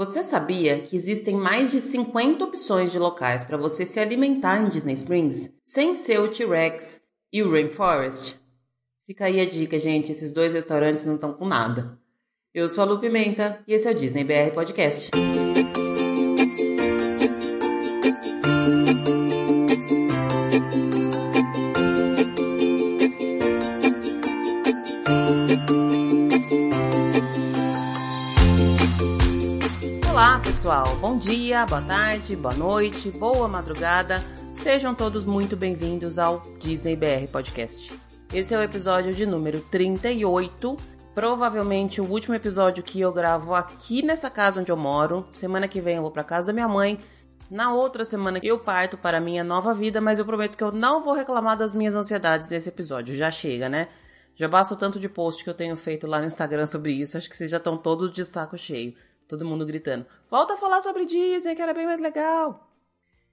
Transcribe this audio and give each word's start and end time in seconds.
Você 0.00 0.22
sabia 0.22 0.80
que 0.80 0.96
existem 0.96 1.36
mais 1.36 1.70
de 1.70 1.78
50 1.78 2.42
opções 2.42 2.90
de 2.90 2.98
locais 2.98 3.44
para 3.44 3.58
você 3.58 3.84
se 3.84 4.00
alimentar 4.00 4.58
em 4.58 4.70
Disney 4.70 4.94
Springs 4.94 5.54
sem 5.62 5.94
ser 5.94 6.18
o 6.20 6.28
T-Rex 6.28 7.02
e 7.30 7.42
o 7.42 7.50
Rainforest? 7.50 8.36
Fica 9.06 9.26
aí 9.26 9.38
a 9.38 9.44
dica, 9.44 9.78
gente, 9.78 10.10
esses 10.10 10.32
dois 10.32 10.54
restaurantes 10.54 11.04
não 11.04 11.16
estão 11.16 11.34
com 11.34 11.44
nada. 11.44 11.98
Eu 12.54 12.66
sou 12.66 12.82
a 12.82 12.86
Lu 12.86 12.98
Pimenta 12.98 13.62
e 13.68 13.74
esse 13.74 13.88
é 13.88 13.90
o 13.90 13.94
Disney 13.94 14.24
BR 14.24 14.54
Podcast. 14.54 15.10
Pessoal. 30.60 30.94
Bom 30.96 31.16
dia, 31.16 31.64
boa 31.64 31.80
tarde, 31.80 32.36
boa 32.36 32.52
noite, 32.52 33.10
boa 33.10 33.48
madrugada. 33.48 34.22
Sejam 34.54 34.94
todos 34.94 35.24
muito 35.24 35.56
bem-vindos 35.56 36.18
ao 36.18 36.42
Disney 36.58 36.94
BR 36.96 37.26
Podcast. 37.32 37.98
Esse 38.30 38.54
é 38.54 38.58
o 38.58 38.62
episódio 38.62 39.14
de 39.14 39.24
número 39.24 39.60
38, 39.60 40.76
provavelmente 41.14 42.02
o 42.02 42.04
último 42.04 42.34
episódio 42.34 42.82
que 42.82 43.00
eu 43.00 43.10
gravo 43.10 43.54
aqui 43.54 44.02
nessa 44.02 44.28
casa 44.28 44.60
onde 44.60 44.70
eu 44.70 44.76
moro. 44.76 45.26
Semana 45.32 45.66
que 45.66 45.80
vem 45.80 45.96
eu 45.96 46.02
vou 46.02 46.10
para 46.10 46.22
casa 46.22 46.48
da 46.48 46.52
minha 46.52 46.68
mãe. 46.68 46.98
Na 47.50 47.72
outra 47.72 48.04
semana 48.04 48.38
eu 48.42 48.58
parto 48.58 48.98
para 48.98 49.16
a 49.16 49.20
minha 49.20 49.42
nova 49.42 49.72
vida, 49.72 49.98
mas 49.98 50.18
eu 50.18 50.26
prometo 50.26 50.58
que 50.58 50.64
eu 50.64 50.72
não 50.72 51.00
vou 51.00 51.14
reclamar 51.14 51.56
das 51.56 51.74
minhas 51.74 51.94
ansiedades 51.94 52.50
nesse 52.50 52.68
episódio. 52.68 53.16
Já 53.16 53.30
chega, 53.30 53.70
né? 53.70 53.88
Já 54.36 54.46
basta 54.46 54.74
o 54.74 54.76
tanto 54.76 55.00
de 55.00 55.08
post 55.08 55.42
que 55.42 55.48
eu 55.48 55.54
tenho 55.54 55.74
feito 55.74 56.06
lá 56.06 56.18
no 56.18 56.26
Instagram 56.26 56.66
sobre 56.66 56.92
isso. 56.92 57.16
Acho 57.16 57.30
que 57.30 57.36
vocês 57.36 57.48
já 57.48 57.56
estão 57.56 57.78
todos 57.78 58.12
de 58.12 58.26
saco 58.26 58.58
cheio. 58.58 58.94
Todo 59.30 59.44
mundo 59.44 59.64
gritando: 59.64 60.04
Volta 60.28 60.54
a 60.54 60.56
falar 60.56 60.80
sobre 60.80 61.06
Disney, 61.06 61.54
que 61.54 61.62
era 61.62 61.72
bem 61.72 61.86
mais 61.86 62.00
legal. 62.00 62.68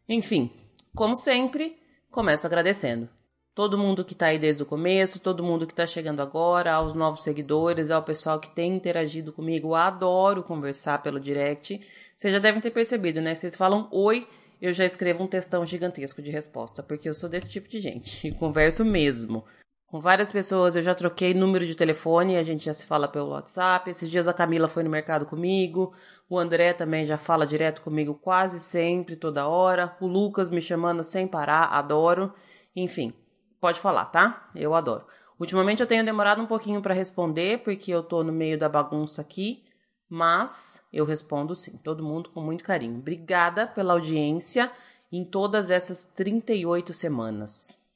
Enfim, 0.08 0.52
como 0.96 1.16
sempre, 1.16 1.76
começo 2.12 2.46
agradecendo. 2.46 3.10
Todo 3.56 3.80
mundo 3.80 4.06
que 4.06 4.14
tá 4.14 4.28
aí 4.28 4.38
desde 4.38 4.62
o 4.62 4.66
começo, 4.68 5.20
todo 5.20 5.44
mundo 5.44 5.66
que 5.66 5.74
tá 5.74 5.88
chegando 5.88 6.22
agora, 6.22 6.76
aos 6.76 6.94
novos 6.94 7.24
seguidores, 7.24 7.90
ao 7.90 8.04
pessoal 8.04 8.40
que 8.40 8.52
tem 8.52 8.76
interagido 8.76 9.34
comigo. 9.34 9.74
Adoro 9.74 10.44
conversar 10.44 11.02
pelo 11.02 11.20
direct. 11.20 11.82
Vocês 12.16 12.32
já 12.32 12.38
devem 12.38 12.62
ter 12.62 12.70
percebido, 12.70 13.20
né? 13.20 13.34
Vocês 13.34 13.56
falam 13.56 13.90
oi, 13.92 14.28
eu 14.62 14.72
já 14.74 14.86
escrevo 14.86 15.24
um 15.24 15.28
textão 15.28 15.66
gigantesco 15.66 16.22
de 16.22 16.30
resposta, 16.30 16.84
porque 16.84 17.10
eu 17.10 17.16
sou 17.16 17.28
desse 17.28 17.50
tipo 17.50 17.68
de 17.68 17.80
gente 17.80 18.28
e 18.28 18.32
converso 18.38 18.86
mesmo. 18.86 19.44
Com 19.88 20.02
várias 20.02 20.30
pessoas 20.30 20.76
eu 20.76 20.82
já 20.82 20.94
troquei 20.94 21.34
número 21.34 21.66
de 21.66 21.74
telefone, 21.74 22.36
a 22.36 22.44
gente 22.44 22.66
já 22.66 22.74
se 22.74 22.86
fala 22.86 23.08
pelo 23.08 23.30
WhatsApp. 23.30 23.90
Esses 23.90 24.10
dias 24.10 24.28
a 24.28 24.34
Camila 24.34 24.68
foi 24.68 24.84
no 24.84 24.90
mercado 24.90 25.26
comigo, 25.26 25.94
o 26.30 26.38
André 26.38 26.74
também 26.74 27.06
já 27.06 27.18
fala 27.18 27.48
direto 27.48 27.82
comigo 27.82 28.14
quase 28.14 28.60
sempre, 28.60 29.16
toda 29.16 29.48
hora. 29.48 29.96
O 30.02 30.06
Lucas 30.06 30.50
me 30.50 30.62
chamando 30.62 31.06
sem 31.06 31.26
parar, 31.26 31.68
adoro. 31.68 32.34
Enfim, 32.76 33.14
pode 33.62 33.80
falar, 33.80 34.06
tá? 34.08 34.50
Eu 34.54 34.76
adoro. 34.76 35.06
Ultimamente 35.40 35.82
eu 35.82 35.88
tenho 35.88 36.04
demorado 36.04 36.42
um 36.42 36.48
pouquinho 36.48 36.82
para 36.82 36.94
responder, 36.94 37.60
porque 37.60 37.90
eu 37.90 38.04
tô 38.04 38.26
no 38.26 38.34
meio 38.34 38.60
da 38.60 38.68
bagunça 38.68 39.22
aqui, 39.22 39.64
mas 40.10 40.82
eu 40.92 41.06
respondo 41.06 41.56
sim, 41.56 41.78
todo 41.78 42.04
mundo 42.04 42.30
com 42.32 42.42
muito 42.42 42.62
carinho. 42.62 43.00
Obrigada 43.00 43.66
pela 43.66 43.94
audiência 43.94 44.70
em 45.10 45.24
todas 45.24 45.70
essas 45.70 46.04
38 46.04 46.92
semanas. 46.92 47.87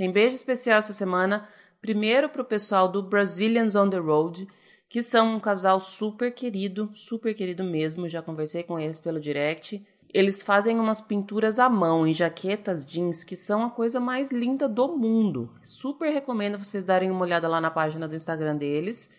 Tem 0.00 0.10
beijo 0.10 0.34
especial 0.34 0.78
essa 0.78 0.94
semana, 0.94 1.46
primeiro 1.78 2.26
para 2.30 2.40
o 2.40 2.44
pessoal 2.46 2.88
do 2.88 3.02
Brazilians 3.02 3.76
on 3.76 3.90
the 3.90 3.98
Road, 3.98 4.48
que 4.88 5.02
são 5.02 5.34
um 5.34 5.38
casal 5.38 5.78
super 5.78 6.32
querido, 6.32 6.90
super 6.94 7.34
querido 7.34 7.62
mesmo, 7.62 8.08
já 8.08 8.22
conversei 8.22 8.62
com 8.62 8.80
eles 8.80 8.98
pelo 8.98 9.20
direct. 9.20 9.86
Eles 10.10 10.40
fazem 10.40 10.80
umas 10.80 11.02
pinturas 11.02 11.58
à 11.58 11.68
mão 11.68 12.06
em 12.06 12.14
jaquetas 12.14 12.86
jeans 12.86 13.22
que 13.22 13.36
são 13.36 13.62
a 13.62 13.68
coisa 13.68 14.00
mais 14.00 14.32
linda 14.32 14.66
do 14.66 14.88
mundo. 14.88 15.52
Super 15.62 16.10
recomendo 16.10 16.58
vocês 16.58 16.82
darem 16.82 17.10
uma 17.10 17.20
olhada 17.20 17.46
lá 17.46 17.60
na 17.60 17.70
página 17.70 18.08
do 18.08 18.16
Instagram 18.16 18.56
deles. 18.56 19.10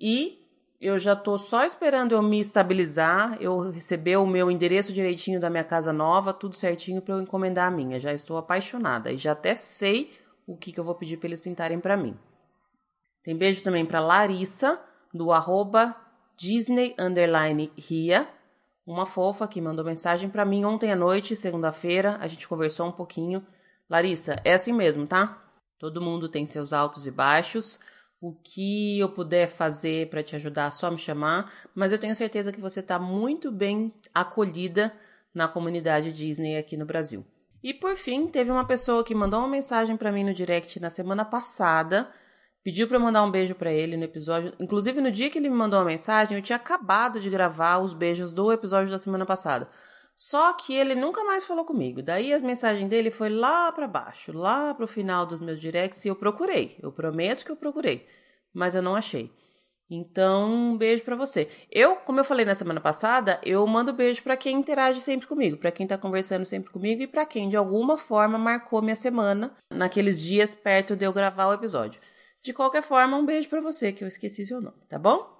E 0.00 0.44
eu 0.80 0.98
já 0.98 1.16
tô 1.16 1.38
só 1.38 1.64
esperando 1.64 2.12
eu 2.12 2.22
me 2.22 2.38
estabilizar, 2.38 3.38
eu 3.40 3.70
receber 3.70 4.16
o 4.18 4.26
meu 4.26 4.50
endereço 4.50 4.92
direitinho 4.92 5.40
da 5.40 5.48
minha 5.48 5.64
casa 5.64 5.92
nova, 5.92 6.34
tudo 6.34 6.54
certinho 6.54 7.00
para 7.00 7.14
eu 7.14 7.22
encomendar 7.22 7.68
a 7.68 7.70
minha. 7.70 7.98
Já 7.98 8.12
estou 8.12 8.36
apaixonada 8.36 9.10
e 9.10 9.16
já 9.16 9.32
até 9.32 9.54
sei 9.54 10.10
o 10.46 10.56
que, 10.56 10.72
que 10.72 10.78
eu 10.78 10.84
vou 10.84 10.94
pedir 10.94 11.16
para 11.16 11.28
eles 11.28 11.40
pintarem 11.40 11.80
para 11.80 11.96
mim. 11.96 12.16
Tem 13.22 13.36
beijo 13.36 13.62
também 13.62 13.84
para 13.84 14.00
Larissa 14.00 14.80
do 15.12 15.32
arroba 15.32 15.96
Disney 16.36 16.94
underline 16.98 17.72
Ria, 17.76 18.28
uma 18.86 19.04
fofa 19.04 19.48
que 19.48 19.60
mandou 19.60 19.84
mensagem 19.84 20.30
para 20.30 20.44
mim 20.44 20.64
ontem 20.64 20.92
à 20.92 20.96
noite, 20.96 21.34
segunda-feira, 21.34 22.18
a 22.20 22.28
gente 22.28 22.46
conversou 22.46 22.86
um 22.86 22.92
pouquinho. 22.92 23.44
Larissa, 23.90 24.36
é 24.44 24.54
assim 24.54 24.72
mesmo, 24.72 25.06
tá? 25.06 25.42
Todo 25.76 26.00
mundo 26.00 26.28
tem 26.28 26.46
seus 26.46 26.72
altos 26.72 27.04
e 27.04 27.10
baixos. 27.10 27.80
O 28.20 28.32
que 28.32 28.98
eu 29.00 29.08
puder 29.08 29.48
fazer 29.48 30.08
para 30.08 30.22
te 30.22 30.36
ajudar, 30.36 30.70
só 30.70 30.88
me 30.88 30.98
chamar. 30.98 31.52
Mas 31.74 31.90
eu 31.90 31.98
tenho 31.98 32.14
certeza 32.14 32.52
que 32.52 32.60
você 32.60 32.78
está 32.78 32.98
muito 32.98 33.50
bem 33.50 33.92
acolhida 34.14 34.92
na 35.34 35.48
comunidade 35.48 36.12
Disney 36.12 36.56
aqui 36.56 36.76
no 36.76 36.86
Brasil. 36.86 37.26
E 37.62 37.74
por 37.74 37.96
fim, 37.96 38.26
teve 38.28 38.50
uma 38.50 38.66
pessoa 38.66 39.02
que 39.02 39.14
mandou 39.14 39.40
uma 39.40 39.48
mensagem 39.48 39.96
para 39.96 40.12
mim 40.12 40.24
no 40.24 40.34
direct 40.34 40.78
na 40.80 40.90
semana 40.90 41.24
passada, 41.24 42.08
pediu 42.62 42.86
para 42.86 42.98
mandar 42.98 43.22
um 43.22 43.30
beijo 43.30 43.54
para 43.54 43.72
ele 43.72 43.96
no 43.96 44.04
episódio. 44.04 44.52
Inclusive, 44.60 45.00
no 45.00 45.10
dia 45.10 45.30
que 45.30 45.38
ele 45.38 45.48
me 45.48 45.56
mandou 45.56 45.78
uma 45.78 45.84
mensagem, 45.84 46.36
eu 46.36 46.42
tinha 46.42 46.56
acabado 46.56 47.20
de 47.20 47.30
gravar 47.30 47.78
os 47.78 47.94
beijos 47.94 48.32
do 48.32 48.52
episódio 48.52 48.90
da 48.90 48.98
semana 48.98 49.24
passada. 49.24 49.68
Só 50.16 50.54
que 50.54 50.74
ele 50.74 50.94
nunca 50.94 51.22
mais 51.24 51.44
falou 51.44 51.64
comigo. 51.64 52.02
Daí 52.02 52.32
as 52.32 52.40
mensagens 52.40 52.88
dele 52.88 53.10
foi 53.10 53.28
lá 53.28 53.70
para 53.70 53.86
baixo, 53.86 54.32
lá 54.32 54.72
pro 54.72 54.88
final 54.88 55.26
dos 55.26 55.38
meus 55.38 55.60
directs 55.60 56.04
e 56.04 56.08
eu 56.08 56.16
procurei. 56.16 56.78
Eu 56.82 56.90
prometo 56.90 57.44
que 57.44 57.50
eu 57.50 57.56
procurei, 57.56 58.06
mas 58.54 58.74
eu 58.74 58.80
não 58.80 58.96
achei. 58.96 59.30
Então, 59.88 60.52
um 60.52 60.76
beijo 60.76 61.04
para 61.04 61.14
você. 61.14 61.48
Eu, 61.70 61.96
como 61.96 62.18
eu 62.18 62.24
falei 62.24 62.44
na 62.44 62.56
semana 62.56 62.80
passada, 62.80 63.40
eu 63.44 63.64
mando 63.66 63.92
beijo 63.92 64.22
para 64.22 64.36
quem 64.36 64.56
interage 64.56 65.00
sempre 65.00 65.28
comigo, 65.28 65.56
para 65.56 65.70
quem 65.70 65.86
tá 65.86 65.96
conversando 65.96 66.44
sempre 66.44 66.72
comigo 66.72 67.02
e 67.02 67.06
para 67.06 67.24
quem 67.24 67.48
de 67.48 67.56
alguma 67.56 67.96
forma 67.96 68.36
marcou 68.36 68.82
minha 68.82 68.96
semana 68.96 69.56
naqueles 69.72 70.20
dias 70.20 70.56
perto 70.56 70.96
de 70.96 71.04
eu 71.04 71.12
gravar 71.12 71.46
o 71.46 71.52
episódio. 71.52 72.00
De 72.42 72.52
qualquer 72.52 72.82
forma, 72.82 73.16
um 73.16 73.24
beijo 73.24 73.48
para 73.48 73.60
você 73.60 73.92
que 73.92 74.02
eu 74.02 74.08
esqueci 74.08 74.44
seu 74.44 74.60
nome, 74.60 74.84
tá 74.88 74.98
bom? 74.98 75.34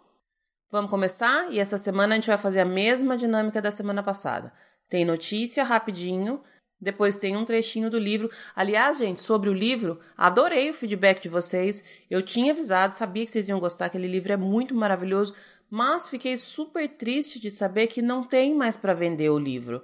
Vamos 0.71 0.91
começar? 0.91 1.53
E 1.53 1.59
essa 1.59 1.79
semana 1.79 2.15
a 2.15 2.17
gente 2.17 2.29
vai 2.29 2.39
fazer 2.39 2.61
a 2.61 2.65
mesma 2.65 3.17
dinâmica 3.17 3.61
da 3.61 3.71
semana 3.71 4.03
passada. 4.03 4.53
Tem 4.89 5.05
notícia 5.05 5.65
rapidinho, 5.65 6.41
depois 6.81 7.19
tem 7.19 7.37
um 7.37 7.45
trechinho 7.45 7.91
do 7.91 7.99
livro. 7.99 8.31
Aliás, 8.55 8.99
gente, 8.99 9.21
sobre 9.21 9.49
o 9.49 9.55
livro, 9.55 9.99
adorei 10.17 10.69
o 10.69 10.75
feedback 10.75 11.23
de 11.23 11.29
vocês. 11.29 11.85
Eu 12.11 12.23
tinha 12.23 12.53
avisado, 12.53 12.93
sabia 12.93 13.25
que 13.25 13.31
vocês 13.31 13.49
iam 13.49 13.59
gostar, 13.59 13.87
aquele 13.87 14.07
livro 14.07 14.33
é 14.33 14.37
muito 14.37 14.75
maravilhoso, 14.75 15.35
mas 15.71 16.09
fiquei 16.09 16.37
super 16.37 16.89
triste 16.89 17.41
de 17.41 17.51
saber 17.51 17.87
que 17.87 18.03
não 18.03 18.23
tem 18.23 18.55
mais 18.55 18.77
para 18.77 18.95
vender 18.95 19.31
o 19.31 19.39
livro. 19.39 19.83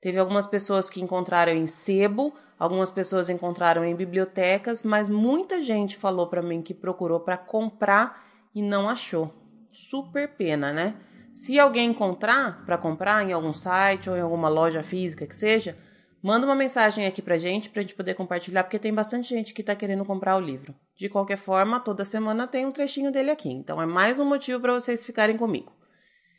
Teve 0.00 0.18
algumas 0.18 0.46
pessoas 0.46 0.90
que 0.90 1.00
encontraram 1.00 1.52
em 1.52 1.66
sebo, 1.66 2.34
algumas 2.58 2.90
pessoas 2.90 3.30
encontraram 3.30 3.82
em 3.82 3.96
bibliotecas, 3.96 4.84
mas 4.84 5.08
muita 5.08 5.62
gente 5.62 5.96
falou 5.96 6.26
para 6.26 6.42
mim 6.42 6.60
que 6.60 6.74
procurou 6.74 7.20
para 7.20 7.38
comprar 7.38 8.22
e 8.54 8.60
não 8.60 8.86
achou. 8.86 9.32
Super 9.72 10.28
pena, 10.28 10.72
né? 10.72 10.94
Se 11.32 11.58
alguém 11.58 11.88
encontrar 11.88 12.64
para 12.66 12.76
comprar 12.76 13.26
em 13.26 13.32
algum 13.32 13.52
site 13.52 14.10
ou 14.10 14.16
em 14.16 14.20
alguma 14.20 14.48
loja 14.48 14.82
física 14.82 15.26
que 15.26 15.34
seja, 15.34 15.76
manda 16.24 16.46
uma 16.46 16.54
mensagem 16.54 17.04
aqui 17.04 17.20
pra 17.20 17.36
gente 17.36 17.68
pra 17.68 17.82
gente 17.82 17.94
poder 17.94 18.14
compartilhar, 18.14 18.64
porque 18.64 18.78
tem 18.78 18.94
bastante 18.94 19.28
gente 19.28 19.52
que 19.52 19.62
tá 19.62 19.76
querendo 19.76 20.06
comprar 20.06 20.36
o 20.36 20.40
livro. 20.40 20.74
De 20.96 21.06
qualquer 21.06 21.36
forma, 21.36 21.78
toda 21.78 22.02
semana 22.02 22.46
tem 22.46 22.64
um 22.64 22.72
trechinho 22.72 23.12
dele 23.12 23.30
aqui, 23.30 23.50
então 23.50 23.80
é 23.80 23.84
mais 23.84 24.18
um 24.18 24.24
motivo 24.24 24.58
para 24.58 24.72
vocês 24.72 25.04
ficarem 25.04 25.36
comigo. 25.36 25.70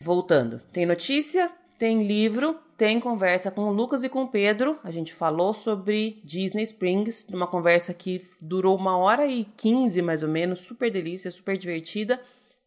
Voltando, 0.01 0.59
tem 0.73 0.87
notícia, 0.87 1.51
tem 1.77 2.07
livro, 2.07 2.59
tem 2.75 2.99
conversa 2.99 3.51
com 3.51 3.61
o 3.69 3.71
Lucas 3.71 4.03
e 4.03 4.09
com 4.09 4.23
o 4.23 4.27
Pedro. 4.27 4.79
A 4.83 4.89
gente 4.89 5.13
falou 5.13 5.53
sobre 5.53 6.19
Disney 6.23 6.63
Springs, 6.63 7.27
numa 7.29 7.45
conversa 7.45 7.93
que 7.93 8.25
durou 8.41 8.75
uma 8.75 8.97
hora 8.97 9.27
e 9.27 9.45
quinze 9.55 10.01
mais 10.01 10.23
ou 10.23 10.29
menos, 10.29 10.61
super 10.61 10.89
delícia, 10.89 11.29
super 11.29 11.55
divertida. 11.57 12.19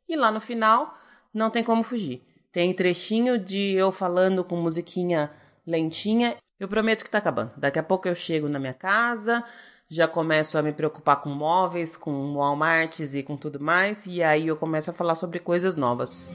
E 0.09 0.15
lá 0.17 0.31
no 0.31 0.41
final, 0.41 0.95
não 1.35 1.51
tem 1.51 1.65
como 1.65 1.83
fugir. 1.83 2.23
Tem 2.53 2.73
trechinho 2.73 3.39
de 3.39 3.75
eu 3.75 3.91
falando 3.91 4.45
com 4.45 4.57
musiquinha 4.57 5.31
lentinha. 5.67 6.37
Eu 6.59 6.67
prometo 6.67 7.05
que 7.05 7.11
tá 7.11 7.19
acabando. 7.19 7.53
Daqui 7.57 7.79
a 7.79 7.85
pouco 7.85 8.09
eu 8.09 8.17
chego 8.17 8.49
na 8.49 8.59
minha 8.59 8.75
casa, 8.75 9.45
já 9.89 10.09
começo 10.09 10.59
a 10.59 10.63
me 10.63 10.73
preocupar 10.73 11.21
com 11.21 11.29
móveis, 11.29 11.97
com 11.97 12.35
Walmarts 12.35 13.15
e 13.15 13.23
com 13.23 13.37
tudo 13.37 13.61
mais, 13.61 14.07
e 14.07 14.25
aí 14.25 14.49
eu 14.49 14.57
começo 14.57 14.91
a 14.91 14.93
falar 14.93 15.15
sobre 15.15 15.39
coisas 15.39 15.77
novas. 15.77 16.35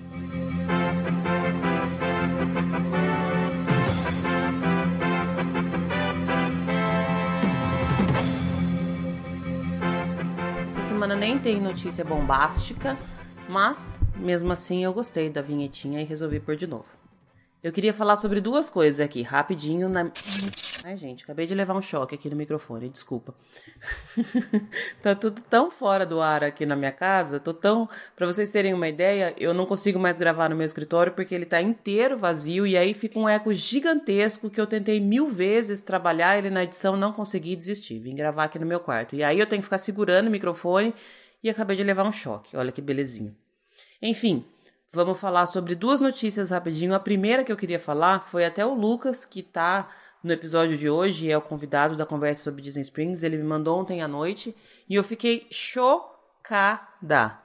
Essa 10.68 10.84
semana 10.84 11.18
nem 11.18 11.38
tem 11.38 11.60
notícia 11.60 12.06
bombástica, 12.06 12.98
mas 13.50 14.00
mesmo 14.16 14.54
assim 14.54 14.86
eu 14.86 14.94
gostei 14.94 15.30
da 15.30 15.42
vinhetinha 15.42 16.02
e 16.02 16.06
resolvi 16.06 16.40
pôr 16.40 16.56
de 16.56 16.66
novo. 16.66 17.03
Eu 17.64 17.72
queria 17.72 17.94
falar 17.94 18.18
sobre 18.18 18.42
duas 18.42 18.70
coisas 18.70 19.00
aqui, 19.00 19.22
rapidinho. 19.22 19.88
Na... 19.88 20.12
Ai, 20.84 20.98
gente, 20.98 21.24
acabei 21.24 21.46
de 21.46 21.56
levar 21.56 21.74
um 21.74 21.82
choque 21.82 22.14
aqui 22.14 22.30
no 22.30 22.36
microfone, 22.36 22.90
desculpa. 22.90 23.34
tá 25.02 25.16
tudo 25.16 25.42
tão 25.50 25.72
fora 25.72 26.06
do 26.06 26.20
ar 26.20 26.44
aqui 26.44 26.66
na 26.66 26.76
minha 26.76 26.92
casa, 26.92 27.40
tô 27.40 27.54
tão. 27.54 27.88
Pra 28.18 28.26
vocês 28.26 28.50
terem 28.50 28.74
uma 28.74 28.90
ideia, 28.90 29.34
eu 29.38 29.54
não 29.54 29.66
consigo 29.66 29.98
mais 29.98 30.20
gravar 30.20 30.50
no 30.50 30.58
meu 30.58 30.66
escritório 30.66 31.14
porque 31.14 31.34
ele 31.34 31.46
tá 31.46 31.62
inteiro 31.62 32.18
vazio 32.18 32.68
e 32.68 32.76
aí 32.76 32.94
fica 32.94 33.18
um 33.18 33.30
eco 33.30 33.54
gigantesco 33.54 34.50
que 34.50 34.60
eu 34.60 34.68
tentei 34.68 35.00
mil 35.00 35.30
vezes 35.30 35.82
trabalhar 35.82 36.38
ele 36.38 36.50
na 36.50 36.66
edição, 36.66 36.98
não 36.98 37.14
consegui 37.14 37.56
desistir. 37.56 37.98
Vim 37.98 38.14
gravar 38.14 38.44
aqui 38.44 38.60
no 38.60 38.66
meu 38.66 38.82
quarto. 38.82 39.16
E 39.16 39.24
aí 39.24 39.40
eu 39.40 39.48
tenho 39.48 39.62
que 39.62 39.68
ficar 39.68 39.78
segurando 39.78 40.28
o 40.28 40.32
microfone 40.32 40.94
e 41.42 41.50
acabei 41.50 41.78
de 41.78 41.84
levar 41.84 42.04
um 42.04 42.12
choque. 42.12 42.58
Olha 42.58 42.74
que 42.74 42.82
belezinha. 42.82 43.34
Enfim, 44.02 44.44
Vamos 44.96 45.20
falar 45.20 45.48
sobre 45.48 45.74
duas 45.74 46.02
notícias 46.02 46.52
rapidinho. 46.52 46.94
A 46.94 47.00
primeira 47.00 47.44
que 47.44 47.52
eu 47.52 47.58
queria 47.58 47.80
falar 47.80 48.20
foi 48.20 48.46
até 48.46 48.64
o 48.64 48.76
Lucas, 48.76 49.26
que 49.26 49.42
tá 49.42 49.90
no 50.24 50.32
episódio 50.32 50.78
de 50.78 50.88
hoje, 50.88 51.32
é 51.32 51.36
o 51.36 51.42
convidado 51.42 51.96
da 51.96 52.06
conversa 52.06 52.44
sobre 52.44 52.62
Disney 52.62 52.84
Springs. 52.84 53.24
Ele 53.24 53.38
me 53.38 53.44
mandou 53.44 53.80
ontem 53.80 54.04
à 54.04 54.08
noite 54.08 54.56
e 54.88 54.94
eu 54.94 55.04
fiquei 55.04 55.48
chocada. 55.50 57.40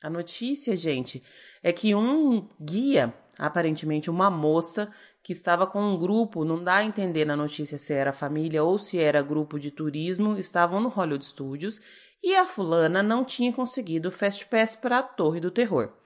A 0.00 0.08
notícia, 0.08 0.76
gente, 0.76 1.24
é 1.60 1.72
que 1.72 1.92
um 1.92 2.48
guia, 2.60 3.12
aparentemente 3.36 4.08
uma 4.08 4.30
moça, 4.30 4.88
que 5.24 5.32
estava 5.32 5.66
com 5.66 5.82
um 5.82 5.98
grupo, 5.98 6.44
não 6.44 6.62
dá 6.62 6.76
a 6.76 6.84
entender 6.84 7.24
na 7.24 7.34
notícia 7.34 7.78
se 7.78 7.92
era 7.92 8.12
família 8.12 8.62
ou 8.62 8.78
se 8.78 8.96
era 8.96 9.22
grupo 9.22 9.58
de 9.58 9.72
turismo, 9.72 10.38
estavam 10.38 10.78
no 10.78 10.88
Hollywood 10.88 11.24
Studios 11.24 11.80
e 12.22 12.36
a 12.36 12.46
fulana 12.46 13.02
não 13.02 13.24
tinha 13.24 13.52
conseguido 13.52 14.08
o 14.08 14.12
Fast 14.12 14.46
Pass 14.46 14.76
para 14.76 15.00
a 15.00 15.02
Torre 15.02 15.40
do 15.40 15.50
Terror. 15.50 16.05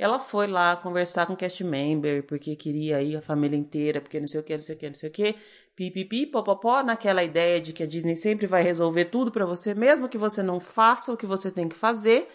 Ela 0.00 0.18
foi 0.18 0.46
lá 0.46 0.74
conversar 0.76 1.26
com 1.26 1.34
o 1.34 1.36
cast 1.36 1.62
member, 1.62 2.22
porque 2.26 2.56
queria 2.56 3.02
ir 3.02 3.16
a 3.16 3.20
família 3.20 3.54
inteira, 3.54 4.00
porque 4.00 4.18
não 4.18 4.26
sei 4.26 4.40
o 4.40 4.42
que, 4.42 4.56
não 4.56 4.64
sei 4.64 4.74
o 4.74 4.78
que, 4.78 4.88
não 4.88 4.96
sei 4.96 5.10
o 5.10 5.12
que. 5.12 5.36
Pipipi, 5.76 6.24
popopó, 6.24 6.82
naquela 6.82 7.22
ideia 7.22 7.60
de 7.60 7.74
que 7.74 7.82
a 7.82 7.86
Disney 7.86 8.16
sempre 8.16 8.46
vai 8.46 8.62
resolver 8.62 9.04
tudo 9.04 9.30
para 9.30 9.44
você, 9.44 9.74
mesmo 9.74 10.08
que 10.08 10.16
você 10.16 10.42
não 10.42 10.58
faça 10.58 11.12
o 11.12 11.18
que 11.18 11.26
você 11.26 11.50
tem 11.50 11.68
que 11.68 11.76
fazer. 11.76 12.26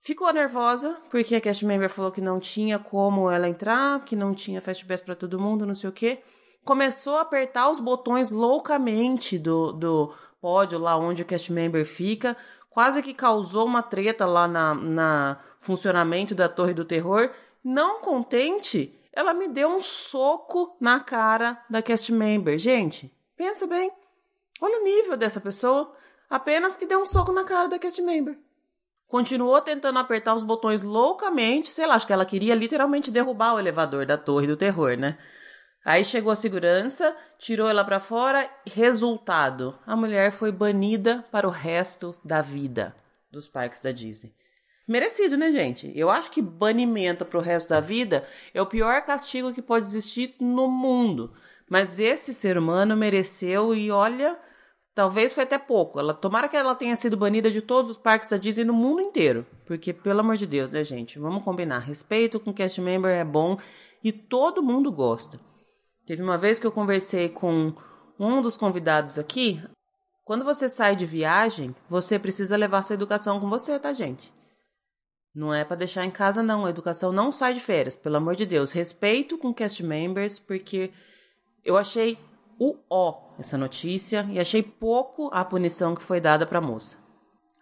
Ficou 0.00 0.32
nervosa, 0.32 0.96
porque 1.12 1.36
a 1.36 1.40
cast 1.40 1.64
member 1.64 1.88
falou 1.88 2.10
que 2.10 2.20
não 2.20 2.40
tinha 2.40 2.76
como 2.76 3.30
ela 3.30 3.48
entrar, 3.48 4.04
que 4.04 4.16
não 4.16 4.34
tinha 4.34 4.60
Fast 4.60 4.84
Pass 4.84 5.00
pra 5.00 5.14
todo 5.14 5.38
mundo, 5.38 5.64
não 5.64 5.76
sei 5.76 5.90
o 5.90 5.92
que. 5.92 6.18
Começou 6.64 7.16
a 7.16 7.22
apertar 7.22 7.68
os 7.70 7.80
botões 7.80 8.30
loucamente 8.30 9.38
do, 9.38 9.72
do 9.72 10.14
pódio 10.40 10.78
lá 10.78 10.96
onde 10.96 11.22
o 11.22 11.24
cast 11.24 11.52
member 11.52 11.84
fica, 11.84 12.36
quase 12.70 13.02
que 13.02 13.12
causou 13.12 13.66
uma 13.66 13.82
treta 13.82 14.24
lá 14.26 14.46
na, 14.46 14.74
na 14.74 15.38
funcionamento 15.58 16.34
da 16.34 16.48
Torre 16.48 16.74
do 16.74 16.84
Terror. 16.84 17.30
Não 17.64 18.00
contente, 18.00 18.98
ela 19.12 19.34
me 19.34 19.48
deu 19.48 19.68
um 19.68 19.82
soco 19.82 20.76
na 20.80 21.00
cara 21.00 21.60
da 21.68 21.82
cast 21.82 22.12
member. 22.12 22.56
Gente, 22.58 23.12
pensa 23.36 23.66
bem. 23.66 23.90
Olha 24.60 24.80
o 24.80 24.84
nível 24.84 25.16
dessa 25.16 25.40
pessoa. 25.40 25.92
Apenas 26.30 26.76
que 26.76 26.86
deu 26.86 27.00
um 27.00 27.06
soco 27.06 27.32
na 27.32 27.44
cara 27.44 27.68
da 27.68 27.78
cast 27.78 28.00
member. 28.00 28.38
Continuou 29.06 29.60
tentando 29.60 29.98
apertar 29.98 30.34
os 30.34 30.42
botões 30.42 30.82
loucamente. 30.82 31.70
Sei 31.70 31.86
lá, 31.86 31.96
acho 31.96 32.06
que 32.06 32.12
ela 32.12 32.24
queria 32.24 32.54
literalmente 32.54 33.10
derrubar 33.10 33.54
o 33.54 33.58
elevador 33.58 34.06
da 34.06 34.16
Torre 34.16 34.46
do 34.46 34.56
Terror, 34.56 34.96
né? 34.96 35.18
Aí 35.84 36.04
chegou 36.04 36.30
a 36.30 36.36
segurança, 36.36 37.16
tirou 37.38 37.68
ela 37.68 37.84
para 37.84 37.98
fora. 37.98 38.48
Resultado: 38.66 39.76
a 39.86 39.96
mulher 39.96 40.30
foi 40.30 40.52
banida 40.52 41.24
para 41.30 41.46
o 41.46 41.50
resto 41.50 42.14
da 42.24 42.40
vida 42.40 42.94
dos 43.30 43.48
parques 43.48 43.80
da 43.80 43.90
Disney. 43.90 44.32
Merecido, 44.86 45.36
né, 45.36 45.50
gente? 45.50 45.90
Eu 45.94 46.10
acho 46.10 46.30
que 46.30 46.42
banimento 46.42 47.24
para 47.24 47.38
o 47.38 47.42
resto 47.42 47.72
da 47.72 47.80
vida 47.80 48.24
é 48.52 48.60
o 48.60 48.66
pior 48.66 49.00
castigo 49.02 49.52
que 49.52 49.62
pode 49.62 49.86
existir 49.86 50.34
no 50.40 50.68
mundo. 50.68 51.32
Mas 51.68 51.98
esse 51.98 52.34
ser 52.34 52.58
humano 52.58 52.96
mereceu 52.96 53.74
e 53.74 53.90
olha, 53.90 54.38
talvez 54.94 55.32
foi 55.32 55.44
até 55.44 55.58
pouco. 55.58 55.98
Ela 55.98 56.12
tomara 56.12 56.48
que 56.48 56.56
ela 56.56 56.74
tenha 56.74 56.94
sido 56.96 57.16
banida 57.16 57.50
de 57.50 57.62
todos 57.62 57.92
os 57.92 57.96
parques 57.96 58.28
da 58.28 58.36
Disney 58.36 58.64
no 58.64 58.74
mundo 58.74 59.00
inteiro, 59.00 59.46
porque 59.64 59.92
pelo 59.92 60.20
amor 60.20 60.36
de 60.36 60.46
Deus, 60.46 60.70
né, 60.70 60.84
gente? 60.84 61.18
Vamos 61.18 61.42
combinar. 61.42 61.78
Respeito 61.78 62.38
com 62.38 62.52
cast 62.52 62.80
member 62.80 63.10
é 63.10 63.24
bom 63.24 63.56
e 64.04 64.12
todo 64.12 64.62
mundo 64.62 64.92
gosta. 64.92 65.40
Teve 66.06 66.22
uma 66.22 66.36
vez 66.36 66.58
que 66.58 66.66
eu 66.66 66.72
conversei 66.72 67.28
com 67.28 67.72
um 68.18 68.42
dos 68.42 68.56
convidados 68.56 69.18
aqui. 69.18 69.62
Quando 70.24 70.44
você 70.44 70.68
sai 70.68 70.96
de 70.96 71.06
viagem, 71.06 71.74
você 71.88 72.18
precisa 72.18 72.56
levar 72.56 72.82
sua 72.82 72.94
educação 72.94 73.40
com 73.40 73.48
você, 73.48 73.78
tá, 73.78 73.92
gente? 73.92 74.32
Não 75.34 75.52
é 75.52 75.64
para 75.64 75.76
deixar 75.76 76.04
em 76.04 76.10
casa, 76.10 76.42
não. 76.42 76.66
A 76.66 76.70
educação 76.70 77.12
não 77.12 77.32
sai 77.32 77.54
de 77.54 77.60
férias, 77.60 77.96
pelo 77.96 78.16
amor 78.16 78.36
de 78.36 78.44
Deus. 78.44 78.72
Respeito 78.72 79.38
com 79.38 79.54
cast 79.54 79.82
members, 79.82 80.38
porque 80.38 80.92
eu 81.64 81.76
achei 81.76 82.18
o 82.58 82.76
ó 82.90 83.32
essa 83.38 83.56
notícia 83.56 84.26
e 84.30 84.38
achei 84.38 84.62
pouco 84.62 85.30
a 85.32 85.44
punição 85.44 85.94
que 85.94 86.02
foi 86.02 86.20
dada 86.20 86.46
para 86.46 86.58
a 86.58 86.62
moça. 86.62 86.96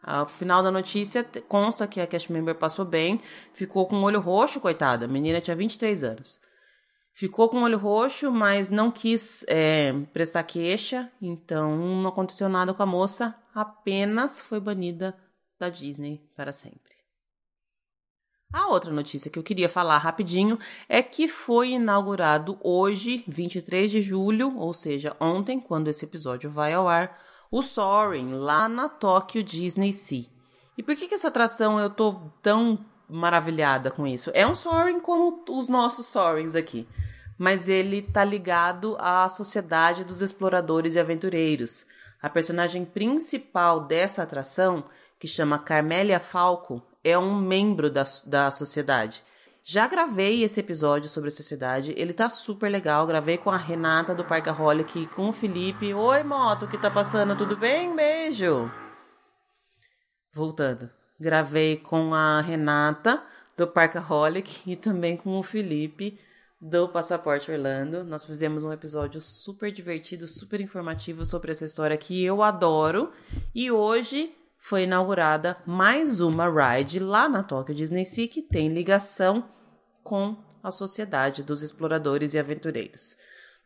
Ao 0.03 0.27
final 0.27 0.63
da 0.63 0.71
notícia, 0.71 1.23
consta 1.47 1.87
que 1.87 2.01
a 2.01 2.07
cast 2.07 2.33
member 2.33 2.55
passou 2.55 2.85
bem, 2.85 3.21
ficou 3.53 3.87
com 3.87 3.97
o 3.97 4.03
olho 4.03 4.21
roxo, 4.21 4.59
coitada. 4.59 5.05
A 5.05 5.09
menina 5.09 5.41
tinha 5.41 5.55
23 5.55 6.05
anos. 6.05 6.41
Ficou 7.13 7.49
com 7.49 7.59
o 7.59 7.65
olho 7.65 7.77
roxo, 7.77 8.31
mas 8.31 8.71
não 8.71 8.91
quis 8.91 9.45
é, 9.49 9.93
prestar 10.13 10.45
queixa, 10.45 11.11
então 11.21 11.77
não 11.77 12.09
aconteceu 12.09 12.49
nada 12.49 12.73
com 12.73 12.83
a 12.83 12.87
moça, 12.87 13.35
apenas 13.55 14.41
foi 14.41 14.61
banida 14.61 15.17
da 15.59 15.69
Disney 15.69 16.23
para 16.35 16.53
sempre. 16.53 17.01
A 18.53 18.69
outra 18.69 18.93
notícia 18.93 19.31
que 19.31 19.39
eu 19.39 19.45
queria 19.45 19.69
falar 19.69 19.99
rapidinho 19.99 20.59
é 20.89 21.03
que 21.03 21.29
foi 21.29 21.71
inaugurado 21.71 22.59
hoje, 22.63 23.23
23 23.29 23.91
de 23.91 24.01
julho, 24.01 24.57
ou 24.57 24.75
seja, 24.75 25.17
ontem, 25.21 25.61
quando 25.61 25.89
esse 25.89 26.05
episódio 26.05 26.51
vai 26.51 26.73
ao 26.73 26.89
ar, 26.89 27.17
o 27.51 27.63
Soaring, 27.63 28.33
lá 28.33 28.69
na 28.69 28.89
Tokyo 28.89 29.43
Disney 29.43 29.93
Sea. 29.93 30.27
E 30.77 30.83
por 30.83 30.97
que, 30.97 31.07
que 31.07 31.15
essa 31.15 31.29
atração 31.29 31.79
eu 31.79 31.91
tô 31.91 32.15
tão 32.43 32.85
maravilhada 33.11 33.91
com 33.91 34.07
isso? 34.07 34.31
É 34.35 34.47
um 34.47 34.55
Soaring 34.55 35.01
como 35.01 35.45
os 35.49 35.69
nossos 35.69 36.07
Soarings 36.07 36.55
aqui 36.55 36.87
mas 37.41 37.71
ele 37.71 38.03
tá 38.03 38.23
ligado 38.23 38.99
à 39.01 39.27
sociedade 39.27 40.05
dos 40.05 40.21
exploradores 40.21 40.95
e 40.95 41.01
aventureiros. 41.01 41.87
A 42.21 42.29
personagem 42.29 42.85
principal 42.85 43.81
dessa 43.81 44.23
atração, 44.23 44.85
que 45.19 45.27
chama 45.27 45.59
Carmélia 45.59 46.21
Falco, 46.21 46.83
é 47.03 47.17
um 47.17 47.35
membro 47.35 47.91
da, 47.91 48.05
da 48.27 48.51
sociedade. 48.51 49.23
Já 49.63 49.89
gravei 49.89 50.45
esse 50.45 50.61
episódio 50.61 51.09
sobre 51.09 51.29
a 51.29 51.31
sociedade, 51.31 51.95
ele 51.97 52.13
tá 52.13 52.29
super 52.29 52.71
legal. 52.71 53.07
Gravei 53.07 53.39
com 53.39 53.51
a 53.51 53.57
Renata 53.57 54.15
do 54.15 54.23
Parkaholic, 54.23 55.07
com 55.07 55.31
o 55.31 55.33
Felipe. 55.33 55.95
Oi, 55.95 56.23
moto, 56.23 56.67
o 56.67 56.69
que 56.69 56.77
tá 56.77 56.91
passando? 56.91 57.35
Tudo 57.35 57.57
bem? 57.57 57.97
Beijo! 57.97 58.71
Voltando. 60.35 61.00
Gravei 61.21 61.77
com 61.77 62.15
a 62.15 62.41
Renata 62.41 63.23
do 63.57 63.67
Parkaholic 63.67 64.63
e 64.71 64.75
também 64.75 65.19
com 65.19 65.39
o 65.39 65.43
Felipe 65.43 66.19
do 66.61 66.89
Passaporte 66.89 67.51
Orlando. 67.51 68.03
Nós 68.05 68.25
fizemos 68.25 68.65
um 68.65 68.73
episódio 68.73 69.21
super 69.21 69.71
divertido, 69.71 70.27
super 70.27 70.61
informativo 70.61 71.27
sobre 71.27 71.53
essa 71.53 71.67
história 71.67 71.97
que 71.97 72.25
eu 72.25 72.43
adoro. 72.43 73.13
E 73.55 73.71
hoje 73.71 74.35
foi 74.59 74.85
inaugurada 74.85 75.57
mais 75.67 76.21
uma 76.21 76.49
ride 76.49 76.99
lá 76.99 77.29
na 77.29 77.43
Tokyo 77.43 77.75
Disney 77.75 78.05
Sea 78.05 78.27
que 78.27 78.41
tem 78.41 78.69
ligação 78.69 79.49
com 80.03 80.37
a 80.63 80.71
Sociedade 80.71 81.43
dos 81.43 81.63
Exploradores 81.63 82.35
e 82.35 82.39
Aventureiros. 82.39 83.17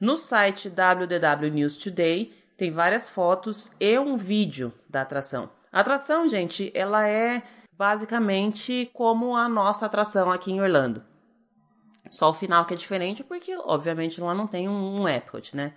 No 0.01 0.17
site 0.17 0.69
WDW 0.69 1.51
News 1.53 1.77
Today 1.77 2.33
tem 2.57 2.71
várias 2.71 3.09
fotos 3.09 3.73
e 3.81 3.99
um 3.99 4.17
vídeo 4.17 4.73
da 4.89 5.03
atração. 5.03 5.51
A 5.75 5.81
atração, 5.81 6.29
gente, 6.29 6.71
ela 6.73 7.09
é 7.09 7.43
basicamente 7.77 8.89
como 8.95 9.35
a 9.35 9.49
nossa 9.49 9.87
atração 9.87 10.31
aqui 10.31 10.53
em 10.53 10.61
Orlando. 10.61 11.03
Só 12.09 12.31
o 12.31 12.35
final 12.35 12.65
que 12.65 12.75
é 12.75 12.77
diferente, 12.77 13.25
porque, 13.25 13.57
obviamente, 13.57 14.21
lá 14.21 14.33
não 14.33 14.47
tem 14.47 14.69
um, 14.69 15.01
um 15.01 15.09
Epcot, 15.09 15.57
né? 15.57 15.75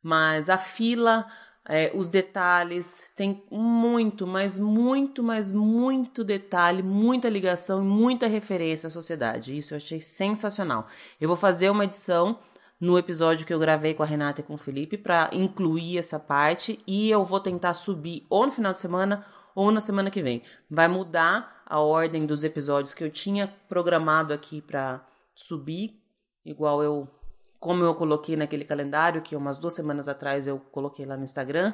Mas 0.00 0.48
a 0.48 0.56
fila, 0.56 1.26
é, 1.68 1.90
os 1.96 2.06
detalhes, 2.06 3.10
tem 3.16 3.42
muito, 3.50 4.24
mas 4.24 4.56
muito, 4.56 5.20
mas 5.20 5.52
muito 5.52 6.22
detalhe, 6.22 6.80
muita 6.80 7.28
ligação 7.28 7.82
e 7.82 7.84
muita 7.84 8.28
referência 8.28 8.86
à 8.86 8.90
sociedade. 8.90 9.58
Isso 9.58 9.74
eu 9.74 9.78
achei 9.78 10.00
sensacional. 10.00 10.86
Eu 11.20 11.26
vou 11.26 11.36
fazer 11.36 11.70
uma 11.70 11.82
edição 11.82 12.38
no 12.80 12.98
episódio 12.98 13.46
que 13.46 13.54
eu 13.54 13.58
gravei 13.58 13.94
com 13.94 14.02
a 14.02 14.06
Renata 14.06 14.40
e 14.40 14.44
com 14.44 14.54
o 14.54 14.58
Felipe 14.58 14.98
para 14.98 15.30
incluir 15.32 15.98
essa 15.98 16.18
parte 16.18 16.78
e 16.86 17.10
eu 17.10 17.24
vou 17.24 17.40
tentar 17.40 17.74
subir 17.74 18.26
ou 18.28 18.46
no 18.46 18.52
final 18.52 18.72
de 18.72 18.80
semana 18.80 19.24
ou 19.54 19.70
na 19.70 19.80
semana 19.80 20.10
que 20.10 20.22
vem. 20.22 20.42
Vai 20.68 20.88
mudar 20.88 21.62
a 21.66 21.80
ordem 21.80 22.26
dos 22.26 22.44
episódios 22.44 22.94
que 22.94 23.04
eu 23.04 23.10
tinha 23.10 23.52
programado 23.68 24.34
aqui 24.34 24.60
para 24.60 25.06
subir, 25.34 26.00
igual 26.44 26.82
eu, 26.82 27.08
como 27.58 27.84
eu 27.84 27.94
coloquei 27.94 28.36
naquele 28.36 28.64
calendário 28.64 29.22
que 29.22 29.36
umas 29.36 29.58
duas 29.58 29.74
semanas 29.74 30.08
atrás 30.08 30.46
eu 30.46 30.58
coloquei 30.58 31.06
lá 31.06 31.16
no 31.16 31.24
Instagram. 31.24 31.72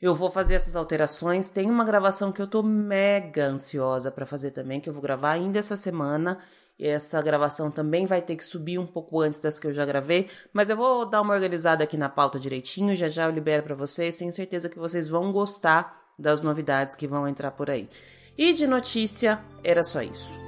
Eu 0.00 0.14
vou 0.14 0.30
fazer 0.30 0.54
essas 0.54 0.74
alterações. 0.74 1.48
Tem 1.48 1.70
uma 1.70 1.84
gravação 1.84 2.32
que 2.32 2.42
eu 2.42 2.46
tô 2.46 2.62
mega 2.62 3.46
ansiosa 3.46 4.10
para 4.10 4.26
fazer 4.26 4.50
também, 4.50 4.80
que 4.80 4.88
eu 4.88 4.92
vou 4.92 5.02
gravar 5.02 5.30
ainda 5.30 5.58
essa 5.58 5.76
semana 5.76 6.38
Essa 6.78 7.22
gravação 7.22 7.70
também 7.70 8.06
vai 8.06 8.20
ter 8.20 8.36
que 8.36 8.44
subir 8.44 8.78
um 8.78 8.86
pouco 8.86 9.20
antes 9.20 9.40
das 9.40 9.58
que 9.58 9.66
eu 9.66 9.72
já 9.72 9.84
gravei, 9.84 10.28
mas 10.52 10.68
eu 10.68 10.76
vou 10.76 11.06
dar 11.06 11.20
uma 11.20 11.34
organizada 11.34 11.84
aqui 11.84 11.96
na 11.96 12.08
pauta 12.08 12.40
direitinho, 12.40 12.96
já 12.96 13.08
já 13.08 13.24
eu 13.24 13.30
libero 13.30 13.62
para 13.62 13.74
vocês, 13.74 14.16
tenho 14.16 14.32
certeza 14.32 14.68
que 14.68 14.78
vocês 14.78 15.06
vão 15.06 15.30
gostar 15.30 16.02
das 16.18 16.42
novidades 16.42 16.94
que 16.94 17.06
vão 17.06 17.28
entrar 17.28 17.52
por 17.52 17.70
aí. 17.70 17.88
E 18.36 18.52
de 18.52 18.66
notícia, 18.66 19.40
era 19.62 19.84
só 19.84 20.02
isso. 20.02 20.41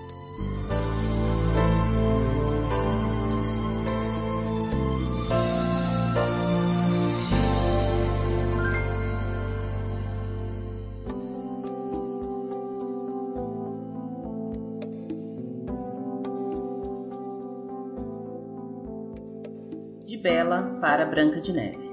Para 20.84 21.06
Branca 21.06 21.40
de 21.40 21.50
Neve. 21.50 21.90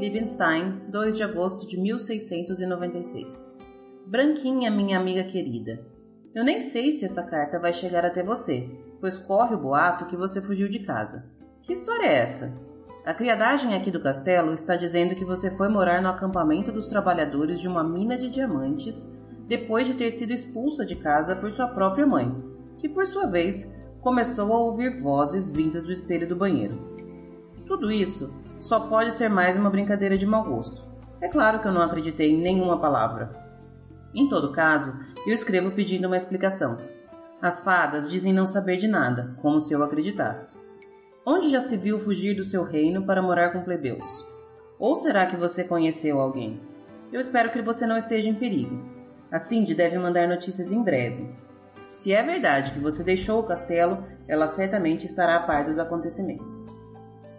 Liebenstein, 0.00 0.82
2 0.88 1.16
de 1.16 1.22
agosto 1.22 1.64
de 1.64 1.78
1696. 1.80 3.56
Branquinha, 4.04 4.68
minha 4.68 4.98
amiga 4.98 5.22
querida. 5.22 5.86
Eu 6.34 6.42
nem 6.42 6.58
sei 6.58 6.90
se 6.90 7.04
essa 7.04 7.22
carta 7.22 7.60
vai 7.60 7.72
chegar 7.72 8.04
até 8.04 8.20
você, 8.20 8.68
pois 9.00 9.16
corre 9.16 9.54
o 9.54 9.58
boato 9.58 10.06
que 10.06 10.16
você 10.16 10.42
fugiu 10.42 10.68
de 10.68 10.80
casa. 10.80 11.30
Que 11.62 11.72
história 11.72 12.04
é 12.04 12.14
essa? 12.14 12.52
A 13.06 13.14
criadagem 13.14 13.76
aqui 13.76 13.92
do 13.92 14.02
castelo 14.02 14.52
está 14.52 14.74
dizendo 14.74 15.14
que 15.14 15.24
você 15.24 15.48
foi 15.56 15.68
morar 15.68 16.02
no 16.02 16.08
acampamento 16.08 16.72
dos 16.72 16.88
trabalhadores 16.88 17.60
de 17.60 17.68
uma 17.68 17.84
mina 17.84 18.18
de 18.18 18.28
diamantes 18.28 19.08
depois 19.46 19.86
de 19.86 19.94
ter 19.94 20.10
sido 20.10 20.32
expulsa 20.32 20.84
de 20.84 20.96
casa 20.96 21.36
por 21.36 21.52
sua 21.52 21.68
própria 21.68 22.08
mãe, 22.08 22.34
que 22.78 22.88
por 22.88 23.06
sua 23.06 23.28
vez 23.28 23.72
começou 24.00 24.52
a 24.52 24.58
ouvir 24.58 25.00
vozes 25.00 25.48
vindas 25.48 25.84
do 25.84 25.92
espelho 25.92 26.26
do 26.28 26.34
banheiro. 26.34 26.91
Tudo 27.72 27.90
isso 27.90 28.30
só 28.58 28.80
pode 28.80 29.12
ser 29.12 29.30
mais 29.30 29.56
uma 29.56 29.70
brincadeira 29.70 30.18
de 30.18 30.26
mau 30.26 30.44
gosto. 30.44 30.84
É 31.22 31.26
claro 31.26 31.58
que 31.58 31.66
eu 31.66 31.72
não 31.72 31.80
acreditei 31.80 32.30
em 32.30 32.38
nenhuma 32.38 32.78
palavra. 32.78 33.34
Em 34.14 34.28
todo 34.28 34.52
caso, 34.52 34.92
eu 35.26 35.32
escrevo 35.32 35.70
pedindo 35.70 36.06
uma 36.06 36.18
explicação. 36.18 36.78
As 37.40 37.62
fadas 37.62 38.10
dizem 38.10 38.30
não 38.30 38.46
saber 38.46 38.76
de 38.76 38.86
nada, 38.86 39.34
como 39.40 39.58
se 39.58 39.72
eu 39.72 39.82
acreditasse. 39.82 40.58
Onde 41.24 41.48
já 41.48 41.62
se 41.62 41.78
viu 41.78 41.98
fugir 41.98 42.36
do 42.36 42.44
seu 42.44 42.62
reino 42.62 43.06
para 43.06 43.22
morar 43.22 43.54
com 43.54 43.62
plebeus? 43.62 44.04
Ou 44.78 44.94
será 44.94 45.24
que 45.24 45.34
você 45.34 45.64
conheceu 45.64 46.20
alguém? 46.20 46.60
Eu 47.10 47.22
espero 47.22 47.50
que 47.50 47.62
você 47.62 47.86
não 47.86 47.96
esteja 47.96 48.28
em 48.28 48.34
perigo. 48.34 48.84
A 49.30 49.38
Cindy 49.38 49.74
deve 49.74 49.98
mandar 49.98 50.28
notícias 50.28 50.70
em 50.70 50.82
breve. 50.82 51.26
Se 51.90 52.12
é 52.12 52.22
verdade 52.22 52.72
que 52.72 52.78
você 52.78 53.02
deixou 53.02 53.40
o 53.40 53.46
castelo, 53.46 54.04
ela 54.28 54.46
certamente 54.46 55.06
estará 55.06 55.36
a 55.36 55.42
par 55.46 55.64
dos 55.64 55.78
acontecimentos. 55.78 56.81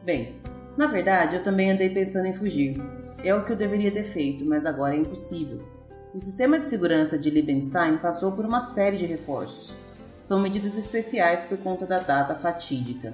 Bem, 0.03 0.35
na 0.75 0.85
verdade, 0.85 1.37
eu 1.37 1.43
também 1.43 1.71
andei 1.71 1.89
pensando 1.89 2.25
em 2.25 2.33
fugir. 2.33 2.75
É 3.23 3.33
o 3.33 3.45
que 3.45 3.53
eu 3.53 3.55
deveria 3.55 3.89
ter 3.89 4.03
feito, 4.03 4.43
mas 4.43 4.65
agora 4.65 4.95
é 4.95 4.97
impossível. 4.97 5.65
O 6.13 6.19
sistema 6.19 6.59
de 6.59 6.65
segurança 6.65 7.17
de 7.17 7.29
Liebenstein 7.29 7.97
passou 7.97 8.33
por 8.33 8.45
uma 8.45 8.59
série 8.59 8.97
de 8.97 9.05
reforços. 9.05 9.73
São 10.19 10.41
medidas 10.41 10.77
especiais 10.77 11.41
por 11.43 11.57
conta 11.57 11.85
da 11.85 11.99
data 11.99 12.35
fatídica. 12.35 13.13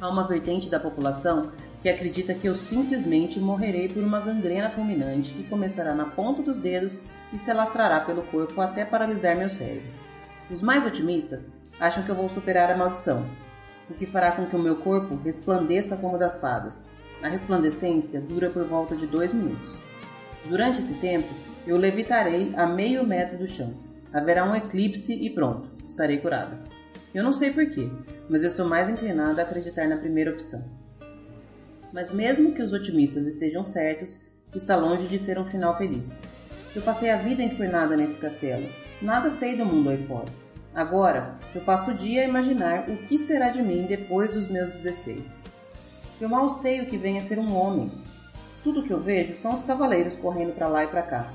Há 0.00 0.08
uma 0.08 0.26
vertente 0.26 0.68
da 0.68 0.80
população 0.80 1.52
que 1.80 1.88
acredita 1.88 2.34
que 2.34 2.48
eu 2.48 2.56
simplesmente 2.56 3.38
morrerei 3.38 3.88
por 3.88 4.02
uma 4.02 4.20
gangrena 4.20 4.70
fulminante 4.70 5.32
que 5.32 5.44
começará 5.44 5.94
na 5.94 6.06
ponta 6.06 6.42
dos 6.42 6.58
dedos 6.58 7.00
e 7.32 7.38
se 7.38 7.48
alastrará 7.48 8.00
pelo 8.00 8.24
corpo 8.24 8.60
até 8.60 8.84
paralisar 8.84 9.36
meu 9.36 9.48
cérebro. 9.48 9.88
Os 10.50 10.60
mais 10.60 10.84
otimistas 10.84 11.56
acham 11.78 12.02
que 12.02 12.10
eu 12.10 12.16
vou 12.16 12.28
superar 12.28 12.70
a 12.72 12.76
maldição, 12.76 13.24
o 13.90 13.94
que 13.94 14.06
fará 14.06 14.32
com 14.32 14.46
que 14.46 14.56
o 14.56 14.58
meu 14.58 14.76
corpo 14.76 15.16
resplandeça 15.16 15.96
como 15.96 16.18
das 16.18 16.40
fadas. 16.40 16.90
A 17.22 17.28
resplandecência 17.28 18.20
dura 18.20 18.50
por 18.50 18.64
volta 18.64 18.94
de 18.94 19.06
dois 19.06 19.32
minutos. 19.32 19.78
Durante 20.48 20.78
esse 20.78 20.94
tempo, 20.94 21.28
eu 21.66 21.76
levitarei 21.76 22.52
a 22.56 22.66
meio 22.66 23.06
metro 23.06 23.36
do 23.36 23.48
chão. 23.48 23.74
Haverá 24.12 24.44
um 24.44 24.54
eclipse 24.54 25.12
e 25.12 25.28
pronto, 25.30 25.68
estarei 25.86 26.18
curada. 26.18 26.58
Eu 27.14 27.22
não 27.22 27.32
sei 27.32 27.50
porquê, 27.50 27.88
mas 28.28 28.42
eu 28.42 28.48
estou 28.48 28.66
mais 28.66 28.88
inclinada 28.88 29.42
a 29.42 29.44
acreditar 29.44 29.88
na 29.88 29.96
primeira 29.96 30.30
opção. 30.30 30.64
Mas 31.92 32.12
mesmo 32.12 32.52
que 32.52 32.62
os 32.62 32.72
otimistas 32.72 33.26
estejam 33.26 33.64
certos, 33.64 34.20
está 34.54 34.76
longe 34.76 35.06
de 35.06 35.18
ser 35.18 35.38
um 35.38 35.44
final 35.44 35.76
feliz. 35.76 36.20
Eu 36.74 36.82
passei 36.82 37.10
a 37.10 37.16
vida 37.16 37.42
enfurnada 37.42 37.96
nesse 37.96 38.18
castelo. 38.18 38.68
Nada 39.00 39.30
sei 39.30 39.56
do 39.56 39.64
mundo 39.64 39.90
aí 39.90 39.98
fora. 40.04 40.26
Agora, 40.78 41.34
eu 41.56 41.60
passo 41.62 41.90
o 41.90 41.94
dia 41.94 42.22
a 42.22 42.24
imaginar 42.24 42.88
o 42.88 42.96
que 42.98 43.18
será 43.18 43.48
de 43.48 43.60
mim 43.60 43.84
depois 43.84 44.30
dos 44.30 44.46
meus 44.46 44.70
16. 44.70 45.42
Eu 46.20 46.28
mal 46.28 46.48
sei 46.50 46.80
o 46.80 46.86
que 46.86 46.96
vem 46.96 47.18
a 47.18 47.20
ser 47.20 47.36
um 47.36 47.52
homem. 47.52 47.90
Tudo 48.62 48.84
que 48.84 48.92
eu 48.92 49.00
vejo 49.00 49.36
são 49.36 49.52
os 49.52 49.64
cavaleiros 49.64 50.16
correndo 50.16 50.54
para 50.54 50.68
lá 50.68 50.84
e 50.84 50.86
para 50.86 51.02
cá. 51.02 51.32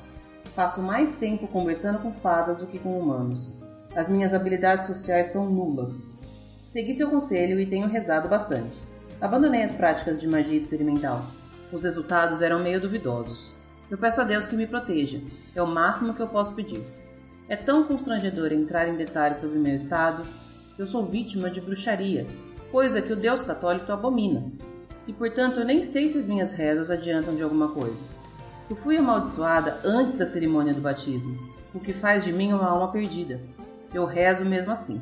Passo 0.56 0.82
mais 0.82 1.14
tempo 1.18 1.46
conversando 1.46 2.00
com 2.00 2.14
fadas 2.14 2.60
do 2.60 2.68
que 2.68 2.80
com 2.80 2.98
humanos. 2.98 3.62
As 3.94 4.08
minhas 4.08 4.34
habilidades 4.34 4.88
sociais 4.88 5.34
são 5.34 5.50
nulas. 5.50 6.18
Segui 6.66 6.94
seu 6.94 7.10
conselho 7.10 7.60
e 7.60 7.66
tenho 7.66 7.90
rezado 7.90 8.30
bastante. 8.30 8.82
Abandonei 9.20 9.64
as 9.64 9.76
práticas 9.76 10.22
de 10.22 10.28
magia 10.28 10.56
experimental. 10.56 11.22
Os 11.70 11.84
resultados 11.84 12.42
eram 12.42 12.64
meio 12.64 12.80
duvidosos. 12.80 13.52
Eu 13.92 13.98
peço 13.98 14.22
a 14.22 14.24
Deus 14.24 14.48
que 14.48 14.56
me 14.56 14.68
proteja. 14.68 15.20
É 15.54 15.62
o 15.62 15.68
máximo 15.68 16.14
que 16.14 16.22
eu 16.22 16.30
posso 16.30 16.56
pedir. 16.56 17.02
É 17.50 17.58
tão 17.58 17.84
constrangedor 17.84 18.54
entrar 18.54 18.88
em 18.88 18.96
detalhes 18.96 19.38
sobre 19.38 19.60
meu 19.60 19.76
estado. 19.76 20.24
Eu 20.78 20.88
sou 20.88 21.06
vítima 21.06 21.50
de 21.50 21.60
bruxaria, 21.60 22.26
coisa 22.72 23.02
que 23.02 23.12
o 23.12 23.18
Deus 23.18 23.44
católico 23.44 23.92
abomina. 23.92 24.50
E 25.06 25.12
portanto 25.12 25.60
eu 25.60 25.66
nem 25.66 25.82
sei 25.82 26.08
se 26.08 26.18
as 26.18 26.26
minhas 26.26 26.54
rezas 26.54 26.90
adiantam 26.90 27.36
de 27.36 27.44
alguma 27.44 27.68
coisa. 27.68 28.00
Eu 28.70 28.78
fui 28.78 28.96
amaldiçoada 28.96 29.82
antes 29.84 30.14
da 30.14 30.26
cerimônia 30.26 30.74
do 30.74 30.80
batismo, 30.80 31.38
o 31.74 31.80
que 31.82 31.92
faz 31.92 32.24
de 32.24 32.32
mim 32.32 32.54
uma 32.54 32.66
alma 32.66 32.92
perdida. 32.92 33.42
Eu 33.94 34.06
rezo 34.06 34.46
mesmo 34.46 34.72
assim, 34.72 35.02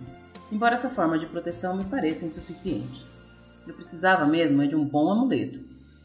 embora 0.52 0.74
essa 0.74 0.90
forma 0.90 1.20
de 1.20 1.28
proteção 1.28 1.78
me 1.78 1.86
pareça 1.86 2.26
insuficiente. 2.26 3.06
Eu 3.68 3.76
precisava 3.76 4.26
mesmo 4.26 4.68
de 4.68 4.76
um 4.76 4.84
bom 4.84 5.12
amuleto, 5.12 5.62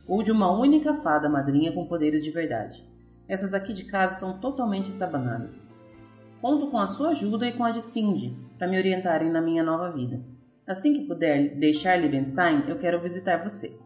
ou 0.07 0.23
de 0.23 0.31
uma 0.31 0.51
única 0.53 0.95
fada 0.97 1.31
madrinha 1.31 1.73
com 1.73 1.87
poderes 1.87 2.23
de 2.23 2.31
verdade. 2.31 2.85
Essas 3.27 3.55
aqui 3.55 3.73
de 3.73 3.85
casa 3.85 4.17
são 4.17 4.39
totalmente 4.39 4.91
estabanadas. 4.91 5.75
Conto 6.41 6.71
com 6.71 6.79
a 6.79 6.87
sua 6.87 7.11
ajuda 7.11 7.47
e 7.47 7.53
com 7.53 7.65
a 7.65 7.71
de 7.71 7.83
Cindy 7.83 8.37
para 8.59 8.69
me 8.69 8.77
orientarem 8.79 9.31
na 9.31 9.41
minha 9.41 9.63
nova 9.63 9.91
vida. 9.93 10.21
Assim 10.67 10.93
que 10.93 11.07
puder 11.07 11.57
deixar 11.57 11.97
Liebenstein, 11.97 12.65
eu 12.69 12.79
quero 12.79 13.01
visitar 13.01 13.43
você. 13.43 13.79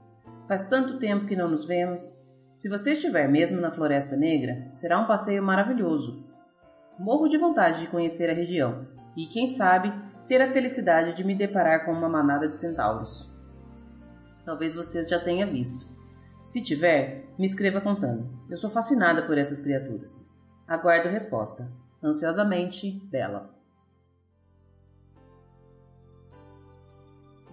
Faz 0.49 0.65
tanto 0.65 0.99
tempo 0.99 1.27
que 1.27 1.37
não 1.37 1.49
nos 1.49 1.65
vemos. 1.65 2.19
Se 2.57 2.69
você 2.69 2.93
estiver 2.93 3.29
mesmo 3.29 3.61
na 3.61 3.71
Floresta 3.71 4.17
Negra, 4.17 4.69
será 4.73 4.99
um 4.99 5.07
passeio 5.07 5.43
maravilhoso. 5.43 6.25
Morro 6.99 7.29
de 7.29 7.39
vontade 7.39 7.81
de 7.81 7.87
conhecer 7.87 8.29
a 8.29 8.35
região 8.35 8.87
e, 9.17 9.27
quem 9.27 9.49
sabe, 9.49 9.93
ter 10.27 10.41
a 10.43 10.53
felicidade 10.53 11.15
de 11.15 11.25
me 11.25 11.35
deparar 11.35 11.85
com 11.85 11.93
uma 11.93 12.09
manada 12.09 12.49
de 12.49 12.57
centauros. 12.57 13.31
Talvez 14.45 14.75
você 14.75 15.05
já 15.05 15.19
tenha 15.19 15.47
visto. 15.47 15.89
Se 16.45 16.63
tiver, 16.63 17.27
me 17.39 17.47
escreva 17.47 17.81
contando. 17.81 18.29
Eu 18.49 18.57
sou 18.57 18.71
fascinada 18.71 19.23
por 19.23 19.39
essas 19.39 19.61
criaturas. 19.61 20.29
Aguardo 20.67 21.09
resposta. 21.09 21.71
Ansiosamente, 22.03 22.91
Bela. 23.11 23.51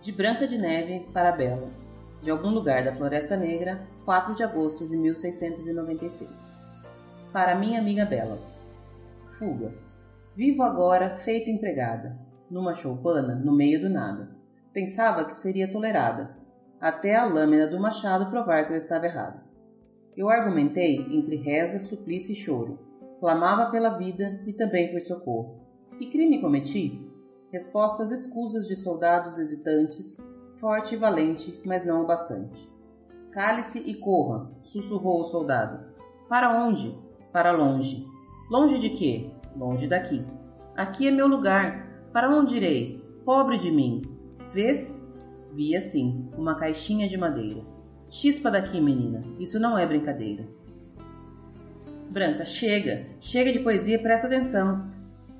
De 0.01 0.09
Branca 0.13 0.47
de 0.47 0.57
Neve 0.57 1.05
para 1.11 1.33
Bela. 1.33 1.69
De 2.23 2.31
algum 2.31 2.51
lugar 2.51 2.85
da 2.85 2.95
Floresta 2.95 3.35
Negra, 3.35 3.85
4 4.05 4.35
de 4.35 4.43
agosto 4.43 4.87
de 4.87 4.95
1696. 4.95 6.55
Para 7.33 7.55
minha 7.55 7.81
amiga 7.81 8.05
Bela. 8.05 8.39
Fuga. 9.37 9.73
Vivo 10.33 10.63
agora 10.63 11.17
feito 11.17 11.49
empregada, 11.49 12.17
numa 12.49 12.73
choupana 12.73 13.35
no 13.35 13.53
meio 13.53 13.81
do 13.81 13.89
nada. 13.89 14.29
Pensava 14.71 15.25
que 15.25 15.35
seria 15.35 15.69
tolerada, 15.69 16.37
até 16.79 17.17
a 17.17 17.25
lâmina 17.25 17.67
do 17.67 17.81
machado 17.81 18.29
provar 18.29 18.65
que 18.65 18.71
eu 18.71 18.77
estava 18.77 19.07
errado. 19.07 19.41
Eu 20.15 20.29
argumentei 20.29 21.05
entre 21.11 21.35
reza, 21.35 21.79
suplício 21.79 22.31
e 22.31 22.35
choro, 22.35 22.86
clamava 23.19 23.71
pela 23.71 23.97
vida 23.97 24.41
e 24.45 24.53
também 24.53 24.91
por 24.91 25.01
socorro. 25.01 25.59
Que 25.97 26.09
crime 26.09 26.41
cometi? 26.41 27.05
Respostas 27.51 28.11
escusas 28.11 28.67
de 28.67 28.75
soldados 28.75 29.37
hesitantes, 29.37 30.17
forte 30.59 30.95
e 30.95 30.97
valente, 30.97 31.59
mas 31.65 31.85
não 31.85 32.03
o 32.03 32.07
bastante. 32.07 32.69
Cale-se 33.31 33.79
e 33.79 33.95
corra, 33.95 34.51
sussurrou 34.63 35.21
o 35.21 35.25
soldado. 35.25 35.85
Para 36.29 36.63
onde? 36.63 36.97
Para 37.31 37.51
longe. 37.51 38.05
Longe 38.49 38.79
de 38.79 38.89
quê? 38.89 39.29
Longe 39.55 39.87
daqui. 39.87 40.25
Aqui 40.75 41.07
é 41.07 41.11
meu 41.11 41.27
lugar. 41.27 41.87
Para 42.11 42.29
onde 42.29 42.57
irei? 42.57 43.03
Pobre 43.25 43.57
de 43.57 43.71
mim. 43.71 44.01
Vês? 44.51 45.03
Vi 45.53 45.79
sim, 45.81 46.29
uma 46.37 46.55
caixinha 46.55 47.07
de 47.07 47.17
madeira. 47.17 47.61
Chispa 48.09 48.49
daqui, 48.49 48.79
menina. 48.79 49.23
Isso 49.39 49.59
não 49.59 49.77
é 49.77 49.85
brincadeira. 49.85 50.47
Branca, 52.09 52.45
chega, 52.45 53.05
chega 53.19 53.51
de 53.51 53.59
poesia, 53.59 53.99
presta 53.99 54.27
atenção. 54.27 54.89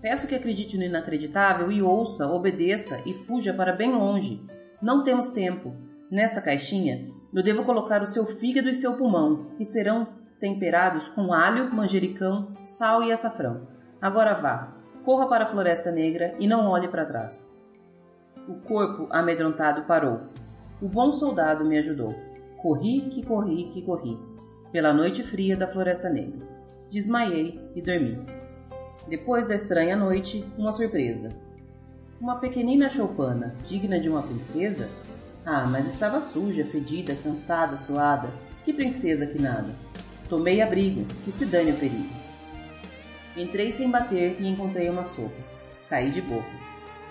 Peço 0.01 0.27
que 0.27 0.35
acredite 0.35 0.77
no 0.77 0.83
inacreditável 0.83 1.71
e 1.71 1.81
ouça, 1.81 2.27
obedeça 2.27 3.01
e 3.05 3.13
fuja 3.13 3.53
para 3.53 3.73
bem 3.73 3.91
longe. 3.91 4.41
Não 4.81 5.03
temos 5.03 5.31
tempo. 5.31 5.73
Nesta 6.11 6.41
caixinha, 6.41 7.07
eu 7.33 7.41
devo 7.41 7.63
colocar 7.63 8.01
o 8.01 8.07
seu 8.07 8.25
fígado 8.25 8.69
e 8.69 8.73
seu 8.73 8.93
pulmão, 8.93 9.47
que 9.57 9.65
serão 9.65 10.07
temperados 10.39 11.07
com 11.09 11.33
alho, 11.33 11.73
manjericão, 11.73 12.53
sal 12.63 13.03
e 13.03 13.11
açafrão. 13.11 13.67
Agora 14.01 14.35
vá, 14.35 14.73
corra 15.03 15.27
para 15.27 15.45
a 15.45 15.47
Floresta 15.47 15.91
Negra 15.91 16.35
e 16.39 16.47
não 16.47 16.67
olhe 16.67 16.87
para 16.87 17.05
trás. 17.05 17.65
O 18.47 18.55
corpo 18.55 19.07
amedrontado 19.09 19.83
parou. 19.83 20.19
O 20.81 20.87
bom 20.87 21.11
soldado 21.11 21.65
me 21.65 21.77
ajudou. 21.77 22.13
Corri, 22.61 23.01
que 23.09 23.25
corri, 23.25 23.69
que 23.73 23.81
corri, 23.81 24.17
pela 24.71 24.93
noite 24.93 25.23
fria 25.23 25.57
da 25.57 25.67
Floresta 25.67 26.09
Negra. 26.09 26.56
Desmaiei 26.89 27.59
e 27.75 27.81
dormi. 27.81 28.17
Depois 29.09 29.49
da 29.49 29.55
estranha 29.55 29.95
noite, 29.95 30.45
uma 30.57 30.71
surpresa. 30.71 31.35
Uma 32.19 32.37
pequenina 32.39 32.89
choupana, 32.89 33.55
digna 33.65 33.99
de 33.99 34.07
uma 34.07 34.23
princesa? 34.23 34.89
Ah, 35.45 35.67
mas 35.67 35.85
estava 35.85 36.21
suja, 36.21 36.63
fedida, 36.63 37.13
cansada, 37.15 37.75
suada. 37.75 38.29
Que 38.63 38.71
princesa 38.71 39.27
que 39.27 39.37
nada. 39.37 39.75
Tomei 40.29 40.61
abrigo, 40.61 41.05
que 41.25 41.31
se 41.31 41.45
dane 41.45 41.71
o 41.71 41.75
perigo. 41.75 42.09
Entrei 43.35 43.71
sem 43.71 43.89
bater 43.89 44.37
e 44.39 44.47
encontrei 44.47 44.89
uma 44.89 45.03
sopa. 45.03 45.41
Caí 45.89 46.09
de 46.09 46.21
boca. 46.21 46.49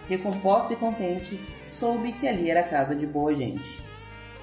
Recomposta 0.09 0.73
e 0.73 0.77
contente, 0.77 1.39
soube 1.71 2.13
que 2.13 2.27
ali 2.27 2.51
era 2.51 2.63
casa 2.63 2.95
de 2.95 3.07
boa 3.07 3.35
gente. 3.35 3.85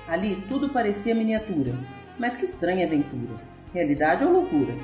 Ali 0.08 0.44
tudo 0.48 0.70
parecia 0.70 1.16
miniatura, 1.16 1.74
mas 2.20 2.36
que 2.36 2.46
estranha 2.46 2.86
aventura. 2.86 3.36
Realidade 3.74 4.24
ou 4.24 4.32
loucura? 4.32 4.75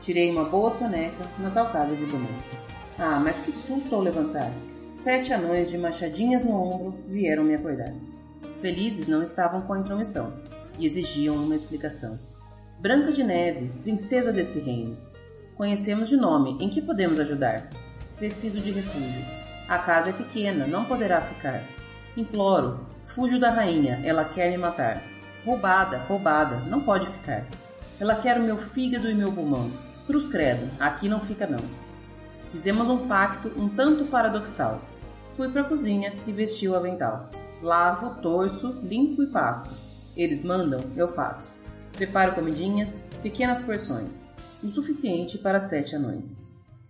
Tirei 0.00 0.30
uma 0.30 0.44
boa 0.44 0.70
soneca 0.70 1.26
na 1.38 1.50
tal 1.50 1.70
casa 1.70 1.94
de 1.94 2.06
boneca. 2.06 2.58
Ah, 2.98 3.20
mas 3.20 3.40
que 3.42 3.52
susto 3.52 3.94
ao 3.94 4.00
levantar! 4.00 4.50
Sete 4.92 5.32
anões 5.32 5.70
de 5.70 5.78
machadinhas 5.78 6.44
no 6.44 6.52
ombro 6.52 6.98
vieram 7.06 7.44
me 7.44 7.54
acordar. 7.54 7.92
Felizes 8.60 9.06
não 9.06 9.22
estavam 9.22 9.62
com 9.62 9.74
a 9.74 9.78
intromissão 9.78 10.32
e 10.78 10.86
exigiam 10.86 11.36
uma 11.36 11.54
explicação. 11.54 12.18
Branca 12.78 13.12
de 13.12 13.22
Neve, 13.22 13.70
princesa 13.82 14.32
deste 14.32 14.58
reino. 14.58 14.96
Conhecemos 15.54 16.08
de 16.08 16.16
nome, 16.16 16.56
em 16.60 16.68
que 16.70 16.80
podemos 16.80 17.20
ajudar? 17.20 17.68
Preciso 18.16 18.58
de 18.60 18.70
refúgio. 18.70 19.24
A 19.68 19.78
casa 19.78 20.10
é 20.10 20.12
pequena, 20.12 20.66
não 20.66 20.86
poderá 20.86 21.20
ficar. 21.20 21.62
Imploro, 22.16 22.86
fujo 23.06 23.38
da 23.38 23.50
rainha, 23.50 24.00
ela 24.02 24.24
quer 24.24 24.50
me 24.50 24.56
matar. 24.56 25.02
Roubada, 25.44 25.98
roubada, 25.98 26.56
não 26.66 26.80
pode 26.80 27.06
ficar. 27.06 27.46
Ela 28.00 28.14
quer 28.14 28.38
o 28.38 28.42
meu 28.42 28.56
fígado 28.56 29.08
e 29.08 29.14
meu 29.14 29.30
pulmão. 29.30 29.70
Cruz 30.10 30.26
credo, 30.26 30.68
aqui 30.80 31.08
não 31.08 31.20
fica 31.20 31.46
não. 31.46 31.60
Fizemos 32.50 32.88
um 32.88 33.06
pacto 33.06 33.48
um 33.56 33.68
tanto 33.68 34.06
paradoxal. 34.06 34.82
Fui 35.36 35.48
para 35.48 35.60
a 35.60 35.68
cozinha 35.68 36.12
e 36.26 36.32
vesti 36.32 36.66
o 36.66 36.74
avental. 36.74 37.30
Lavo, 37.62 38.20
torço, 38.20 38.72
limpo 38.82 39.22
e 39.22 39.28
passo. 39.28 39.72
Eles 40.16 40.42
mandam, 40.42 40.80
eu 40.96 41.06
faço. 41.10 41.52
Preparo 41.92 42.34
comidinhas, 42.34 43.06
pequenas 43.22 43.62
porções, 43.62 44.26
o 44.64 44.66
suficiente 44.70 45.38
para 45.38 45.60
sete 45.60 45.94
anões. 45.94 46.44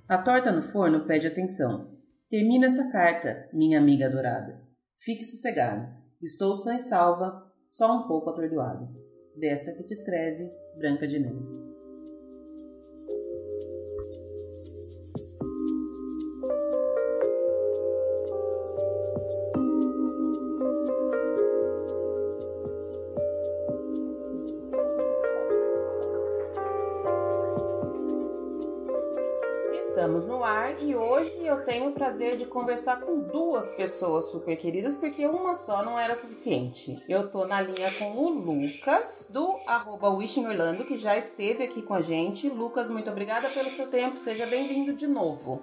A 0.08 0.16
torta 0.16 0.50
no 0.50 0.62
forno 0.62 1.04
pede 1.04 1.26
atenção. 1.26 1.90
Termina 2.30 2.64
esta 2.64 2.88
carta, 2.88 3.50
minha 3.52 3.78
amiga 3.78 4.06
adorada. 4.06 4.62
Fique 4.98 5.24
sossegada. 5.24 5.94
Estou 6.22 6.56
sã 6.56 6.74
e 6.74 6.78
salva, 6.78 7.52
só 7.68 7.98
um 7.98 8.08
pouco 8.08 8.30
atordoada. 8.30 8.88
Desta 9.38 9.74
que 9.74 9.84
te 9.84 9.92
escreve 9.92 10.50
Branca 10.78 11.06
de 11.06 11.18
Neve. 11.18 11.69
Estamos 30.20 30.38
no 30.38 30.44
ar 30.44 30.82
e 30.82 30.94
hoje 30.94 31.34
eu 31.46 31.64
tenho 31.64 31.88
o 31.88 31.92
prazer 31.92 32.36
de 32.36 32.44
conversar 32.44 33.00
com 33.00 33.20
duas 33.20 33.74
pessoas 33.74 34.26
super 34.26 34.54
queridas, 34.54 34.94
porque 34.94 35.26
uma 35.26 35.54
só 35.54 35.82
não 35.82 35.98
era 35.98 36.14
suficiente. 36.14 37.02
Eu 37.08 37.30
tô 37.30 37.46
na 37.46 37.62
linha 37.62 37.90
com 37.98 38.18
o 38.18 38.28
Lucas, 38.28 39.30
do 39.32 39.56
arroba 39.66 40.10
Wishing 40.10 40.46
Orlando, 40.46 40.84
que 40.84 40.98
já 40.98 41.16
esteve 41.16 41.64
aqui 41.64 41.80
com 41.80 41.94
a 41.94 42.02
gente. 42.02 42.50
Lucas, 42.50 42.90
muito 42.90 43.10
obrigada 43.10 43.48
pelo 43.48 43.70
seu 43.70 43.88
tempo, 43.88 44.18
seja 44.18 44.44
bem-vindo 44.44 44.92
de 44.92 45.06
novo. 45.06 45.62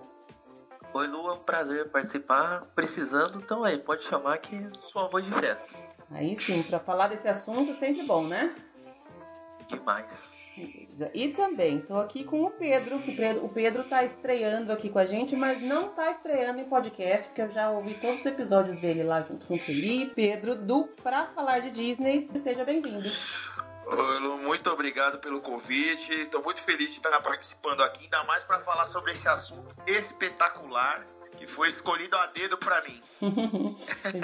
Oi, 0.91 1.05
Lu, 1.05 1.29
é 1.29 1.33
um 1.33 1.43
prazer 1.43 1.91
participar. 1.91 2.65
Precisando, 2.73 3.39
então 3.39 3.63
aí, 3.63 3.77
pode 3.77 4.03
chamar 4.05 4.39
que 4.39 4.67
sou 4.79 5.07
voz 5.11 5.23
de 5.23 5.33
festa. 5.33 5.67
Aí 6.09 6.35
sim, 6.35 6.63
para 6.63 6.79
falar 6.79 7.09
desse 7.09 7.27
assunto, 7.27 7.75
sempre 7.75 8.01
bom, 8.07 8.25
né? 8.25 8.55
Demais. 9.67 10.46
Beleza. 10.57 11.11
E 11.13 11.27
também 11.29 11.81
tô 11.81 11.95
aqui 11.97 12.23
com 12.23 12.43
o 12.43 12.49
Pedro. 12.49 12.97
O 13.43 13.49
Pedro 13.49 13.83
tá 13.83 14.03
estreando 14.03 14.73
aqui 14.73 14.89
com 14.89 14.97
a 14.97 15.05
gente, 15.05 15.35
mas 15.35 15.61
não 15.61 15.89
tá 15.89 16.09
estreando 16.09 16.59
em 16.59 16.65
podcast, 16.65 17.27
porque 17.27 17.43
eu 17.43 17.49
já 17.49 17.69
ouvi 17.69 17.93
todos 17.93 18.21
os 18.21 18.25
episódios 18.25 18.77
dele 18.77 19.03
lá 19.03 19.21
junto 19.21 19.45
com 19.45 19.55
o 19.55 19.59
Felipe. 19.59 20.15
Pedro, 20.15 20.55
do 20.55 20.85
Pra 21.03 21.27
Falar 21.27 21.59
de 21.59 21.69
Disney. 21.69 22.27
Seja 22.35 22.65
bem-vindo. 22.65 23.07
Oi, 23.85 24.19
muito 24.43 24.69
obrigado 24.71 25.19
pelo 25.19 25.39
convite. 25.39 26.11
Estou 26.13 26.43
muito 26.43 26.63
feliz 26.63 26.89
de 26.89 26.95
estar 26.95 27.21
participando 27.21 27.81
aqui, 27.81 28.05
ainda 28.05 28.23
mais 28.23 28.43
para 28.43 28.57
falar 28.59 28.85
sobre 28.85 29.11
esse 29.11 29.29
assunto 29.29 29.67
espetacular 29.85 31.05
que 31.37 31.47
foi 31.47 31.69
escolhido 31.69 32.17
a 32.17 32.25
dedo 32.27 32.57
para 32.57 32.81
mim. 32.81 33.01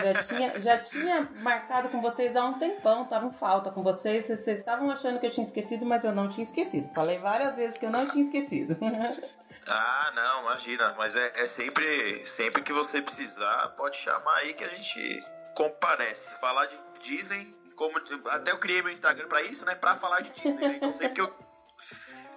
já, 0.03 0.23
tinha, 0.23 0.61
já 0.61 0.77
tinha 0.79 1.29
marcado 1.39 1.89
com 1.89 2.01
vocês 2.01 2.35
há 2.35 2.43
um 2.43 2.59
tempão, 2.59 3.05
tava 3.05 3.27
em 3.27 3.31
falta 3.31 3.71
com 3.71 3.83
vocês. 3.83 4.25
Vocês 4.25 4.59
estavam 4.59 4.91
achando 4.91 5.19
que 5.19 5.25
eu 5.25 5.31
tinha 5.31 5.45
esquecido, 5.45 5.85
mas 5.85 6.03
eu 6.03 6.11
não 6.11 6.27
tinha 6.27 6.43
esquecido. 6.43 6.93
Falei 6.93 7.19
várias 7.19 7.55
vezes 7.55 7.77
que 7.77 7.85
eu 7.85 7.91
não 7.91 8.07
tinha 8.07 8.23
esquecido. 8.23 8.75
ah, 9.67 10.11
não, 10.15 10.41
imagina. 10.41 10.93
Mas 10.97 11.15
é, 11.15 11.31
é 11.35 11.45
sempre, 11.45 12.25
sempre 12.25 12.61
que 12.61 12.73
você 12.73 13.01
precisar, 13.01 13.69
pode 13.77 13.97
chamar 13.97 14.35
aí 14.37 14.53
que 14.53 14.63
a 14.63 14.69
gente 14.69 15.23
comparece. 15.55 16.35
Falar 16.39 16.65
de 16.65 16.75
Disney, 17.01 17.55
como 17.75 17.93
até 18.31 18.51
eu 18.51 18.57
criei 18.57 18.81
meu 18.81 18.91
Instagram 18.91 19.27
para 19.27 19.43
isso, 19.43 19.65
né? 19.65 19.75
Para 19.75 19.95
falar 19.95 20.21
de 20.21 20.31
Disney. 20.31 20.67
Né? 20.67 20.75
Então 20.77 20.91
sempre 20.91 21.13
que 21.13 21.21
eu 21.21 21.52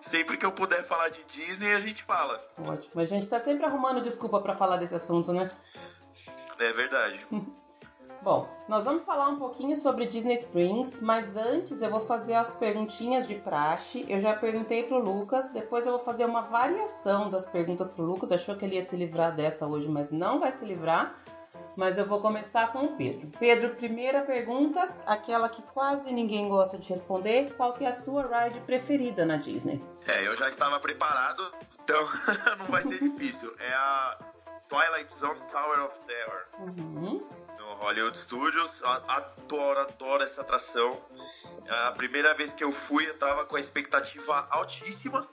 Sempre 0.07 0.37
que 0.37 0.47
eu 0.47 0.53
puder 0.53 0.85
falar 0.85 1.09
de 1.09 1.25
Disney, 1.25 1.75
a 1.75 1.81
gente 1.81 2.05
fala. 2.05 2.40
Ótimo. 2.57 3.01
A 3.01 3.05
gente 3.05 3.29
tá 3.29 3.40
sempre 3.40 3.66
arrumando 3.66 4.01
desculpa 4.01 4.40
para 4.40 4.55
falar 4.55 4.77
desse 4.77 4.95
assunto, 4.95 5.33
né? 5.33 5.51
É 6.61 6.73
verdade. 6.73 7.27
Bom, 8.23 8.49
nós 8.69 8.85
vamos 8.85 9.03
falar 9.03 9.29
um 9.29 9.37
pouquinho 9.37 9.77
sobre 9.77 10.07
Disney 10.07 10.35
Springs, 10.35 11.03
mas 11.03 11.37
antes 11.37 11.83
eu 11.83 11.90
vou 11.90 12.01
fazer 12.01 12.35
as 12.35 12.53
perguntinhas 12.53 13.27
de 13.27 13.35
praxe. 13.35 14.07
Eu 14.09 14.21
já 14.21 14.33
perguntei 14.33 14.85
pro 14.85 14.99
Lucas, 14.99 15.51
depois 15.53 15.87
eu 15.87 15.92
vou 15.92 16.01
fazer 16.01 16.25
uma 16.25 16.42
variação 16.42 17.29
das 17.29 17.45
perguntas 17.45 17.88
pro 17.88 18.05
Lucas. 18.05 18.31
Achou 18.31 18.55
que 18.55 18.64
ele 18.64 18.77
ia 18.77 18.83
se 18.83 18.97
livrar 18.97 19.35
dessa 19.35 19.66
hoje, 19.66 19.88
mas 19.88 20.12
não 20.12 20.38
vai 20.38 20.53
se 20.53 20.64
livrar 20.64 21.21
mas 21.77 21.99
eu 21.99 22.07
vou 22.07 22.21
começar 22.21 22.73
com 22.73 22.85
o 22.87 22.97
Pedro. 22.97 23.31
Pedro, 23.39 23.75
primeira 23.77 24.23
pergunta, 24.23 24.89
aquela 25.05 25.49
que 25.49 25.62
quase 25.62 26.12
ninguém 26.12 26.49
gosta 26.49 26.79
de 26.79 26.89
responder, 26.89 27.55
qual 27.57 27.75
que 27.75 27.85
é 27.85 27.89
a 27.89 27.93
sua 27.93 28.27
ride 28.27 28.61
preferida 28.61 29.27
na 29.27 29.37
Disney? 29.37 29.85
É, 30.09 30.27
eu 30.27 30.35
já 30.35 30.49
estava 30.49 30.81
preparado, 30.81 31.53
então 31.85 32.01
não 32.59 32.67
vai 32.67 32.83
ser 32.83 32.99
difícil. 32.99 33.53
É 33.61 33.73
a 33.75 34.19
Twilight 34.69 35.12
Zone 35.12 35.41
Tower 35.51 35.85
of 35.85 36.01
Terror. 36.01 36.47
Uhum. 36.59 37.27
No 37.59 37.75
Hollywood 37.75 38.19
Studios, 38.19 38.83
adoro, 38.85 39.81
adoro 39.81 40.23
essa 40.23 40.41
atração. 40.41 41.01
A 41.69 41.93
primeira 41.93 42.33
vez 42.35 42.55
que 42.55 42.62
eu 42.62 42.73
fui, 42.73 43.09
eu 43.09 43.19
tava 43.19 43.45
com 43.45 43.57
a 43.57 43.61
expectativa 43.61 44.47
altíssima 44.51 45.29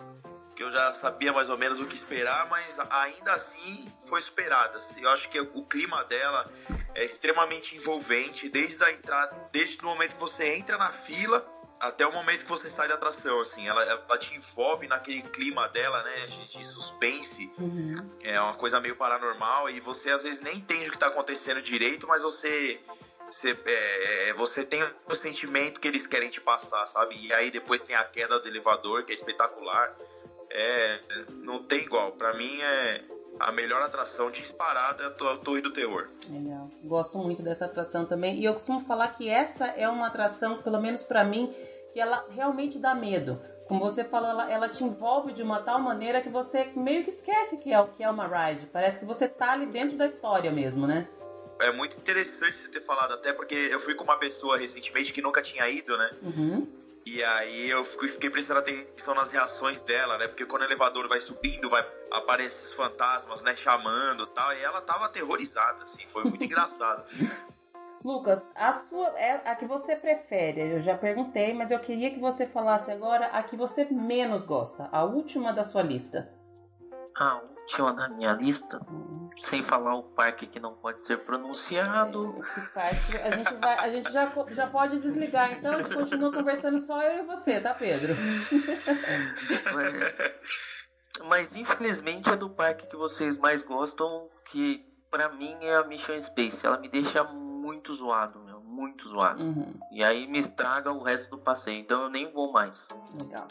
que 0.63 0.67
eu 0.67 0.71
já 0.71 0.93
sabia 0.93 1.33
mais 1.33 1.49
ou 1.49 1.57
menos 1.57 1.79
o 1.79 1.85
que 1.85 1.95
esperar, 1.95 2.47
mas 2.49 2.79
ainda 2.89 3.33
assim 3.33 3.91
foi 4.05 4.21
superada. 4.21 4.79
Eu 5.01 5.09
acho 5.09 5.29
que 5.29 5.39
o 5.39 5.63
clima 5.63 6.03
dela 6.05 6.49
é 6.95 7.03
extremamente 7.03 7.75
envolvente, 7.75 8.47
desde 8.47 8.81
a 8.83 8.91
entrada, 8.91 9.49
desde 9.51 9.81
o 9.81 9.85
momento 9.85 10.15
que 10.15 10.21
você 10.21 10.55
entra 10.55 10.77
na 10.77 10.89
fila 10.89 11.45
até 11.79 12.07
o 12.07 12.13
momento 12.13 12.45
que 12.45 12.49
você 12.49 12.69
sai 12.69 12.87
da 12.87 12.93
atração, 12.93 13.41
assim, 13.41 13.67
ela, 13.67 13.83
ela 13.83 14.17
te 14.17 14.33
envolve 14.37 14.87
naquele 14.87 15.21
clima 15.21 15.67
dela, 15.67 16.01
né, 16.01 16.27
de, 16.27 16.47
de 16.47 16.65
suspense, 16.65 17.51
uhum. 17.57 18.09
é 18.21 18.39
uma 18.39 18.55
coisa 18.55 18.79
meio 18.79 18.95
paranormal 18.95 19.69
e 19.69 19.81
você 19.81 20.09
às 20.09 20.23
vezes 20.23 20.41
nem 20.41 20.55
entende 20.55 20.87
o 20.87 20.91
que 20.91 20.95
está 20.95 21.07
acontecendo 21.07 21.61
direito, 21.61 22.07
mas 22.07 22.23
você 22.23 22.79
você, 23.29 23.57
é, 23.65 24.33
você 24.33 24.63
tem 24.63 24.81
o 25.09 25.15
sentimento 25.15 25.81
que 25.81 25.87
eles 25.87 26.07
querem 26.07 26.29
te 26.29 26.39
passar, 26.39 26.85
sabe? 26.85 27.17
E 27.19 27.33
aí 27.33 27.51
depois 27.51 27.83
tem 27.83 27.95
a 27.95 28.03
queda 28.05 28.39
do 28.39 28.47
elevador, 28.47 29.03
que 29.03 29.11
é 29.11 29.15
espetacular 29.15 29.93
é, 30.53 30.99
não 31.41 31.63
tem 31.63 31.81
igual. 31.81 32.11
Para 32.13 32.33
mim 32.35 32.61
é 32.61 33.01
a 33.39 33.51
melhor 33.51 33.81
atração 33.81 34.31
disparada 34.31 35.03
é 35.03 35.07
a 35.07 35.37
Torre 35.37 35.61
do 35.61 35.73
Terror. 35.73 36.07
Legal. 36.29 36.69
Gosto 36.83 37.17
muito 37.17 37.41
dessa 37.41 37.65
atração 37.65 38.05
também. 38.05 38.39
E 38.39 38.45
eu 38.45 38.53
costumo 38.53 38.81
falar 38.81 39.09
que 39.09 39.27
essa 39.27 39.65
é 39.67 39.89
uma 39.89 40.07
atração, 40.07 40.61
pelo 40.61 40.79
menos 40.79 41.01
para 41.01 41.23
mim, 41.23 41.53
que 41.91 41.99
ela 41.99 42.25
realmente 42.29 42.77
dá 42.77 42.93
medo. 42.93 43.41
como 43.67 43.79
você 43.79 44.03
falou, 44.03 44.29
ela, 44.29 44.51
ela 44.51 44.69
te 44.69 44.83
envolve 44.83 45.33
de 45.33 45.41
uma 45.41 45.59
tal 45.61 45.79
maneira 45.79 46.21
que 46.21 46.29
você 46.29 46.71
meio 46.75 47.03
que 47.03 47.09
esquece 47.09 47.57
que 47.57 47.73
é, 47.73 47.87
que 47.87 48.03
é 48.03 48.09
uma 48.09 48.27
ride. 48.27 48.67
Parece 48.67 48.99
que 48.99 49.05
você 49.05 49.27
tá 49.27 49.53
ali 49.53 49.65
dentro 49.65 49.97
da 49.97 50.05
história 50.05 50.51
mesmo, 50.51 50.85
né? 50.85 51.07
É 51.59 51.71
muito 51.71 51.97
interessante 51.97 52.55
você 52.55 52.69
ter 52.69 52.81
falado, 52.81 53.13
até 53.13 53.31
porque 53.31 53.55
eu 53.55 53.79
fui 53.79 53.95
com 53.95 54.03
uma 54.03 54.17
pessoa 54.17 54.57
recentemente 54.57 55.13
que 55.13 55.21
nunca 55.21 55.41
tinha 55.41 55.67
ido, 55.69 55.97
né? 55.97 56.11
Uhum. 56.21 56.67
E 57.05 57.23
aí 57.23 57.69
eu 57.69 57.83
fiquei 57.83 58.29
prestando 58.29 58.61
atenção 58.61 59.13
nas 59.13 59.31
reações 59.31 59.81
dela, 59.81 60.17
né? 60.17 60.27
Porque 60.27 60.45
quando 60.45 60.61
o 60.61 60.65
elevador 60.65 61.07
vai 61.09 61.19
subindo, 61.19 61.69
vai 61.69 61.85
aparecer 62.11 62.67
os 62.67 62.73
fantasmas, 62.73 63.43
né? 63.43 63.55
Chamando 63.55 64.25
tal. 64.27 64.53
E 64.53 64.61
ela 64.61 64.81
tava 64.81 65.05
aterrorizada, 65.05 65.83
assim. 65.83 66.05
Foi 66.07 66.23
muito 66.23 66.43
engraçado. 66.45 67.03
Lucas, 68.03 68.49
a 68.55 68.71
sua 68.73 69.07
é 69.17 69.49
a 69.49 69.55
que 69.55 69.65
você 69.65 69.95
prefere. 69.95 70.73
Eu 70.73 70.81
já 70.81 70.97
perguntei, 70.97 71.53
mas 71.53 71.71
eu 71.71 71.79
queria 71.79 72.11
que 72.11 72.19
você 72.19 72.45
falasse 72.45 72.91
agora 72.91 73.27
a 73.27 73.43
que 73.43 73.55
você 73.55 73.85
menos 73.85 74.45
gosta, 74.45 74.89
a 74.91 75.03
última 75.03 75.53
da 75.53 75.63
sua 75.63 75.81
lista. 75.81 76.29
A 77.15 77.41
última 77.63 77.93
da 77.93 78.09
minha 78.09 78.33
lista, 78.33 78.79
sem 79.37 79.63
falar 79.63 79.95
o 79.95 80.03
parque 80.03 80.45
que 80.45 80.59
não 80.59 80.73
pode 80.75 81.01
ser 81.01 81.19
pronunciado. 81.19 82.35
Esse 82.39 82.61
parque, 82.73 83.17
a 83.17 83.31
gente, 83.31 83.53
vai, 83.55 83.77
a 83.79 83.89
gente 83.89 84.11
já, 84.11 84.31
já 84.51 84.67
pode 84.67 84.99
desligar, 84.99 85.53
então 85.53 85.73
a 85.73 85.81
gente 85.81 85.95
continua 85.95 86.31
conversando 86.31 86.79
só 86.79 87.01
eu 87.01 87.23
e 87.23 87.25
você, 87.25 87.59
tá, 87.59 87.73
Pedro? 87.73 88.13
mas, 89.73 91.25
mas 91.25 91.55
infelizmente 91.55 92.29
é 92.29 92.35
do 92.35 92.49
parque 92.49 92.87
que 92.87 92.97
vocês 92.97 93.37
mais 93.37 93.63
gostam, 93.63 94.29
que 94.45 94.85
para 95.09 95.29
mim 95.29 95.55
é 95.61 95.75
a 95.75 95.83
Mission 95.83 96.19
Space. 96.19 96.65
Ela 96.65 96.77
me 96.77 96.89
deixa 96.89 97.23
muito 97.23 97.93
zoado, 97.93 98.39
meu, 98.39 98.59
muito 98.59 99.07
zoado. 99.07 99.41
Uhum. 99.41 99.73
E 99.91 100.03
aí 100.03 100.27
me 100.27 100.39
estraga 100.39 100.91
o 100.91 101.01
resto 101.01 101.29
do 101.29 101.37
passeio, 101.37 101.79
então 101.79 102.03
eu 102.03 102.09
nem 102.09 102.31
vou 102.31 102.51
mais. 102.51 102.89
Legal. 103.15 103.47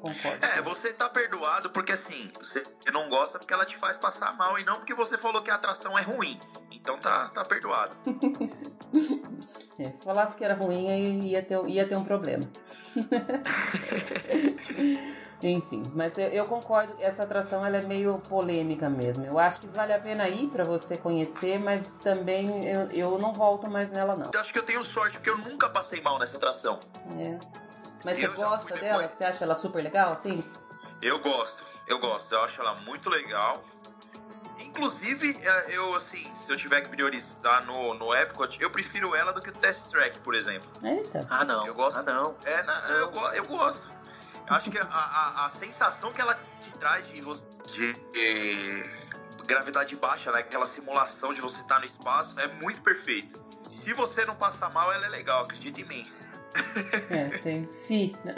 Concordo. 0.00 0.46
É, 0.46 0.62
você 0.62 0.92
tá 0.92 1.08
perdoado 1.08 1.70
porque 1.70 1.92
assim, 1.92 2.30
você 2.38 2.64
não 2.92 3.08
gosta 3.08 3.38
porque 3.38 3.52
ela 3.52 3.64
te 3.64 3.76
faz 3.76 3.98
passar 3.98 4.36
mal 4.36 4.58
e 4.58 4.64
não 4.64 4.76
porque 4.76 4.94
você 4.94 5.18
falou 5.18 5.42
que 5.42 5.50
a 5.50 5.54
atração 5.54 5.98
é 5.98 6.02
ruim. 6.02 6.40
Então 6.70 6.98
tá, 6.98 7.28
tá 7.28 7.44
perdoado. 7.44 7.96
é, 9.78 9.90
se 9.90 10.02
falasse 10.02 10.36
que 10.36 10.44
era 10.44 10.54
ruim, 10.54 10.90
aí 10.90 11.30
ia 11.30 11.42
ter, 11.42 11.68
ia 11.68 11.88
ter 11.88 11.96
um 11.96 12.04
problema. 12.04 12.48
Enfim, 15.40 15.84
mas 15.94 16.18
eu, 16.18 16.26
eu, 16.28 16.46
concordo, 16.46 16.96
essa 16.98 17.22
atração 17.22 17.64
ela 17.64 17.76
é 17.76 17.82
meio 17.82 18.18
polêmica 18.18 18.90
mesmo. 18.90 19.24
Eu 19.24 19.38
acho 19.38 19.60
que 19.60 19.68
vale 19.68 19.92
a 19.92 20.00
pena 20.00 20.28
ir 20.28 20.48
para 20.48 20.64
você 20.64 20.96
conhecer, 20.96 21.60
mas 21.60 21.92
também 22.02 22.66
eu, 22.66 22.90
eu 22.90 23.18
não 23.18 23.32
volto 23.32 23.70
mais 23.70 23.88
nela, 23.88 24.16
não. 24.16 24.32
Eu 24.34 24.40
acho 24.40 24.52
que 24.52 24.58
eu 24.58 24.64
tenho 24.64 24.82
sorte, 24.82 25.16
porque 25.16 25.30
eu 25.30 25.38
nunca 25.38 25.68
passei 25.68 26.00
mal 26.00 26.18
nessa 26.18 26.38
atração. 26.38 26.80
É. 27.16 27.38
Mas 28.04 28.22
eu 28.22 28.30
você 28.30 28.42
gosta 28.42 28.74
dela? 28.74 29.02
Depois. 29.02 29.18
Você 29.18 29.24
acha 29.24 29.44
ela 29.44 29.54
super 29.54 29.82
legal, 29.82 30.12
assim? 30.12 30.44
Eu 31.00 31.18
gosto, 31.20 31.64
eu 31.86 31.98
gosto. 31.98 32.34
Eu 32.34 32.42
acho 32.42 32.60
ela 32.60 32.74
muito 32.76 33.08
legal. 33.08 33.62
Inclusive, 34.60 35.36
é, 35.40 35.76
eu, 35.76 35.94
assim, 35.94 36.18
se 36.34 36.52
eu 36.52 36.56
tiver 36.56 36.80
que 36.80 36.88
priorizar 36.88 37.64
no, 37.64 37.94
no 37.94 38.12
Epcot, 38.12 38.60
eu 38.60 38.70
prefiro 38.70 39.14
ela 39.14 39.32
do 39.32 39.40
que 39.40 39.50
o 39.50 39.52
Test 39.52 39.90
Track, 39.90 40.18
por 40.20 40.34
exemplo. 40.34 40.68
Eita. 40.82 41.26
Ah, 41.30 41.44
não. 41.44 41.64
Eu 41.64 41.74
gosto. 41.74 41.98
Ah, 41.98 42.02
não. 42.02 42.36
É, 42.44 42.62
na, 42.64 42.80
eu, 42.90 43.12
eu 43.34 43.44
gosto. 43.44 43.92
Acho 44.48 44.70
que 44.70 44.78
a, 44.78 44.84
a, 44.84 45.46
a, 45.46 45.50
sensação 45.50 46.12
que 46.12 46.20
ela 46.20 46.34
te 46.60 46.72
traz 46.74 47.08
de, 47.08 47.20
de, 47.66 47.92
de 47.92 48.84
gravidade 49.46 49.94
baixa, 49.94 50.32
né? 50.32 50.40
aquela 50.40 50.66
simulação 50.66 51.34
de 51.34 51.40
você 51.40 51.60
estar 51.60 51.74
tá 51.74 51.80
no 51.80 51.86
espaço, 51.86 52.38
é 52.40 52.48
muito 52.48 52.82
perfeita. 52.82 53.38
Se 53.70 53.92
você 53.92 54.24
não 54.24 54.34
passar 54.34 54.70
mal, 54.70 54.90
ela 54.90 55.04
é 55.04 55.08
legal, 55.08 55.44
acredita 55.44 55.82
em 55.82 55.84
mim. 55.84 56.12
É, 57.10 57.28
tem 57.38 57.66
si. 57.66 58.16
Né? 58.24 58.34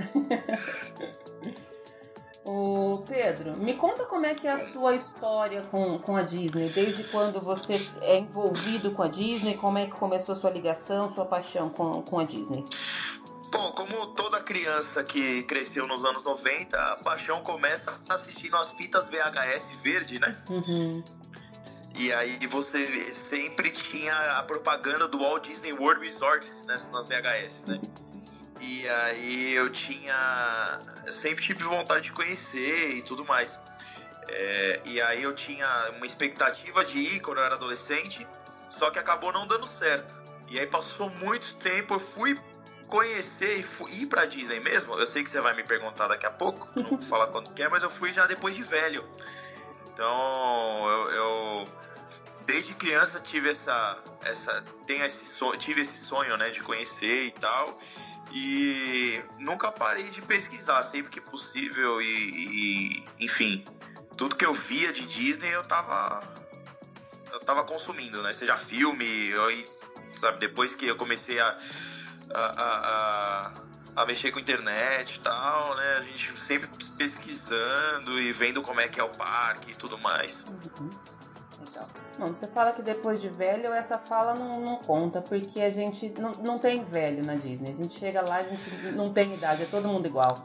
Ô 2.44 3.04
Pedro, 3.06 3.56
me 3.56 3.74
conta 3.74 4.06
como 4.06 4.24
é 4.24 4.34
que 4.34 4.48
é 4.48 4.52
a 4.52 4.58
sua 4.58 4.94
história 4.94 5.62
com, 5.70 5.98
com 5.98 6.16
a 6.16 6.22
Disney, 6.22 6.70
desde 6.70 7.04
quando 7.04 7.40
você 7.40 7.78
é 8.00 8.18
envolvido 8.18 8.92
com 8.92 9.02
a 9.02 9.08
Disney, 9.08 9.56
como 9.56 9.78
é 9.78 9.86
que 9.86 9.92
começou 9.92 10.32
a 10.32 10.36
sua 10.36 10.50
ligação, 10.50 11.08
sua 11.08 11.26
paixão 11.26 11.68
com, 11.68 12.02
com 12.02 12.18
a 12.18 12.24
Disney? 12.24 12.64
Bom, 13.52 13.72
como 13.72 14.06
toda 14.14 14.40
criança 14.40 15.04
que 15.04 15.42
cresceu 15.42 15.86
nos 15.86 16.04
anos 16.04 16.24
90, 16.24 16.76
a 16.76 16.96
paixão 16.96 17.42
começa 17.42 18.00
assistindo 18.08 18.56
as 18.56 18.72
fitas 18.72 19.10
VHS 19.10 19.76
verde, 19.82 20.18
né? 20.18 20.36
Uhum. 20.48 21.04
E 22.00 22.10
aí 22.14 22.38
você 22.46 23.14
sempre 23.14 23.70
tinha 23.70 24.38
a 24.38 24.42
propaganda 24.42 25.06
do 25.06 25.18
Walt 25.18 25.46
Disney 25.46 25.74
World 25.74 26.02
Resort 26.02 26.50
nas, 26.64 26.88
nas 26.88 27.06
VHS, 27.06 27.66
né? 27.66 27.78
E 28.58 28.88
aí 28.88 29.52
eu 29.52 29.68
tinha. 29.68 30.80
Eu 31.06 31.12
sempre 31.12 31.44
tive 31.44 31.62
vontade 31.62 32.04
de 32.04 32.12
conhecer 32.12 32.94
e 32.96 33.02
tudo 33.02 33.22
mais. 33.26 33.60
É, 34.28 34.80
e 34.86 34.98
aí 35.02 35.22
eu 35.22 35.34
tinha 35.34 35.66
uma 35.94 36.06
expectativa 36.06 36.82
de 36.86 37.00
ir 37.00 37.20
quando 37.20 37.36
eu 37.36 37.44
era 37.44 37.56
adolescente, 37.56 38.26
só 38.66 38.90
que 38.90 38.98
acabou 38.98 39.30
não 39.30 39.46
dando 39.46 39.66
certo. 39.66 40.24
E 40.48 40.58
aí 40.58 40.66
passou 40.66 41.10
muito 41.10 41.54
tempo, 41.56 41.92
eu 41.92 42.00
fui 42.00 42.40
conhecer 42.88 43.58
e 43.58 43.62
fui, 43.62 43.92
ir 43.92 44.06
pra 44.06 44.24
Disney 44.24 44.58
mesmo. 44.60 44.94
Eu 44.94 45.06
sei 45.06 45.22
que 45.22 45.30
você 45.30 45.42
vai 45.42 45.54
me 45.54 45.64
perguntar 45.64 46.08
daqui 46.08 46.24
a 46.24 46.30
pouco, 46.30 46.66
não 46.74 46.88
vou 46.92 47.02
falar 47.02 47.26
quando 47.26 47.52
quer, 47.52 47.68
mas 47.68 47.82
eu 47.82 47.90
fui 47.90 48.10
já 48.10 48.26
depois 48.26 48.56
de 48.56 48.62
velho. 48.62 49.06
Então 49.92 50.88
eu, 50.88 51.10
eu 51.10 51.68
desde 52.50 52.74
criança 52.74 53.20
tive 53.20 53.48
essa, 53.48 53.98
essa 54.22 54.64
tenho 54.84 55.04
esse 55.04 55.24
sonho, 55.24 55.56
tive 55.56 55.82
esse 55.82 56.04
sonho, 56.04 56.36
né, 56.36 56.50
de 56.50 56.62
conhecer 56.62 57.26
e 57.26 57.30
tal. 57.30 57.78
E 58.32 59.22
nunca 59.38 59.70
parei 59.72 60.08
de 60.08 60.20
pesquisar, 60.22 60.82
sempre 60.82 61.10
que 61.10 61.20
possível 61.20 62.00
e, 62.00 62.06
e 62.06 63.24
enfim, 63.24 63.64
tudo 64.16 64.36
que 64.36 64.44
eu 64.44 64.54
via 64.54 64.92
de 64.92 65.06
Disney 65.06 65.50
eu 65.50 65.64
tava 65.64 66.22
eu 67.32 67.40
tava 67.40 67.62
consumindo, 67.64 68.22
né? 68.22 68.32
Seja 68.32 68.56
filme, 68.56 69.28
eu, 69.28 69.68
sabe, 70.16 70.38
depois 70.38 70.74
que 70.74 70.86
eu 70.86 70.96
comecei 70.96 71.38
a 71.38 71.58
a, 72.32 72.62
a, 72.62 74.02
a, 74.02 74.06
mexer 74.06 74.30
com 74.30 74.38
internet 74.38 75.16
e 75.16 75.20
tal, 75.20 75.76
né? 75.76 75.96
A 75.98 76.02
gente 76.02 76.40
sempre 76.40 76.68
pesquisando 76.96 78.20
e 78.20 78.32
vendo 78.32 78.62
como 78.62 78.80
é 78.80 78.88
que 78.88 79.00
é 79.00 79.04
o 79.04 79.10
parque 79.10 79.72
e 79.72 79.74
tudo 79.74 79.98
mais. 79.98 80.46
Uhum. 80.46 80.90
Não, 82.20 82.35
você 82.35 82.46
fala 82.46 82.72
que 82.72 82.83
depois 82.83 83.18
de 83.18 83.30
velho, 83.30 83.72
essa 83.72 83.96
fala 83.96 84.35
não, 84.35 84.61
não 84.61 84.76
conta, 84.76 85.22
porque 85.22 85.59
a 85.59 85.70
gente 85.70 86.11
não, 86.18 86.33
não 86.33 86.59
tem 86.59 86.85
velho 86.85 87.24
na 87.24 87.35
Disney. 87.35 87.70
A 87.70 87.74
gente 87.74 87.98
chega 87.98 88.20
lá, 88.20 88.37
a 88.37 88.42
gente 88.42 88.70
não 88.92 89.11
tem 89.11 89.33
idade, 89.33 89.62
é 89.62 89.64
todo 89.66 89.88
mundo 89.88 90.04
igual. 90.04 90.42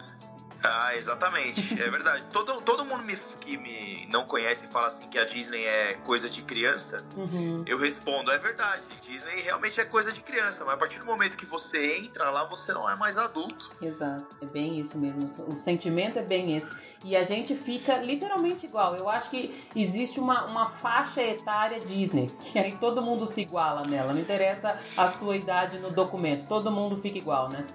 Ah, 0.66 0.96
exatamente. 0.96 1.82
É 1.82 1.90
verdade. 1.90 2.24
todo, 2.32 2.62
todo 2.62 2.86
mundo 2.86 3.04
me, 3.04 3.16
que 3.40 3.58
me 3.58 4.08
não 4.10 4.26
conhece 4.26 4.68
fala 4.68 4.88
assim 4.88 5.08
que 5.08 5.18
a 5.18 5.26
Disney 5.26 5.64
é 5.64 5.94
coisa 6.04 6.30
de 6.30 6.42
criança. 6.44 7.04
Uhum. 7.16 7.64
Eu 7.68 7.78
respondo, 7.78 8.32
é 8.32 8.38
verdade. 8.38 8.84
Disney 9.02 9.42
realmente 9.42 9.80
é 9.80 9.86
coisa 9.86 10.12
de 10.12 10.22
criança, 10.24 10.64
mas 10.66 10.76
a 10.76 10.78
partir 10.78 11.00
do 11.00 11.06
momento 11.06 11.38
que 11.38 11.46
você 11.46 11.98
entra 11.98 12.30
lá, 12.30 12.46
você 12.46 12.74
não 12.74 12.90
é 12.90 12.96
mais 12.96 13.18
adulto. 13.18 13.72
Exato. 13.82 14.36
É 14.42 14.46
bem 14.46 14.80
isso 14.80 14.98
mesmo. 14.98 15.26
O 15.48 15.56
sentimento 15.56 16.18
é 16.20 16.24
bem 16.24 16.56
esse. 16.56 16.72
E 17.04 17.16
a 17.16 17.24
gente 17.24 17.56
fica 17.56 17.98
literalmente 17.98 18.66
igual. 18.66 18.96
Eu 18.96 19.10
acho 19.10 19.30
que 19.30 19.68
existe 19.76 20.20
uma, 20.20 20.46
uma 20.46 20.70
faixa 20.70 21.22
etária 21.22 21.80
Disney, 21.80 22.32
que 22.42 22.58
aí 22.58 22.78
todo 22.78 23.02
mundo 23.02 23.26
se 23.26 23.42
iguala 23.42 23.84
nela. 23.88 24.14
Não 24.14 24.22
interessa 24.22 24.80
a 24.98 25.08
sua 25.10 25.36
idade 25.36 25.78
no 25.80 25.92
documento. 25.92 26.48
Todo 26.48 26.72
mundo 26.72 26.98
fica 26.98 27.18
igual, 27.18 27.50
né? 27.50 27.66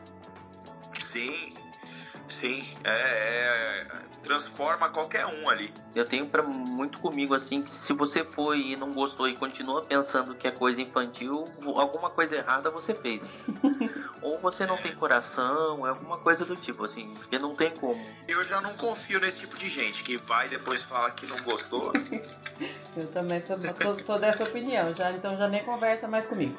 Sim, 0.98 1.54
Sim, 2.30 2.64
é, 2.84 2.90
é, 2.90 3.86
transforma 4.22 4.88
qualquer 4.88 5.26
um 5.26 5.48
ali. 5.48 5.74
Eu 5.96 6.04
tenho 6.04 6.26
para 6.28 6.44
muito 6.44 7.00
comigo 7.00 7.34
assim 7.34 7.60
que 7.62 7.70
se 7.70 7.92
você 7.92 8.24
foi 8.24 8.60
e 8.60 8.76
não 8.76 8.92
gostou 8.94 9.28
e 9.28 9.34
continua 9.34 9.82
pensando 9.82 10.36
que 10.36 10.46
é 10.46 10.50
coisa 10.52 10.80
infantil, 10.80 11.44
alguma 11.74 12.08
coisa 12.08 12.36
errada 12.36 12.70
você 12.70 12.94
fez. 12.94 13.28
Ou 14.22 14.38
você 14.38 14.64
não 14.64 14.76
tem 14.76 14.94
coração, 14.94 15.84
é 15.84 15.90
alguma 15.90 16.18
coisa 16.18 16.44
do 16.44 16.54
tipo 16.54 16.84
assim, 16.84 17.12
porque 17.14 17.36
não 17.36 17.56
tem 17.56 17.72
como. 17.72 18.00
Eu 18.28 18.44
já 18.44 18.60
não 18.60 18.76
confio 18.76 19.18
nesse 19.18 19.40
tipo 19.40 19.58
de 19.58 19.68
gente 19.68 20.04
que 20.04 20.16
vai 20.16 20.46
e 20.46 20.50
depois 20.50 20.84
fala 20.84 21.10
que 21.10 21.26
não 21.26 21.38
gostou. 21.42 21.92
Eu 22.96 23.06
também 23.12 23.40
sou, 23.40 23.56
sou, 23.80 23.98
sou 23.98 24.18
dessa 24.18 24.44
opinião, 24.44 24.94
já 24.94 25.10
então 25.12 25.36
já 25.36 25.48
nem 25.48 25.64
conversa 25.64 26.06
mais 26.06 26.26
comigo. 26.26 26.56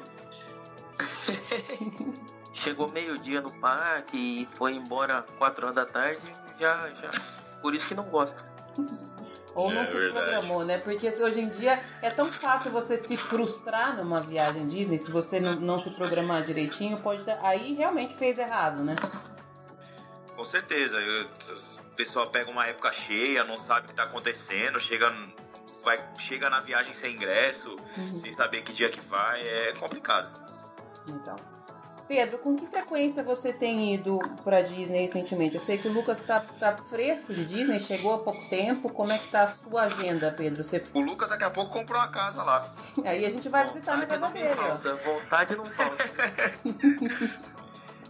chegou 2.62 2.88
meio-dia 2.88 3.40
no 3.40 3.50
parque 3.50 4.16
e 4.16 4.48
foi 4.56 4.74
embora 4.74 5.22
4 5.38 5.66
horas 5.66 5.74
da 5.74 5.84
tarde, 5.84 6.24
já, 6.58 6.90
já. 6.90 7.10
Por 7.60 7.74
isso 7.74 7.86
que 7.88 7.94
não 7.94 8.04
gosta. 8.04 8.36
Ou 9.54 9.70
não 9.70 9.82
é 9.82 9.86
se 9.86 9.94
verdade. 9.94 10.30
programou, 10.30 10.64
né? 10.64 10.78
Porque 10.78 11.06
hoje 11.08 11.40
em 11.40 11.48
dia 11.48 11.82
é 12.00 12.08
tão 12.08 12.26
fácil 12.26 12.70
você 12.70 12.96
se 12.96 13.16
frustrar 13.16 13.96
numa 13.96 14.20
viagem 14.20 14.66
Disney, 14.66 14.98
se 14.98 15.10
você 15.10 15.38
não, 15.38 15.54
não 15.56 15.78
se 15.78 15.90
programar 15.90 16.44
direitinho, 16.44 17.02
pode 17.02 17.24
dar... 17.24 17.38
aí 17.42 17.74
realmente 17.74 18.16
fez 18.16 18.38
errado, 18.38 18.82
né? 18.82 18.96
Com 20.34 20.44
certeza. 20.44 20.98
Eu, 20.98 21.24
a 21.24 21.94
pessoa 21.96 22.26
pega 22.28 22.50
uma 22.50 22.66
época 22.66 22.92
cheia, 22.92 23.44
não 23.44 23.58
sabe 23.58 23.80
o 23.80 23.84
que 23.88 23.92
está 23.92 24.04
acontecendo, 24.04 24.80
chega, 24.80 25.12
vai, 25.84 26.02
chega 26.16 26.48
na 26.48 26.60
viagem 26.60 26.94
sem 26.94 27.14
ingresso, 27.14 27.76
uhum. 27.98 28.16
sem 28.16 28.32
saber 28.32 28.62
que 28.62 28.72
dia 28.72 28.88
que 28.88 29.00
vai, 29.02 29.46
é 29.46 29.72
complicado. 29.72 30.40
Então. 31.06 31.51
Pedro, 32.12 32.36
com 32.36 32.54
que 32.54 32.66
frequência 32.66 33.22
você 33.22 33.54
tem 33.54 33.94
ido 33.94 34.18
para 34.44 34.60
Disney 34.60 35.00
recentemente? 35.00 35.54
Eu 35.54 35.62
sei 35.62 35.78
que 35.78 35.88
o 35.88 35.92
Lucas 35.94 36.20
tá, 36.20 36.40
tá 36.40 36.76
fresco 36.76 37.32
de 37.32 37.42
Disney, 37.46 37.80
chegou 37.80 38.12
há 38.12 38.18
pouco 38.18 38.50
tempo. 38.50 38.90
Como 38.90 39.10
é 39.10 39.16
que 39.16 39.28
tá 39.28 39.44
a 39.44 39.48
sua 39.48 39.84
agenda, 39.84 40.30
Pedro? 40.30 40.62
Você... 40.62 40.84
O 40.92 41.00
Lucas 41.00 41.30
daqui 41.30 41.44
a 41.44 41.50
pouco 41.50 41.72
comprou 41.72 41.98
uma 41.98 42.08
casa 42.08 42.42
lá. 42.42 42.70
Aí 43.02 43.24
a 43.24 43.30
gente 43.30 43.48
vai 43.48 43.66
visitar 43.66 43.96
na 43.96 44.04
casa 44.04 44.28
dele. 44.28 44.54
Falta, 44.54 44.94
vontade 44.96 45.56
não 45.56 45.64
falta. 45.64 46.04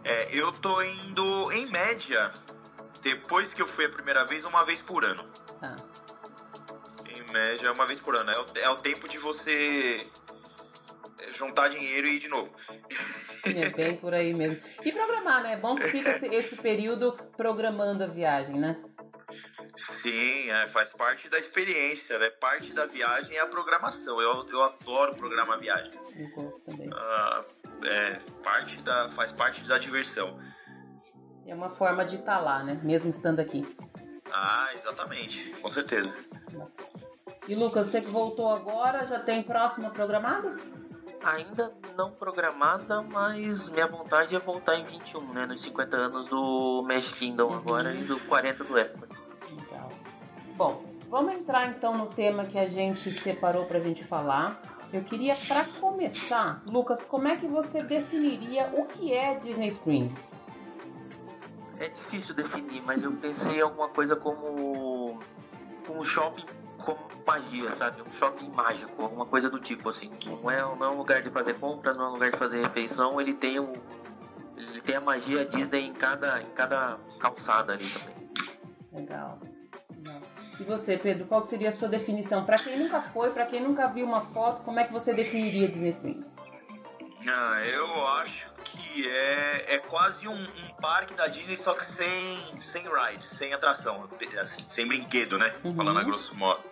é, 0.03 0.37
eu 0.37 0.51
tô 0.51 0.83
indo, 0.83 1.53
em 1.53 1.67
média, 1.71 2.33
depois 3.03 3.55
que 3.55 3.63
eu 3.63 3.69
fui 3.69 3.85
a 3.85 3.89
primeira 3.89 4.25
vez, 4.25 4.45
uma 4.45 4.65
vez 4.65 4.83
por 4.83 5.05
ano. 5.05 5.25
Tá. 5.61 5.77
Em 7.09 7.33
média, 7.33 7.71
uma 7.71 7.87
vez 7.87 8.01
por 8.01 8.17
ano. 8.17 8.33
É 8.33 8.41
o, 8.41 8.47
é 8.63 8.71
o 8.71 8.77
tempo 8.79 9.09
de 9.09 9.19
você 9.19 10.05
juntar 11.33 11.69
dinheiro 11.69 12.07
e 12.07 12.17
ir 12.17 12.19
de 12.19 12.29
novo. 12.29 12.51
É 13.45 13.71
bem 13.71 13.97
por 13.97 14.15
aí 14.15 14.33
mesmo. 14.33 14.63
E 14.85 14.93
programar, 14.93 15.43
né? 15.43 15.55
É 15.55 15.57
bom 15.57 15.75
que 15.75 15.89
fica 15.89 16.11
esse, 16.11 16.27
esse 16.27 16.57
período 16.57 17.13
programando 17.37 18.05
a 18.05 18.07
viagem, 18.07 18.57
né? 18.57 18.81
Sim, 19.77 20.49
é, 20.49 20.69
faz 20.69 20.95
parte 20.95 21.29
da 21.29 21.39
experiência, 21.39 22.21
né? 22.21 22.31
Parte 22.31 22.73
da 22.73 22.87
viagem 22.87 23.37
é 23.37 23.41
a 23.41 23.47
programação. 23.49 24.21
Eu, 24.21 24.47
eu 24.49 24.63
adoro 24.63 25.17
programar 25.17 25.59
viagem. 25.59 25.93
Eu 26.15 26.29
gosto 26.37 26.71
também. 26.71 26.89
Ah, 26.93 27.45
é, 27.85 28.21
parte 28.45 28.79
da, 28.83 29.09
faz 29.09 29.33
parte 29.33 29.65
da 29.65 29.77
diversão. 29.77 30.39
É 31.45 31.55
uma 31.55 31.71
forma 31.71 32.05
de 32.05 32.17
estar 32.17 32.37
tá 32.37 32.41
lá, 32.41 32.63
né? 32.63 32.81
Mesmo 32.83 33.11
estando 33.11 33.41
aqui. 33.41 33.67
Ah, 34.31 34.71
exatamente. 34.75 35.51
Com 35.61 35.69
certeza. 35.69 36.17
E 37.49 37.55
Lucas, 37.55 37.87
você 37.87 38.01
que 38.01 38.11
voltou 38.11 38.49
agora, 38.49 39.05
já 39.05 39.19
tem 39.19 39.43
próxima 39.43 39.91
programada? 39.91 40.57
Ainda 41.25 41.73
não 41.97 42.11
programada, 42.11 43.03
mas 43.03 43.69
minha 43.69 43.87
vontade 43.87 44.35
é 44.35 44.39
voltar 44.39 44.77
em 44.77 44.85
21, 44.85 45.33
né? 45.33 45.47
Nos 45.47 45.61
50 45.63 45.97
anos 45.97 46.29
do 46.29 46.85
Magic 46.87 47.19
Kingdom 47.19 47.49
uhum. 47.49 47.57
agora 47.57 47.95
e 47.95 48.05
do 48.05 48.19
40 48.21 48.65
do 48.65 48.79
Epcot. 48.79 49.09
Legal. 49.51 49.93
Bom, 50.57 50.85
vamos 51.09 51.35
entrar 51.35 51.69
então 51.69 51.97
no 51.97 52.07
tema 52.07 52.45
que 52.45 52.59
a 52.59 52.67
gente 52.67 53.13
separou 53.13 53.67
pra 53.67 53.79
gente 53.79 54.05
falar. 54.05 54.61
Eu 54.93 55.03
queria, 55.05 55.35
para 55.49 55.65
começar, 55.65 56.63
Lucas, 56.67 57.03
como 57.03 57.27
é 57.27 57.37
que 57.37 57.47
você 57.47 57.83
definiria 57.83 58.69
o 58.75 58.85
que 58.87 59.13
é 59.13 59.35
Disney 59.37 59.69
Springs? 59.69 60.39
É 61.79 61.89
difícil 61.89 62.35
definir, 62.35 62.83
mas 62.83 63.03
eu 63.03 63.13
pensei 63.13 63.57
em 63.59 63.61
alguma 63.61 63.89
coisa 63.89 64.15
como 64.15 65.19
um 65.89 66.05
shopping 66.05 66.45
como 66.83 66.99
magia, 67.27 67.75
sabe? 67.75 68.03
Um 68.03 68.11
shopping 68.11 68.51
mágico, 68.51 69.03
alguma 69.03 69.27
coisa 69.27 69.49
do 69.49 69.59
tipo 69.59 69.89
assim. 69.89 70.11
Não 70.27 70.51
é, 70.51 70.61
não 70.61 70.85
é 70.85 70.91
um 70.91 70.99
lugar 70.99 71.23
de 71.23 71.31
fazer 71.31 71.55
compras, 71.55 71.97
não 71.97 72.07
é 72.07 72.09
um 72.09 72.13
lugar 72.13 72.31
de 72.31 72.39
fazer 72.39 72.63
refeição, 72.63 73.21
ele 73.21 73.35
tem 73.35 73.59
um, 73.59 73.73
ele 74.57 74.81
tem 74.81 74.97
a 74.97 75.01
magia 75.01 75.45
Disney 75.45 75.87
em 75.87 75.93
cada, 75.93 76.43
em 76.43 76.51
cada 76.51 76.99
calçada 77.19 77.73
ali 77.73 77.85
também. 77.89 78.31
Legal. 78.93 79.39
E 80.61 80.65
você, 80.65 80.99
Pedro, 80.99 81.27
qual 81.27 81.45
seria 81.45 81.71
a 81.71 81.73
sua 81.73 81.89
definição? 81.89 82.45
Para 82.45 82.57
quem 82.57 82.79
nunca 82.79 83.01
foi, 83.01 83.31
para 83.31 83.47
quem 83.47 83.63
nunca 83.63 83.87
viu 83.89 84.07
uma 84.07 84.21
foto, 84.21 84.63
como 84.63 84.79
é 84.79 84.85
que 84.85 84.93
você 84.93 85.13
definiria 85.15 85.67
Disney 85.67 85.91
Springs? 85.91 86.37
Ah, 87.29 87.61
eu 87.67 88.07
acho 88.09 88.51
que 88.65 89.09
é, 89.09 89.75
é 89.75 89.79
quase 89.79 90.27
um, 90.27 90.33
um, 90.33 90.69
parque 90.81 91.15
da 91.15 91.27
Disney, 91.29 91.57
só 91.57 91.75
que 91.75 91.85
sem, 91.85 92.61
sem 92.61 92.83
ride, 92.83 93.29
sem 93.29 93.53
atração, 93.53 94.09
assim, 94.41 94.65
sem 94.69 94.87
brinquedo, 94.87 95.39
né? 95.39 95.55
Uhum. 95.63 95.77
Falando 95.77 95.99
a 96.01 96.03
grosso 96.03 96.35
modo. 96.35 96.63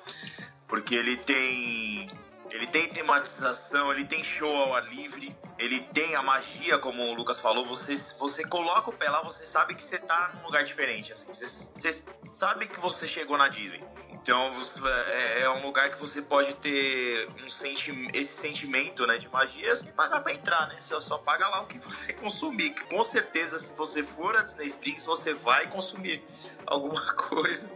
Porque 0.66 0.94
ele 0.94 1.16
tem. 1.16 2.10
Ele 2.50 2.66
tem 2.66 2.88
tematização, 2.88 3.92
ele 3.92 4.04
tem 4.04 4.24
show 4.24 4.52
ao 4.52 4.74
ar 4.74 4.84
livre, 4.88 5.36
ele 5.56 5.80
tem 5.80 6.16
a 6.16 6.22
magia, 6.22 6.78
como 6.78 7.00
o 7.00 7.14
Lucas 7.14 7.38
falou, 7.38 7.64
você, 7.64 7.94
você 8.18 8.44
coloca 8.44 8.90
o 8.90 8.92
pé 8.92 9.08
lá, 9.08 9.22
você 9.22 9.46
sabe 9.46 9.72
que 9.76 9.84
você 9.84 9.98
tá 9.98 10.32
num 10.34 10.46
lugar 10.46 10.64
diferente, 10.64 11.12
assim, 11.12 11.28
você, 11.32 11.46
você 11.46 12.04
sabe 12.26 12.66
que 12.66 12.80
você 12.80 13.06
chegou 13.06 13.38
na 13.38 13.46
Disney. 13.46 13.80
Então 14.22 14.52
é, 14.87 15.42
é 15.42 15.50
um 15.50 15.62
lugar 15.66 15.90
que 15.90 15.98
você 15.98 16.20
pode 16.20 16.54
ter 16.56 17.28
um 17.42 17.48
senti 17.48 17.90
esse 18.14 18.33
sentimento 18.35 19.06
né, 19.06 19.16
de 19.16 19.28
magia 19.28 19.74
sem 19.74 19.90
pagar 19.92 20.20
para 20.20 20.33
entrar, 20.33 20.68
né? 20.68 20.76
Você 20.78 20.98
só 21.00 21.18
paga 21.18 21.48
lá 21.48 21.62
o 21.62 21.66
que 21.66 21.78
você 21.78 22.12
consumir. 22.14 22.70
Que 22.70 22.85
com 22.85 23.02
certeza, 23.02 23.59
se 23.59 23.74
você 23.74 24.02
for 24.02 24.37
a 24.37 24.42
Disney 24.42 24.66
Springs, 24.66 25.06
você 25.06 25.33
vai 25.35 25.66
consumir 25.68 26.22
alguma 26.66 27.00
coisa. 27.14 27.72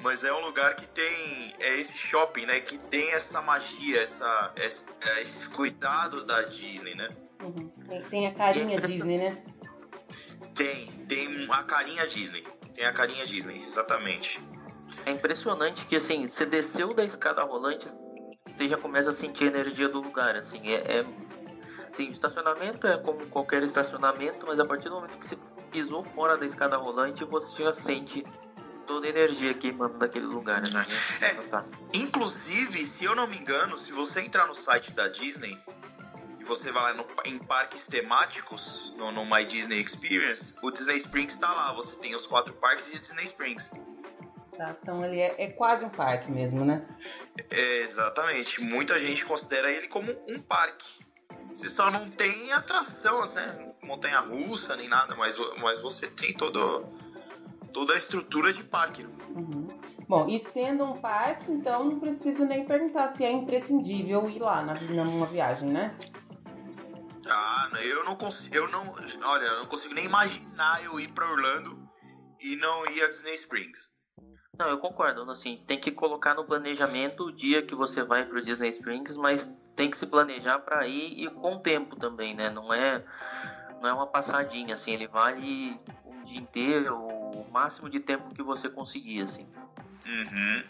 Mas 0.00 0.24
é 0.24 0.32
um 0.32 0.44
lugar 0.44 0.74
que 0.74 0.86
tem 0.86 1.54
é 1.60 1.78
esse 1.78 1.96
shopping, 1.96 2.46
né? 2.46 2.60
Que 2.60 2.76
tem 2.76 3.12
essa 3.12 3.40
magia, 3.40 4.02
essa, 4.02 4.52
esse, 4.56 4.86
é, 5.06 5.22
esse 5.22 5.48
cuidado 5.48 6.24
da 6.24 6.42
Disney, 6.42 6.94
né? 6.94 7.08
Uhum. 7.40 7.68
Tem, 7.88 8.02
tem 8.02 8.26
a 8.26 8.34
carinha 8.34 8.80
Disney, 8.80 9.18
né? 9.18 9.42
Tem, 10.54 10.86
tem 11.08 11.46
a 11.50 11.62
carinha 11.62 12.06
Disney. 12.06 12.44
Tem 12.74 12.84
a 12.84 12.92
carinha 12.92 13.24
Disney, 13.24 13.62
exatamente. 13.62 14.42
É 15.06 15.10
impressionante 15.10 15.86
que, 15.86 15.96
assim, 15.96 16.26
você 16.26 16.44
desceu 16.44 16.94
da 16.94 17.04
escada 17.04 17.42
rolante, 17.42 17.88
você 18.46 18.68
já 18.68 18.76
começa 18.76 19.10
a 19.10 19.12
sentir 19.12 19.44
a 19.44 19.46
energia 19.46 19.88
do 19.88 20.00
lugar, 20.00 20.36
assim, 20.36 20.68
é... 20.68 20.98
é 20.98 21.06
assim, 21.92 22.10
estacionamento 22.10 22.86
é 22.86 22.98
como 22.98 23.26
qualquer 23.26 23.62
estacionamento, 23.62 24.46
mas 24.46 24.58
a 24.58 24.64
partir 24.64 24.88
do 24.88 24.96
momento 24.96 25.18
que 25.18 25.26
você 25.26 25.38
pisou 25.70 26.04
fora 26.04 26.36
da 26.36 26.46
escada 26.46 26.76
rolante, 26.76 27.24
você 27.24 27.64
já 27.64 27.74
sente 27.74 28.24
toda 28.86 29.06
a 29.06 29.10
energia 29.10 29.54
queimando 29.54 29.98
daquele 29.98 30.26
lugar, 30.26 30.62
né? 30.70 30.86
É, 31.20 31.34
tá. 31.48 31.64
inclusive, 31.94 32.86
se 32.86 33.04
eu 33.04 33.14
não 33.14 33.26
me 33.26 33.36
engano, 33.36 33.76
se 33.76 33.92
você 33.92 34.20
entrar 34.20 34.46
no 34.46 34.54
site 34.54 34.92
da 34.92 35.08
Disney 35.08 35.58
e 36.38 36.44
você 36.44 36.70
vai 36.70 36.82
lá 36.82 36.94
no, 36.94 37.06
em 37.24 37.38
parques 37.38 37.86
temáticos, 37.86 38.94
no, 38.96 39.10
no 39.10 39.24
My 39.24 39.44
Disney 39.44 39.80
Experience, 39.80 40.56
o 40.62 40.70
Disney 40.70 40.96
Springs 40.96 41.34
está 41.34 41.52
lá. 41.52 41.72
Você 41.72 41.96
tem 41.96 42.14
os 42.14 42.26
quatro 42.26 42.52
parques 42.54 42.92
e 42.94 42.98
o 42.98 43.00
Disney 43.00 43.24
Springs. 43.24 43.72
Tá, 44.56 44.76
então 44.80 45.04
ele 45.04 45.20
é, 45.20 45.34
é, 45.42 45.50
quase 45.50 45.84
um 45.84 45.88
parque 45.88 46.30
mesmo, 46.30 46.64
né? 46.64 46.86
É, 47.50 47.78
exatamente. 47.80 48.60
Muita 48.60 48.98
gente 49.00 49.26
considera 49.26 49.70
ele 49.70 49.88
como 49.88 50.10
um 50.28 50.38
parque. 50.40 51.04
Você 51.48 51.68
só 51.68 51.90
não 51.90 52.08
tem 52.10 52.52
atração, 52.52 53.20
né? 53.34 53.74
Montanha 53.82 54.20
russa 54.20 54.76
nem 54.76 54.88
nada, 54.88 55.14
mas, 55.16 55.36
mas 55.60 55.80
você 55.80 56.08
tem 56.08 56.32
todo, 56.32 56.86
toda 57.72 57.94
a 57.94 57.96
estrutura 57.96 58.52
de 58.52 58.62
parque. 58.64 59.04
Uhum. 59.04 59.68
Bom, 60.08 60.28
e 60.28 60.38
sendo 60.38 60.84
um 60.84 61.00
parque, 61.00 61.50
então 61.50 61.84
não 61.84 61.98
preciso 61.98 62.44
nem 62.44 62.64
perguntar 62.64 63.08
se 63.08 63.24
é 63.24 63.30
imprescindível 63.30 64.28
ir 64.28 64.38
lá 64.38 64.62
na, 64.62 64.74
numa 64.80 65.26
viagem, 65.26 65.70
né? 65.70 65.96
Ah, 67.26 67.70
eu 67.82 68.04
não 68.04 68.14
consigo. 68.16 68.54
Eu 68.54 68.68
não. 68.68 68.94
Olha, 69.24 69.44
eu 69.44 69.58
não 69.60 69.66
consigo 69.66 69.94
nem 69.94 70.04
imaginar 70.04 70.84
eu 70.84 71.00
ir 71.00 71.08
para 71.08 71.30
Orlando 71.30 71.88
e 72.40 72.56
não 72.56 72.86
ir 72.86 73.02
a 73.02 73.08
Disney 73.08 73.34
Springs. 73.34 73.92
Não, 74.58 74.68
eu 74.68 74.78
concordo. 74.78 75.28
Assim, 75.30 75.56
tem 75.66 75.78
que 75.78 75.90
colocar 75.90 76.34
no 76.34 76.44
planejamento 76.44 77.24
o 77.24 77.32
dia 77.32 77.62
que 77.62 77.74
você 77.74 78.02
vai 78.02 78.24
para 78.24 78.38
o 78.38 78.42
Disney 78.42 78.68
Springs, 78.68 79.16
mas 79.16 79.52
tem 79.74 79.90
que 79.90 79.96
se 79.96 80.06
planejar 80.06 80.60
para 80.60 80.86
ir 80.86 81.24
e 81.24 81.30
com 81.30 81.58
tempo 81.58 81.96
também, 81.96 82.34
né? 82.34 82.50
Não 82.50 82.72
é, 82.72 83.02
não 83.80 83.88
é 83.88 83.92
uma 83.92 84.06
passadinha, 84.06 84.74
assim. 84.74 84.92
Ele 84.92 85.08
vale 85.08 85.78
um 86.06 86.22
dia 86.22 86.38
inteiro, 86.38 86.96
o 86.96 87.46
máximo 87.50 87.90
de 87.90 88.00
tempo 88.00 88.34
que 88.34 88.42
você 88.42 88.68
conseguir, 88.68 89.22
assim. 89.22 89.46
Uhum. 90.06 90.62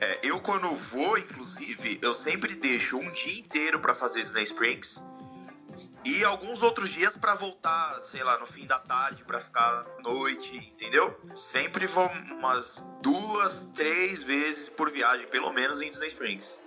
É, 0.00 0.20
eu 0.24 0.40
quando 0.40 0.70
vou, 0.72 1.16
inclusive, 1.18 1.98
eu 2.02 2.14
sempre 2.14 2.56
deixo 2.56 2.96
um 2.96 3.12
dia 3.12 3.38
inteiro 3.38 3.78
para 3.78 3.94
fazer 3.94 4.20
Disney 4.20 4.42
Springs 4.42 5.00
e 6.04 6.22
alguns 6.24 6.62
outros 6.62 6.92
dias 6.92 7.16
para 7.16 7.34
voltar, 7.34 8.00
sei 8.02 8.22
lá, 8.22 8.38
no 8.38 8.46
fim 8.46 8.66
da 8.66 8.78
tarde 8.78 9.24
para 9.24 9.40
ficar 9.40 9.86
noite, 10.02 10.56
entendeu? 10.56 11.18
Sempre 11.34 11.86
vou 11.86 12.08
umas 12.32 12.84
duas, 13.00 13.66
três 13.74 14.22
vezes 14.22 14.68
por 14.68 14.90
viagem, 14.90 15.26
pelo 15.28 15.52
menos 15.52 15.80
em 15.80 15.88
Disney 15.88 16.08
Springs. 16.08 16.60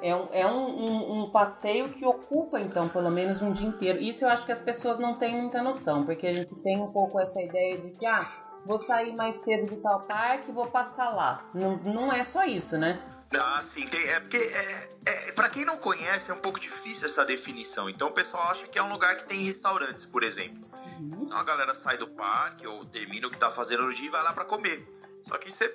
É, 0.00 0.14
um, 0.14 0.28
é 0.32 0.46
um, 0.46 0.66
um, 0.66 1.22
um, 1.22 1.30
passeio 1.30 1.88
que 1.88 2.04
ocupa, 2.04 2.60
então, 2.60 2.88
pelo 2.88 3.10
menos 3.10 3.40
um 3.42 3.52
dia 3.52 3.66
inteiro. 3.66 3.98
Isso 3.98 4.24
eu 4.24 4.28
acho 4.28 4.44
que 4.44 4.52
as 4.52 4.60
pessoas 4.60 4.98
não 4.98 5.18
têm 5.18 5.40
muita 5.40 5.62
noção, 5.62 6.04
porque 6.04 6.26
a 6.26 6.32
gente 6.32 6.54
tem 6.56 6.80
um 6.80 6.92
pouco 6.92 7.18
essa 7.18 7.40
ideia 7.40 7.78
de 7.78 7.90
que, 7.92 8.06
ah, 8.06 8.30
vou 8.66 8.78
sair 8.78 9.14
mais 9.14 9.42
cedo 9.42 9.66
do 9.66 9.80
tal 9.80 10.02
parque 10.02 10.52
vou 10.52 10.66
passar 10.66 11.10
lá. 11.10 11.44
Não, 11.54 11.76
não 11.78 12.12
é 12.12 12.22
só 12.22 12.44
isso, 12.44 12.76
né? 12.76 13.00
Ah, 13.40 13.62
sim, 13.62 13.86
tem, 13.88 14.00
é 14.08 14.20
porque 14.20 14.36
é, 14.36 14.88
é, 15.06 15.32
para 15.32 15.48
quem 15.48 15.64
não 15.64 15.76
conhece 15.76 16.30
é 16.30 16.34
um 16.34 16.40
pouco 16.40 16.58
difícil 16.58 17.06
essa 17.06 17.24
definição. 17.24 17.88
Então 17.88 18.08
o 18.08 18.12
pessoal 18.12 18.50
acha 18.50 18.66
que 18.66 18.78
é 18.78 18.82
um 18.82 18.92
lugar 18.92 19.16
que 19.16 19.24
tem 19.24 19.42
restaurantes, 19.42 20.06
por 20.06 20.22
exemplo. 20.22 20.64
Uhum. 21.00 21.24
Então 21.24 21.38
a 21.38 21.44
galera 21.44 21.74
sai 21.74 21.96
do 21.96 22.08
parque 22.08 22.66
ou 22.66 22.84
termina 22.86 23.26
o 23.26 23.30
que 23.30 23.38
tá 23.38 23.50
fazendo 23.50 23.84
no 23.84 23.94
dia 23.94 24.06
e 24.06 24.10
vai 24.10 24.22
lá 24.22 24.32
para 24.32 24.44
comer. 24.44 24.86
Só 25.24 25.38
que 25.38 25.50
você 25.50 25.72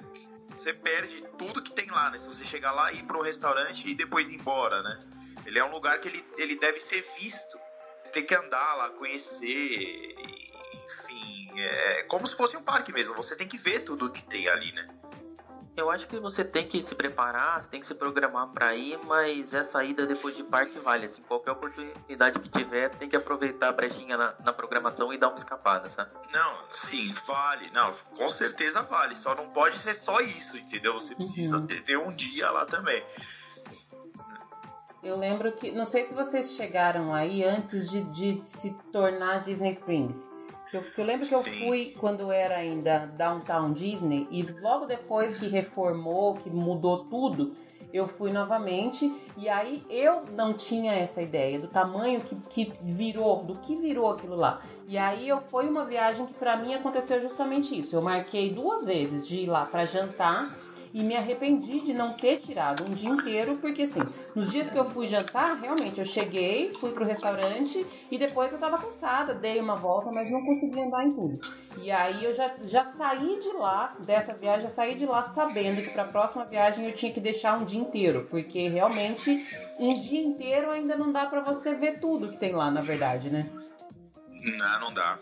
você 0.55 0.73
perde 0.73 1.23
tudo 1.37 1.61
que 1.61 1.71
tem 1.71 1.89
lá, 1.89 2.09
né? 2.09 2.17
Se 2.17 2.27
você 2.27 2.45
chegar 2.45 2.71
lá 2.71 2.91
e 2.91 2.99
ir 2.99 3.03
para 3.03 3.17
um 3.17 3.21
restaurante 3.21 3.87
e 3.87 3.95
depois 3.95 4.29
ir 4.29 4.35
embora, 4.35 4.83
né? 4.83 4.99
Ele 5.45 5.57
é 5.57 5.63
um 5.63 5.71
lugar 5.71 5.99
que 5.99 6.07
ele, 6.07 6.25
ele 6.37 6.55
deve 6.57 6.79
ser 6.79 7.01
visto. 7.17 7.57
Tem 8.11 8.25
que 8.25 8.35
andar 8.35 8.75
lá, 8.75 8.89
conhecer, 8.89 10.15
enfim, 10.73 11.59
é 11.59 12.03
como 12.03 12.25
se 12.25 12.35
fosse 12.35 12.57
um 12.57 12.63
parque 12.63 12.91
mesmo. 12.91 13.15
Você 13.15 13.35
tem 13.35 13.47
que 13.47 13.57
ver 13.57 13.81
tudo 13.81 14.11
que 14.11 14.23
tem 14.25 14.47
ali, 14.47 14.71
né? 14.73 14.87
Eu 15.79 15.89
acho 15.89 16.07
que 16.07 16.19
você 16.19 16.43
tem 16.43 16.67
que 16.67 16.83
se 16.83 16.93
preparar, 16.93 17.65
tem 17.67 17.79
que 17.79 17.87
se 17.87 17.95
programar 17.95 18.47
para 18.49 18.75
ir, 18.75 18.99
mas 19.05 19.53
essa 19.53 19.83
ida 19.83 20.05
depois 20.05 20.35
de 20.35 20.43
parque 20.43 20.77
vale. 20.79 21.05
Assim, 21.05 21.21
qualquer 21.21 21.51
oportunidade 21.51 22.39
que 22.39 22.49
tiver, 22.49 22.89
tem 22.89 23.07
que 23.07 23.15
aproveitar 23.15 23.69
a 23.69 23.71
brechinha 23.71 24.17
na, 24.17 24.33
na 24.43 24.53
programação 24.53 25.13
e 25.13 25.17
dar 25.17 25.29
uma 25.29 25.37
escapada, 25.37 25.89
sabe? 25.89 26.11
Não, 26.33 26.53
sim, 26.71 27.13
vale. 27.25 27.69
Não, 27.71 27.93
com 28.15 28.29
certeza 28.29 28.81
vale. 28.83 29.15
Só 29.15 29.33
não 29.35 29.49
pode 29.49 29.77
ser 29.77 29.93
só 29.93 30.19
isso, 30.21 30.57
entendeu? 30.57 30.93
Você 30.93 31.15
precisa 31.15 31.57
uhum. 31.57 31.67
ter, 31.67 31.81
ter 31.83 31.97
um 31.97 32.11
dia 32.11 32.49
lá 32.51 32.65
também. 32.65 33.03
Eu 35.01 35.17
lembro 35.17 35.51
que. 35.53 35.71
Não 35.71 35.85
sei 35.85 36.03
se 36.03 36.13
vocês 36.13 36.51
chegaram 36.51 37.13
aí 37.13 37.43
antes 37.43 37.89
de, 37.89 38.03
de 38.03 38.41
se 38.43 38.73
tornar 38.91 39.39
Disney 39.39 39.71
Springs. 39.71 40.29
Eu, 40.71 40.83
eu 40.97 41.03
lembro 41.03 41.27
que 41.27 41.33
eu 41.33 41.39
Sim. 41.39 41.65
fui 41.65 41.95
quando 41.99 42.31
era 42.31 42.55
ainda 42.55 43.07
Downtown 43.17 43.73
Disney 43.73 44.27
e 44.29 44.43
logo 44.43 44.85
depois 44.85 45.35
que 45.35 45.47
reformou, 45.47 46.35
que 46.35 46.49
mudou 46.49 47.05
tudo, 47.05 47.55
eu 47.91 48.07
fui 48.07 48.31
novamente 48.31 49.11
e 49.35 49.49
aí 49.49 49.83
eu 49.89 50.23
não 50.35 50.53
tinha 50.53 50.93
essa 50.93 51.21
ideia 51.21 51.59
do 51.59 51.67
tamanho 51.67 52.21
que, 52.21 52.35
que 52.35 52.73
virou, 52.83 53.43
do 53.43 53.55
que 53.55 53.75
virou 53.75 54.11
aquilo 54.11 54.35
lá. 54.35 54.61
E 54.87 54.97
aí 54.97 55.27
eu 55.27 55.41
foi 55.41 55.67
uma 55.67 55.85
viagem 55.85 56.25
que 56.27 56.33
para 56.33 56.55
mim 56.55 56.73
aconteceu 56.73 57.19
justamente 57.19 57.77
isso. 57.77 57.95
Eu 57.95 58.01
marquei 58.01 58.53
duas 58.53 58.85
vezes 58.85 59.27
de 59.27 59.39
ir 59.39 59.47
lá 59.47 59.65
para 59.65 59.85
jantar 59.85 60.55
e 60.93 61.03
me 61.03 61.15
arrependi 61.15 61.79
de 61.81 61.93
não 61.93 62.13
ter 62.13 62.37
tirado 62.37 62.83
um 62.83 62.93
dia 62.93 63.09
inteiro, 63.09 63.57
porque 63.57 63.83
assim, 63.83 64.01
nos 64.35 64.49
dias 64.51 64.69
que 64.69 64.77
eu 64.77 64.85
fui 64.85 65.07
jantar, 65.07 65.59
realmente 65.59 65.99
eu 65.99 66.05
cheguei, 66.05 66.73
fui 66.75 66.91
pro 66.91 67.05
restaurante 67.05 67.85
e 68.09 68.17
depois 68.17 68.51
eu 68.51 68.59
tava 68.59 68.77
cansada, 68.77 69.33
dei 69.33 69.59
uma 69.59 69.75
volta, 69.75 70.11
mas 70.11 70.29
não 70.31 70.43
consegui 70.43 70.79
andar 70.79 71.05
em 71.05 71.13
tudo. 71.13 71.39
E 71.81 71.91
aí 71.91 72.23
eu 72.23 72.33
já, 72.33 72.51
já 72.63 72.85
saí 72.85 73.39
de 73.39 73.49
lá, 73.53 73.95
dessa 73.99 74.33
viagem, 74.33 74.63
já 74.63 74.69
saí 74.69 74.95
de 74.95 75.05
lá 75.05 75.21
sabendo 75.23 75.81
que 75.81 75.91
para 75.91 76.03
a 76.03 76.07
próxima 76.07 76.45
viagem 76.45 76.85
eu 76.85 76.93
tinha 76.93 77.13
que 77.13 77.19
deixar 77.19 77.57
um 77.57 77.65
dia 77.65 77.79
inteiro, 77.79 78.27
porque 78.29 78.67
realmente 78.67 79.45
um 79.79 79.99
dia 79.99 80.21
inteiro 80.21 80.71
ainda 80.71 80.95
não 80.95 81.11
dá 81.11 81.25
para 81.25 81.41
você 81.41 81.75
ver 81.75 81.99
tudo 81.99 82.31
que 82.31 82.37
tem 82.37 82.53
lá, 82.53 82.69
na 82.71 82.81
verdade, 82.81 83.29
né? 83.29 83.49
Não, 84.57 84.79
não 84.79 84.93
dá. 84.93 85.19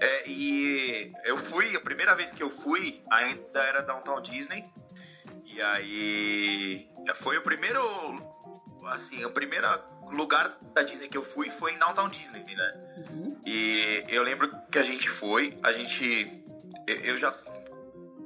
É, 0.00 0.28
e 0.28 1.12
eu 1.24 1.38
fui, 1.38 1.76
a 1.76 1.80
primeira 1.80 2.14
vez 2.14 2.32
que 2.32 2.42
eu 2.42 2.50
fui, 2.50 3.00
ainda 3.10 3.62
era 3.62 3.82
Downtown 3.82 4.20
Disney. 4.20 4.64
E 5.52 5.60
aí 5.60 6.90
foi 7.16 7.36
o 7.36 7.42
primeiro 7.42 7.80
assim, 8.86 9.24
o 9.24 9.30
primeiro 9.30 9.68
lugar 10.10 10.56
da 10.74 10.82
Disney 10.82 11.08
que 11.08 11.16
eu 11.16 11.22
fui 11.22 11.50
foi 11.50 11.72
em 11.72 11.78
Downtown 11.78 12.08
Disney, 12.08 12.44
né? 12.54 12.74
Uhum. 13.10 13.40
E 13.46 14.04
eu 14.08 14.22
lembro 14.22 14.50
que 14.70 14.78
a 14.78 14.82
gente 14.82 15.08
foi, 15.08 15.58
a 15.62 15.72
gente 15.72 16.44
eu 16.86 17.16
já 17.16 17.30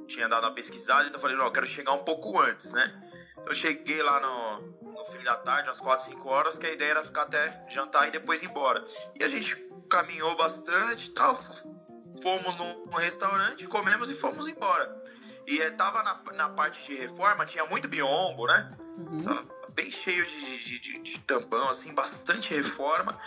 tinha 0.07 0.27
dado 0.27 0.45
uma 0.45 0.53
pesquisada, 0.53 1.07
então 1.07 1.17
eu 1.17 1.21
falei, 1.21 1.35
não, 1.35 1.45
eu 1.45 1.51
quero 1.51 1.67
chegar 1.67 1.93
um 1.93 2.03
pouco 2.03 2.39
antes, 2.39 2.71
né? 2.71 2.93
Então 3.33 3.47
eu 3.47 3.55
cheguei 3.55 4.01
lá 4.01 4.19
no, 4.19 4.91
no 4.93 5.05
fim 5.05 5.23
da 5.23 5.35
tarde, 5.35 5.69
umas 5.69 5.81
4, 5.81 6.05
5 6.05 6.29
horas, 6.29 6.57
que 6.57 6.65
a 6.65 6.71
ideia 6.71 6.91
era 6.91 7.03
ficar 7.03 7.23
até 7.23 7.65
jantar 7.69 8.07
e 8.07 8.11
depois 8.11 8.41
ir 8.41 8.45
embora. 8.45 8.83
E 9.19 9.23
a 9.23 9.27
gente 9.27 9.55
caminhou 9.89 10.35
bastante 10.35 11.07
e 11.07 11.11
tal, 11.11 11.35
fomos 11.35 12.55
num 12.55 12.89
restaurante, 12.95 13.67
comemos 13.67 14.09
e 14.09 14.15
fomos 14.15 14.47
embora. 14.47 15.03
E 15.47 15.61
eh, 15.61 15.71
tava 15.71 16.03
na, 16.03 16.21
na 16.35 16.49
parte 16.49 16.85
de 16.85 16.99
reforma, 16.99 17.45
tinha 17.45 17.65
muito 17.65 17.87
biombo, 17.87 18.45
né? 18.47 18.77
Uhum. 18.97 19.23
Tava 19.23 19.47
bem 19.69 19.89
cheio 19.89 20.25
de, 20.25 20.57
de, 20.57 20.79
de, 20.79 20.99
de, 20.99 21.19
tampão, 21.19 21.69
assim, 21.69 21.93
bastante 21.93 22.53
reforma. 22.53 23.17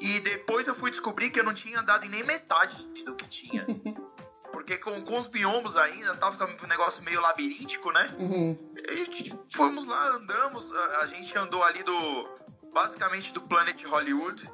E 0.00 0.20
depois 0.20 0.66
eu 0.66 0.74
fui 0.74 0.90
descobrir 0.90 1.28
que 1.30 1.38
eu 1.38 1.44
não 1.44 1.52
tinha 1.52 1.80
andado 1.80 2.06
em 2.06 2.08
nem 2.08 2.24
metade 2.24 2.86
do 3.04 3.14
que 3.14 3.28
tinha. 3.28 3.66
Porque 4.50 4.78
com, 4.78 4.98
com 5.02 5.18
os 5.18 5.26
biombos 5.26 5.76
ainda, 5.76 6.16
tava 6.16 6.32
ficando 6.32 6.64
um 6.64 6.68
negócio 6.68 7.04
meio 7.04 7.20
labiríntico, 7.20 7.92
né? 7.92 8.14
Uhum. 8.18 8.56
E 8.88 9.34
fomos 9.52 9.84
lá, 9.84 10.08
andamos, 10.16 10.72
a, 10.72 11.00
a 11.02 11.06
gente 11.06 11.36
andou 11.36 11.62
ali 11.62 11.82
do. 11.82 12.38
Basicamente 12.72 13.32
do 13.34 13.42
Planet 13.42 13.82
Hollywood 13.84 14.50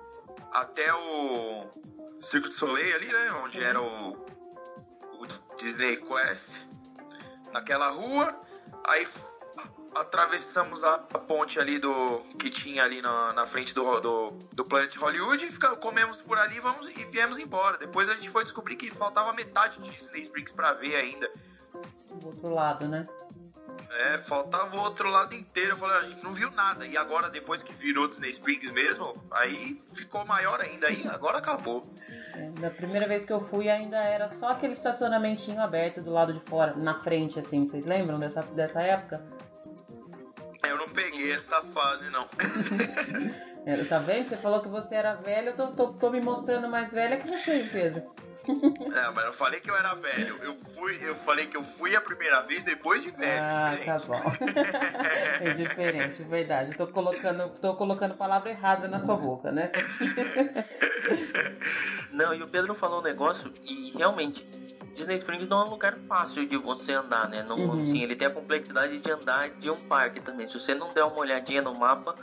até 0.52 0.92
o 0.94 1.66
Circo 2.18 2.48
de 2.48 2.54
Soleil 2.54 2.96
ali, 2.96 3.06
né? 3.06 3.32
Onde 3.44 3.62
era 3.62 3.80
o, 3.80 4.12
o 4.12 5.26
Disney 5.56 5.96
Quest 5.96 6.62
naquela 7.54 7.88
rua, 7.88 8.36
aí 8.84 9.06
atravessamos 9.94 10.82
a, 10.82 10.98
ponte 10.98 11.60
ali 11.60 11.78
do 11.78 12.20
que 12.36 12.50
tinha 12.50 12.82
ali 12.82 13.00
na, 13.00 13.32
na 13.32 13.46
frente 13.46 13.72
do, 13.72 14.00
do, 14.00 14.30
do 14.52 14.64
Planet 14.64 14.94
Hollywood 14.96 15.44
e 15.44 15.52
fica, 15.52 15.76
comemos 15.76 16.20
por 16.20 16.36
ali 16.36 16.58
vamos, 16.58 16.88
e 16.88 17.04
viemos 17.06 17.38
embora. 17.38 17.78
Depois 17.78 18.08
a 18.08 18.14
gente 18.14 18.28
foi 18.28 18.42
descobrir 18.42 18.74
que 18.74 18.90
faltava 18.92 19.32
metade 19.32 19.80
de 19.80 19.88
Disney 19.88 20.22
Springs 20.22 20.52
para 20.52 20.72
ver 20.72 20.96
ainda. 20.96 21.30
Do 22.10 22.26
outro 22.26 22.48
lado, 22.52 22.88
né? 22.88 23.06
É, 23.96 24.18
faltava 24.18 24.76
o 24.76 24.80
outro 24.80 25.08
lado 25.08 25.34
inteiro. 25.34 25.72
Eu 25.72 25.76
falei, 25.76 25.96
a 25.98 26.08
gente 26.08 26.22
não 26.22 26.34
viu 26.34 26.50
nada. 26.50 26.86
E 26.86 26.96
agora, 26.96 27.30
depois 27.30 27.62
que 27.62 27.72
virou 27.72 28.08
Disney 28.08 28.30
Springs 28.30 28.70
mesmo, 28.70 29.14
aí 29.30 29.80
ficou 29.92 30.26
maior 30.26 30.60
ainda. 30.60 30.88
Aí 30.88 31.06
agora 31.08 31.38
acabou. 31.38 31.86
É, 32.34 32.50
da 32.60 32.70
primeira 32.70 33.06
vez 33.06 33.24
que 33.24 33.32
eu 33.32 33.40
fui, 33.40 33.68
ainda 33.68 33.98
era 33.98 34.28
só 34.28 34.50
aquele 34.50 34.72
estacionamentinho 34.72 35.60
aberto 35.60 36.00
do 36.00 36.10
lado 36.10 36.32
de 36.32 36.40
fora, 36.48 36.74
na 36.74 36.96
frente, 36.98 37.38
assim. 37.38 37.66
Vocês 37.66 37.86
lembram 37.86 38.18
dessa, 38.18 38.42
dessa 38.42 38.82
época? 38.82 39.24
Eu 40.66 40.78
não 40.78 40.88
peguei 40.88 41.32
essa 41.32 41.62
fase, 41.62 42.10
não. 42.10 42.26
tá 43.88 43.98
vendo? 43.98 44.24
Você 44.24 44.36
falou 44.36 44.60
que 44.60 44.68
você 44.68 44.94
era 44.94 45.14
velho, 45.14 45.48
eu 45.48 45.56
tô, 45.56 45.66
tô, 45.68 45.92
tô 45.92 46.10
me 46.10 46.20
mostrando 46.20 46.68
mais 46.68 46.92
velha 46.92 47.18
que 47.18 47.28
você, 47.28 47.68
Pedro. 47.70 48.02
É, 48.46 49.10
mas 49.12 49.24
eu 49.24 49.32
falei 49.32 49.60
que 49.60 49.70
eu 49.70 49.76
era 49.76 49.94
velho. 49.94 50.38
Eu 50.42 50.56
fui, 50.74 50.96
eu 51.08 51.14
falei 51.14 51.46
que 51.46 51.56
eu 51.56 51.62
fui 51.62 51.96
a 51.96 52.00
primeira 52.00 52.42
vez 52.42 52.64
depois 52.64 53.02
de 53.02 53.10
velho. 53.10 53.42
Ah, 53.42 53.74
tá 53.84 53.96
bom. 54.06 54.20
é 55.40 55.52
diferente, 55.52 56.22
verdade. 56.22 56.72
Eu 56.72 56.76
tô 56.76 56.86
colocando, 56.92 57.48
tô 57.60 57.74
colocando 57.74 58.14
palavra 58.14 58.50
errada 58.50 58.88
na 58.88 59.00
sua 59.00 59.16
boca, 59.16 59.50
né? 59.50 59.70
Não, 62.12 62.34
e 62.34 62.42
o 62.42 62.48
Pedro 62.48 62.74
falou 62.74 63.00
um 63.00 63.02
negócio 63.02 63.52
e 63.64 63.90
realmente 63.96 64.46
Disney 64.94 65.16
Springs 65.16 65.48
não 65.48 65.62
é 65.62 65.64
um 65.64 65.70
lugar 65.70 65.98
fácil 66.08 66.46
de 66.46 66.56
você 66.56 66.92
andar, 66.92 67.28
né? 67.28 67.42
Não, 67.42 67.58
uhum. 67.58 67.82
assim, 67.82 68.02
ele 68.02 68.14
tem 68.14 68.28
a 68.28 68.30
complexidade 68.30 68.98
de 68.98 69.10
andar 69.10 69.50
de 69.50 69.68
um 69.68 69.76
parque 69.88 70.20
também. 70.20 70.48
Se 70.48 70.58
você 70.58 70.74
não 70.74 70.92
der 70.92 71.02
uma 71.04 71.18
olhadinha 71.18 71.60
no 71.60 71.74
mapa, 71.74 72.14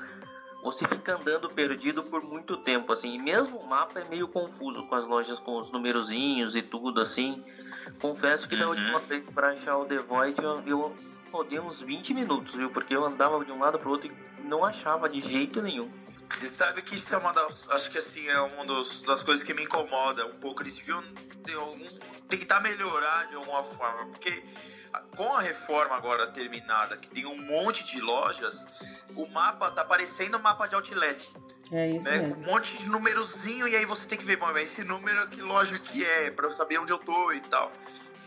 você 0.63 0.88
fica 0.88 1.15
andando 1.15 1.50
perdido 1.50 2.04
por 2.04 2.24
muito 2.24 2.58
tempo, 2.58 2.93
assim. 2.93 3.13
E 3.13 3.19
mesmo 3.19 3.58
o 3.58 3.67
mapa 3.67 4.00
é 4.00 4.08
meio 4.08 4.28
confuso 4.28 4.86
com 4.88 4.95
as 4.95 5.06
lojas 5.06 5.39
com 5.39 5.60
os 5.60 5.71
numerozinhos 5.71 6.56
e 6.56 6.62
tudo, 6.62 7.02
assim. 7.02 7.43
Confesso 8.00 8.47
que 8.47 8.56
uhum. 8.56 8.62
da 8.62 8.69
última 8.69 9.00
vez 9.00 9.30
para 9.30 9.52
achar 9.52 9.78
o 9.78 9.86
The 9.86 10.00
Void 10.00 10.43
eu, 10.43 10.63
eu 10.67 10.95
rodei 11.32 11.60
uns 11.60 11.82
20 11.82 12.13
minutos, 12.13 12.54
viu? 12.54 12.69
Porque 12.69 12.95
eu 12.95 13.06
andava 13.06 13.43
de 13.43 13.52
um 13.52 13.60
lado 13.60 13.80
pro 13.80 13.89
outro 13.91 14.12
e 14.12 14.41
não 14.47 14.63
achava 14.63 15.10
de 15.10 15.19
jeito 15.21 15.62
nenhum. 15.62 15.91
Você 16.30 16.47
sabe 16.47 16.82
que 16.82 16.95
isso 16.95 17.13
é 17.13 17.17
uma 17.17 17.34
das. 17.34 17.69
Acho 17.71 17.91
que 17.91 17.97
assim, 17.97 18.28
é 18.28 18.39
uma 18.39 18.65
dos, 18.65 19.02
das 19.02 19.24
coisas 19.24 19.43
que 19.43 19.54
me 19.54 19.63
incomoda 19.63 20.26
um 20.26 20.36
pouco. 20.36 20.62
Eles 20.62 20.78
deviam 20.78 21.04
ter 21.43 21.56
algum, 21.56 21.88
tentar 22.30 22.62
melhorar 22.62 23.28
de 23.28 23.36
alguma 23.36 23.63
forma. 23.63 24.08
Porque 24.12 24.43
com 25.15 25.34
a 25.34 25.41
reforma 25.41 25.95
agora 25.95 26.27
terminada, 26.27 26.97
que 26.97 27.10
tem 27.10 27.25
um 27.25 27.38
monte 27.38 27.86
de 27.86 28.01
lojas, 28.01 28.67
o 29.15 29.27
mapa 29.27 29.71
tá 29.71 29.84
parecendo 29.84 30.38
um 30.38 30.41
mapa 30.41 30.67
de 30.67 30.75
outlet. 30.75 31.34
É 31.71 31.91
isso 31.91 32.06
né? 32.06 32.19
Um 32.19 32.45
monte 32.45 32.77
de 32.77 32.89
númerozinho, 32.89 33.67
e 33.67 33.75
aí 33.75 33.86
você 33.86 34.08
tem 34.10 34.17
que 34.17 34.25
ver, 34.25 34.38
bom, 34.38 34.49
esse 34.58 34.84
número, 34.84 35.27
que 35.30 35.41
loja 35.41 35.80
que 35.80 36.06
é, 36.06 36.32
para 36.32 36.45
eu 36.45 36.51
saber 36.51 36.80
onde 36.80 36.91
eu 36.91 36.99
tô 36.99 37.32
e 37.32 37.41
tal. 37.41 37.71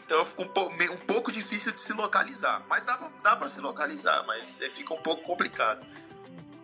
Então 0.06 0.24
fica 0.24 0.42
um 0.42 0.48
pouco, 0.48 0.74
um 0.74 1.06
pouco 1.06 1.32
difícil 1.32 1.72
de 1.72 1.80
se 1.80 1.92
localizar. 1.92 2.62
Mas 2.68 2.84
dá, 2.84 2.98
dá 3.22 3.36
para 3.36 3.48
se 3.48 3.60
localizar, 3.60 4.24
mas 4.26 4.60
é, 4.60 4.68
fica 4.68 4.92
um 4.94 5.02
pouco 5.02 5.22
complicado. 5.22 5.84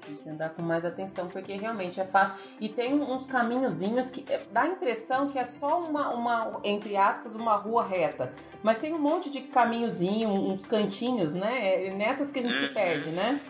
Tem 0.05 0.17
que 0.17 0.29
andar 0.29 0.51
com 0.51 0.63
mais 0.63 0.85
atenção, 0.85 1.29
porque 1.29 1.55
realmente 1.55 2.01
é 2.01 2.07
fácil. 2.07 2.37
E 2.61 2.69
tem 2.69 2.95
uns 2.95 3.27
caminhozinhos 3.27 4.11
que 4.11 4.25
é, 4.33 4.45
dá 4.51 4.63
a 4.63 4.67
impressão 4.67 5.29
que 5.29 5.39
é 5.39 5.45
só 5.45 5.81
uma, 5.81 6.11
uma, 6.11 6.61
entre 6.65 6.97
aspas, 6.97 7.35
uma 7.35 7.55
rua 7.57 7.85
reta. 7.85 8.33
Mas 8.63 8.79
tem 8.79 8.93
um 8.93 8.99
monte 8.99 9.31
de 9.31 9.41
caminhozinho, 9.41 10.29
uns 10.29 10.65
cantinhos, 10.65 11.35
né? 11.35 11.87
É 11.87 11.91
nessas 11.91 12.31
que 12.31 12.39
a 12.39 12.43
gente 12.43 12.55
se 12.55 12.67
uhum. 12.67 12.75
perde, 12.75 13.11
né? 13.11 13.41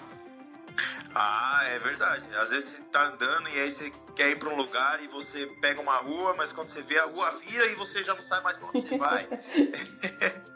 Ah, 1.14 1.62
é 1.64 1.78
verdade. 1.78 2.28
Às 2.36 2.50
vezes 2.50 2.68
você 2.68 2.82
tá 2.84 3.06
andando 3.06 3.48
e 3.48 3.60
aí 3.60 3.70
você 3.70 3.92
quer 4.14 4.30
ir 4.30 4.38
para 4.38 4.48
um 4.48 4.56
lugar 4.56 5.02
e 5.02 5.08
você 5.08 5.46
pega 5.60 5.80
uma 5.80 5.96
rua, 5.96 6.34
mas 6.36 6.52
quando 6.52 6.68
você 6.68 6.82
vê 6.82 6.98
a 6.98 7.06
rua 7.06 7.30
vira 7.30 7.66
e 7.66 7.74
você 7.74 8.04
já 8.04 8.14
não 8.14 8.22
sabe 8.22 8.44
mais 8.44 8.56
pra 8.56 8.68
onde 8.68 8.82
você 8.82 8.98
vai. 8.98 9.28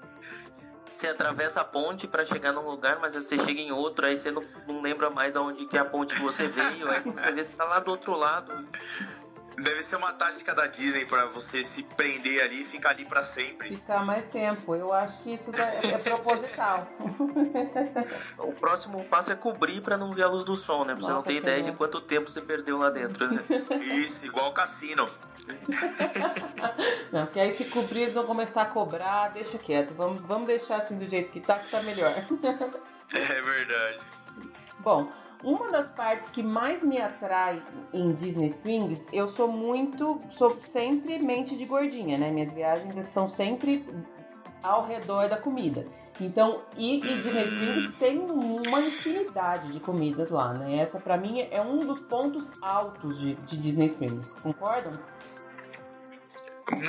você 1.05 1.09
atravessa 1.11 1.61
a 1.61 1.65
ponte 1.65 2.07
para 2.07 2.25
chegar 2.25 2.53
num 2.53 2.67
lugar, 2.67 2.99
mas 2.99 3.15
você 3.15 3.39
chega 3.39 3.61
em 3.61 3.71
outro, 3.71 4.07
aí 4.07 4.17
você 4.17 4.31
não, 4.31 4.43
não 4.67 4.81
lembra 4.81 5.11
mais 5.11 5.35
de 5.35 5.39
onde 5.39 5.67
que 5.67 5.77
é 5.77 5.81
a 5.81 5.85
ponte 5.85 6.15
que 6.15 6.23
você 6.23 6.49
veio, 6.49 6.89
aí 6.89 7.03
você 7.03 7.33
vê, 7.33 7.45
tá 7.45 7.65
lá 7.65 7.79
do 7.79 7.91
outro 7.91 8.17
lado. 8.17 8.53
Deve 9.57 9.83
ser 9.83 9.97
uma 9.97 10.13
tática 10.13 10.55
da 10.55 10.67
Disney 10.67 11.05
para 11.05 11.27
você 11.27 11.63
se 11.63 11.83
prender 11.83 12.43
ali 12.43 12.63
e 12.63 12.65
ficar 12.65 12.91
ali 12.91 13.05
para 13.05 13.23
sempre. 13.23 13.69
Ficar 13.69 14.05
mais 14.05 14.29
tempo. 14.29 14.75
Eu 14.75 14.93
acho 14.93 15.21
que 15.23 15.33
isso 15.33 15.51
é, 15.55 15.95
é 15.95 15.99
proposital. 15.99 16.89
o 18.39 18.53
próximo 18.53 19.05
passo 19.05 19.33
é 19.33 19.37
cobrir 19.37 19.81
para 19.81 19.97
não 19.97 20.13
ver 20.13 20.25
a 20.25 20.29
luz 20.29 20.45
do 20.45 20.57
sol, 20.57 20.85
né? 20.85 20.95
Pra 20.95 21.05
você 21.05 21.13
não 21.13 21.23
ter 21.23 21.35
ideia 21.35 21.63
de 21.63 21.73
quanto 21.73 22.01
tempo 22.01 22.31
você 22.31 22.41
perdeu 22.41 22.79
lá 22.79 22.91
dentro, 22.91 23.31
né? 23.31 23.43
Isso, 23.99 24.27
igual 24.27 24.51
o 24.51 24.53
cassino. 24.53 25.09
não, 27.13 27.27
porque 27.27 27.39
aí 27.39 27.51
se 27.53 27.67
cobrir 27.67 28.03
eles 28.03 28.15
vão 28.15 28.25
começar 28.25 28.63
a 28.63 28.67
cobrar, 28.67 29.29
deixa 29.29 29.59
quieto. 29.59 29.95
Vamos, 29.95 30.27
vamos 30.27 30.47
deixar 30.47 30.79
assim 30.79 30.99
do 30.99 31.09
jeito 31.09 31.31
que 31.31 31.41
tá, 31.41 31.59
que 31.59 31.71
tá 31.71 31.83
melhor. 31.83 32.13
é 33.15 33.43
verdade. 33.43 34.01
Bom, 34.81 35.13
uma 35.45 35.71
das 35.71 35.87
partes 35.89 36.31
que 36.31 36.43
mais 36.43 36.83
me 36.83 36.99
atrai 36.99 37.63
em 37.93 38.13
Disney 38.13 38.47
Springs, 38.47 39.13
eu 39.13 39.29
sou 39.29 39.47
muito, 39.47 40.21
sou 40.29 40.59
sempre 40.59 41.19
mente 41.19 41.57
de 41.57 41.65
gordinha, 41.65 42.17
né? 42.17 42.31
Minhas 42.31 42.53
viagens 42.53 42.97
são 43.07 43.29
sempre 43.29 43.87
ao 44.63 44.87
redor 44.87 45.29
da 45.29 45.37
comida. 45.37 45.87
Então, 46.21 46.63
e, 46.77 46.97
e 46.97 47.21
Disney 47.21 47.45
Springs 47.45 47.93
tem 47.95 48.19
uma 48.19 48.81
infinidade 48.81 49.71
de 49.73 49.81
comidas 49.81 50.31
lá, 50.31 50.55
né? 50.55 50.77
Essa 50.77 50.99
para 50.99 51.17
mim 51.17 51.47
é 51.51 51.61
um 51.61 51.85
dos 51.85 52.01
pontos 52.01 52.53
altos 52.63 53.19
de, 53.21 53.35
de 53.35 53.57
Disney 53.57 53.87
Springs. 53.87 54.33
Concordam? 54.41 54.99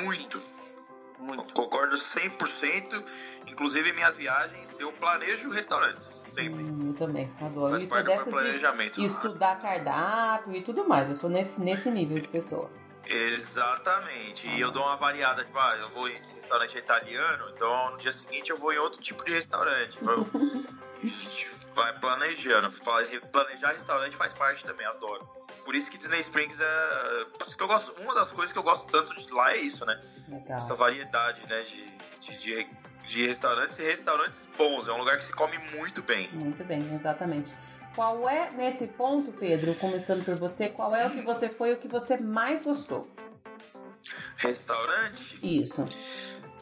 Muito. 0.04 0.55
Muito. 1.26 1.54
Concordo 1.54 1.96
100%. 1.96 3.04
Inclusive, 3.48 3.90
em 3.90 3.94
minhas 3.94 4.18
viagens, 4.18 4.80
eu 4.80 4.92
planejo 4.94 5.50
restaurantes, 5.50 6.06
sempre. 6.06 6.64
Hum, 6.64 6.90
eu 6.90 6.94
também, 6.94 7.32
adoro. 7.42 7.72
Faz 7.72 7.84
Isso 7.84 7.96
é 7.96 8.04
dessa 8.04 8.30
planejamento. 8.30 8.94
De 9.00 9.06
estudar 9.06 9.60
cardápio 9.60 10.56
e 10.56 10.64
tudo 10.64 10.88
mais. 10.88 11.10
Eu 11.10 11.16
sou 11.16 11.30
nesse, 11.30 11.62
nesse 11.62 11.90
nível 11.90 12.20
de 12.20 12.28
pessoa. 12.28 12.70
Exatamente. 13.08 14.48
E 14.48 14.60
eu 14.60 14.72
dou 14.72 14.84
uma 14.84 14.96
variada, 14.96 15.44
tipo, 15.44 15.58
ah, 15.58 15.78
eu 15.80 15.90
vou 15.90 16.08
em 16.08 16.14
restaurante 16.14 16.78
italiano, 16.78 17.52
então 17.56 17.92
no 17.92 17.98
dia 17.98 18.12
seguinte 18.12 18.50
eu 18.50 18.58
vou 18.58 18.74
em 18.74 18.78
outro 18.78 19.00
tipo 19.02 19.24
de 19.24 19.32
restaurante. 19.32 20.00
vai 21.76 22.00
planejando. 22.00 22.72
Planejar 23.32 23.70
restaurante 23.70 24.16
faz 24.16 24.34
parte 24.34 24.64
também, 24.64 24.86
adoro. 24.88 25.28
Por 25.66 25.76
isso 25.76 25.90
que 25.92 25.98
Disney 25.98 26.20
Springs 26.20 26.62
é. 26.62 27.26
Por 27.38 27.48
isso 27.48 27.58
que 27.58 27.64
eu 27.64 27.68
gosto. 27.68 28.00
Uma 28.00 28.14
das 28.14 28.32
coisas 28.32 28.54
que 28.54 28.60
eu 28.60 28.64
gosto 28.64 28.90
tanto 28.90 29.16
de 29.16 29.34
lá 29.34 29.54
é 29.54 29.58
isso, 29.58 29.84
né? 29.84 30.00
Legal. 30.30 30.58
Essa 30.58 30.76
variedade, 30.76 31.42
né? 31.50 31.64
De, 31.64 31.84
de, 32.22 32.38
de, 32.38 32.68
de 33.08 33.28
restaurantes 33.28 33.80
e 33.80 33.84
restaurantes 33.84 34.48
bons. 34.56 34.88
É 34.88 34.94
um 34.94 35.00
lugar 35.00 35.18
que 35.18 35.26
se 35.26 35.34
come 35.34 35.58
muito 35.76 36.04
bem. 36.04 36.30
Muito 36.34 36.64
bem, 36.64 36.94
exatamente. 36.94 37.54
Qual 37.96 38.30
é, 38.30 38.52
nesse 38.52 38.86
ponto, 38.88 39.32
Pedro, 39.32 39.74
começando 39.76 40.24
por 40.24 40.36
você, 40.36 40.70
qual 40.70 40.96
é 40.96 41.08
o 41.08 41.10
que 41.10 41.22
você 41.22 41.50
foi 41.50 41.74
o 41.74 41.78
que 41.78 41.88
você 41.88 42.18
mais 42.18 42.62
gostou? 42.62 43.08
Restaurante? 44.38 45.40
Isso. 45.42 45.84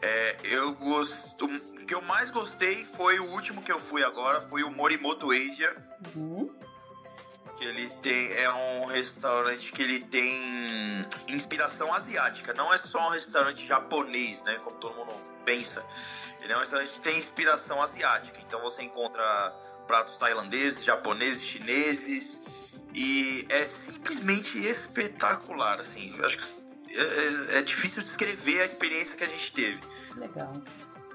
É, 0.00 0.36
eu 0.44 0.72
gosto. 0.76 1.44
O 1.44 1.86
que 1.86 1.94
eu 1.94 2.00
mais 2.00 2.30
gostei 2.30 2.86
foi 2.86 3.18
o 3.18 3.32
último 3.32 3.60
que 3.60 3.70
eu 3.70 3.78
fui 3.78 4.02
agora, 4.02 4.40
foi 4.40 4.62
o 4.62 4.70
Morimoto 4.70 5.30
Asia. 5.30 5.76
Uhum 6.16 6.63
que 7.56 7.64
ele 7.64 7.88
tem 8.02 8.32
é 8.32 8.50
um 8.52 8.86
restaurante 8.86 9.72
que 9.72 9.82
ele 9.82 10.00
tem 10.00 11.06
inspiração 11.28 11.92
asiática, 11.92 12.52
não 12.54 12.72
é 12.72 12.78
só 12.78 13.08
um 13.08 13.10
restaurante 13.10 13.66
japonês, 13.66 14.42
né, 14.42 14.58
como 14.62 14.76
todo 14.76 14.94
mundo 14.94 15.14
pensa. 15.44 15.84
Ele 16.40 16.52
é 16.52 16.56
um 16.56 16.60
restaurante 16.60 16.90
que 16.90 17.00
tem 17.00 17.16
inspiração 17.16 17.82
asiática, 17.82 18.38
então 18.46 18.60
você 18.60 18.82
encontra 18.82 19.22
pratos 19.86 20.16
tailandeses, 20.18 20.84
japoneses, 20.84 21.44
chineses 21.44 22.72
e 22.94 23.46
é 23.50 23.64
simplesmente 23.64 24.58
espetacular, 24.58 25.80
assim. 25.80 26.14
Eu 26.16 26.24
acho 26.24 26.38
que 26.38 26.64
é, 26.96 27.56
é, 27.56 27.58
é 27.58 27.62
difícil 27.62 28.02
descrever 28.02 28.60
a 28.60 28.64
experiência 28.64 29.16
que 29.16 29.24
a 29.24 29.28
gente 29.28 29.52
teve. 29.52 29.80
Legal. 30.16 30.52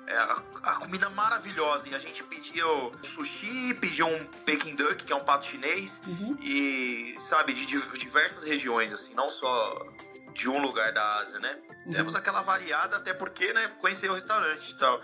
É, 0.09 0.17
a, 0.17 0.43
a, 0.63 0.75
comida 0.77 1.07
maravilhosa. 1.11 1.87
E 1.87 1.93
a 1.93 1.99
gente 1.99 2.23
pediu 2.23 2.91
sushi, 3.03 3.75
pediu 3.75 4.07
um 4.07 4.25
Peking 4.43 4.75
Duck, 4.75 5.03
que 5.03 5.13
é 5.13 5.15
um 5.15 5.23
pato 5.23 5.45
chinês, 5.45 6.01
uhum. 6.07 6.35
e, 6.41 7.15
sabe, 7.19 7.53
de, 7.53 7.65
de, 7.67 7.79
diversas 7.99 8.43
regiões, 8.43 8.91
assim, 8.91 9.13
não 9.13 9.29
só 9.29 9.85
de 10.33 10.49
um 10.49 10.59
lugar 10.59 10.91
da 10.93 11.19
Ásia, 11.19 11.39
né? 11.39 11.55
Uhum. 11.85 11.91
Temos 11.91 12.15
aquela 12.15 12.41
variada, 12.41 12.97
até 12.97 13.13
porque, 13.13 13.53
né, 13.53 13.67
conhecer 13.79 14.09
o 14.09 14.15
restaurante 14.15 14.71
e 14.71 14.77
tal. 14.79 14.99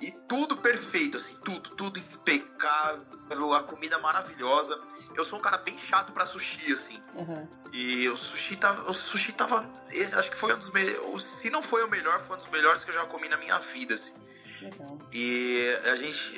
E 0.00 0.10
tudo 0.10 0.56
perfeito, 0.56 1.16
assim, 1.16 1.36
tudo, 1.44 1.70
tudo 1.70 1.98
impecável, 1.98 3.54
a 3.54 3.62
comida 3.62 3.98
maravilhosa. 3.98 4.80
Eu 5.14 5.24
sou 5.24 5.38
um 5.38 5.42
cara 5.42 5.58
bem 5.58 5.78
chato 5.78 6.12
para 6.12 6.26
sushi, 6.26 6.72
assim. 6.72 7.00
Uhum. 7.14 7.48
E 7.72 8.08
o 8.08 8.16
sushi 8.16 8.56
tava. 8.56 8.90
O 8.90 8.94
sushi 8.94 9.32
tava. 9.32 9.70
Acho 10.16 10.30
que 10.30 10.36
foi 10.36 10.52
um 10.54 10.58
dos 10.58 10.70
melhores. 10.70 11.22
Se 11.22 11.48
não 11.50 11.62
foi 11.62 11.84
o 11.84 11.88
melhor, 11.88 12.20
foi 12.20 12.34
um 12.34 12.38
dos 12.38 12.48
melhores 12.48 12.84
que 12.84 12.90
eu 12.90 12.94
já 12.94 13.06
comi 13.06 13.28
na 13.28 13.36
minha 13.36 13.58
vida, 13.58 13.94
assim. 13.94 14.14
Legal. 14.60 14.98
E 15.12 15.78
a 15.84 15.96
gente, 15.96 16.34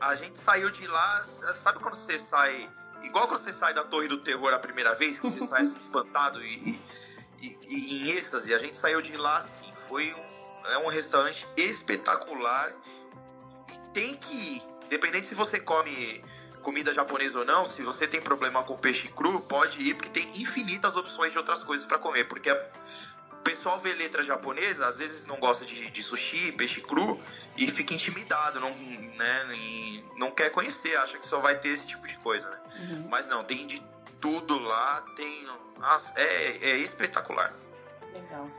a, 0.00 0.08
a 0.08 0.16
gente 0.16 0.40
saiu 0.40 0.70
de 0.70 0.86
lá. 0.86 1.24
Sabe 1.28 1.78
quando 1.78 1.94
você 1.94 2.18
sai. 2.18 2.68
Igual 3.02 3.28
quando 3.28 3.40
você 3.40 3.52
sai 3.52 3.72
da 3.72 3.84
Torre 3.84 4.08
do 4.08 4.18
Terror 4.18 4.52
a 4.52 4.58
primeira 4.58 4.94
vez, 4.94 5.20
que 5.20 5.30
você 5.30 5.46
sai 5.46 5.62
assim, 5.62 5.78
espantado 5.78 6.42
e, 6.44 6.78
e, 7.40 7.58
e, 7.62 8.02
em 8.02 8.10
êxtase. 8.10 8.52
A 8.52 8.58
gente 8.58 8.76
saiu 8.76 9.00
de 9.00 9.16
lá 9.16 9.36
assim. 9.36 9.72
Foi 9.88 10.12
um, 10.12 10.70
é 10.72 10.78
um 10.78 10.88
restaurante 10.88 11.46
espetacular 11.56 12.74
tem 13.92 14.14
que 14.16 14.34
ir. 14.34 14.62
Independente 14.86 15.26
se 15.26 15.34
você 15.34 15.58
come 15.58 16.24
comida 16.62 16.92
japonesa 16.92 17.38
ou 17.38 17.44
não, 17.44 17.64
se 17.64 17.82
você 17.82 18.08
tem 18.08 18.20
problema 18.20 18.62
com 18.64 18.76
peixe 18.76 19.06
cru, 19.08 19.40
pode 19.40 19.80
ir, 19.80 19.94
porque 19.94 20.10
tem 20.10 20.28
infinitas 20.40 20.96
opções 20.96 21.30
de 21.30 21.38
outras 21.38 21.62
coisas 21.62 21.86
para 21.86 21.96
comer. 21.96 22.24
Porque 22.24 22.50
o 22.50 23.36
pessoal 23.44 23.78
vê 23.78 23.92
letra 23.94 24.22
japonesa, 24.22 24.88
às 24.88 24.98
vezes 24.98 25.26
não 25.26 25.36
gosta 25.36 25.64
de, 25.64 25.88
de 25.90 26.02
sushi, 26.02 26.50
peixe 26.52 26.80
cru, 26.80 27.22
e 27.56 27.70
fica 27.70 27.94
intimidado, 27.94 28.58
não, 28.58 28.70
né, 28.70 29.56
e 29.56 30.04
não 30.16 30.32
quer 30.32 30.50
conhecer, 30.50 30.96
acha 30.96 31.18
que 31.18 31.26
só 31.26 31.38
vai 31.38 31.56
ter 31.56 31.68
esse 31.68 31.86
tipo 31.86 32.04
de 32.04 32.18
coisa, 32.18 32.50
né? 32.50 32.58
Uhum. 32.80 33.08
Mas 33.08 33.28
não, 33.28 33.44
tem 33.44 33.64
de 33.64 33.80
tudo 34.20 34.58
lá, 34.58 35.02
tem. 35.14 35.46
Nossa, 35.78 36.18
é, 36.18 36.70
é 36.70 36.78
espetacular. 36.78 37.54
Legal. 38.12 38.50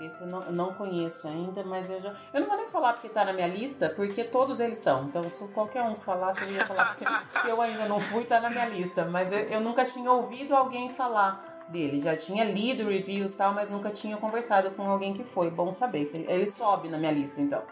Esse 0.00 0.22
eu 0.22 0.26
não, 0.26 0.52
não 0.52 0.74
conheço 0.74 1.28
ainda, 1.28 1.62
mas 1.62 1.90
eu 1.90 2.00
já. 2.00 2.14
Eu 2.32 2.40
não 2.40 2.48
vou 2.48 2.56
nem 2.56 2.68
falar 2.68 2.94
porque 2.94 3.08
tá 3.08 3.24
na 3.24 3.32
minha 3.32 3.46
lista, 3.46 3.88
porque 3.90 4.24
todos 4.24 4.60
eles 4.60 4.78
estão. 4.78 5.04
Então, 5.04 5.28
se 5.30 5.46
qualquer 5.48 5.82
um 5.82 5.96
falasse, 5.96 6.44
eu 6.44 6.52
ia 6.52 6.66
falar 6.66 6.94
porque 6.94 7.04
se 7.40 7.48
eu 7.48 7.60
ainda 7.60 7.86
não 7.86 8.00
fui, 8.00 8.24
tá 8.24 8.40
na 8.40 8.50
minha 8.50 8.66
lista. 8.66 9.04
Mas 9.04 9.30
eu, 9.32 9.38
eu 9.38 9.60
nunca 9.60 9.84
tinha 9.84 10.10
ouvido 10.10 10.54
alguém 10.54 10.90
falar 10.90 11.64
dele. 11.68 12.00
Já 12.00 12.16
tinha 12.16 12.44
lido 12.44 12.88
reviews 12.88 13.32
e 13.32 13.36
tal, 13.36 13.52
mas 13.54 13.70
nunca 13.70 13.90
tinha 13.90 14.16
conversado 14.16 14.70
com 14.72 14.88
alguém 14.90 15.14
que 15.14 15.24
foi. 15.24 15.50
Bom 15.50 15.72
saber. 15.72 16.10
Ele, 16.12 16.26
ele 16.28 16.46
sobe 16.46 16.88
na 16.88 16.98
minha 16.98 17.12
lista, 17.12 17.40
então. 17.40 17.62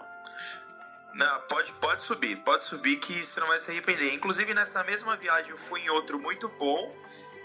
Não, 1.15 1.41
pode, 1.43 1.73
pode 1.75 2.03
subir, 2.03 2.37
pode 2.37 2.65
subir 2.65 2.97
que 2.97 3.25
você 3.25 3.39
não 3.39 3.49
vai 3.49 3.59
se 3.59 3.71
arrepender. 3.71 4.15
Inclusive, 4.15 4.55
nessa 4.55 4.83
mesma 4.85 5.17
viagem 5.17 5.51
eu 5.51 5.59
fui 5.59 5.81
em 5.81 5.91
outro 5.91 6.19
muito 6.19 6.49
bom, 6.59 6.91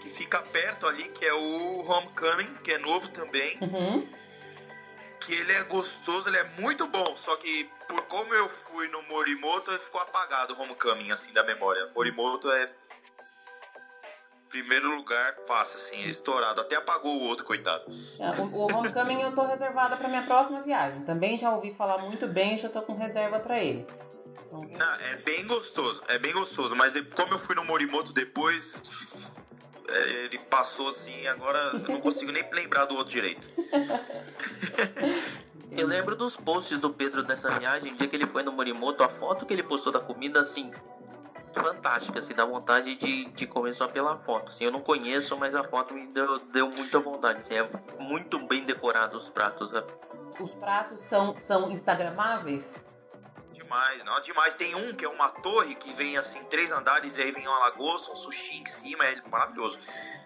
que 0.00 0.08
fica 0.08 0.40
perto 0.40 0.86
ali, 0.86 1.02
que 1.04 1.26
é 1.26 1.34
o 1.34 1.84
Homecoming, 1.86 2.54
que 2.64 2.72
é 2.72 2.78
novo 2.78 3.08
também. 3.08 3.58
Uhum 3.60 4.27
que 5.20 5.34
ele 5.34 5.52
é 5.52 5.62
gostoso, 5.64 6.28
ele 6.28 6.38
é 6.38 6.44
muito 6.60 6.86
bom, 6.86 7.16
só 7.16 7.36
que 7.36 7.70
por 7.88 8.02
como 8.06 8.32
eu 8.34 8.48
fui 8.48 8.88
no 8.88 9.02
Morimoto, 9.02 9.70
ele 9.70 9.80
ficou 9.80 10.00
apagado 10.00 10.54
o 10.54 10.62
Homecoming, 10.62 11.10
assim, 11.10 11.32
da 11.32 11.42
memória. 11.42 11.90
Morimoto 11.94 12.50
é 12.50 12.70
primeiro 14.48 14.94
lugar 14.96 15.36
fácil, 15.46 15.76
assim, 15.76 16.02
estourado. 16.08 16.60
Até 16.60 16.76
apagou 16.76 17.16
o 17.16 17.22
outro, 17.24 17.44
coitado. 17.44 17.84
É, 18.18 18.40
o, 18.40 18.56
o 18.56 18.76
Homecoming 18.76 19.20
eu 19.20 19.34
tô 19.34 19.44
reservada 19.44 19.96
para 19.96 20.08
minha 20.08 20.22
próxima 20.22 20.62
viagem. 20.62 21.02
Também 21.04 21.38
já 21.38 21.54
ouvi 21.54 21.74
falar 21.74 21.98
muito 21.98 22.26
bem, 22.26 22.58
já 22.58 22.68
tô 22.68 22.82
com 22.82 22.94
reserva 22.94 23.38
para 23.38 23.62
ele. 23.62 23.86
Então... 24.46 24.60
Não, 24.60 24.94
é 24.94 25.16
bem 25.16 25.46
gostoso, 25.46 26.02
é 26.08 26.18
bem 26.18 26.32
gostoso, 26.32 26.74
mas 26.74 26.94
como 27.14 27.34
eu 27.34 27.38
fui 27.38 27.54
no 27.54 27.64
Morimoto 27.64 28.12
depois, 28.12 28.82
ele 29.88 30.38
passou 30.38 30.88
assim, 30.88 31.26
agora 31.28 31.58
eu 31.74 31.94
não 31.94 32.00
consigo 32.00 32.30
nem 32.30 32.44
lembrar 32.52 32.84
do 32.86 32.94
outro 32.96 33.10
direito. 33.10 33.48
Eu 35.70 35.86
lembro 35.86 36.16
dos 36.16 36.36
posts 36.36 36.80
do 36.80 36.90
Pedro 36.90 37.22
dessa 37.22 37.50
viagem, 37.58 37.94
dia 37.94 38.08
que 38.08 38.16
ele 38.16 38.26
foi 38.26 38.42
no 38.42 38.50
Morimoto, 38.50 39.02
a 39.02 39.08
foto 39.08 39.44
que 39.44 39.52
ele 39.52 39.62
postou 39.62 39.92
da 39.92 40.00
comida, 40.00 40.40
assim, 40.40 40.72
fantástica, 41.52 42.18
assim, 42.18 42.34
dá 42.34 42.44
vontade 42.44 42.94
de, 42.94 43.26
de 43.26 43.46
comer 43.46 43.74
só 43.74 43.86
pela 43.86 44.16
foto. 44.18 44.48
Assim, 44.48 44.64
eu 44.64 44.72
não 44.72 44.80
conheço, 44.80 45.36
mas 45.36 45.54
a 45.54 45.62
foto 45.62 45.94
me 45.94 46.06
deu, 46.06 46.38
deu 46.38 46.70
muita 46.70 46.98
vontade. 47.00 47.42
É 47.54 47.68
muito 48.00 48.38
bem 48.46 48.64
decorado 48.64 49.18
os 49.18 49.28
pratos. 49.28 49.70
Né? 49.70 49.82
Os 50.40 50.54
pratos 50.54 51.02
são, 51.02 51.38
são 51.38 51.70
instagramáveis? 51.70 52.82
Demais, 53.68 54.02
não, 54.04 54.20
demais. 54.20 54.56
Tem 54.56 54.74
um 54.74 54.94
que 54.94 55.04
é 55.04 55.08
uma 55.08 55.28
torre 55.28 55.74
que 55.74 55.92
vem 55.92 56.16
assim, 56.16 56.42
três 56.44 56.72
andares 56.72 57.16
e 57.16 57.22
aí 57.22 57.30
vem 57.30 57.46
uma 57.46 57.58
lagosta, 57.58 58.12
um 58.12 58.16
sushi 58.16 58.62
em 58.62 58.66
cima, 58.66 59.04
é 59.04 59.20
maravilhoso. 59.30 59.78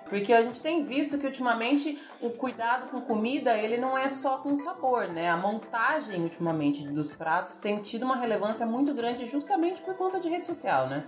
Porque 0.08 0.32
a 0.32 0.42
gente 0.42 0.62
tem 0.62 0.84
visto 0.84 1.18
que 1.18 1.26
ultimamente 1.26 2.00
o 2.20 2.30
cuidado 2.30 2.88
com 2.88 3.00
comida, 3.00 3.56
ele 3.56 3.76
não 3.76 3.98
é 3.98 4.08
só 4.08 4.38
com 4.38 4.56
sabor, 4.56 5.08
né? 5.08 5.28
A 5.28 5.36
montagem 5.36 6.22
ultimamente 6.22 6.86
dos 6.86 7.10
pratos 7.10 7.58
tem 7.58 7.82
tido 7.82 8.04
uma 8.04 8.16
relevância 8.16 8.64
muito 8.64 8.94
grande 8.94 9.26
justamente 9.26 9.80
por 9.82 9.96
conta 9.96 10.20
de 10.20 10.28
rede 10.28 10.46
social, 10.46 10.88
né? 10.88 11.04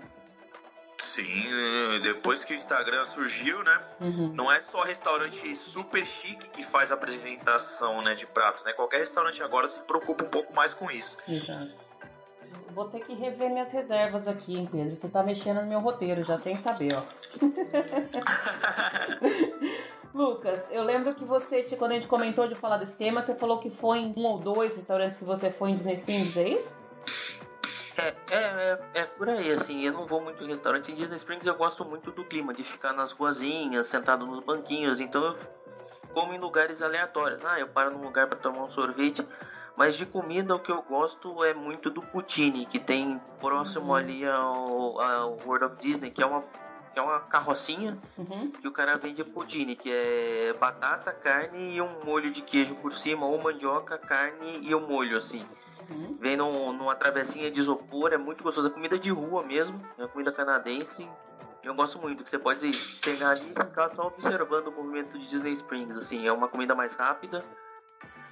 Sim, 0.96 2.00
depois 2.02 2.44
que 2.44 2.54
o 2.54 2.56
Instagram 2.56 3.04
surgiu, 3.04 3.62
né? 3.64 3.80
Uhum. 4.00 4.32
Não 4.32 4.50
é 4.50 4.62
só 4.62 4.82
restaurante 4.82 5.54
super 5.56 6.06
chique 6.06 6.48
que 6.50 6.64
faz 6.64 6.92
apresentação 6.92 8.00
né, 8.00 8.14
de 8.14 8.26
prato, 8.26 8.64
né? 8.64 8.72
Qualquer 8.72 8.98
restaurante 8.98 9.42
agora 9.42 9.66
se 9.66 9.80
preocupa 9.80 10.24
um 10.24 10.28
pouco 10.28 10.54
mais 10.54 10.72
com 10.72 10.90
isso. 10.90 11.18
Exato. 11.28 11.83
Vou 12.74 12.86
ter 12.86 13.00
que 13.00 13.14
rever 13.14 13.50
minhas 13.50 13.72
reservas 13.72 14.26
aqui, 14.26 14.56
hein, 14.56 14.68
Pedro? 14.70 14.96
Você 14.96 15.08
tá 15.08 15.22
mexendo 15.22 15.60
no 15.60 15.66
meu 15.66 15.80
roteiro 15.80 16.22
já 16.22 16.36
sem 16.36 16.56
saber, 16.56 16.94
ó. 16.94 17.02
Lucas, 20.12 20.68
eu 20.70 20.82
lembro 20.82 21.14
que 21.14 21.24
você, 21.24 21.62
quando 21.76 21.92
a 21.92 21.94
gente 21.94 22.08
comentou 22.08 22.48
de 22.48 22.54
falar 22.54 22.76
desse 22.76 22.96
tema, 22.96 23.22
você 23.22 23.34
falou 23.34 23.58
que 23.58 23.70
foi 23.70 23.98
em 23.98 24.14
um 24.16 24.26
ou 24.26 24.38
dois 24.38 24.76
restaurantes 24.76 25.18
que 25.18 25.24
você 25.24 25.50
foi 25.50 25.70
em 25.70 25.74
Disney 25.74 25.94
Springs, 25.94 26.36
é 26.36 26.48
isso? 26.48 26.74
É, 27.96 28.08
é, 28.08 28.14
é, 28.36 28.78
é, 28.94 29.04
por 29.04 29.28
aí, 29.28 29.52
assim, 29.52 29.82
eu 29.82 29.92
não 29.92 30.06
vou 30.06 30.20
muito 30.20 30.42
em 30.42 30.48
restaurante. 30.48 30.90
Em 30.90 30.94
Disney 30.94 31.16
Springs 31.16 31.46
eu 31.46 31.54
gosto 31.54 31.84
muito 31.84 32.10
do 32.10 32.24
clima, 32.24 32.52
de 32.52 32.64
ficar 32.64 32.92
nas 32.92 33.12
ruazinhas, 33.12 33.86
sentado 33.86 34.26
nos 34.26 34.40
banquinhos, 34.40 35.00
então 35.00 35.24
eu 35.24 35.36
como 36.14 36.32
em 36.32 36.38
lugares 36.38 36.80
aleatórios. 36.80 37.44
Ah, 37.44 37.58
eu 37.58 37.68
paro 37.68 37.90
num 37.90 38.02
lugar 38.02 38.28
para 38.28 38.38
tomar 38.38 38.62
um 38.62 38.70
sorvete. 38.70 39.26
Mas 39.76 39.96
de 39.96 40.06
comida 40.06 40.54
o 40.54 40.60
que 40.60 40.70
eu 40.70 40.82
gosto 40.82 41.42
é 41.44 41.52
muito 41.52 41.90
do 41.90 42.00
poutine, 42.00 42.64
que 42.64 42.78
tem 42.78 43.20
próximo 43.40 43.86
uhum. 43.86 43.94
ali 43.94 44.26
ao, 44.26 45.00
ao, 45.00 45.38
World 45.44 45.64
of 45.64 45.76
Disney, 45.80 46.10
que 46.10 46.22
é 46.22 46.26
uma, 46.26 46.44
que 46.92 46.98
é 46.98 47.02
uma 47.02 47.18
carrocinha 47.20 47.98
uhum. 48.16 48.52
que 48.52 48.68
o 48.68 48.72
cara 48.72 48.96
vende 48.96 49.24
poutine, 49.24 49.74
que 49.74 49.90
é 49.90 50.54
batata, 50.60 51.12
carne 51.12 51.74
e 51.74 51.82
um 51.82 52.04
molho 52.04 52.30
de 52.30 52.40
queijo 52.40 52.76
por 52.76 52.92
cima, 52.92 53.26
ou 53.26 53.42
mandioca, 53.42 53.98
carne 53.98 54.60
e 54.62 54.72
um 54.74 54.86
molho 54.86 55.16
assim. 55.16 55.44
Uhum. 55.90 56.16
Vem 56.20 56.36
num, 56.36 56.72
numa 56.72 56.94
travessinha 56.94 57.50
de 57.50 57.58
isopor, 57.60 58.12
é 58.12 58.16
muito 58.16 58.44
gostoso. 58.44 58.68
É 58.68 58.70
comida 58.70 58.96
de 58.96 59.10
rua 59.10 59.42
mesmo, 59.42 59.80
é 59.98 60.06
comida 60.06 60.30
canadense. 60.30 61.08
Eu 61.64 61.74
gosto 61.74 61.98
muito, 61.98 62.22
que 62.22 62.28
você 62.28 62.38
pode 62.38 62.70
pegar 63.02 63.30
ali 63.30 63.46
e 63.46 63.48
ficar 63.48 63.94
só 63.94 64.06
observando 64.06 64.68
o 64.68 64.72
movimento 64.72 65.18
de 65.18 65.26
Disney 65.26 65.52
Springs, 65.52 65.96
assim. 65.96 66.26
É 66.26 66.32
uma 66.32 66.46
comida 66.46 66.74
mais 66.74 66.94
rápida, 66.94 67.42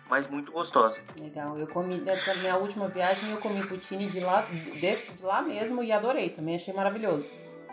mas 0.09 0.27
muito 0.27 0.53
gostosa. 0.53 1.01
Legal. 1.19 1.59
Eu 1.59 1.67
comi 1.67 1.99
nessa 2.01 2.35
minha 2.35 2.57
última 2.57 2.89
viagem, 2.89 3.31
eu 3.31 3.39
comi 3.39 3.67
poutine 3.67 4.09
de 4.09 4.21
lá, 4.21 4.47
desse 4.81 5.13
de 5.13 5.23
lá 5.23 5.43
mesmo 5.43 5.83
e 5.83 5.91
adorei. 5.91 6.31
Também 6.31 6.57
achei 6.57 6.75
maravilhoso. 6.75 7.29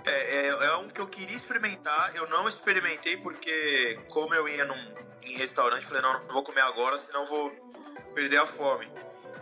É, 0.05 0.37
é, 0.37 0.47
é, 0.47 0.75
um 0.77 0.87
que 0.87 1.01
eu 1.01 1.07
queria 1.07 1.35
experimentar, 1.35 2.15
eu 2.15 2.29
não 2.29 2.47
experimentei 2.47 3.17
porque 3.17 3.99
como 4.09 4.33
eu 4.33 4.47
ia 4.47 4.63
num, 4.63 4.93
em 5.23 5.33
restaurante, 5.33 5.85
falei, 5.85 6.01
não, 6.01 6.13
não 6.21 6.33
vou 6.33 6.43
comer 6.43 6.61
agora, 6.61 6.97
senão 6.97 7.25
vou 7.25 7.51
perder 8.13 8.37
a 8.37 8.45
fome. 8.45 8.87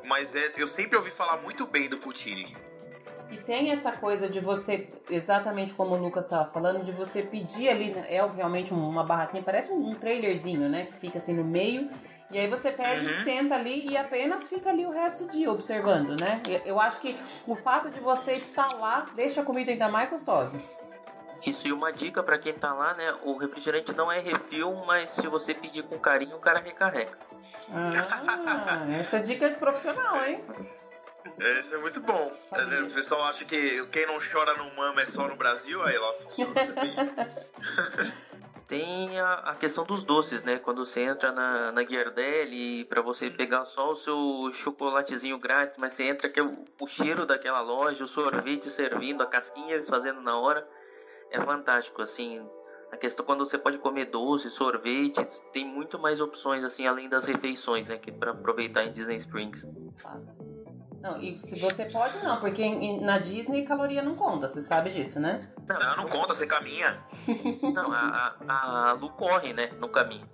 Mas 0.03 0.35
é, 0.35 0.53
eu 0.57 0.67
sempre 0.67 0.97
ouvi 0.97 1.11
falar 1.11 1.37
muito 1.37 1.67
bem 1.67 1.87
do 1.89 1.97
poutine. 1.97 2.57
E 3.29 3.37
tem 3.37 3.71
essa 3.71 3.91
coisa 3.91 4.29
de 4.29 4.39
você, 4.39 4.87
exatamente 5.09 5.73
como 5.73 5.95
o 5.95 5.97
Lucas 5.97 6.25
estava 6.25 6.49
falando, 6.49 6.83
de 6.83 6.91
você 6.91 7.21
pedir 7.21 7.69
ali, 7.69 7.91
né, 7.91 8.05
é 8.09 8.25
realmente 8.25 8.73
uma 8.73 9.03
barraquinha, 9.03 9.43
parece 9.43 9.71
um 9.71 9.93
trailerzinho, 9.95 10.69
né? 10.69 10.85
Que 10.85 10.93
fica 10.93 11.17
assim 11.17 11.33
no 11.33 11.43
meio 11.43 11.89
e 12.29 12.37
aí 12.37 12.47
você 12.47 12.71
pede, 12.71 13.05
uhum. 13.05 13.23
senta 13.23 13.55
ali 13.55 13.85
e 13.89 13.97
apenas 13.97 14.47
fica 14.47 14.69
ali 14.69 14.85
o 14.85 14.91
resto 14.91 15.25
do 15.25 15.31
dia 15.31 15.49
observando, 15.49 16.19
né? 16.19 16.41
Eu 16.65 16.79
acho 16.79 16.99
que 16.99 17.17
o 17.45 17.55
fato 17.55 17.89
de 17.89 17.99
você 17.99 18.33
estar 18.33 18.73
lá 18.77 19.05
deixa 19.15 19.41
a 19.41 19.43
comida 19.45 19.71
ainda 19.71 19.87
mais 19.87 20.09
gostosa. 20.09 20.59
Isso, 21.45 21.67
e 21.67 21.71
uma 21.71 21.93
dica 21.93 22.21
para 22.21 22.37
quem 22.37 22.53
tá 22.53 22.73
lá, 22.73 22.93
né? 22.95 23.15
O 23.23 23.37
refrigerante 23.37 23.93
não 23.93 24.11
é 24.11 24.19
refil, 24.19 24.73
mas 24.85 25.11
se 25.11 25.27
você 25.27 25.53
pedir 25.53 25.83
com 25.83 25.97
carinho, 25.99 26.35
o 26.35 26.39
cara 26.39 26.59
recarrega. 26.59 27.17
Ah, 27.71 28.85
essa 28.99 29.19
dica 29.19 29.45
é 29.45 29.49
de 29.49 29.57
profissional, 29.57 30.25
hein? 30.25 30.43
Esse 31.39 31.75
é 31.75 31.77
muito 31.77 32.01
bom. 32.01 32.31
O 32.51 32.93
pessoal 32.93 33.25
acha 33.25 33.45
que 33.45 33.85
quem 33.87 34.05
não 34.07 34.19
chora 34.19 34.53
no 34.55 34.75
mama 34.75 35.01
é 35.01 35.05
só 35.05 35.27
no 35.27 35.35
Brasil, 35.35 35.81
aí 35.83 35.97
lá 35.97 36.13
funciona 36.13 36.53
também. 36.53 36.95
Tem 38.67 39.17
a, 39.17 39.33
a, 39.35 39.55
questão 39.55 39.85
dos 39.85 40.03
doces, 40.03 40.43
né? 40.43 40.59
Quando 40.59 40.85
você 40.85 41.01
entra 41.01 41.31
na, 41.31 41.71
na 41.71 41.83
Ghirardelli 41.83 42.83
para 42.83 43.01
você 43.01 43.29
pegar 43.29 43.63
só 43.63 43.93
o 43.93 43.95
seu 43.95 44.51
chocolatezinho 44.51 45.39
grátis, 45.39 45.77
mas 45.77 45.93
você 45.93 46.03
entra 46.03 46.29
que 46.29 46.37
é 46.37 46.43
o, 46.43 46.65
o 46.81 46.85
cheiro 46.85 47.25
daquela 47.25 47.61
loja, 47.61 48.03
o 48.03 48.07
sorvete 48.07 48.69
servindo, 48.69 49.23
a 49.23 49.25
casquinha 49.25 49.75
eles 49.75 49.89
fazendo 49.89 50.19
na 50.19 50.37
hora, 50.37 50.67
é 51.31 51.39
fantástico, 51.39 52.01
assim. 52.01 52.45
A 52.91 52.97
questão 52.97 53.25
quando 53.25 53.45
você 53.45 53.57
pode 53.57 53.77
comer 53.77 54.05
doce, 54.05 54.49
sorvete, 54.49 55.25
tem 55.53 55.65
muito 55.65 55.97
mais 55.97 56.19
opções 56.19 56.63
assim 56.63 56.85
além 56.85 57.07
das 57.07 57.25
refeições, 57.25 57.87
né, 57.87 57.97
que 57.97 58.11
para 58.11 58.31
aproveitar 58.31 58.83
em 58.83 58.91
Disney 58.91 59.15
Springs. 59.15 59.65
Não, 61.07 61.21
e 61.21 61.39
se 61.39 61.57
você 61.57 61.85
pode 61.85 62.23
não, 62.25 62.37
porque 62.41 62.99
na 62.99 63.17
Disney 63.17 63.63
caloria 63.63 64.01
não 64.01 64.13
conta, 64.13 64.49
você 64.49 64.61
sabe 64.61 64.89
disso, 64.89 65.21
né? 65.21 65.47
Não, 65.65 65.79
não, 65.79 65.97
não 65.97 66.05
conta, 66.07 66.35
você 66.35 66.45
caminha. 66.45 67.01
não, 67.73 67.93
a, 67.93 68.35
a, 68.45 68.89
a 68.89 68.91
Lu 68.93 69.09
corre, 69.11 69.53
né, 69.53 69.71
no 69.79 69.87
caminho. 69.87 70.27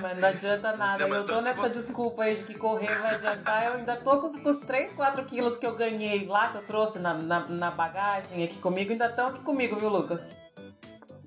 mas 0.00 0.20
não 0.20 0.28
adianta 0.28 0.76
nada, 0.76 1.06
não, 1.06 1.16
eu 1.16 1.24
tô 1.24 1.40
nessa 1.40 1.68
você... 1.68 1.78
desculpa 1.78 2.24
aí 2.24 2.36
de 2.36 2.44
que 2.44 2.54
correr 2.54 2.92
vai 2.98 3.14
adiantar, 3.14 3.66
eu 3.66 3.74
ainda 3.74 3.96
tô 3.96 4.20
com 4.20 4.26
os, 4.26 4.44
os 4.44 4.60
3, 4.60 4.92
4 4.92 5.24
quilos 5.24 5.56
que 5.56 5.66
eu 5.66 5.76
ganhei 5.76 6.26
lá, 6.26 6.48
que 6.48 6.58
eu 6.58 6.66
trouxe 6.66 6.98
na, 6.98 7.14
na, 7.14 7.40
na 7.46 7.70
bagagem 7.70 8.42
aqui 8.42 8.58
comigo, 8.58 8.90
ainda 8.90 9.06
estão 9.06 9.28
aqui 9.28 9.40
comigo, 9.40 9.76
viu, 9.76 9.88
Lucas? 9.88 10.43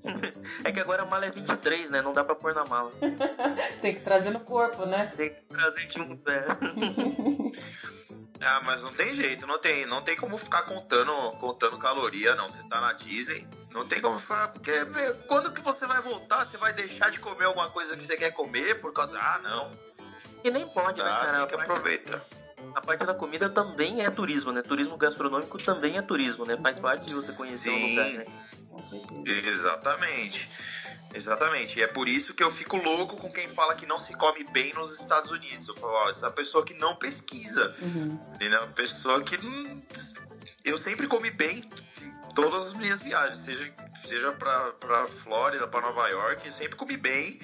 É 0.64 0.72
que 0.72 0.80
agora 0.80 1.04
a 1.04 1.06
mala 1.06 1.26
é 1.26 1.32
23, 1.32 1.90
né? 1.90 2.02
Não 2.02 2.14
dá 2.14 2.24
pra 2.24 2.36
pôr 2.36 2.54
na 2.54 2.66
mala. 2.66 2.92
Tem 3.82 3.94
que 3.94 4.02
trazer 4.02 4.32
no 4.32 4.40
corpo, 4.40 4.86
né? 4.86 5.14
Tem 5.16 5.34
que 5.34 5.42
trazer 5.44 5.88
junto, 5.90 6.30
é. 6.30 6.46
Ah, 8.40 8.62
mas 8.64 8.84
não 8.84 8.94
tem 8.94 9.12
jeito, 9.14 9.48
não 9.48 9.58
tem, 9.58 9.88
não 9.88 10.02
tem 10.02 10.16
como 10.16 10.38
ficar 10.38 10.62
contando, 10.62 11.12
contando 11.40 11.78
caloria, 11.80 12.36
não. 12.36 12.48
Você 12.48 12.64
tá 12.68 12.80
na 12.80 12.94
Disney, 12.94 13.48
não 13.72 13.88
tem 13.88 14.00
como 14.00 14.20
ficar, 14.20 14.50
porque 14.50 14.72
quando 15.28 15.52
que 15.52 15.62
você 15.62 15.88
vai 15.88 16.02
voltar, 16.02 16.46
você 16.46 16.56
vai 16.56 16.72
deixar 16.72 17.10
de 17.10 17.20
comer 17.20 17.46
alguma 17.46 17.70
coisa 17.70 17.98
que 17.98 18.04
você 18.04 18.16
quer 18.16 18.32
comer 18.32 18.80
por 18.80 18.94
causa, 18.94 19.18
ah, 19.18 19.40
não. 19.40 19.72
E 20.44 20.52
nem 20.52 20.68
pode, 20.68 21.02
né, 21.02 21.10
ah, 21.10 21.26
cara? 21.26 21.48
Tem 21.48 21.58
que 21.58 21.64
aproveitar. 21.64 22.24
A 22.76 22.82
parte 22.82 23.06
da 23.06 23.14
comida 23.14 23.50
também 23.50 24.04
é 24.04 24.10
turismo, 24.10 24.52
né? 24.52 24.62
Turismo 24.62 24.98
gastronômico 24.98 25.58
também 25.58 25.98
é 25.98 26.02
turismo, 26.02 26.46
né? 26.46 26.56
Faz 26.62 26.80
parte 26.80 27.08
de 27.08 27.14
você 27.14 27.36
conhecer 27.36 27.70
Sim. 27.70 27.76
um 27.76 27.90
lugar, 27.90 28.10
né? 28.12 28.26
Exatamente. 29.26 30.50
Exatamente. 31.14 31.80
E 31.80 31.84
é 31.84 31.88
por 31.88 32.08
isso 32.08 32.34
que 32.34 32.44
eu 32.44 32.52
fico 32.52 32.78
louco 32.78 33.18
com 33.18 33.32
quem 33.32 33.48
fala 33.50 33.76
que 33.76 33.86
não 33.86 33.98
se 33.98 34.16
come 34.16 34.44
bem 34.46 34.74
nos 34.74 35.00
Estados 35.00 35.32
Unidos. 35.32 35.68
Eu 35.68 35.76
falo, 35.76 35.94
olha, 35.94 36.12
essa 36.12 36.30
pessoa 36.32 36.66
que 36.66 36.74
não 36.74 36.96
pesquisa. 36.96 37.76
Uhum. 37.82 38.20
Entendeu? 38.36 38.60
Uma 38.62 38.74
pessoa 38.74 39.22
que. 39.24 39.38
Eu 40.64 40.78
sempre 40.78 41.08
comi 41.08 41.32
bem 41.32 41.64
em 42.02 42.34
todas 42.34 42.68
as 42.68 42.74
minhas 42.74 43.02
viagens, 43.02 43.40
seja, 43.40 43.74
seja 44.06 44.32
pra, 44.34 44.74
pra 44.74 45.08
Flórida, 45.08 45.68
pra 45.68 45.82
Nova 45.82 46.08
York, 46.08 46.52
sempre 46.52 46.76
comi 46.76 46.98
bem. 46.98 47.40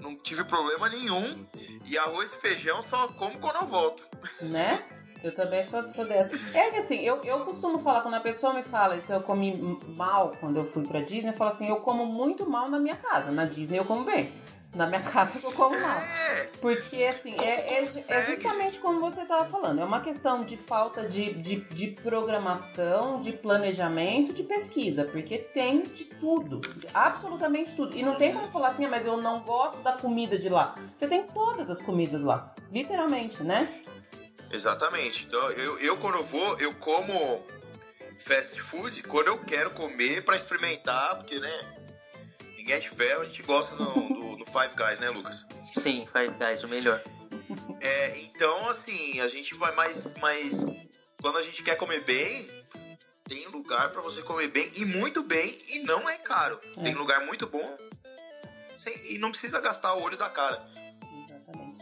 Não 0.00 0.16
tive 0.16 0.44
problema 0.44 0.88
nenhum. 0.88 1.46
E 1.84 1.98
arroz 1.98 2.32
e 2.32 2.40
feijão 2.40 2.82
só 2.82 3.08
como 3.08 3.38
quando 3.38 3.56
eu 3.56 3.66
volto. 3.66 4.06
Né? 4.42 4.82
Eu 5.22 5.34
também 5.34 5.62
sou, 5.62 5.86
sou 5.88 6.06
dessa. 6.06 6.56
É 6.56 6.70
que 6.70 6.76
assim, 6.76 7.00
eu, 7.00 7.24
eu 7.24 7.44
costumo 7.44 7.78
falar, 7.78 8.02
quando 8.02 8.14
a 8.14 8.20
pessoa 8.20 8.52
me 8.54 8.62
fala 8.62 9.00
se 9.00 9.12
eu 9.12 9.20
comi 9.20 9.78
mal 9.96 10.36
quando 10.40 10.58
eu 10.58 10.66
fui 10.66 10.86
pra 10.86 11.00
Disney, 11.00 11.30
eu 11.30 11.36
falo 11.36 11.50
assim, 11.50 11.68
eu 11.68 11.76
como 11.76 12.06
muito 12.06 12.48
mal 12.48 12.68
na 12.68 12.78
minha 12.78 12.96
casa. 12.96 13.30
Na 13.30 13.44
Disney 13.44 13.78
eu 13.78 13.84
como 13.84 14.04
bem. 14.04 14.32
Na 14.74 14.86
minha 14.86 15.00
casa 15.02 15.40
eu 15.42 15.52
como 15.52 15.78
mal. 15.80 16.00
Porque, 16.60 17.02
assim, 17.04 17.34
é, 17.40 17.78
é, 17.78 17.84
é, 17.84 17.86
justamente 17.86 18.78
como 18.78 19.00
você 19.00 19.22
estava 19.22 19.48
falando. 19.48 19.80
É 19.80 19.84
uma 19.84 20.00
questão 20.00 20.44
de 20.44 20.56
falta 20.56 21.06
de, 21.06 21.34
de, 21.34 21.56
de, 21.56 21.88
programação, 21.88 23.20
de 23.20 23.32
planejamento, 23.32 24.32
de 24.32 24.42
pesquisa. 24.42 25.04
Porque 25.04 25.38
tem 25.38 25.82
de 25.82 26.04
tudo. 26.04 26.60
Absolutamente 26.92 27.74
tudo. 27.74 27.96
E 27.96 28.02
não 28.02 28.16
tem 28.16 28.32
como 28.32 28.48
falar 28.48 28.68
assim, 28.68 28.84
ah, 28.84 28.88
mas 28.88 29.06
eu 29.06 29.16
não 29.16 29.40
gosto 29.40 29.80
da 29.82 29.92
comida 29.92 30.38
de 30.38 30.48
lá. 30.48 30.74
Você 30.94 31.06
tem 31.08 31.22
todas 31.22 31.70
as 31.70 31.80
comidas 31.80 32.22
lá. 32.22 32.54
Literalmente, 32.70 33.42
né? 33.42 33.82
Exatamente. 34.50 35.26
Então, 35.26 35.50
eu, 35.52 35.78
eu 35.78 35.96
quando 35.98 36.16
eu 36.16 36.24
vou, 36.24 36.58
eu 36.58 36.74
como 36.74 37.46
fast 38.18 38.60
food 38.60 39.02
quando 39.04 39.28
eu 39.28 39.38
quero 39.38 39.70
comer 39.72 40.24
para 40.24 40.36
experimentar, 40.36 41.16
porque, 41.16 41.38
né? 41.38 41.74
Ninguém 42.56 42.76
é 42.76 42.78
de 42.78 42.88
ferro, 42.88 43.22
a 43.22 43.24
gente 43.24 43.42
gosta 43.42 43.76
no, 43.76 44.08
do, 44.08 44.36
do 44.36 44.46
Five 44.46 44.74
Guys, 44.74 44.98
né, 44.98 45.10
Lucas? 45.10 45.46
Sim, 45.72 46.06
Five 46.12 46.34
Guys, 46.38 46.64
o 46.64 46.68
melhor. 46.68 47.02
É, 47.80 48.18
então, 48.20 48.68
assim, 48.68 49.20
a 49.20 49.28
gente 49.28 49.54
vai 49.54 49.74
mais, 49.74 50.14
mais. 50.14 50.66
Quando 51.20 51.38
a 51.38 51.42
gente 51.42 51.62
quer 51.62 51.76
comer 51.76 52.04
bem, 52.04 52.46
tem 53.24 53.46
lugar 53.48 53.90
para 53.90 54.02
você 54.02 54.22
comer 54.22 54.48
bem 54.48 54.70
e 54.76 54.84
muito 54.84 55.22
bem 55.22 55.56
e 55.70 55.80
não 55.80 56.08
é 56.08 56.16
caro. 56.18 56.60
É. 56.76 56.82
Tem 56.82 56.94
lugar 56.94 57.24
muito 57.26 57.46
bom 57.46 57.78
sem, 58.78 59.14
e 59.14 59.18
não 59.18 59.30
precisa 59.30 59.60
gastar 59.60 59.94
o 59.94 60.02
olho 60.02 60.16
da 60.16 60.30
cara. 60.30 60.64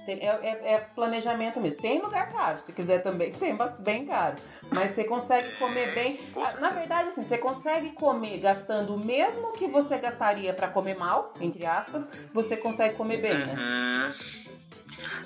Tem, 0.05 0.21
é, 0.21 0.27
é, 0.27 0.75
é, 0.75 0.79
planejamento 0.95 1.61
mesmo. 1.61 1.79
Tem 1.79 2.01
lugar 2.01 2.31
caro, 2.31 2.61
se 2.63 2.73
quiser 2.73 3.03
também, 3.03 3.33
tem 3.33 3.57
bem 3.81 4.07
caro. 4.07 4.37
Mas 4.73 4.93
você 4.93 5.05
consegue 5.05 5.51
comer 5.57 5.95
bem. 5.95 6.21
Ah, 6.37 6.61
na 6.61 6.71
verdade, 6.71 7.09
assim, 7.09 7.25
você 7.25 7.37
consegue 7.39 7.91
comer 7.91 8.39
gastando 8.39 8.95
o 8.95 8.99
mesmo 8.99 9.53
que 9.53 9.67
você 9.67 9.99
gastaria 9.99 10.55
para 10.55 10.69
comer 10.69 10.97
mal, 10.97 11.35
entre 11.41 11.67
aspas, 11.67 12.13
você 12.33 12.57
consegue 12.57 12.95
comer 12.95 13.17
bem, 13.19 13.35
né? 13.35 13.55
Uhum. 13.55 14.37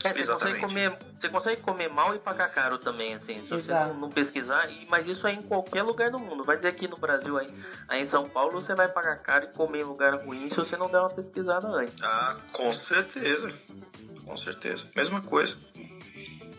É, 0.02 0.14
você 0.14 0.26
consegue, 0.26 0.60
comer, 0.60 0.98
você 1.20 1.28
consegue 1.28 1.62
comer 1.62 1.88
mal 1.90 2.14
e 2.14 2.18
pagar 2.18 2.48
caro 2.48 2.78
também, 2.78 3.14
assim, 3.14 3.44
se 3.44 3.52
Exato. 3.54 3.88
você 3.88 3.92
não, 3.92 4.00
não 4.00 4.10
pesquisar. 4.10 4.70
E, 4.70 4.86
mas 4.88 5.06
isso 5.06 5.26
é 5.26 5.32
em 5.32 5.42
qualquer 5.42 5.82
lugar 5.82 6.10
do 6.10 6.18
mundo. 6.18 6.42
Vai 6.42 6.56
dizer 6.56 6.68
aqui 6.68 6.88
no 6.88 6.96
Brasil, 6.96 7.36
aí, 7.36 7.46
aí 7.86 8.02
em 8.02 8.06
São 8.06 8.28
Paulo, 8.28 8.60
você 8.60 8.74
vai 8.74 8.88
pagar 8.88 9.16
caro 9.18 9.44
e 9.44 9.56
comer 9.56 9.80
em 9.80 9.84
lugar 9.84 10.14
ruim 10.14 10.48
se 10.48 10.56
você 10.56 10.76
não 10.76 10.90
der 10.90 11.00
uma 11.00 11.10
pesquisada 11.10 11.68
antes. 11.68 12.02
Ah, 12.02 12.36
com 12.52 12.72
certeza. 12.72 13.52
Com 14.30 14.36
certeza. 14.36 14.86
Mesma 14.94 15.20
coisa. 15.20 15.56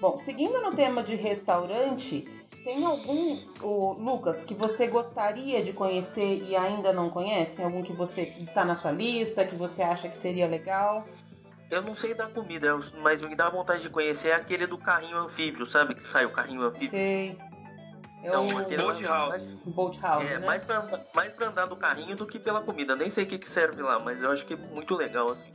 Bom, 0.02 0.18
seguindo 0.18 0.60
no 0.62 0.76
tema 0.76 1.02
de 1.02 1.16
restaurante, 1.16 2.28
tem 2.66 2.84
algum, 2.84 3.40
o 3.62 3.94
Lucas, 3.94 4.44
que 4.44 4.54
você 4.54 4.88
gostaria 4.88 5.64
de 5.64 5.72
conhecer 5.72 6.44
e 6.44 6.54
ainda 6.54 6.92
não 6.92 7.10
conhece? 7.10 7.56
Tem 7.56 7.66
algum 7.66 7.82
que 7.82 7.94
você 7.94 8.24
está 8.24 8.66
na 8.66 8.76
sua 8.76 8.92
lista, 8.92 9.46
que 9.46 9.56
você 9.56 9.82
acha 9.82 10.10
que 10.10 10.18
seria 10.18 10.48
legal? 10.48 11.08
Eu 11.70 11.82
não 11.82 11.94
sei 11.94 12.14
da 12.14 12.28
comida, 12.28 12.78
mas 13.02 13.22
me 13.22 13.34
dá 13.38 13.50
vontade 13.50 13.84
de 13.84 13.90
conhecer 13.90 14.30
é 14.30 14.36
aquele 14.36 14.68
do 14.68 14.78
carrinho 14.78 15.18
anfíbio, 15.18 15.66
sabe? 15.66 15.96
Que 15.96 16.04
sai 16.04 16.26
o 16.26 16.32
carrinho 16.32 16.64
anfíbio. 16.64 16.90
Sei. 16.90 17.38
É 18.22 18.28
então, 18.28 18.46
o 18.46 18.54
Boat 18.54 19.06
House. 19.06 19.44
Boat 19.66 20.00
House, 20.02 20.30
é, 20.30 20.40
né? 20.40 20.46
mais, 20.46 20.62
pra, 20.62 20.86
mais 21.16 21.32
pra 21.32 21.48
andar 21.48 21.68
do 21.68 21.78
carrinho 21.78 22.18
do 22.18 22.28
que 22.28 22.38
pela 22.38 22.62
comida. 22.62 22.98
Nem 22.98 23.10
sei 23.10 23.24
o 23.24 23.28
que, 23.28 23.40
que 23.40 23.48
serve 23.48 23.82
lá, 23.82 23.98
mas 23.98 24.22
eu 24.22 24.30
acho 24.30 24.46
que 24.46 24.56
é 24.56 24.58
muito 24.58 24.94
legal, 24.94 25.30
assim. 25.30 25.50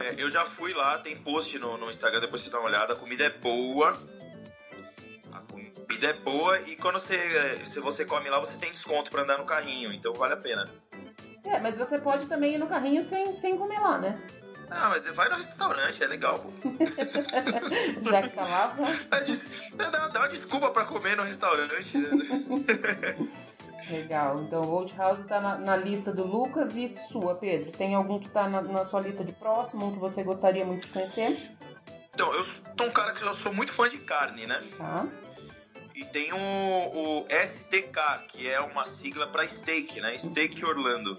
É, 0.00 0.14
eu 0.16 0.30
já 0.30 0.44
fui 0.46 0.72
lá, 0.72 0.98
tem 0.98 1.14
post 1.16 1.58
no, 1.58 1.76
no 1.76 1.90
Instagram, 1.90 2.20
depois 2.20 2.40
você 2.40 2.50
dá 2.50 2.58
uma 2.58 2.68
olhada. 2.68 2.94
A 2.94 2.96
comida 2.96 3.24
é 3.24 3.30
boa. 3.30 4.00
A 5.30 5.42
comida 5.42 6.06
é 6.06 6.12
boa 6.14 6.58
e 6.62 6.76
quando 6.76 6.98
você, 6.98 7.18
se 7.66 7.80
você 7.80 8.06
come 8.06 8.30
lá, 8.30 8.40
você 8.40 8.56
tem 8.56 8.70
desconto 8.70 9.10
para 9.10 9.22
andar 9.22 9.38
no 9.38 9.44
carrinho, 9.44 9.92
então 9.92 10.14
vale 10.14 10.34
a 10.34 10.38
pena. 10.38 10.70
É, 11.44 11.58
mas 11.58 11.76
você 11.76 11.98
pode 11.98 12.26
também 12.26 12.54
ir 12.54 12.58
no 12.58 12.66
carrinho 12.66 13.02
sem, 13.02 13.36
sem 13.36 13.58
comer 13.58 13.78
lá, 13.78 13.98
né? 13.98 14.20
Ah, 14.70 14.88
mas 14.88 15.06
vai 15.16 15.28
no 15.28 15.34
restaurante, 15.34 16.02
é 16.02 16.06
legal, 16.06 16.38
pô. 16.38 16.50
Já 18.08 18.22
que 18.22 18.28
tá 18.28 18.44
lá. 18.44 18.76
Dá, 19.74 20.08
dá 20.08 20.20
uma 20.20 20.28
desculpa 20.28 20.70
pra 20.70 20.84
comer 20.84 21.16
no 21.16 21.24
restaurante. 21.24 21.98
Né? 21.98 22.08
Legal. 23.88 24.42
Então, 24.42 24.62
o 24.62 24.70
Old 24.70 24.94
House 24.94 25.24
tá 25.26 25.40
na, 25.40 25.58
na, 25.58 25.76
lista 25.76 26.12
do 26.12 26.24
Lucas 26.24 26.76
e 26.76 26.88
sua, 26.88 27.34
Pedro. 27.34 27.72
Tem 27.72 27.94
algum 27.94 28.18
que 28.18 28.28
tá 28.28 28.48
na, 28.48 28.60
na, 28.60 28.84
sua 28.84 29.00
lista 29.00 29.24
de 29.24 29.32
próximo, 29.32 29.86
um 29.86 29.92
que 29.92 29.98
você 29.98 30.22
gostaria 30.22 30.64
muito 30.64 30.86
de 30.86 30.92
conhecer? 30.92 31.56
Então, 32.12 32.32
eu 32.34 32.44
sou 32.44 32.64
um 32.82 32.90
cara 32.90 33.12
que 33.12 33.22
eu 33.22 33.34
sou 33.34 33.54
muito 33.54 33.72
fã 33.72 33.88
de 33.88 33.98
carne, 33.98 34.46
né? 34.46 34.60
Tá. 34.76 35.06
E 35.94 36.04
tem 36.04 36.32
o, 36.32 36.36
o 36.36 37.24
STK, 37.30 38.26
que 38.28 38.48
é 38.48 38.60
uma 38.60 38.86
sigla 38.86 39.26
para 39.26 39.48
steak, 39.48 40.00
né? 40.00 40.16
Steak 40.18 40.64
Orlando. 40.64 41.16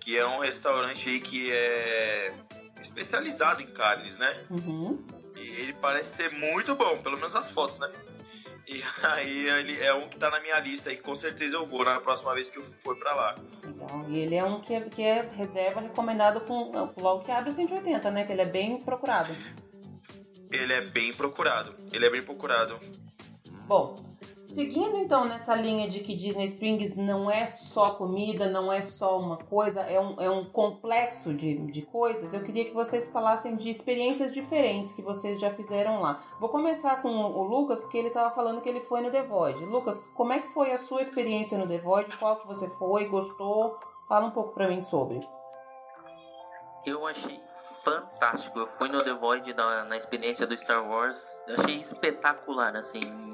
Que 0.00 0.18
é 0.18 0.26
um 0.26 0.40
restaurante 0.40 1.08
aí 1.08 1.20
que 1.20 1.52
é 1.52 2.34
especializado 2.80 3.62
em 3.62 3.66
carnes, 3.66 4.16
né? 4.16 4.46
Uhum. 4.50 4.98
E 5.36 5.48
ele 5.60 5.72
parece 5.74 6.16
ser 6.16 6.32
muito 6.32 6.74
bom, 6.74 6.98
pelo 6.98 7.16
menos 7.16 7.34
as 7.34 7.50
fotos, 7.50 7.78
né? 7.78 7.90
E 8.66 8.80
aí 9.06 9.48
ele 9.48 9.80
é 9.80 9.92
um 9.92 10.08
que 10.08 10.18
tá 10.18 10.30
na 10.30 10.40
minha 10.40 10.58
lista 10.60 10.92
e 10.92 10.96
com 10.96 11.14
certeza 11.14 11.56
eu 11.56 11.66
vou 11.66 11.84
na 11.84 12.00
próxima 12.00 12.32
vez 12.34 12.50
que 12.50 12.58
eu 12.58 12.64
for 12.80 12.96
para 12.96 13.14
lá. 13.14 13.38
Legal. 13.64 14.04
E 14.08 14.18
ele 14.18 14.34
é 14.36 14.44
um 14.44 14.60
que 14.60 14.74
é, 14.74 14.80
que 14.80 15.02
é 15.02 15.28
reserva 15.36 15.80
recomendado 15.80 16.40
com 16.42 16.70
logo 16.96 17.24
que 17.24 17.32
abre 17.32 17.50
o 17.50 17.52
180, 17.52 18.10
né? 18.10 18.24
Que 18.24 18.32
ele 18.32 18.42
é 18.42 18.46
bem 18.46 18.80
procurado. 18.80 19.34
Ele 20.50 20.72
é 20.72 20.80
bem 20.82 21.12
procurado. 21.12 21.74
Ele 21.92 22.06
é 22.06 22.10
bem 22.10 22.22
procurado. 22.22 22.78
Bom, 23.66 23.94
Seguindo 24.42 24.96
então 24.96 25.24
nessa 25.24 25.54
linha 25.54 25.88
de 25.88 26.00
que 26.00 26.16
Disney 26.16 26.46
Springs 26.46 26.96
não 26.96 27.30
é 27.30 27.46
só 27.46 27.92
comida, 27.92 28.50
não 28.50 28.72
é 28.72 28.82
só 28.82 29.16
uma 29.16 29.36
coisa, 29.36 29.82
é 29.82 30.00
um, 30.00 30.20
é 30.20 30.28
um 30.28 30.44
complexo 30.44 31.32
de, 31.32 31.54
de 31.70 31.82
coisas, 31.82 32.34
eu 32.34 32.42
queria 32.42 32.64
que 32.64 32.74
vocês 32.74 33.08
falassem 33.08 33.54
de 33.54 33.70
experiências 33.70 34.32
diferentes 34.32 34.92
que 34.92 35.00
vocês 35.00 35.38
já 35.38 35.48
fizeram 35.50 36.00
lá. 36.00 36.20
Vou 36.40 36.48
começar 36.48 37.00
com 37.00 37.08
o 37.08 37.44
Lucas, 37.44 37.80
porque 37.80 37.96
ele 37.96 38.08
estava 38.08 38.34
falando 38.34 38.60
que 38.60 38.68
ele 38.68 38.80
foi 38.80 39.00
no 39.00 39.12
The 39.12 39.22
Void. 39.22 39.64
Lucas, 39.64 40.08
como 40.08 40.32
é 40.32 40.40
que 40.40 40.48
foi 40.48 40.72
a 40.72 40.78
sua 40.80 41.02
experiência 41.02 41.56
no 41.56 41.68
The 41.68 41.78
Void? 41.78 42.16
Qual 42.16 42.40
que 42.40 42.46
você 42.48 42.68
foi? 42.68 43.06
Gostou? 43.06 43.78
Fala 44.08 44.26
um 44.26 44.32
pouco 44.32 44.52
para 44.54 44.66
mim 44.66 44.82
sobre. 44.82 45.20
Eu 46.84 47.06
achei 47.06 47.38
fantástico. 47.84 48.58
Eu 48.58 48.66
fui 48.66 48.88
no 48.88 49.02
The 49.04 49.14
Void 49.14 49.54
na, 49.54 49.84
na 49.84 49.96
experiência 49.96 50.48
do 50.48 50.56
Star 50.56 50.84
Wars. 50.84 51.42
Eu 51.46 51.54
achei 51.60 51.78
espetacular, 51.78 52.74
assim 52.74 53.31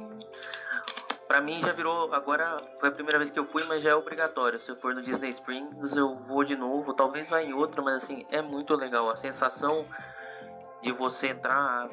Pra 1.29 1.43
mim 1.43 1.61
já 1.61 1.73
virou. 1.73 2.13
Agora 2.15 2.57
foi 2.81 2.89
a 2.89 2.93
primeira 2.93 3.19
vez 3.19 3.31
que 3.31 3.39
eu 3.39 3.45
fui, 3.45 3.63
mas 3.65 3.83
já 3.83 3.91
é 3.91 3.95
obrigatório. 3.95 4.59
Se 4.59 4.71
eu 4.71 4.77
for 4.77 4.95
no 4.95 5.03
Disney 5.03 5.29
Springs, 5.29 5.95
eu 5.95 6.17
vou 6.17 6.43
de 6.43 6.57
novo. 6.57 6.95
Talvez 6.95 7.29
vá 7.29 7.43
em 7.43 7.53
outro, 7.53 7.85
mas 7.85 8.03
assim, 8.03 8.27
é 8.31 8.41
muito 8.41 8.75
legal. 8.75 9.11
A 9.11 9.15
sensação 9.15 9.87
de 10.83 10.91
você 10.91 11.29
entrar. 11.29 11.89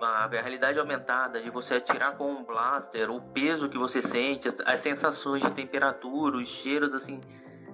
A 0.00 0.26
realidade 0.28 0.78
aumentada, 0.78 1.42
de 1.42 1.50
você 1.50 1.74
atirar 1.74 2.16
com 2.16 2.32
um 2.32 2.42
blaster, 2.42 3.10
o 3.10 3.20
peso 3.20 3.68
que 3.68 3.76
você 3.76 4.00
sente, 4.00 4.48
as, 4.48 4.56
as 4.64 4.80
sensações 4.80 5.42
de 5.42 5.50
temperatura, 5.50 6.38
os 6.38 6.48
cheiros, 6.48 6.94
assim, 6.94 7.20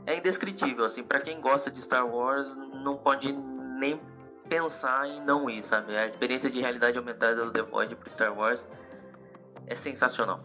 é 0.05 0.17
indescritível. 0.17 0.85
Assim, 0.85 1.05
para 1.05 1.21
quem 1.21 1.41
gosta 1.41 1.71
de 1.71 1.81
Star 1.81 2.05
Wars, 2.05 2.53
não 2.57 2.97
pode 2.97 3.33
nem 3.33 4.01
pensar 4.49 5.09
em 5.09 5.21
não 5.21 5.49
ir, 5.49 5.63
sabe? 5.63 5.97
A 5.97 6.05
experiência 6.05 6.51
de 6.51 6.61
realidade 6.61 6.99
aumentada 6.99 7.45
do 7.45 7.53
The 7.53 7.63
Void 7.63 7.95
pro 7.95 8.11
Star 8.11 8.37
Wars 8.37 8.67
é 9.69 9.77
sensacional. 9.77 10.41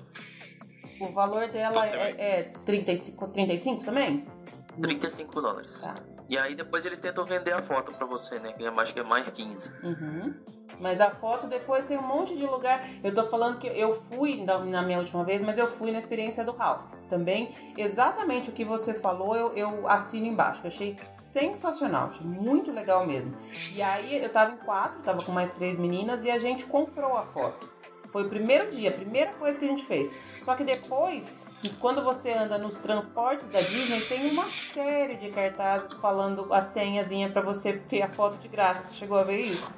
O 1.01 1.11
valor 1.13 1.47
dela 1.49 1.85
é, 1.95 2.39
é 2.39 2.43
35, 2.65 3.27
35 3.29 3.83
também? 3.83 4.25
35 4.79 5.41
dólares. 5.41 5.81
Tá. 5.81 5.95
E 6.29 6.37
aí 6.37 6.55
depois 6.55 6.85
eles 6.85 6.99
tentam 6.99 7.25
vender 7.25 7.51
a 7.51 7.61
foto 7.61 7.91
pra 7.91 8.05
você, 8.05 8.39
né? 8.39 8.53
Que 8.53 8.63
eu 8.63 8.79
acho 8.79 8.93
que 8.93 8.99
é 9.01 9.03
mais 9.03 9.29
15. 9.29 9.69
Uhum. 9.83 10.33
Mas 10.79 11.01
a 11.01 11.11
foto 11.11 11.45
depois 11.45 11.85
tem 11.85 11.97
um 11.97 12.07
monte 12.07 12.37
de 12.37 12.45
lugar. 12.45 12.87
Eu 13.03 13.13
tô 13.13 13.25
falando 13.25 13.59
que 13.59 13.67
eu 13.67 13.93
fui 13.93 14.41
na, 14.43 14.81
minha 14.81 14.99
última 14.99 15.25
vez, 15.25 15.41
mas 15.41 15.57
eu 15.57 15.67
fui 15.67 15.91
na 15.91 15.99
experiência 15.99 16.45
do 16.45 16.53
Ralph 16.53 16.85
também. 17.09 17.53
Exatamente 17.77 18.49
o 18.49 18.53
que 18.53 18.63
você 18.63 18.93
falou, 18.93 19.35
eu, 19.35 19.53
eu 19.57 19.87
assino 19.89 20.25
embaixo. 20.25 20.61
Eu 20.63 20.69
achei 20.69 20.97
sensacional, 21.03 22.07
achei 22.07 22.25
muito 22.25 22.71
legal 22.71 23.05
mesmo. 23.05 23.35
E 23.73 23.81
aí 23.81 24.23
eu 24.23 24.31
tava 24.31 24.53
em 24.53 24.57
quatro, 24.57 25.01
tava 25.01 25.21
com 25.21 25.33
mais 25.33 25.51
três 25.51 25.77
meninas 25.77 26.23
e 26.23 26.31
a 26.31 26.39
gente 26.39 26.65
comprou 26.65 27.17
a 27.17 27.25
foto. 27.25 27.80
Foi 28.11 28.23
o 28.23 28.29
primeiro 28.29 28.69
dia, 28.69 28.89
a 28.89 28.93
primeira 28.93 29.31
coisa 29.33 29.57
que 29.57 29.65
a 29.65 29.67
gente 29.67 29.85
fez. 29.85 30.15
Só 30.39 30.53
que 30.55 30.63
depois, 30.63 31.47
quando 31.79 32.03
você 32.03 32.31
anda 32.31 32.57
nos 32.57 32.75
transportes 32.75 33.47
da 33.47 33.61
Disney, 33.61 34.01
tem 34.01 34.29
uma 34.31 34.49
série 34.49 35.15
de 35.15 35.29
cartazes 35.29 35.93
falando 35.93 36.53
a 36.53 36.61
senhazinha 36.61 37.29
para 37.29 37.41
você 37.41 37.73
ter 37.73 38.01
a 38.01 38.09
foto 38.09 38.37
de 38.37 38.47
graça. 38.47 38.83
Você 38.83 38.95
chegou 38.95 39.17
a 39.17 39.23
ver 39.23 39.39
isso? 39.39 39.73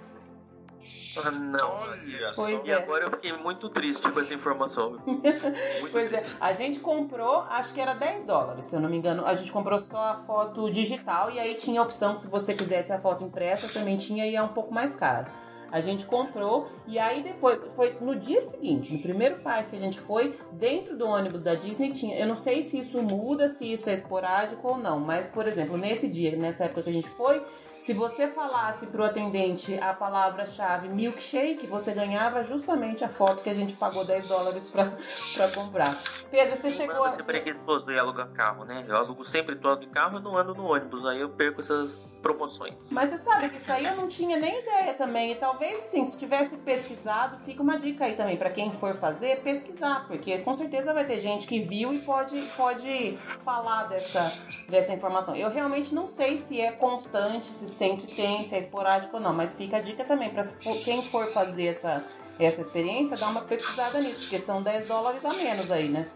Ah, 1.18 1.30
não. 1.30 1.70
Olha 1.70 2.32
pois 2.36 2.60
só. 2.60 2.66
É. 2.66 2.68
E 2.70 2.74
agora 2.74 3.06
eu 3.06 3.12
fiquei 3.12 3.34
muito 3.34 3.70
triste 3.70 4.10
com 4.10 4.20
essa 4.20 4.34
informação. 4.34 4.98
pois 5.92 6.10
triste. 6.10 6.16
é. 6.16 6.26
A 6.40 6.54
gente 6.54 6.80
comprou, 6.80 7.42
acho 7.42 7.74
que 7.74 7.80
era 7.80 7.94
10 7.94 8.24
dólares, 8.24 8.66
se 8.66 8.76
eu 8.76 8.80
não 8.80 8.90
me 8.90 8.98
engano. 8.98 9.26
A 9.26 9.36
gente 9.36 9.52
comprou 9.52 9.78
só 9.78 9.98
a 9.98 10.16
foto 10.26 10.72
digital 10.72 11.30
e 11.30 11.40
aí 11.40 11.54
tinha 11.56 11.82
a 11.82 11.84
opção 11.84 12.16
que 12.16 12.22
se 12.22 12.28
você 12.28 12.54
quisesse 12.54 12.92
a 12.92 13.00
foto 13.00 13.24
impressa, 13.24 13.68
também 13.72 13.98
tinha 13.98 14.26
e 14.26 14.36
é 14.36 14.42
um 14.42 14.50
pouco 14.50 14.74
mais 14.74 14.96
caro. 14.96 15.28
A 15.74 15.82
gente 15.82 16.06
comprou 16.06 16.68
e 16.86 17.00
aí 17.00 17.24
depois, 17.24 17.60
foi 17.74 17.98
no 18.00 18.16
dia 18.16 18.40
seguinte, 18.40 18.94
no 18.94 19.02
primeiro 19.02 19.40
parque 19.40 19.72
que 19.72 19.76
a 19.76 19.80
gente 19.80 20.00
foi, 20.00 20.38
dentro 20.52 20.96
do 20.96 21.08
ônibus 21.08 21.42
da 21.42 21.56
Disney 21.56 21.92
tinha. 21.92 22.16
Eu 22.16 22.28
não 22.28 22.36
sei 22.36 22.62
se 22.62 22.78
isso 22.78 23.02
muda, 23.02 23.50
se 23.50 23.74
isso 23.74 23.90
é 23.90 23.94
esporádico 23.96 24.68
ou 24.68 24.78
não, 24.78 25.00
mas 25.00 25.26
por 25.26 25.48
exemplo, 25.48 25.76
nesse 25.76 26.08
dia, 26.08 26.36
nessa 26.36 26.66
época 26.66 26.84
que 26.84 26.90
a 26.90 26.94
gente 26.94 27.10
foi, 27.10 27.44
se 27.84 27.92
você 27.92 28.30
falasse 28.30 28.88
para 28.88 29.02
o 29.02 29.04
atendente 29.04 29.78
a 29.78 29.94
palavra-chave 29.94 30.88
milkshake, 30.88 31.68
você 31.68 31.92
ganhava 31.92 32.42
justamente 32.42 33.04
a 33.04 33.10
foto 33.10 33.44
que 33.44 33.50
a 33.50 33.54
gente 33.54 33.74
pagou 33.74 34.06
10 34.06 34.26
dólares 34.30 34.64
para 34.72 35.52
comprar. 35.52 35.94
Pedro, 36.32 36.56
você 36.56 36.72
chegou 36.72 37.04
a. 37.04 37.16
Eu 37.16 37.26
preguiçoso 37.26 37.92
e 37.92 38.00
alugar 38.00 38.30
carro, 38.30 38.64
né? 38.64 38.86
Eu 38.88 38.96
alugo 38.96 39.26
sempre 39.26 39.58
todo 39.58 39.86
carro 39.88 40.18
e 40.18 40.22
não 40.24 40.38
ando 40.38 40.56
no 40.56 40.66
ônibus, 40.66 41.06
aí 41.06 41.20
eu 41.20 41.30
perco 41.30 41.60
essas 41.60 42.08
promoções. 42.22 42.90
Mas 42.94 43.10
você 43.10 43.18
sabe 43.18 43.50
que 43.50 43.58
isso 43.58 43.72
aí 43.74 43.84
eu 43.84 43.98
não 43.98 44.08
tinha 44.08 44.38
nem 44.38 44.62
ideia 44.62 44.94
também. 44.94 45.34
E 45.34 45.36
talvez 45.36 45.80
sim, 45.80 46.06
se 46.06 46.18
tivesse 46.18 46.56
pesquisado, 46.56 47.38
fica 47.44 47.62
uma 47.62 47.78
dica 47.78 48.06
aí 48.06 48.16
também 48.16 48.38
para 48.38 48.50
quem 48.50 48.72
for 48.80 48.96
fazer, 48.96 49.42
pesquisar, 49.42 50.08
porque 50.08 50.38
com 50.38 50.56
certeza 50.56 50.94
vai 50.94 51.06
ter 51.06 51.20
gente 51.20 51.46
que 51.46 51.60
viu 51.60 51.94
e 51.94 52.00
pode, 52.00 52.42
pode 52.56 53.18
falar 53.44 53.84
dessa, 53.90 54.32
dessa 54.70 54.94
informação. 54.94 55.36
Eu 55.36 55.50
realmente 55.50 55.94
não 55.94 56.08
sei 56.08 56.38
se 56.38 56.62
é 56.62 56.72
constante, 56.72 57.48
se 57.48 57.73
sempre 57.74 58.08
tem, 58.16 58.44
se 58.44 58.56
é 58.56 58.60
esporádico 58.60 59.18
ou 59.18 59.22
não, 59.22 59.34
mas 59.34 59.54
fica 59.54 59.78
a 59.78 59.82
dica 59.82 60.04
também 60.06 60.30
para 60.30 60.44
quem 60.84 61.10
for 61.10 61.32
fazer 61.34 61.66
essa, 61.68 62.04
essa 62.40 62.62
experiência, 62.62 63.18
dar 63.18 63.30
uma 63.30 63.42
pesquisada 63.42 64.00
nisso, 64.00 64.22
porque 64.22 64.40
são 64.40 64.62
10 64.62 64.88
dólares 64.88 65.26
a 65.26 65.34
menos 65.34 65.72
aí, 65.72 65.90
né? 65.90 66.10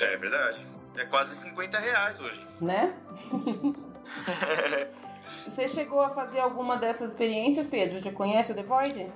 É 0.00 0.16
verdade. 0.16 0.64
É 0.96 1.04
quase 1.06 1.34
50 1.34 1.78
reais 1.78 2.20
hoje. 2.20 2.46
Né? 2.60 2.94
Você 5.46 5.68
chegou 5.68 6.00
a 6.00 6.10
fazer 6.10 6.40
alguma 6.40 6.76
dessas 6.76 7.10
experiências, 7.10 7.66
Pedro? 7.66 8.02
Já 8.02 8.12
conhece 8.12 8.52
o 8.52 8.54
The 8.54 8.62
Void? 8.62 9.12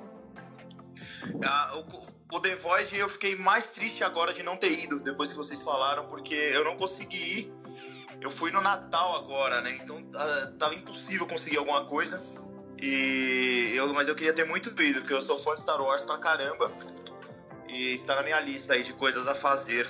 Ah, 1.45 1.73
o, 1.77 2.37
o 2.37 2.41
The 2.41 2.57
Void 2.57 2.97
eu 2.97 3.09
fiquei 3.09 3.37
mais 3.37 3.71
triste 3.71 4.05
agora 4.05 4.33
de 4.33 4.43
não 4.43 4.57
ter 4.57 4.85
ido, 4.85 5.01
depois 5.01 5.31
que 5.31 5.37
vocês 5.37 5.63
falaram, 5.63 6.07
porque 6.07 6.35
eu 6.35 6.65
não 6.65 6.77
consegui 6.77 7.41
ir 7.41 7.62
eu 8.23 8.31
fui 8.31 8.51
no 8.51 8.61
Natal 8.61 9.17
agora, 9.17 9.61
né? 9.61 9.79
Então 9.83 9.97
uh, 9.97 10.53
tava 10.59 10.75
impossível 10.75 11.27
conseguir 11.27 11.59
alguma 11.59 11.85
coisa. 11.85 12.23
E 12.81 13.73
eu, 13.75 13.93
mas 13.93 14.09
eu 14.09 14.15
queria 14.15 14.33
ter 14.33 14.45
muito 14.45 14.71
ido, 14.83 15.01
porque 15.01 15.15
eu 15.15 15.23
sou 15.23 15.39
fã 15.39 15.55
de 15.55 15.61
Star 15.61 15.81
Wars 15.81 16.05
pra 16.05 16.19
caramba. 16.19 16.71
E 17.69 17.95
está 17.95 18.17
na 18.17 18.23
minha 18.23 18.41
lista 18.41 18.75
aí 18.75 18.83
de 18.83 18.93
coisas 18.93 19.27
a 19.27 19.35
fazer. 19.35 19.89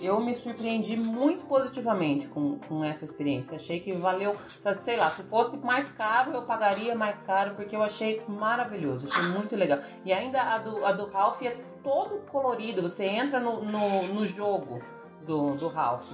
Eu 0.00 0.20
me 0.20 0.34
surpreendi 0.34 0.96
muito 0.96 1.44
positivamente 1.44 2.26
com, 2.26 2.58
com 2.58 2.84
essa 2.84 3.04
experiência. 3.04 3.56
Achei 3.56 3.80
que 3.80 3.92
valeu, 3.92 4.36
sei 4.74 4.96
lá, 4.96 5.10
se 5.10 5.22
fosse 5.24 5.56
mais 5.58 5.90
caro, 5.92 6.32
eu 6.32 6.42
pagaria 6.42 6.94
mais 6.94 7.20
caro, 7.20 7.54
porque 7.54 7.76
eu 7.76 7.82
achei 7.82 8.22
maravilhoso, 8.26 9.06
achei 9.06 9.22
muito 9.30 9.54
legal. 9.54 9.80
E 10.04 10.12
ainda 10.12 10.42
a 10.42 10.58
do, 10.58 10.84
a 10.84 10.92
do 10.92 11.06
Ralph 11.06 11.42
é 11.42 11.56
todo 11.82 12.18
colorido, 12.26 12.82
você 12.82 13.04
entra 13.04 13.38
no, 13.38 13.62
no, 13.62 14.02
no 14.08 14.26
jogo 14.26 14.80
do, 15.26 15.54
do 15.54 15.68
Ralph. 15.68 16.08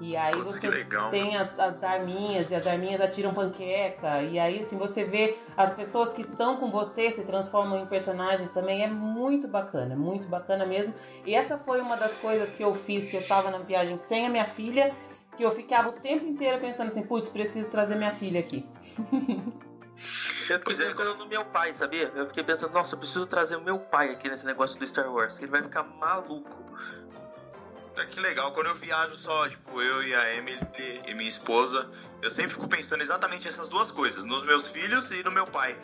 E 0.00 0.16
aí 0.16 0.32
Putz, 0.32 0.54
você 0.54 0.68
legal, 0.68 1.10
tem 1.10 1.36
as, 1.36 1.58
as, 1.58 1.82
arminhas, 1.82 2.50
e 2.50 2.54
as 2.54 2.66
arminhas 2.66 3.00
atiram 3.00 3.34
panqueca. 3.34 4.22
E 4.22 4.38
aí, 4.38 4.60
assim, 4.60 4.78
você 4.78 5.04
vê 5.04 5.36
as 5.56 5.72
pessoas 5.72 6.12
que 6.12 6.20
estão 6.20 6.56
com 6.56 6.70
você 6.70 7.10
se 7.10 7.24
transformam 7.24 7.82
em 7.82 7.86
personagens 7.86 8.52
também. 8.52 8.82
É 8.82 8.86
muito 8.86 9.48
bacana, 9.48 9.96
muito 9.96 10.28
bacana 10.28 10.64
mesmo. 10.64 10.94
E 11.26 11.34
essa 11.34 11.58
foi 11.58 11.80
uma 11.80 11.96
das 11.96 12.16
coisas 12.18 12.52
que 12.52 12.62
eu 12.62 12.74
fiz, 12.74 13.08
que 13.08 13.16
eu 13.16 13.26
tava 13.26 13.50
na 13.50 13.58
viagem 13.58 13.98
sem 13.98 14.26
a 14.26 14.30
minha 14.30 14.46
filha, 14.46 14.94
que 15.36 15.44
eu 15.44 15.50
ficava 15.50 15.88
o 15.88 15.92
tempo 15.92 16.26
inteiro 16.26 16.60
pensando 16.60 16.88
assim, 16.88 17.06
putz, 17.06 17.28
preciso 17.28 17.70
trazer 17.70 17.96
minha 17.96 18.12
filha 18.12 18.40
aqui. 18.40 18.68
Eu 20.48 20.58
fiquei 20.60 20.86
é, 20.86 20.94
pensando 20.94 21.24
no 21.24 21.28
meu 21.28 21.44
pai, 21.44 21.74
sabia? 21.74 22.10
Eu 22.14 22.26
fiquei 22.26 22.42
pensando, 22.42 22.72
nossa, 22.72 22.94
eu 22.94 22.98
preciso 22.98 23.26
trazer 23.26 23.56
o 23.56 23.60
meu 23.60 23.78
pai 23.78 24.10
aqui 24.10 24.30
nesse 24.30 24.46
negócio 24.46 24.78
do 24.78 24.86
Star 24.86 25.12
Wars. 25.12 25.38
Ele 25.38 25.48
vai 25.48 25.62
ficar 25.62 25.82
maluco. 25.82 26.56
É 27.98 28.06
que 28.06 28.20
legal, 28.20 28.52
quando 28.52 28.68
eu 28.68 28.74
viajo 28.74 29.16
só, 29.16 29.48
tipo, 29.48 29.82
eu 29.82 30.02
e 30.04 30.14
a 30.14 30.34
Emily 30.34 30.58
e 31.06 31.14
minha 31.14 31.28
esposa, 31.28 31.90
eu 32.22 32.30
sempre 32.30 32.54
fico 32.54 32.68
pensando 32.68 33.02
exatamente 33.02 33.48
essas 33.48 33.68
duas 33.68 33.90
coisas, 33.90 34.24
nos 34.24 34.44
meus 34.44 34.68
filhos 34.68 35.10
e 35.10 35.22
no 35.22 35.32
meu 35.32 35.46
pai. 35.46 35.76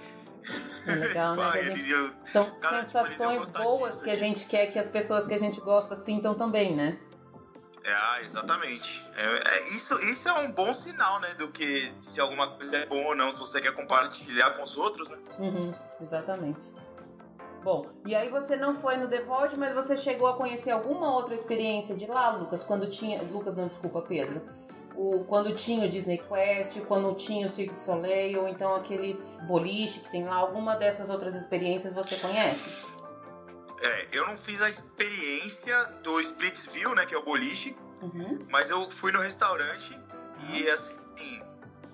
Legal, 0.87 1.37
né? 1.37 1.75
Eu... 1.89 2.13
São 2.23 2.51
Cara, 2.61 2.85
sensações 2.85 3.51
boas 3.51 4.03
que 4.03 4.11
a 4.11 4.15
gente 4.15 4.47
quer 4.47 4.67
que 4.67 4.79
as 4.79 4.89
pessoas 4.89 5.27
que 5.27 5.35
a 5.35 5.39
gente 5.39 5.61
gosta 5.61 5.97
sintam 5.97 6.35
também, 6.35 6.75
né? 6.75 6.99
É, 7.83 7.93
ah, 7.93 8.21
exatamente. 8.23 9.05
É, 9.17 9.57
é, 9.57 9.69
isso, 9.75 9.99
isso 10.01 10.29
é 10.29 10.33
um 10.41 10.53
bom 10.53 10.73
sinal, 10.73 11.21
né? 11.21 11.35
Do 11.35 11.51
que 11.51 11.93
se 12.01 12.21
alguma 12.21 12.49
coisa 12.49 12.77
é 12.77 12.87
bom 12.87 13.05
ou 13.05 13.15
não, 13.15 13.31
se 13.31 13.41
você 13.41 13.61
quer 13.61 13.75
compartilhar 13.75 14.53
com 14.53 14.63
os 14.63 14.77
outros, 14.77 15.11
né? 15.11 15.19
Uhum, 15.39 15.75
exatamente. 16.01 16.73
Bom, 17.65 17.87
e 18.05 18.15
aí 18.15 18.29
você 18.29 18.57
não 18.57 18.79
foi 18.79 18.99
no 18.99 19.09
The 19.09 19.23
Void, 19.23 19.57
mas 19.57 19.73
você 19.75 19.97
chegou 19.97 20.29
a 20.29 20.37
conhecer 20.37 20.71
alguma 20.71 21.11
outra 21.15 21.35
experiência 21.35 21.97
de 21.97 22.07
lá, 22.07 22.31
Lucas, 22.37 22.63
quando 22.63 22.87
tinha. 22.91 23.23
Lucas, 23.23 23.57
não, 23.57 23.69
desculpa, 23.69 24.03
Pedro. 24.03 24.43
O, 24.95 25.25
quando 25.25 25.55
tinha 25.55 25.87
o 25.87 25.89
Disney 25.89 26.19
Quest, 26.19 26.79
quando 26.83 27.15
tinha 27.15 27.47
o 27.47 27.49
Cirque 27.49 27.73
du 27.73 27.81
Soleil, 27.81 28.43
ou 28.43 28.49
então 28.49 28.75
aqueles 28.75 29.43
boliche 29.49 30.01
que 30.01 30.11
tem 30.11 30.25
lá, 30.25 30.37
alguma 30.37 30.77
dessas 30.77 31.09
outras 31.09 31.35
experiências 31.35 31.95
você 31.95 32.17
conhece? 32.17 32.69
É, 33.81 34.09
eu 34.13 34.27
não 34.27 34.37
fiz 34.37 34.61
a 34.61 34.69
experiência 34.69 35.77
do 36.03 36.21
Splitsville, 36.21 36.95
né, 36.95 37.07
que 37.07 37.15
é 37.15 37.19
o 37.19 37.25
boliche, 37.25 37.75
uhum. 38.03 38.47
mas 38.51 38.69
eu 38.69 38.91
fui 38.91 39.11
no 39.11 39.21
restaurante 39.21 39.99
e 40.53 40.69
assim, 40.69 41.01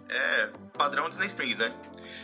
é 0.09 0.51
padrão 0.81 1.11
Disney 1.11 1.27
Springs, 1.27 1.59
né? 1.59 1.75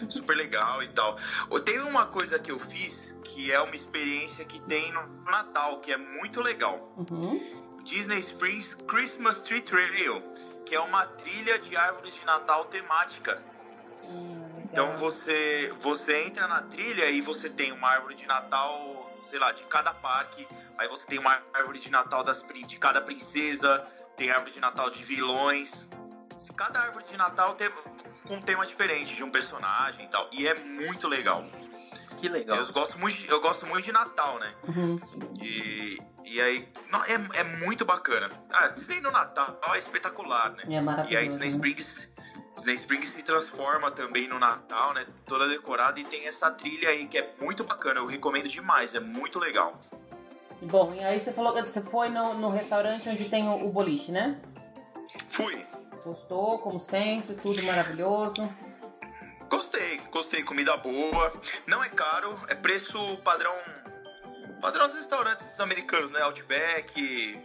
super 0.09 0.35
legal 0.35 0.83
e 0.83 0.89
tal. 0.89 1.17
Tem 1.65 1.79
uma 1.81 2.07
coisa 2.07 2.39
que 2.39 2.51
eu 2.51 2.59
fiz 2.59 3.19
que 3.23 3.53
é 3.53 3.61
uma 3.61 3.77
experiência 3.77 4.47
que 4.47 4.61
tem 4.63 4.91
no 4.93 5.07
Natal, 5.25 5.81
que 5.81 5.93
é 5.93 5.97
muito 5.99 6.41
legal. 6.41 6.91
Uhum. 6.97 7.83
Disney 7.85 8.19
Springs 8.19 8.75
Christmas 8.75 9.43
Tree 9.43 9.61
Trail, 9.61 10.23
que 10.65 10.75
é 10.75 10.81
uma 10.81 11.07
trilha 11.07 11.59
de 11.59 11.77
árvores 11.77 12.15
de 12.15 12.25
Natal 12.25 12.65
temática. 12.65 13.43
Hum, 14.05 14.43
então 14.65 14.97
você 14.97 15.73
você 15.81 16.25
entra 16.25 16.49
na 16.49 16.63
trilha 16.63 17.11
e 17.11 17.21
você 17.21 17.51
tem 17.51 17.73
uma 17.73 17.89
árvore 17.89 18.15
de 18.15 18.27
Natal, 18.27 19.15
sei 19.23 19.39
lá, 19.39 19.53
de 19.53 19.65
cada 19.65 19.93
parque. 19.93 20.49
Aí 20.79 20.89
você 20.89 21.07
tem 21.07 21.19
uma 21.19 21.43
árvore 21.53 21.79
de 21.79 21.91
Natal 21.91 22.25
das, 22.25 22.43
de 22.43 22.79
cada 22.79 23.03
princesa, 23.03 23.87
tem 24.17 24.31
árvore 24.31 24.53
de 24.53 24.61
Natal 24.61 24.89
de 24.89 25.05
vilões. 25.05 25.89
Cada 26.57 26.81
árvore 26.81 27.05
de 27.05 27.17
Natal 27.17 27.55
tem, 27.55 27.71
com 28.27 28.35
um 28.35 28.41
tema 28.41 28.67
diferente 28.67 29.15
de 29.15 29.23
um 29.23 29.31
personagem 29.31 30.05
e 30.05 30.09
tal. 30.09 30.29
E 30.33 30.47
é 30.47 30.55
muito 30.55 31.09
legal. 31.09 31.45
Que 32.19 32.29
legal. 32.29 32.59
Eu 32.59 32.73
gosto 32.73 32.99
muito, 32.99 33.25
eu 33.31 33.41
gosto 33.41 33.67
muito 33.67 33.85
de 33.85 33.93
Natal, 33.93 34.39
né? 34.39 34.53
Uhum. 34.69 34.99
E, 35.41 35.99
e 36.25 36.41
aí, 36.41 36.69
não, 36.91 37.03
é, 37.05 37.15
é 37.41 37.45
muito 37.65 37.85
bacana. 37.85 38.31
Ah, 38.53 38.69
Disney 38.69 39.01
no 39.01 39.11
Natal 39.11 39.59
é 39.75 39.79
espetacular, 39.79 40.51
né? 40.53 40.77
É 40.77 40.81
maravilhoso. 40.81 41.15
E 41.15 41.17
aí 41.17 41.29
Disney 41.29 41.49
Springs, 41.49 42.09
Disney 42.55 42.75
Springs 42.75 43.11
se 43.11 43.23
transforma 43.23 43.91
também 43.91 44.27
no 44.27 44.39
Natal, 44.39 44.95
né? 44.95 45.05
Toda 45.27 45.47
decorada 45.47 46.01
e 46.01 46.05
tem 46.05 46.27
essa 46.27 46.51
trilha 46.51 46.89
aí 46.89 47.07
que 47.07 47.19
é 47.19 47.35
muito 47.41 47.65
bacana. 47.65 48.01
Eu 48.01 48.07
recomendo 48.07 48.49
demais, 48.49 48.95
é 48.95 49.01
muito 49.01 49.39
legal. 49.39 49.79
Bom, 50.63 50.95
e 50.95 51.05
aí 51.05 51.21
você 51.21 51.33
falou 51.33 51.53
que 51.53 51.63
você 51.63 51.83
foi 51.83 52.09
no, 52.09 52.35
no 52.35 52.49
restaurante 52.49 53.09
onde 53.09 53.29
tem 53.29 53.47
o, 53.47 53.67
o 53.67 53.71
boliche, 53.71 54.11
né? 54.11 54.41
Fui. 55.29 55.67
Gostou, 56.07 56.61
como 56.61 56.79
sempre, 56.79 57.35
tudo 57.35 57.61
maravilhoso. 57.65 58.49
Gostei, 59.51 60.01
gostei, 60.13 60.45
comida 60.45 60.77
boa. 60.77 61.33
Não 61.67 61.83
é 61.83 61.89
caro, 61.89 62.33
é 62.47 62.55
preço 62.55 62.97
padrão. 63.25 63.53
Padrão 64.61 64.87
dos 64.87 64.95
restaurantes 64.95 65.59
americanos, 65.59 66.13
né? 66.13 66.23
Outback, 66.23 67.45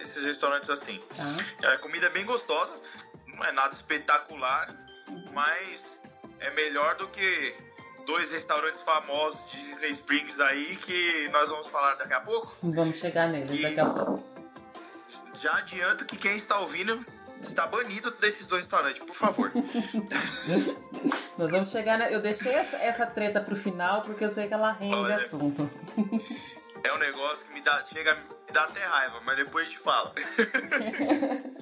esses 0.00 0.24
restaurantes 0.24 0.70
assim. 0.70 0.98
Tá. 1.60 1.74
A 1.74 1.76
comida 1.76 2.06
é 2.06 2.08
bem 2.08 2.24
gostosa, 2.24 2.80
não 3.26 3.44
é 3.44 3.52
nada 3.52 3.74
espetacular, 3.74 4.74
mas 5.34 6.00
é 6.38 6.50
melhor 6.52 6.96
do 6.96 7.08
que 7.08 7.54
dois 8.06 8.32
restaurantes 8.32 8.80
famosos 8.80 9.44
de 9.50 9.58
Disney 9.58 9.90
Springs 9.90 10.40
aí 10.40 10.76
que 10.76 11.28
nós 11.28 11.50
vamos 11.50 11.66
falar 11.66 11.96
daqui 11.96 12.14
a 12.14 12.22
pouco. 12.22 12.56
Vamos 12.62 12.96
chegar 12.96 13.28
neles 13.28 13.60
daqui 13.60 13.80
a 13.80 13.90
pouco. 13.90 14.24
Já 15.34 15.58
adianto 15.58 16.06
que 16.06 16.16
quem 16.16 16.36
está 16.36 16.58
ouvindo 16.58 17.04
está 17.40 17.66
banido 17.66 18.10
desses 18.12 18.46
dois 18.46 18.62
restaurantes, 18.62 19.02
por 19.02 19.14
favor. 19.14 19.50
Nós 21.38 21.50
vamos 21.50 21.70
chegar. 21.70 21.98
Na... 21.98 22.10
Eu 22.10 22.20
deixei 22.20 22.52
essa, 22.52 22.76
essa 22.76 23.06
treta 23.06 23.40
pro 23.40 23.56
final 23.56 24.02
porque 24.02 24.24
eu 24.24 24.30
sei 24.30 24.46
que 24.46 24.54
ela 24.54 24.72
rende 24.72 24.94
Olha, 24.94 25.16
assunto. 25.16 25.68
É 26.82 26.90
um 26.94 26.98
negócio 26.98 27.46
que 27.46 27.52
me 27.52 27.60
dá, 27.60 27.84
chega, 27.84 28.14
me 28.14 28.54
dá 28.54 28.64
até 28.64 28.82
raiva, 28.82 29.20
mas 29.26 29.36
depois 29.36 29.66
a 29.66 29.68
gente 29.68 29.80
fala. 29.80 30.14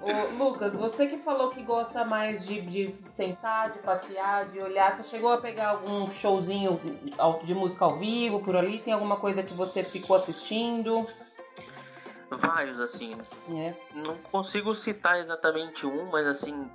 Ô, 0.00 0.42
Lucas, 0.42 0.78
você 0.78 1.06
que 1.06 1.18
falou 1.18 1.50
que 1.50 1.62
gosta 1.62 2.06
mais 2.06 2.46
de, 2.46 2.62
de 2.62 2.94
sentar, 3.04 3.70
de 3.70 3.80
passear, 3.80 4.48
de 4.48 4.58
olhar, 4.58 4.96
você 4.96 5.02
chegou 5.02 5.30
a 5.30 5.38
pegar 5.38 5.68
algum 5.68 6.10
showzinho 6.10 6.80
de 7.44 7.54
música 7.54 7.84
ao 7.84 7.98
vivo 7.98 8.40
por 8.40 8.56
ali? 8.56 8.78
Tem 8.78 8.94
alguma 8.94 9.18
coisa 9.18 9.42
que 9.42 9.52
você 9.52 9.84
ficou 9.84 10.16
assistindo? 10.16 11.04
Vários, 12.30 12.80
assim. 12.80 13.16
É. 13.52 13.74
Não 13.94 14.16
consigo 14.16 14.74
citar 14.74 15.18
exatamente 15.18 15.86
um, 15.86 16.10
mas 16.10 16.26
assim, 16.26 16.70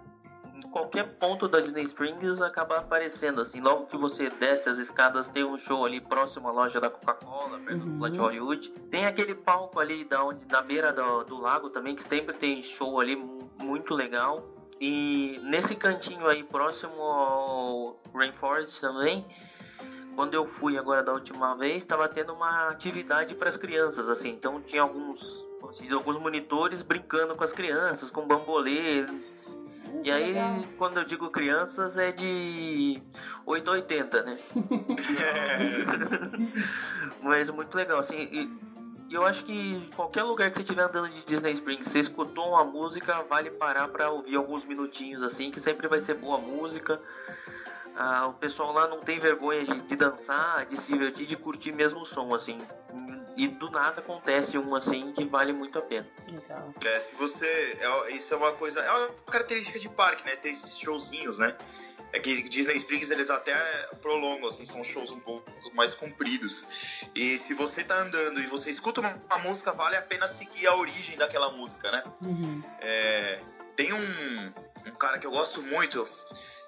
em 0.53 0.61
qualquer 0.69 1.03
ponto 1.17 1.47
da 1.47 1.59
Disney 1.59 1.83
Springs 1.83 2.41
acaba 2.41 2.77
aparecendo, 2.77 3.41
assim. 3.41 3.61
Logo 3.61 3.85
que 3.85 3.97
você 3.97 4.29
desce 4.29 4.69
as 4.69 4.77
escadas, 4.77 5.29
tem 5.29 5.43
um 5.43 5.57
show 5.57 5.85
ali 5.85 6.01
próximo 6.01 6.49
à 6.49 6.51
loja 6.51 6.81
da 6.81 6.89
Coca-Cola, 6.89 7.57
perto 7.59 7.83
uhum. 7.83 7.93
do 7.93 7.99
Planet 7.99 8.19
Hollywood. 8.19 8.69
Tem 8.89 9.05
aquele 9.05 9.33
palco 9.33 9.79
ali 9.79 10.03
da, 10.03 10.23
onde, 10.23 10.43
da 10.45 10.61
beira 10.61 10.91
do, 10.91 11.23
do 11.23 11.39
lago 11.39 11.69
também, 11.69 11.95
que 11.95 12.03
sempre 12.03 12.35
tem 12.35 12.61
show 12.61 12.99
ali 12.99 13.15
muito 13.57 13.93
legal. 13.93 14.43
E 14.79 15.39
nesse 15.43 15.73
cantinho 15.75 16.27
aí, 16.27 16.43
próximo 16.43 17.01
ao 17.01 17.99
Rainforest 18.13 18.81
também, 18.81 19.25
quando 20.15 20.33
eu 20.33 20.45
fui 20.45 20.77
agora 20.77 21.03
da 21.03 21.13
última 21.13 21.55
vez, 21.55 21.77
estava 21.77 22.07
tendo 22.07 22.33
uma 22.33 22.69
atividade 22.69 23.35
para 23.35 23.49
as 23.49 23.57
crianças, 23.57 24.07
assim. 24.07 24.29
Então 24.29 24.61
tinha 24.61 24.81
alguns, 24.81 25.45
alguns 25.91 26.17
monitores 26.17 26.81
brincando 26.81 27.35
com 27.35 27.43
as 27.43 27.51
crianças, 27.53 28.09
com 28.09 28.25
bambolê. 28.25 29.05
e 30.03 30.11
aí, 30.11 30.33
legal. 30.33 30.63
quando 30.77 30.97
eu 30.97 31.03
digo 31.03 31.29
crianças, 31.29 31.97
é 31.97 32.11
de 32.11 33.01
8 33.45 33.69
a 33.69 33.73
80, 33.73 34.23
né? 34.23 34.37
Mas 37.21 37.49
muito 37.49 37.75
legal, 37.75 37.99
assim. 37.99 38.29
E, 38.31 38.75
eu 39.07 39.23
acho 39.23 39.45
que 39.45 39.87
qualquer 39.95 40.23
lugar 40.23 40.49
que 40.49 40.57
você 40.57 40.63
estiver 40.63 40.83
andando 40.83 41.09
de 41.09 41.23
Disney 41.23 41.51
Springs, 41.51 41.87
você 41.87 41.99
escutou 41.99 42.49
uma 42.49 42.63
música, 42.63 43.23
vale 43.29 43.51
parar 43.51 43.87
para 43.87 44.09
ouvir 44.09 44.35
alguns 44.35 44.65
minutinhos, 44.65 45.21
assim, 45.21 45.51
que 45.51 45.59
sempre 45.59 45.87
vai 45.87 46.01
ser 46.01 46.15
boa 46.15 46.39
música. 46.39 46.99
Ah, 47.95 48.27
o 48.27 48.33
pessoal 48.33 48.73
lá 48.73 48.87
não 48.87 48.99
tem 48.99 49.19
vergonha 49.19 49.63
de, 49.63 49.81
de, 49.81 49.95
dançar, 49.95 50.65
de 50.65 50.77
se 50.79 50.91
divertir, 50.91 51.25
de 51.25 51.37
curtir 51.37 51.71
mesmo 51.71 52.01
o 52.01 52.05
som, 52.05 52.33
assim. 52.33 52.61
E 53.37 53.47
do 53.47 53.69
nada 53.69 53.99
acontece 53.99 54.57
um 54.57 54.75
assim 54.75 55.11
que 55.11 55.25
vale 55.25 55.51
muito 55.53 55.77
a 55.77 55.81
pena. 55.81 56.07
Então. 56.31 56.73
É, 56.81 56.99
se 56.99 57.15
você. 57.15 57.47
É, 57.79 58.11
isso 58.11 58.33
é 58.33 58.37
uma 58.37 58.53
coisa. 58.53 58.79
É 58.79 58.91
uma 58.91 59.09
característica 59.29 59.79
de 59.79 59.89
parque, 59.89 60.25
né? 60.25 60.35
Ter 60.35 60.49
esses 60.49 60.77
showzinhos, 60.77 61.39
né? 61.39 61.55
É 62.13 62.19
que 62.19 62.43
Disney 62.43 62.77
Springs 62.77 63.11
eles 63.11 63.29
até 63.29 63.53
prolongam, 64.01 64.47
assim, 64.47 64.63
são 64.63 64.83
shows 64.85 65.11
um 65.11 65.19
pouco 65.19 65.49
mais 65.73 65.93
compridos. 65.93 67.09
E 67.13 67.37
se 67.37 67.53
você 67.53 67.83
tá 67.83 67.95
andando 67.97 68.39
e 68.39 68.47
você 68.47 68.69
escuta 68.69 69.01
uma, 69.01 69.21
uma 69.29 69.39
música, 69.39 69.73
vale 69.73 69.97
a 69.97 70.01
pena 70.01 70.27
seguir 70.27 70.67
a 70.67 70.75
origem 70.75 71.17
daquela 71.17 71.51
música, 71.51 71.91
né? 71.91 72.03
Uhum. 72.25 72.63
É, 72.79 73.39
Tem 73.75 73.91
um, 73.93 74.53
um 74.87 74.95
cara 74.95 75.19
que 75.19 75.27
eu 75.27 75.31
gosto 75.31 75.61
muito, 75.63 76.07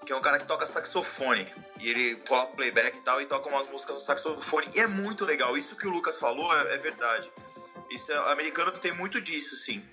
que 0.05 0.11
é 0.11 0.15
um 0.15 0.21
cara 0.21 0.39
que 0.39 0.45
toca 0.45 0.65
saxofone. 0.65 1.47
E 1.79 1.89
ele 1.89 2.15
coloca 2.27 2.55
playback 2.55 2.97
e 2.97 3.01
tal, 3.01 3.21
e 3.21 3.25
toca 3.25 3.49
umas 3.49 3.67
músicas 3.67 3.95
no 3.95 4.01
saxofone. 4.01 4.67
E 4.75 4.79
é 4.79 4.87
muito 4.87 5.25
legal. 5.25 5.57
Isso 5.57 5.75
que 5.75 5.87
o 5.87 5.91
Lucas 5.91 6.17
falou 6.17 6.55
é, 6.55 6.75
é 6.75 6.77
verdade. 6.77 7.31
Isso 7.89 8.11
é, 8.11 8.31
americano 8.31 8.71
tem 8.71 8.91
muito 8.93 9.21
disso, 9.21 9.55
assim. 9.55 9.83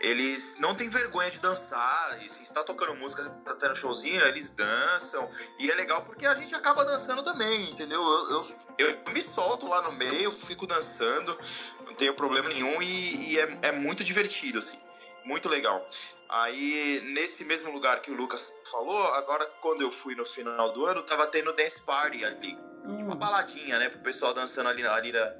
Eles 0.00 0.58
não 0.60 0.76
têm 0.76 0.88
vergonha 0.88 1.28
de 1.28 1.40
dançar, 1.40 2.24
e 2.24 2.30
se 2.30 2.42
está 2.42 2.62
tocando 2.62 2.94
música, 2.94 3.28
tá 3.44 3.56
tendo 3.56 3.74
showzinho, 3.74 4.20
eles 4.22 4.50
dançam. 4.52 5.28
E 5.58 5.68
é 5.70 5.74
legal 5.74 6.02
porque 6.02 6.24
a 6.24 6.34
gente 6.36 6.54
acaba 6.54 6.84
dançando 6.84 7.22
também, 7.22 7.68
entendeu? 7.68 8.00
Eu, 8.00 8.30
eu, 8.30 8.46
eu 8.78 9.12
me 9.12 9.20
solto 9.20 9.66
lá 9.66 9.82
no 9.82 9.90
meio, 9.90 10.30
fico 10.30 10.68
dançando, 10.68 11.36
não 11.84 11.94
tenho 11.94 12.14
problema 12.14 12.48
nenhum 12.48 12.80
e, 12.80 13.32
e 13.32 13.40
é, 13.40 13.58
é 13.62 13.72
muito 13.72 14.04
divertido, 14.04 14.58
assim. 14.58 14.78
Muito 15.24 15.48
legal. 15.48 15.86
Aí, 16.28 17.00
nesse 17.14 17.44
mesmo 17.44 17.72
lugar 17.72 18.00
que 18.00 18.10
o 18.10 18.14
Lucas 18.14 18.54
falou, 18.70 19.02
agora 19.14 19.46
quando 19.62 19.80
eu 19.80 19.90
fui 19.90 20.14
no 20.14 20.26
final 20.26 20.72
do 20.72 20.84
ano, 20.84 21.02
tava 21.02 21.26
tendo 21.26 21.52
dance 21.54 21.80
party 21.82 22.24
ali. 22.24 22.58
Hum. 22.84 23.04
Uma 23.04 23.14
baladinha, 23.14 23.78
né? 23.78 23.88
Pro 23.88 24.00
pessoal 24.00 24.34
dançando 24.34 24.68
ali, 24.68 24.86
ali 24.86 25.12
na... 25.12 25.34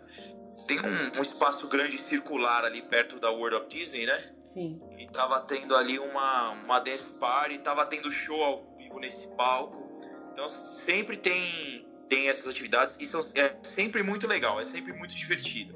Tem 0.66 0.79
um, 0.81 1.18
um, 1.18 1.22
espaço 1.22 1.68
grande 1.68 1.97
circular 1.99 2.64
ali 2.64 2.83
perto 2.83 3.18
da 3.18 3.31
World 3.31 3.57
of 3.57 3.68
Disney, 3.68 4.07
né? 4.07 4.35
Sim. 4.55 4.81
E 4.99 5.07
tava 5.07 5.41
tendo 5.43 5.76
ali 5.76 5.99
uma, 5.99 6.51
uma 6.51 6.79
dance 6.79 7.18
party, 7.18 7.59
tava 7.59 7.87
tendo 7.87 8.11
show 8.11 8.43
ao 8.43 8.76
vivo 8.76 8.99
nesse 8.99 9.29
palco. 9.29 10.01
Então 10.33 10.49
sempre 10.49 11.16
tem, 11.16 11.87
tem 12.09 12.29
essas 12.29 12.49
atividades 12.49 12.97
e 13.01 13.07
são, 13.07 13.20
é 13.35 13.57
sempre 13.62 14.03
muito 14.03 14.26
legal, 14.26 14.61
é 14.61 14.64
sempre 14.64 14.93
muito 14.93 15.14
divertido. 15.14 15.74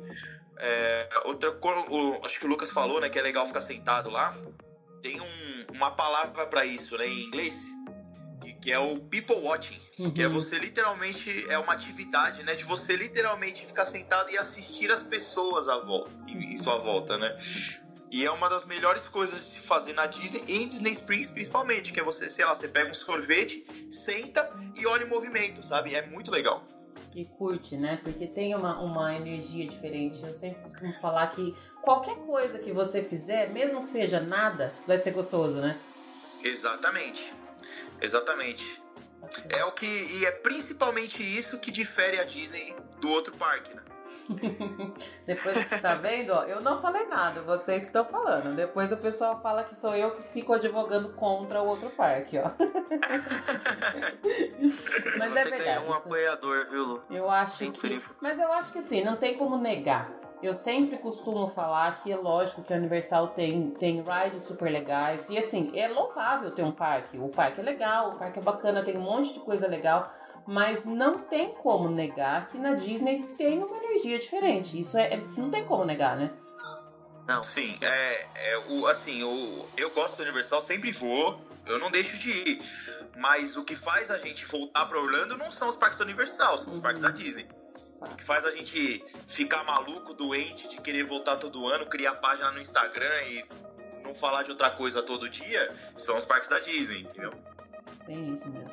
É, 0.59 1.09
outra 1.25 1.57
acho 2.25 2.39
que 2.39 2.47
o 2.47 2.49
Lucas 2.49 2.71
falou, 2.71 3.01
né, 3.01 3.09
que 3.09 3.19
é 3.19 3.23
legal 3.23 3.47
ficar 3.47 3.61
sentado 3.61 4.11
lá. 4.11 4.35
Tem 5.03 5.21
um, 5.21 5.65
uma 5.75 5.91
palavra 5.91 6.47
para 6.47 6.65
isso, 6.65 6.97
né, 6.97 7.07
em 7.07 7.25
inglês, 7.25 7.67
que, 8.41 8.53
que 8.55 8.73
é 8.73 8.79
o 8.79 8.99
people 9.01 9.37
watching, 9.43 9.81
uhum. 9.99 10.11
que 10.13 10.23
é 10.23 10.27
uhum. 10.27 10.35
você 10.35 10.59
literalmente 10.59 11.47
é 11.51 11.59
uma 11.59 11.73
atividade, 11.73 12.43
né, 12.45 12.55
de 12.55 12.65
você 12.65 12.97
literalmente 12.97 13.67
ficar 13.67 13.85
sentado 13.85 14.31
e 14.31 14.39
assistir 14.39 14.91
as 14.91 15.03
pessoas 15.03 15.69
à 15.69 15.79
volta, 15.79 16.11
em, 16.29 16.53
em 16.53 16.57
sua 16.57 16.79
volta, 16.79 17.19
né? 17.19 17.37
E 18.13 18.27
é 18.27 18.31
uma 18.31 18.47
das 18.49 18.67
melhores 18.67 19.09
coisas 19.09 19.41
de 19.41 19.47
se 19.47 19.61
fazer 19.61 19.95
na 19.95 20.05
Disney, 20.05 20.45
em 20.47 20.69
Disney 20.69 20.93
Springs 20.93 21.31
principalmente, 21.31 21.95
que 21.95 21.99
é 21.99 22.05
você, 22.05 22.29
sei 22.29 22.45
lá, 22.45 22.55
você 22.55 22.69
pega 22.69 22.91
um 22.91 22.95
sorvete, 22.95 23.65
senta 23.91 24.51
e 24.77 24.87
olha 24.87 25.07
o 25.07 25.09
movimento, 25.09 25.65
sabe? 25.65 25.95
É 25.95 26.07
muito 26.07 26.31
legal 26.31 26.63
e 27.15 27.25
curte, 27.25 27.77
né? 27.77 28.01
Porque 28.03 28.27
tem 28.27 28.55
uma, 28.55 28.81
uma 28.81 29.15
energia 29.15 29.67
diferente. 29.67 30.23
Eu 30.25 30.35
sempre 30.35 30.63
costumo 30.63 30.93
falar 31.01 31.29
que 31.29 31.55
qualquer 31.83 32.17
coisa 32.17 32.59
que 32.59 32.73
você 32.73 33.03
fizer, 33.03 33.51
mesmo 33.51 33.81
que 33.81 33.87
seja 33.87 34.21
nada, 34.21 34.75
vai 34.87 34.99
ser 34.99 35.13
gostoso, 35.13 35.55
né? 35.61 35.79
Exatamente. 36.43 37.35
Exatamente. 38.01 38.83
É 39.51 39.65
o 39.65 39.73
que. 39.73 39.87
E 39.87 40.27
é 40.27 40.33
principalmente 40.33 41.23
isso 41.23 41.61
que 41.61 41.71
difere 41.71 42.19
a 42.19 42.25
Disney 42.25 42.75
do 43.01 43.09
outro 43.09 43.37
parque, 43.37 43.73
né? 43.75 43.83
Depois, 45.27 45.81
tá 45.81 45.95
vendo? 45.95 46.31
Ó, 46.31 46.45
eu 46.45 46.61
não 46.61 46.81
falei 46.81 47.07
nada, 47.07 47.43
vocês 47.43 47.81
que 47.81 47.87
estão 47.87 48.05
falando. 48.05 48.55
Depois 48.55 48.93
o 48.93 48.97
pessoal 48.97 49.41
fala 49.41 49.65
que 49.65 49.79
sou 49.79 49.95
eu 49.95 50.13
que 50.13 50.23
fico 50.33 50.53
advogando 50.53 51.11
contra 51.11 51.61
o 51.63 51.67
outro 51.69 51.91
parque, 51.91 52.39
ó. 52.39 52.51
Mas 55.19 55.37
é 55.37 55.43
Você 55.43 55.49
é 55.49 55.51
verdade. 55.51 55.87
um 55.87 55.93
apoiador, 55.93 56.67
viu, 56.71 56.85
Lu? 56.85 57.03
Eu 57.11 57.31
acho 57.31 57.71
que. 57.73 58.03
Mas 58.21 58.39
eu 58.39 58.53
acho 58.53 58.73
que 58.73 58.81
sim, 58.81 59.03
não 59.05 59.17
tem 59.17 59.37
como 59.37 59.59
negar. 59.59 60.11
Eu 60.43 60.55
sempre 60.55 60.99
costumo 60.99 61.47
falar 61.47 62.03
que 62.03 62.11
é 62.11 62.17
lógico 62.17 62.65
que 62.65 62.75
a 62.75 62.77
Universal 62.77 63.29
tem, 63.29 63.71
tem 63.71 64.03
rides 64.03 64.43
super 64.43 64.69
legais. 64.73 65.31
E 65.31 65.39
assim, 65.39 65.71
é 65.73 65.87
louvável 65.87 66.51
ter 66.51 66.65
um 66.65 66.73
parque. 66.73 67.17
O 67.17 67.29
parque 67.29 67.61
é 67.61 67.63
legal, 67.63 68.11
o 68.11 68.19
parque 68.19 68.41
é 68.41 68.43
bacana, 68.43 68.83
tem 68.83 68.97
um 68.97 69.03
monte 69.03 69.35
de 69.35 69.41
coisa 69.41 69.69
legal 69.69 70.13
mas 70.47 70.85
não 70.85 71.19
tem 71.19 71.51
como 71.55 71.89
negar 71.89 72.49
que 72.49 72.59
na 72.59 72.75
Disney 72.75 73.23
tem 73.37 73.63
uma 73.63 73.77
energia 73.77 74.19
diferente. 74.19 74.81
Isso 74.81 74.97
é, 74.97 75.15
é 75.15 75.17
não 75.37 75.51
tem 75.51 75.65
como 75.65 75.85
negar, 75.85 76.17
né? 76.17 76.31
Não. 77.27 77.43
Sim, 77.43 77.79
é, 77.81 78.27
é 78.35 78.59
o 78.69 78.87
assim, 78.87 79.23
o, 79.23 79.69
eu 79.77 79.91
gosto 79.91 80.17
do 80.17 80.23
Universal, 80.25 80.61
sempre 80.61 80.91
vou, 80.91 81.41
eu 81.67 81.79
não 81.79 81.91
deixo 81.91 82.19
de 82.19 82.31
ir. 82.31 82.63
Mas 83.17 83.57
o 83.57 83.65
que 83.65 83.77
faz 83.77 84.11
a 84.11 84.19
gente 84.19 84.45
voltar 84.47 84.87
para 84.87 84.99
Orlando 84.99 85.37
não 85.37 85.51
são 85.51 85.69
os 85.69 85.77
parques 85.77 85.99
da 85.99 86.05
Universal, 86.05 86.59
são 86.59 86.73
os 86.73 86.79
uhum. 86.79 86.83
parques 86.83 87.03
da 87.03 87.11
Disney. 87.11 87.47
O 88.01 88.17
que 88.17 88.25
faz 88.25 88.45
a 88.45 88.51
gente 88.51 89.05
ficar 89.27 89.65
maluco, 89.65 90.13
doente, 90.13 90.69
de 90.69 90.81
querer 90.81 91.05
voltar 91.05 91.37
todo 91.37 91.67
ano, 91.69 91.87
criar 91.87 92.17
página 92.17 92.51
no 92.51 92.61
Instagram 92.61 93.23
e 93.29 93.45
não 94.03 94.15
falar 94.15 94.43
de 94.43 94.51
outra 94.51 94.71
coisa 94.71 95.03
todo 95.03 95.29
dia, 95.29 95.75
são 95.97 96.17
os 96.17 96.25
parques 96.25 96.51
da 96.51 96.59
Disney, 96.59 97.03
entendeu? 97.03 97.33
Tem 98.05 98.35
isso 98.35 98.49
mesmo. 98.49 98.72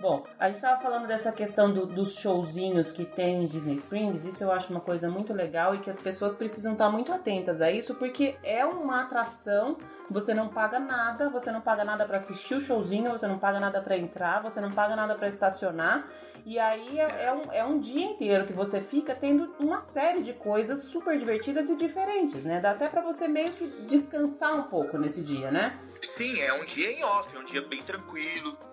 Bom, 0.00 0.24
a 0.38 0.46
gente 0.46 0.56
estava 0.56 0.80
falando 0.80 1.06
dessa 1.06 1.30
questão 1.30 1.70
do, 1.70 1.84
dos 1.84 2.14
showzinhos 2.14 2.90
que 2.90 3.04
tem 3.04 3.44
em 3.44 3.46
Disney 3.46 3.74
Springs. 3.74 4.24
Isso 4.24 4.42
eu 4.42 4.50
acho 4.50 4.70
uma 4.70 4.80
coisa 4.80 5.10
muito 5.10 5.34
legal 5.34 5.74
e 5.74 5.78
que 5.78 5.90
as 5.90 5.98
pessoas 5.98 6.34
precisam 6.34 6.72
estar 6.72 6.88
muito 6.88 7.12
atentas 7.12 7.60
a 7.60 7.70
isso, 7.70 7.94
porque 7.96 8.38
é 8.42 8.64
uma 8.64 9.02
atração. 9.02 9.76
Você 10.10 10.32
não 10.32 10.48
paga 10.48 10.80
nada, 10.80 11.28
você 11.28 11.52
não 11.52 11.60
paga 11.60 11.84
nada 11.84 12.06
para 12.06 12.16
assistir 12.16 12.54
o 12.54 12.62
showzinho, 12.62 13.10
você 13.10 13.26
não 13.26 13.38
paga 13.38 13.60
nada 13.60 13.78
para 13.82 13.94
entrar, 13.94 14.42
você 14.42 14.58
não 14.58 14.72
paga 14.72 14.96
nada 14.96 15.14
para 15.14 15.28
estacionar. 15.28 16.08
E 16.46 16.58
aí 16.58 16.98
é, 16.98 17.24
é, 17.26 17.32
um, 17.34 17.52
é 17.52 17.62
um 17.62 17.78
dia 17.78 18.06
inteiro 18.06 18.46
que 18.46 18.54
você 18.54 18.80
fica 18.80 19.14
tendo 19.14 19.54
uma 19.60 19.80
série 19.80 20.22
de 20.22 20.32
coisas 20.32 20.84
super 20.84 21.18
divertidas 21.18 21.68
e 21.68 21.76
diferentes, 21.76 22.42
né? 22.42 22.58
Dá 22.58 22.70
até 22.70 22.88
para 22.88 23.02
você 23.02 23.28
meio 23.28 23.44
que 23.44 23.90
descansar 23.90 24.56
um 24.56 24.62
pouco 24.62 24.96
nesse 24.96 25.20
dia, 25.20 25.50
né? 25.50 25.78
Sim, 26.00 26.40
é 26.40 26.54
um 26.54 26.64
dia 26.64 26.90
em 26.90 27.04
off, 27.04 27.36
é 27.36 27.38
um 27.38 27.44
dia 27.44 27.60
bem 27.60 27.82
tranquilo 27.82 28.69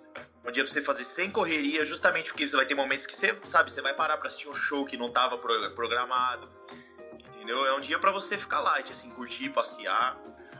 um 0.47 0.51
dia 0.51 0.63
pra 0.63 0.71
você 0.71 0.81
fazer 0.81 1.03
sem 1.03 1.29
correria, 1.29 1.83
justamente 1.83 2.31
porque 2.31 2.47
você 2.47 2.55
vai 2.55 2.65
ter 2.65 2.75
momentos 2.75 3.05
que 3.05 3.15
você, 3.15 3.37
sabe, 3.43 3.71
você 3.71 3.81
vai 3.81 3.93
parar 3.93 4.17
pra 4.17 4.27
assistir 4.27 4.47
um 4.49 4.53
show 4.53 4.85
que 4.85 4.95
não 4.95 5.11
tava 5.11 5.37
programado. 5.37 6.49
Entendeu? 7.35 7.65
É 7.65 7.73
um 7.73 7.81
dia 7.81 7.99
para 7.99 8.11
você 8.11 8.37
ficar 8.37 8.61
light, 8.61 8.91
assim, 8.91 9.09
curtir, 9.11 9.49
passear. 9.49 10.17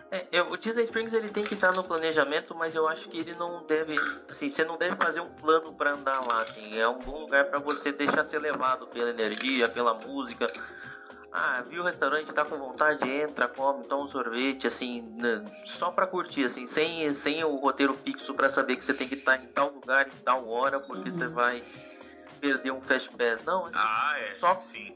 É, 0.10 0.42
o 0.42 0.56
Disney 0.56 0.84
Springs 0.84 1.14
ele 1.14 1.30
tem 1.30 1.44
que 1.44 1.54
estar 1.54 1.74
no 1.74 1.84
planejamento, 1.84 2.56
mas 2.56 2.74
eu 2.74 2.88
acho 2.88 3.10
que 3.10 3.20
ele 3.20 3.34
não 3.36 3.66
deve, 3.66 3.98
assim, 4.30 4.54
você 4.56 4.64
não 4.64 4.78
deve 4.78 4.96
fazer 4.96 5.20
um 5.20 5.30
plano 5.30 5.74
para 5.74 5.94
andar 5.94 6.20
lá, 6.26 6.42
assim, 6.44 6.80
é 6.80 6.88
um 6.88 7.00
bom 7.00 7.20
lugar 7.22 7.46
para 7.46 7.60
você 7.60 7.92
deixar 7.92 8.24
ser 8.24 8.40
levado 8.40 8.88
pela 8.88 9.10
energia, 9.10 9.68
pela 9.68 9.94
música, 9.94 10.48
ah, 11.32 11.62
viu 11.68 11.82
o 11.82 11.86
restaurante, 11.86 12.34
tá 12.34 12.46
com 12.46 12.58
vontade, 12.58 13.10
entra, 13.10 13.48
come, 13.48 13.84
toma 13.86 14.06
um 14.06 14.08
sorvete, 14.08 14.68
assim, 14.68 15.02
né, 15.18 15.44
só 15.66 15.92
pra 15.92 16.08
curtir, 16.08 16.46
assim, 16.46 16.66
sem, 16.66 17.14
sem 17.14 17.44
o 17.44 17.56
roteiro 17.58 17.94
fixo 17.94 18.34
para 18.34 18.50
saber 18.50 18.76
que 18.78 18.86
você 18.86 18.94
tem 18.94 19.08
que 19.08 19.16
estar 19.16 19.38
tá 19.38 19.44
em 19.44 19.48
tal 19.48 19.72
lugar, 19.72 20.08
em 20.08 20.24
tal 20.24 20.48
hora, 20.48 20.80
porque 20.80 21.10
uhum. 21.10 21.16
você 21.16 21.28
vai 21.28 21.64
perder 22.40 22.72
um 22.72 22.82
fast 22.82 23.10
pass. 23.12 23.44
Não, 23.44 23.66
assim, 23.66 23.76
ah, 23.76 24.16
é, 24.20 24.36
só... 24.36 24.60
sim. 24.62 24.96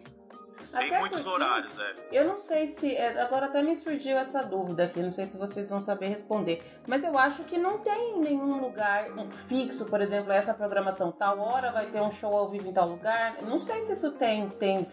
Sem 0.63 0.87
até 0.87 0.99
muitos 0.99 1.25
horários, 1.25 1.77
é. 1.79 1.95
Eu 2.11 2.25
não 2.25 2.37
sei 2.37 2.67
se. 2.67 2.95
É, 2.95 3.19
agora 3.19 3.47
até 3.47 3.63
me 3.63 3.75
surgiu 3.75 4.15
essa 4.15 4.43
dúvida 4.43 4.83
aqui, 4.83 5.01
não 5.01 5.11
sei 5.11 5.25
se 5.25 5.35
vocês 5.35 5.67
vão 5.67 5.81
saber 5.81 6.09
responder. 6.09 6.63
Mas 6.87 7.03
eu 7.03 7.17
acho 7.17 7.43
que 7.45 7.57
não 7.57 7.79
tem 7.79 8.19
nenhum 8.19 8.61
lugar 8.61 9.07
fixo, 9.47 9.85
por 9.85 10.01
exemplo, 10.01 10.31
essa 10.31 10.53
programação. 10.53 11.11
Tal 11.11 11.39
hora 11.39 11.71
vai 11.71 11.87
ter 11.87 11.99
um 11.99 12.11
show 12.11 12.37
ao 12.37 12.47
vivo 12.47 12.69
em 12.69 12.73
tal 12.73 12.89
lugar. 12.89 13.41
Não 13.41 13.57
sei 13.57 13.81
se 13.81 13.93
isso 13.93 14.11
tem, 14.11 14.49
tem 14.49 14.87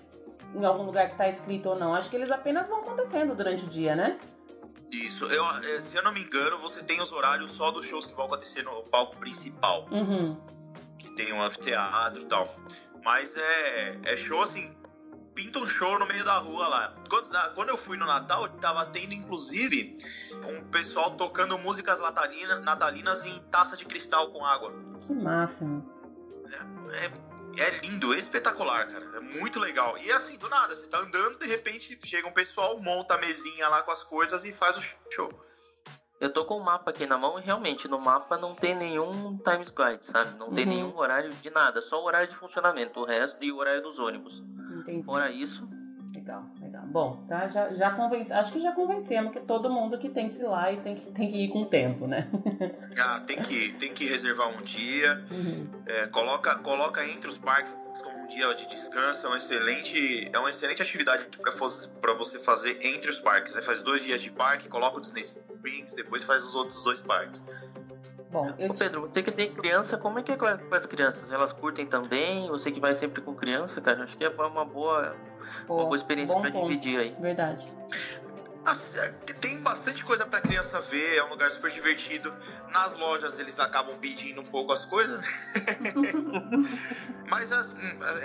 em 0.54 0.64
algum 0.64 0.84
lugar 0.84 1.08
que 1.10 1.16
tá 1.16 1.28
escrito 1.28 1.68
ou 1.68 1.78
não. 1.78 1.94
Acho 1.94 2.08
que 2.08 2.16
eles 2.16 2.30
apenas 2.30 2.68
vão 2.68 2.80
acontecendo 2.80 3.34
durante 3.34 3.64
o 3.64 3.68
dia, 3.68 3.94
né? 3.94 4.18
Isso, 4.90 5.26
eu, 5.26 5.44
eh, 5.44 5.80
se 5.80 5.96
eu 5.96 6.02
não 6.02 6.12
me 6.12 6.20
engano, 6.20 6.58
você 6.58 6.82
tem 6.82 7.00
os 7.00 7.12
horários 7.12 7.52
só 7.52 7.70
dos 7.70 7.86
shows 7.86 8.06
que 8.06 8.14
vão 8.14 8.24
acontecer 8.24 8.62
no 8.62 8.82
palco 8.84 9.16
principal. 9.16 9.86
Uhum. 9.90 10.36
Que 10.98 11.10
tem 11.10 11.32
um 11.32 11.42
anfiteatro 11.42 12.22
e 12.22 12.24
tal. 12.24 12.54
Mas 13.04 13.36
é, 13.36 13.98
é 14.04 14.16
show 14.16 14.40
assim, 14.40 14.74
pinta 15.34 15.58
um 15.58 15.68
show 15.68 15.98
no 15.98 16.06
meio 16.06 16.24
da 16.24 16.38
rua 16.38 16.66
lá. 16.66 16.94
Quando, 17.08 17.54
quando 17.54 17.68
eu 17.68 17.76
fui 17.76 17.96
no 17.96 18.06
Natal, 18.06 18.48
tava 18.60 18.86
tendo 18.86 19.12
inclusive 19.12 19.98
um 20.48 20.64
pessoal 20.64 21.10
tocando 21.12 21.58
músicas 21.58 22.00
natalinas 22.00 23.24
em 23.26 23.38
taça 23.50 23.76
de 23.76 23.84
cristal 23.84 24.30
com 24.30 24.44
água. 24.44 24.72
Que 25.00 25.14
máximo. 25.14 25.84
É, 26.50 27.04
é 27.04 27.27
é 27.56 27.70
lindo, 27.86 28.14
é 28.14 28.18
espetacular, 28.18 28.88
cara. 28.88 29.04
É 29.16 29.20
muito 29.20 29.58
legal. 29.58 29.96
E 29.98 30.12
assim, 30.12 30.36
do 30.38 30.48
nada, 30.48 30.74
você 30.74 30.86
tá 30.88 30.98
andando, 30.98 31.38
de 31.38 31.46
repente 31.46 31.98
chega 32.04 32.28
um 32.28 32.32
pessoal, 32.32 32.78
monta 32.80 33.14
a 33.14 33.18
mesinha 33.18 33.68
lá 33.68 33.82
com 33.82 33.90
as 33.90 34.02
coisas 34.02 34.44
e 34.44 34.52
faz 34.52 34.76
o 34.76 34.82
show. 35.10 35.32
Eu 36.20 36.32
tô 36.32 36.44
com 36.44 36.56
o 36.56 36.64
mapa 36.64 36.90
aqui 36.90 37.06
na 37.06 37.16
mão 37.16 37.38
e 37.38 37.42
realmente 37.42 37.86
no 37.86 38.00
mapa 38.00 38.36
não 38.36 38.54
tem 38.54 38.74
nenhum 38.74 39.38
Times 39.38 39.70
Guide, 39.70 40.04
sabe? 40.04 40.36
Não 40.36 40.48
uhum. 40.48 40.54
tem 40.54 40.66
nenhum 40.66 40.96
horário 40.96 41.32
de 41.32 41.50
nada, 41.50 41.80
só 41.80 42.02
o 42.02 42.04
horário 42.04 42.28
de 42.28 42.36
funcionamento, 42.36 42.98
o 42.98 43.04
resto 43.04 43.42
e 43.44 43.52
o 43.52 43.56
horário 43.56 43.82
dos 43.82 44.00
ônibus. 44.00 44.42
Entendi. 44.80 45.04
Fora 45.04 45.30
isso. 45.30 45.68
Bom, 46.90 47.24
tá, 47.28 47.48
já, 47.48 47.72
já 47.74 47.90
convenci, 47.90 48.32
acho 48.32 48.52
que 48.52 48.60
já 48.60 48.72
convencemos 48.72 49.32
que 49.32 49.40
todo 49.40 49.70
mundo 49.70 49.98
que 49.98 50.08
tem 50.08 50.28
que 50.28 50.38
ir 50.38 50.46
lá 50.46 50.72
e 50.72 50.78
tem 50.78 50.94
que, 50.94 51.06
tem 51.12 51.28
que 51.28 51.44
ir 51.44 51.48
com 51.48 51.64
tempo, 51.64 52.06
né? 52.06 52.28
ah, 52.98 53.20
tem 53.26 53.40
que, 53.42 53.72
tem 53.74 53.92
que 53.92 54.06
reservar 54.06 54.48
um 54.48 54.62
dia, 54.62 55.22
uhum. 55.30 55.66
é, 55.86 56.06
coloca, 56.06 56.56
coloca 56.58 57.04
entre 57.06 57.28
os 57.28 57.38
parques 57.38 57.72
como 58.02 58.18
um 58.18 58.26
dia 58.26 58.52
de 58.54 58.68
descanso, 58.68 59.26
é, 59.26 59.30
um 59.30 59.36
excelente, 59.36 60.30
é 60.32 60.38
uma 60.38 60.50
excelente 60.50 60.82
atividade 60.82 61.26
para 62.00 62.14
você 62.14 62.38
fazer 62.38 62.78
entre 62.82 63.10
os 63.10 63.18
parques. 63.18 63.54
Né? 63.54 63.62
Faz 63.62 63.82
dois 63.82 64.04
dias 64.04 64.20
de 64.20 64.30
parque, 64.30 64.68
coloca 64.68 64.98
o 64.98 65.00
Disney 65.00 65.22
Springs, 65.22 65.94
depois 65.94 66.24
faz 66.24 66.44
os 66.44 66.54
outros 66.54 66.82
dois 66.82 67.02
parques. 67.02 67.42
Bom, 68.30 68.52
eu... 68.58 68.70
Ô 68.70 68.74
Pedro, 68.74 69.00
você 69.02 69.22
que 69.22 69.30
tem 69.30 69.52
criança, 69.52 69.96
como 69.96 70.18
é 70.18 70.22
que 70.22 70.32
é 70.32 70.36
com 70.36 70.46
as 70.46 70.86
crianças? 70.86 71.30
Elas 71.30 71.52
curtem 71.52 71.86
também? 71.86 72.48
Você 72.48 72.70
que 72.70 72.80
vai 72.80 72.94
sempre 72.94 73.22
com 73.22 73.34
criança, 73.34 73.80
cara? 73.80 74.04
Acho 74.04 74.16
que 74.16 74.24
é 74.24 74.28
uma 74.28 74.64
boa, 74.64 75.16
Pô, 75.66 75.76
uma 75.76 75.84
boa 75.84 75.96
experiência 75.96 76.38
para 76.38 76.50
dividir 76.50 76.98
aí. 76.98 77.16
Verdade. 77.18 77.70
Tem 79.40 79.58
bastante 79.60 80.04
coisa 80.04 80.26
para 80.26 80.42
criança 80.42 80.78
ver, 80.82 81.16
é 81.16 81.24
um 81.24 81.30
lugar 81.30 81.50
super 81.50 81.70
divertido. 81.70 82.34
Nas 82.70 82.94
lojas 82.98 83.38
eles 83.38 83.58
acabam 83.58 83.96
pedindo 83.96 84.42
um 84.42 84.44
pouco 84.44 84.72
as 84.74 84.84
coisas, 84.84 85.24
mas 87.30 87.50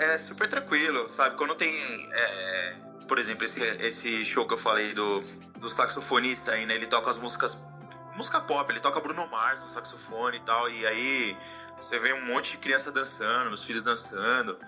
é 0.00 0.18
super 0.18 0.46
tranquilo, 0.46 1.08
sabe? 1.08 1.36
Quando 1.36 1.54
tem, 1.54 1.72
é, 2.12 2.76
por 3.08 3.18
exemplo, 3.18 3.46
esse, 3.46 3.62
esse 3.62 4.26
show 4.26 4.46
que 4.46 4.52
eu 4.52 4.58
falei 4.58 4.92
do, 4.92 5.22
do 5.56 5.70
saxofonista 5.70 6.52
aí, 6.52 6.66
né? 6.66 6.74
Ele 6.74 6.86
toca 6.86 7.10
as 7.10 7.16
músicas 7.16 7.66
música 8.14 8.40
pop, 8.40 8.70
ele 8.70 8.80
toca 8.80 9.00
Bruno 9.00 9.26
Mars 9.28 9.60
no 9.60 9.68
saxofone 9.68 10.36
e 10.36 10.40
tal, 10.40 10.70
e 10.70 10.86
aí 10.86 11.36
você 11.78 11.98
vê 11.98 12.12
um 12.12 12.24
monte 12.26 12.52
de 12.52 12.58
criança 12.58 12.90
dançando, 12.90 13.50
os 13.50 13.62
filhos 13.62 13.82
dançando. 13.82 14.58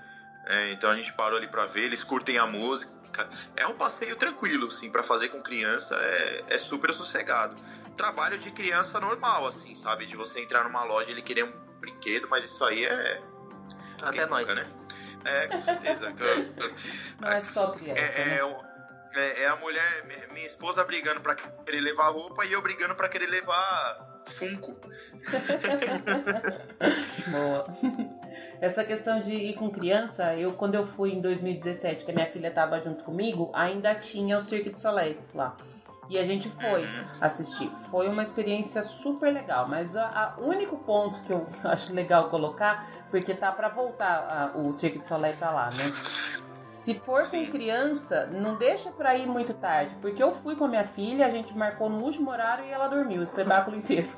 É, 0.47 0.71
então 0.73 0.91
a 0.91 0.97
gente 0.97 1.13
parou 1.13 1.39
ali 1.39 1.49
para 1.49 1.67
ver, 1.67 1.83
eles 1.83 2.05
curtem 2.05 2.39
a 2.39 2.47
música. 2.47 3.29
É 3.57 3.67
um 3.67 3.75
passeio 3.75 4.15
tranquilo, 4.15 4.67
assim, 4.67 4.91
para 4.91 5.03
fazer 5.03 5.29
com 5.31 5.43
criança, 5.43 5.97
é, 5.97 6.45
é, 6.51 6.59
super 6.59 6.93
sossegado. 6.95 7.57
Trabalho 7.97 8.37
de 8.39 8.51
criança 8.51 9.01
normal, 9.01 9.47
assim, 9.47 9.75
sabe? 9.75 10.07
De 10.07 10.17
você 10.17 10.43
entrar 10.43 10.65
numa 10.65 10.85
loja 10.85 11.09
e 11.09 11.13
ele 11.13 11.23
querer 11.23 11.45
um 11.45 11.53
brinquedo, 11.81 12.29
mas 12.29 12.45
isso 12.45 12.63
aí 12.65 12.85
é. 12.85 13.23
Até 14.03 14.27
nós. 14.27 14.47
né? 14.49 14.67
É, 15.25 15.49
com 15.49 15.61
certeza. 15.61 16.15
Não 17.19 17.29
é 17.29 17.41
só 17.41 17.71
criança. 17.73 18.01
É, 18.01 18.27
né? 18.27 18.67
É, 19.21 19.43
é, 19.43 19.49
a 19.49 19.57
mulher, 19.57 20.05
minha 20.33 20.47
esposa 20.47 20.85
brigando 20.85 21.21
pra 21.21 21.35
querer 21.35 21.81
levar 21.81 22.09
roupa 22.09 22.45
e 22.45 22.53
eu 22.53 22.63
brigando 22.63 22.95
pra 22.95 23.09
querer 23.09 23.27
levar 23.27 24.23
Funko. 24.27 24.77
Boa. 27.31 27.65
Essa 28.61 28.85
questão 28.85 29.21
de 29.21 29.35
ir 29.35 29.55
com 29.55 29.71
criança, 29.71 30.35
eu 30.35 30.53
quando 30.53 30.75
eu 30.75 30.87
fui 30.87 31.13
em 31.13 31.21
2017, 31.21 32.05
que 32.05 32.11
a 32.11 32.15
minha 32.15 32.31
filha 32.31 32.51
tava 32.51 32.81
junto 32.81 33.05
comigo, 33.05 33.51
ainda 33.55 33.95
tinha 33.95 34.37
o 34.37 34.43
Cirque 34.43 34.71
du 34.71 34.79
Soleil 34.79 35.17
lá. 35.35 35.57
E 36.09 36.19
a 36.19 36.25
gente 36.25 36.49
foi 36.49 36.83
uhum. 36.83 37.05
assistir. 37.21 37.71
Foi 37.91 38.09
uma 38.09 38.23
experiência 38.23 38.83
super 38.83 39.33
legal, 39.33 39.69
mas 39.69 39.95
o 40.39 40.43
único 40.43 40.77
ponto 40.79 41.21
que 41.23 41.33
eu 41.33 41.47
acho 41.65 41.93
legal 41.93 42.29
colocar, 42.29 42.89
porque 43.11 43.35
tá 43.35 43.53
para 43.53 43.69
voltar 43.69 44.53
a, 44.55 44.59
o 44.59 44.73
Cirque 44.73 44.99
du 44.99 45.07
Soleil 45.07 45.37
pra 45.37 45.51
lá, 45.51 45.71
né? 45.71 45.93
Se 46.87 46.95
for 46.95 47.25
Sim. 47.25 47.47
com 47.47 47.51
criança, 47.51 48.29
não 48.29 48.55
deixa 48.55 48.93
pra 48.93 49.17
ir 49.17 49.27
muito 49.27 49.53
tarde. 49.55 49.97
Porque 49.97 50.23
eu 50.23 50.31
fui 50.31 50.55
com 50.55 50.67
a 50.67 50.69
minha 50.69 50.85
filha, 50.85 51.27
a 51.27 51.31
gente 51.31 51.53
marcou 51.59 51.91
no 51.91 51.99
último 51.99 52.31
horário 52.31 52.65
e 52.65 52.71
ela 52.71 52.87
dormiu 52.87 53.19
o 53.19 53.25
espetáculo 53.25 53.77
inteiro. 53.77 54.09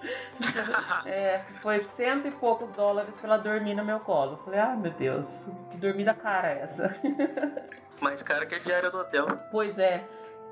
é, 1.04 1.42
foi 1.60 1.80
cento 1.80 2.26
e 2.26 2.30
poucos 2.30 2.70
dólares 2.70 3.14
pra 3.14 3.34
ela 3.34 3.36
dormir 3.36 3.74
no 3.74 3.84
meu 3.84 4.00
colo. 4.00 4.32
Eu 4.32 4.38
falei, 4.38 4.58
ah, 4.58 4.74
meu 4.74 4.90
Deus, 4.90 5.50
que 5.70 5.76
dormida 5.76 6.14
cara 6.14 6.50
é 6.50 6.62
essa? 6.62 6.98
Mais 8.00 8.22
cara 8.22 8.46
que 8.46 8.54
a 8.54 8.58
diária 8.58 8.90
do 8.90 9.00
hotel. 9.00 9.26
Pois 9.50 9.78
é. 9.78 10.02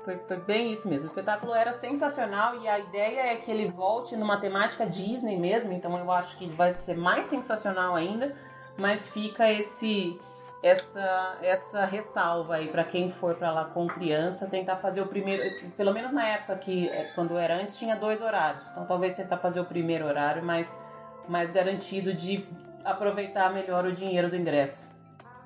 Foi, 0.05 0.15
foi, 0.19 0.37
bem 0.37 0.71
isso 0.71 0.87
mesmo. 0.87 1.05
O 1.05 1.07
espetáculo 1.07 1.55
era 1.55 1.73
sensacional 1.73 2.61
e 2.61 2.67
a 2.67 2.77
ideia 2.77 3.33
é 3.33 3.35
que 3.35 3.49
ele 3.49 3.71
volte 3.71 4.15
numa 4.15 4.39
temática 4.39 4.85
Disney 4.85 5.39
mesmo, 5.39 5.73
então 5.73 5.97
eu 5.97 6.11
acho 6.11 6.37
que 6.37 6.47
vai 6.51 6.75
ser 6.75 6.95
mais 6.95 7.25
sensacional 7.25 7.95
ainda. 7.95 8.35
Mas 8.77 9.07
fica 9.07 9.51
esse 9.51 10.21
essa 10.61 11.37
essa 11.41 11.85
ressalva 11.85 12.55
aí 12.55 12.67
para 12.67 12.83
quem 12.83 13.11
for 13.11 13.35
para 13.35 13.51
lá 13.51 13.65
com 13.65 13.87
criança 13.87 14.47
tentar 14.47 14.77
fazer 14.77 15.01
o 15.01 15.07
primeiro 15.07 15.43
pelo 15.75 15.93
menos 15.93 16.11
na 16.11 16.27
época 16.27 16.55
que 16.57 16.89
é, 16.89 17.11
quando 17.13 17.37
era 17.37 17.55
antes 17.55 17.77
tinha 17.77 17.95
dois 17.95 18.21
horários. 18.21 18.67
Então 18.69 18.85
talvez 18.85 19.13
tentar 19.13 19.37
fazer 19.37 19.59
o 19.59 19.65
primeiro 19.65 20.05
horário 20.05 20.43
mais 20.43 20.83
mais 21.27 21.51
garantido 21.51 22.13
de 22.13 22.47
aproveitar 22.83 23.53
melhor 23.53 23.85
o 23.85 23.91
dinheiro 23.91 24.29
do 24.29 24.35
ingresso. 24.35 24.89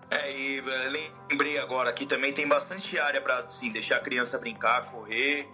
É 0.10 0.32
e 0.32 0.60
eh, 0.60 1.10
lembrei 1.30 1.58
agora 1.58 1.92
que 1.92 2.06
também 2.06 2.34
tem 2.34 2.48
bastante 2.48 3.00
área 3.00 3.22
para 3.22 3.40
assim 3.40 3.72
deixar 3.72 3.98
a 3.98 4.00
criança 4.00 4.38
brincar 4.38 4.92
correr. 4.92 5.48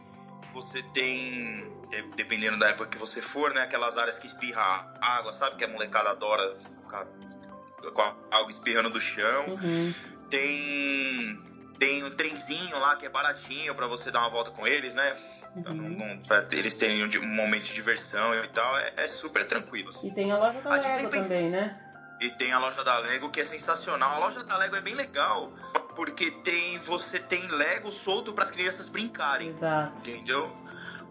Você 0.53 0.84
tem 0.93 1.76
dependendo 2.16 2.60
da 2.60 2.70
época 2.70 2.89
que 2.89 2.97
você 2.97 3.22
for 3.22 3.53
né 3.53 3.62
aquelas 3.62 3.97
áreas 3.97 4.20
que 4.20 4.28
espirra 4.28 4.93
água 5.01 5.32
sabe 5.32 5.55
que 5.55 5.64
a 5.64 5.70
molecada 5.70 6.10
adora 6.10 6.58
ficar 6.82 7.08
com 7.93 8.15
algo 8.32 8.49
espirrando 8.49 8.89
do 8.89 9.01
chão. 9.01 9.45
Uhum. 9.47 9.93
Tem 10.30 11.47
tem 11.80 12.03
um 12.03 12.11
trenzinho 12.11 12.80
lá 12.80 12.95
que 12.95 13.05
é 13.05 13.09
baratinho 13.09 13.76
para 13.76 13.88
você 13.88 14.09
dar 14.09 14.20
uma 14.22 14.30
volta 14.30 14.51
com 14.51 14.65
eles, 14.65 14.95
né? 14.95 15.15
Uhum. 15.55 16.20
Pra 16.28 16.45
eles 16.51 16.76
terem 16.76 17.03
um, 17.03 17.28
momento 17.28 17.63
de 17.63 17.74
diversão 17.74 18.36
e 18.36 18.47
tal, 18.47 18.78
é, 18.78 18.93
é 18.97 19.07
super 19.07 19.45
tranquilo. 19.45 19.89
Assim. 19.89 20.09
E 20.09 20.13
tem 20.13 20.32
a 20.32 20.38
loja 20.38 20.61
da 20.61 20.76
a 20.76 20.78
Lego 20.78 21.09
também, 21.09 21.49
né? 21.49 21.80
E 22.20 22.30
tem 22.32 22.51
a 22.51 22.59
loja 22.59 22.84
da 22.84 22.97
Lego 22.99 23.30
que 23.30 23.39
é 23.39 23.43
sensacional. 23.43 24.11
A 24.11 24.18
loja 24.20 24.43
da 24.43 24.57
Lego 24.57 24.76
é 24.76 24.82
bem 24.82 24.95
legal 24.95 25.51
porque 25.95 26.32
tem 26.32 26.80
você 26.80 27.20
tem 27.20 27.47
Lego 27.47 27.91
solto 27.91 28.34
para 28.34 28.43
as 28.43 28.51
crianças 28.51 28.89
brincarem. 28.89 29.49
Exato. 29.49 29.99
Entendeu? 30.01 30.55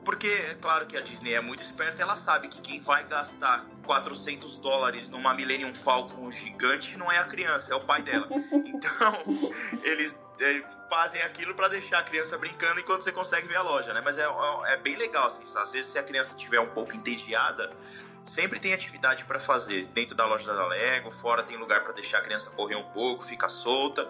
Porque 0.07 0.29
é 0.29 0.55
claro 0.55 0.87
que 0.87 0.97
a 0.97 1.01
Disney 1.01 1.35
é 1.35 1.41
muito 1.41 1.65
esperta, 1.65 2.01
ela 2.01 2.15
sabe 2.15 2.47
que 2.47 2.61
quem 2.61 2.81
vai 2.81 3.03
gastar 3.09 3.67
400 3.85 4.57
dólares 4.59 5.09
numa 5.09 5.35
Millennium 5.35 5.75
Falcon 5.75 6.31
gigante 6.31 6.97
não 6.97 7.11
é 7.11 7.19
a 7.19 7.25
criança, 7.25 7.73
é 7.73 7.77
o 7.77 7.81
pai 7.81 8.03
dela. 8.03 8.29
Então, 8.77 9.81
eles 9.83 10.21
é, 10.41 10.63
fazem 10.89 11.21
aquilo 11.23 11.55
para 11.55 11.67
deixar 11.69 11.99
a 11.99 12.03
criança 12.03 12.39
brincando 12.39 12.79
enquanto 12.79 13.03
você 13.03 13.11
consegue 13.11 13.49
ver 13.49 13.57
a 13.57 13.63
loja, 13.63 13.93
né? 13.95 14.03
Mas 14.05 14.17
é, 14.19 14.23
é, 14.23 14.75
é 14.75 14.77
bem 14.77 14.95
legal, 14.97 15.27
assim, 15.27 15.43
às 15.59 15.73
vezes 15.73 15.91
se 15.91 15.99
a 15.99 16.03
criança 16.03 16.37
estiver 16.37 16.61
um 16.61 16.69
pouco 16.69 16.95
entediada, 16.95 17.75
sempre 18.23 18.61
tem 18.61 18.75
atividade 18.75 19.25
para 19.25 19.41
fazer. 19.41 19.87
Dentro 19.87 20.15
da 20.15 20.25
loja 20.25 20.55
da 20.55 20.69
Lego, 20.69 21.11
fora 21.11 21.43
tem 21.43 21.57
lugar 21.57 21.83
para 21.83 21.95
deixar 21.95 22.19
a 22.19 22.21
criança 22.21 22.51
correr 22.51 22.77
um 22.77 22.85
pouco, 22.91 23.25
ficar 23.25 23.49
solta. 23.49 24.09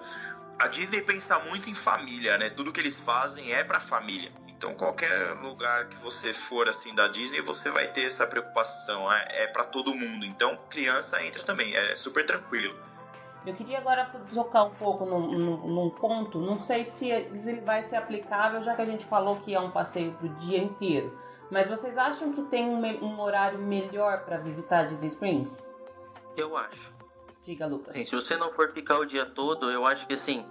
A 0.59 0.67
Disney 0.67 1.01
pensa 1.01 1.39
muito 1.39 1.71
em 1.71 1.75
família, 1.75 2.37
né? 2.37 2.51
Tudo 2.51 2.73
que 2.73 2.81
eles 2.81 2.99
fazem 2.99 3.55
é 3.55 3.65
para 3.65 3.81
família. 3.81 4.33
Então, 4.57 4.75
qualquer 4.75 5.35
lugar 5.43 5.87
que 5.87 5.97
você 5.97 6.33
for 6.33 6.67
assim 6.67 6.95
da 6.95 7.09
Disney, 7.09 7.43
você 7.43 7.71
vai 7.71 7.89
ter 7.89 8.05
essa 8.05 8.27
preocupação. 8.27 9.13
É, 9.13 9.43
é 9.43 9.47
para 9.49 9.65
todo 9.65 9.95
mundo. 9.95 10.25
Então, 10.25 10.59
criança 10.71 11.23
entra 11.23 11.43
também, 11.43 11.75
é 11.77 11.95
super 11.95 12.25
tranquilo. 12.25 12.75
Eu 13.45 13.55
queria 13.55 13.79
agora 13.79 14.11
tocar 14.33 14.65
um 14.65 14.75
pouco 14.75 15.05
num, 15.05 15.39
num, 15.39 15.67
num, 15.69 15.91
ponto. 15.91 16.41
Não 16.41 16.59
sei 16.59 16.85
se 16.85 17.11
ele 17.11 17.61
vai 17.61 17.83
ser 17.83 17.97
aplicável, 17.97 18.61
já 18.61 18.75
que 18.75 18.83
a 18.83 18.87
gente 18.87 19.05
falou 19.05 19.37
que 19.37 19.55
é 19.55 19.61
um 19.61 19.71
passeio 19.71 20.13
pro 20.15 20.29
dia 20.31 20.59
inteiro. 20.59 21.17
Mas 21.51 21.69
vocês 21.69 21.97
acham 21.97 22.33
que 22.33 22.43
tem 22.45 22.67
um, 22.67 22.83
um 23.05 23.21
horário 23.21 23.59
melhor 23.59 24.25
para 24.25 24.39
visitar 24.39 24.85
Disney 24.85 25.09
Springs? 25.09 25.63
Eu 26.37 26.57
acho. 26.57 26.93
Diga, 27.45 27.67
Lucas. 27.67 27.95
Sim, 27.95 28.03
se 28.03 28.17
você 28.17 28.37
não 28.37 28.53
for 28.53 28.73
ficar 28.73 28.99
o 28.99 29.05
dia 29.05 29.27
todo, 29.27 29.71
eu 29.71 29.87
acho 29.87 30.09
que 30.09 30.15
assim, 30.15 30.45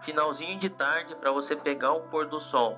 finalzinho 0.00 0.58
de 0.58 0.68
tarde 0.70 1.14
para 1.14 1.30
você 1.30 1.54
pegar 1.54 1.92
o 1.92 2.00
pôr 2.08 2.26
do 2.26 2.40
sol 2.40 2.76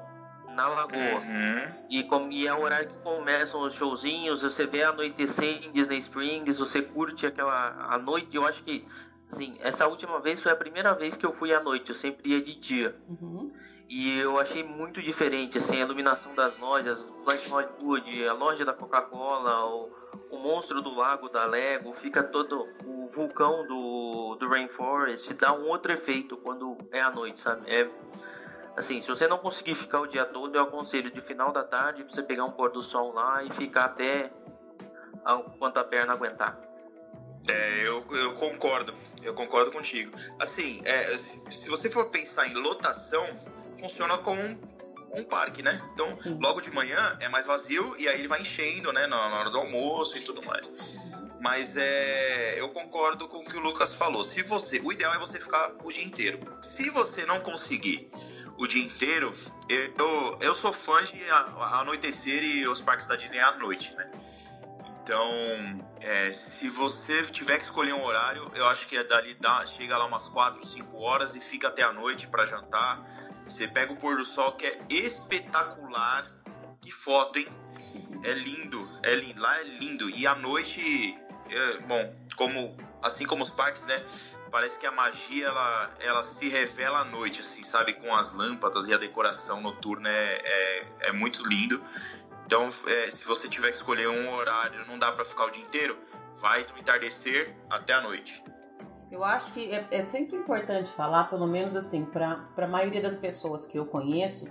na 0.54 0.68
lagoa. 0.68 0.98
Uhum. 0.98 1.86
E, 1.90 2.02
com, 2.04 2.30
e 2.30 2.46
é 2.46 2.54
o 2.54 2.60
horário 2.60 2.88
que 2.88 2.98
começam 2.98 3.60
os 3.62 3.74
showzinhos, 3.74 4.42
você 4.42 4.66
vê 4.66 4.82
anoitecer 4.82 5.64
em 5.64 5.70
Disney 5.70 5.98
Springs, 5.98 6.58
você 6.58 6.82
curte 6.82 7.26
aquela 7.26 7.88
a 7.90 7.98
noite. 7.98 8.28
Eu 8.32 8.46
acho 8.46 8.62
que, 8.62 8.86
assim, 9.30 9.56
essa 9.60 9.86
última 9.86 10.20
vez 10.20 10.40
foi 10.40 10.52
a 10.52 10.56
primeira 10.56 10.94
vez 10.94 11.16
que 11.16 11.26
eu 11.26 11.32
fui 11.32 11.52
à 11.52 11.60
noite, 11.60 11.90
eu 11.90 11.94
sempre 11.94 12.30
ia 12.30 12.40
de 12.40 12.54
dia. 12.54 12.96
Uhum. 13.08 13.52
E 13.94 14.18
eu 14.18 14.40
achei 14.40 14.62
muito 14.62 15.02
diferente, 15.02 15.58
assim, 15.58 15.76
a 15.76 15.80
iluminação 15.80 16.34
das 16.34 16.56
lojas, 16.58 17.14
Black 17.24 17.46
Hollywood, 17.50 18.26
a 18.26 18.32
loja 18.32 18.64
da 18.64 18.72
Coca-Cola, 18.72 19.66
o, 19.66 19.90
o 20.30 20.38
monstro 20.38 20.80
do 20.80 20.94
lago 20.94 21.28
da 21.28 21.44
Lego, 21.44 21.92
fica 21.92 22.22
todo 22.22 22.66
o 22.86 23.06
vulcão 23.08 23.66
do, 23.66 24.36
do 24.36 24.48
Rainforest, 24.48 25.34
dá 25.34 25.52
um 25.52 25.66
outro 25.68 25.92
efeito 25.92 26.38
quando 26.38 26.78
é 26.90 27.02
à 27.02 27.10
noite, 27.10 27.38
sabe? 27.38 27.70
É 27.70 27.86
Assim, 28.76 29.00
se 29.00 29.08
você 29.08 29.28
não 29.28 29.38
conseguir 29.38 29.74
ficar 29.74 30.00
o 30.00 30.06
dia 30.06 30.24
todo, 30.24 30.56
eu 30.56 30.62
aconselho 30.62 31.10
de 31.10 31.20
final 31.20 31.52
da 31.52 31.62
tarde 31.62 32.04
você 32.04 32.22
pegar 32.22 32.44
um 32.44 32.50
pôr 32.50 32.70
do 32.70 32.82
sol 32.82 33.12
lá 33.12 33.42
e 33.44 33.52
ficar 33.52 33.84
até 33.84 34.30
quanto 35.58 35.78
a 35.78 35.84
perna 35.84 36.14
aguentar. 36.14 36.58
É, 37.48 37.86
eu, 37.86 38.04
eu 38.10 38.34
concordo, 38.34 38.94
eu 39.22 39.34
concordo 39.34 39.70
contigo. 39.70 40.12
Assim, 40.38 40.80
é, 40.84 41.16
se, 41.18 41.44
se, 41.50 41.68
você 41.68 41.90
for 41.90 42.08
pensar 42.08 42.46
em 42.46 42.54
lotação, 42.54 43.24
funciona 43.78 44.16
como 44.18 44.40
um, 44.40 44.60
um 45.18 45.24
parque, 45.24 45.62
né? 45.62 45.80
Então, 45.92 46.08
logo 46.40 46.60
de 46.60 46.70
manhã 46.70 47.16
é 47.20 47.28
mais 47.28 47.46
vazio 47.46 47.94
e 47.98 48.08
aí 48.08 48.20
ele 48.20 48.28
vai 48.28 48.40
enchendo, 48.40 48.92
né, 48.92 49.06
na, 49.06 49.28
na 49.28 49.40
hora 49.40 49.50
do 49.50 49.58
almoço 49.58 50.16
e 50.16 50.20
tudo 50.20 50.42
mais. 50.44 50.72
Mas 51.40 51.76
é, 51.76 52.60
eu 52.60 52.68
concordo 52.68 53.26
com 53.26 53.38
o 53.38 53.44
que 53.44 53.56
o 53.56 53.60
Lucas 53.60 53.94
falou. 53.94 54.22
Se 54.22 54.42
você, 54.42 54.78
o 54.78 54.92
ideal 54.92 55.12
é 55.12 55.18
você 55.18 55.40
ficar 55.40 55.74
o 55.82 55.90
dia 55.90 56.04
inteiro. 56.04 56.38
Se 56.62 56.88
você 56.90 57.26
não 57.26 57.40
conseguir 57.40 58.08
o 58.58 58.66
dia 58.66 58.84
inteiro, 58.84 59.34
eu, 59.68 60.38
eu 60.40 60.54
sou 60.54 60.72
fã 60.72 61.02
de 61.02 61.18
anoitecer 61.30 62.42
e 62.42 62.66
os 62.66 62.80
parques 62.80 63.06
da 63.06 63.16
Disney 63.16 63.40
à 63.40 63.52
noite, 63.52 63.94
né? 63.94 64.10
Então, 65.02 65.28
é, 66.00 66.30
se 66.30 66.68
você 66.68 67.24
tiver 67.24 67.58
que 67.58 67.64
escolher 67.64 67.92
um 67.92 68.04
horário, 68.04 68.50
eu 68.54 68.66
acho 68.68 68.86
que 68.86 68.96
é 68.96 69.02
dali 69.02 69.34
dá, 69.34 69.66
chega 69.66 69.96
lá 69.96 70.06
umas 70.06 70.28
4, 70.28 70.64
5 70.64 70.96
horas 71.02 71.34
e 71.34 71.40
fica 71.40 71.68
até 71.68 71.82
a 71.82 71.92
noite 71.92 72.28
para 72.28 72.46
jantar. 72.46 73.04
Você 73.44 73.66
pega 73.66 73.92
o 73.92 73.96
pôr 73.96 74.16
do 74.16 74.24
sol 74.24 74.52
que 74.52 74.64
é 74.64 74.78
espetacular. 74.88 76.30
Que 76.80 76.92
foto, 76.92 77.38
hein? 77.38 77.48
É 78.22 78.32
lindo, 78.32 78.88
é 79.02 79.14
lindo, 79.16 79.40
lá 79.40 79.58
é 79.58 79.64
lindo. 79.64 80.08
E 80.10 80.24
à 80.24 80.36
noite, 80.36 81.16
é, 81.50 81.78
bom, 81.78 82.14
como 82.36 82.76
assim 83.02 83.26
como 83.26 83.42
os 83.42 83.50
parques, 83.50 83.84
né? 83.86 84.00
Parece 84.52 84.78
que 84.78 84.86
a 84.86 84.92
magia 84.92 85.46
ela, 85.46 85.90
ela 85.98 86.22
se 86.22 86.46
revela 86.46 86.98
à 86.98 87.04
noite, 87.06 87.40
assim, 87.40 87.62
sabe? 87.62 87.94
Com 87.94 88.14
as 88.14 88.34
lâmpadas 88.34 88.86
e 88.86 88.92
a 88.92 88.98
decoração 88.98 89.62
noturna 89.62 90.10
é, 90.10 90.42
é, 90.44 91.08
é 91.08 91.12
muito 91.12 91.42
lindo. 91.48 91.82
Então, 92.44 92.70
é, 92.86 93.10
se 93.10 93.24
você 93.24 93.48
tiver 93.48 93.70
que 93.70 93.78
escolher 93.78 94.08
um 94.08 94.30
horário, 94.34 94.86
não 94.86 94.98
dá 94.98 95.10
para 95.10 95.24
ficar 95.24 95.46
o 95.46 95.50
dia 95.50 95.62
inteiro, 95.62 95.98
vai 96.36 96.64
do 96.64 96.78
entardecer 96.78 97.56
até 97.70 97.94
a 97.94 98.02
noite. 98.02 98.44
Eu 99.10 99.24
acho 99.24 99.54
que 99.54 99.70
é, 99.70 99.86
é 99.90 100.04
sempre 100.04 100.36
importante 100.36 100.90
falar, 100.90 101.24
pelo 101.24 101.46
menos 101.46 101.74
assim, 101.74 102.04
para 102.04 102.46
a 102.54 102.66
maioria 102.66 103.00
das 103.00 103.16
pessoas 103.16 103.66
que 103.66 103.78
eu 103.78 103.86
conheço, 103.86 104.50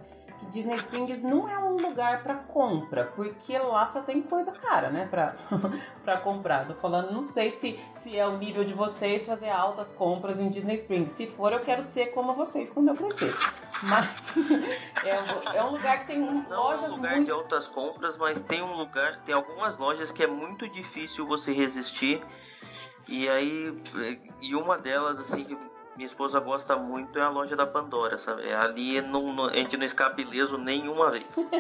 Disney 0.52 0.76
Springs 0.76 1.24
não 1.24 1.48
é 1.48 1.58
um 1.58 1.78
lugar 1.78 2.22
para 2.22 2.36
compra, 2.36 3.06
porque 3.16 3.58
lá 3.58 3.86
só 3.88 4.02
tem 4.02 4.22
coisa 4.22 4.52
cara, 4.52 4.90
né, 4.90 5.08
para 5.10 5.36
para 6.04 6.18
comprar. 6.18 6.68
Tô 6.68 6.76
falando, 6.76 7.12
não 7.12 7.24
sei 7.24 7.50
se 7.50 7.80
se 7.94 8.18
é 8.18 8.28
o 8.28 8.38
nível 8.38 8.64
de 8.64 8.74
vocês 8.74 9.26
fazer 9.26 9.50
altas 9.50 9.92
compras 9.92 10.40
em 10.40 10.50
Disney 10.50 10.76
Springs. 10.76 11.14
Se 11.14 11.26
for, 11.28 11.54
eu 11.54 11.62
quero 11.62 11.84
ser 11.84 12.08
como 12.08 12.34
vocês 12.34 12.70
quando 12.70 12.90
eu 12.90 12.96
crescer. 12.96 13.34
Mas 13.84 14.38
é, 15.06 15.58
é, 15.58 15.64
um 15.64 15.72
lugar 15.72 16.02
que 16.02 16.08
tem 16.08 16.20
não 16.20 16.46
lojas 16.50 16.84
é 16.84 16.88
um 16.88 16.96
lugar 16.98 17.16
muito... 17.16 17.26
de 17.26 17.32
altas 17.32 17.68
compras, 17.68 18.18
mas 18.18 18.42
tem 18.42 18.62
um 18.62 18.76
lugar, 18.76 19.22
tem 19.24 19.34
algumas 19.34 19.78
lojas 19.78 20.12
que 20.12 20.22
é 20.22 20.28
muito 20.28 20.68
difícil 20.68 21.26
você 21.26 21.54
resistir. 21.54 22.22
E 23.08 23.28
aí, 23.28 23.82
e 24.42 24.56
uma 24.56 24.78
delas 24.78 25.18
assim 25.18 25.44
que 25.44 25.58
minha 25.96 26.08
esposa 26.08 26.40
gosta 26.40 26.76
muito 26.78 27.20
é 27.20 27.22
a 27.22 27.30
loja 27.30 27.56
da 27.56 27.68
Pandora, 27.68 28.18
sabe? 28.18 28.48
É 28.48 28.56
ali 28.56 29.02
não, 29.02 29.34
não, 29.34 29.46
a 29.46 29.54
gente 29.54 29.76
não 29.76 29.86
escapa 29.86 30.22
ileso 30.22 30.58
nenhuma 30.58 31.12
vez. 31.12 31.52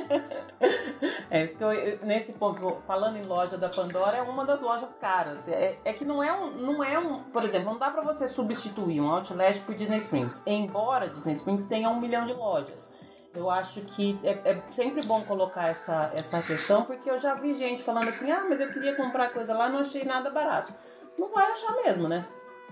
é 1.29 1.43
isso 1.43 1.57
que 1.57 1.63
eu, 1.63 1.99
nesse 2.03 2.33
ponto, 2.33 2.77
falando 2.87 3.17
em 3.17 3.27
loja 3.27 3.57
da 3.57 3.67
Pandora, 3.67 4.17
é 4.17 4.21
uma 4.21 4.45
das 4.45 4.61
lojas 4.61 4.93
caras. 4.93 5.49
É, 5.49 5.77
é 5.83 5.93
que 5.93 6.05
não 6.05 6.23
é 6.23 6.31
um, 6.31 6.51
não 6.51 6.83
é 6.83 6.97
um, 6.97 7.23
por 7.23 7.43
exemplo, 7.43 7.71
não 7.71 7.77
dá 7.77 7.91
para 7.91 8.01
você 8.01 8.27
substituir 8.27 9.01
um 9.01 9.11
outlet 9.11 9.59
por 9.61 9.75
Disney 9.75 9.97
Springs. 9.97 10.41
Embora 10.45 11.09
Disney 11.09 11.33
Springs 11.33 11.65
tenha 11.65 11.89
um 11.89 11.99
milhão 11.99 12.25
de 12.25 12.33
lojas. 12.33 12.93
Eu 13.33 13.49
acho 13.49 13.81
que 13.81 14.19
é, 14.23 14.51
é, 14.51 14.63
sempre 14.69 15.05
bom 15.05 15.23
colocar 15.23 15.69
essa, 15.69 16.11
essa 16.13 16.41
questão, 16.41 16.83
porque 16.83 17.09
eu 17.09 17.17
já 17.17 17.33
vi 17.33 17.53
gente 17.53 17.83
falando 17.83 18.09
assim: 18.09 18.29
ah, 18.31 18.45
mas 18.47 18.59
eu 18.59 18.71
queria 18.71 18.95
comprar 18.95 19.29
coisa 19.29 19.53
lá, 19.53 19.69
não 19.69 19.79
achei 19.79 20.03
nada 20.03 20.29
barato. 20.29 20.73
Não 21.17 21.31
vai 21.31 21.49
achar 21.51 21.73
mesmo, 21.75 22.07
né? 22.07 22.25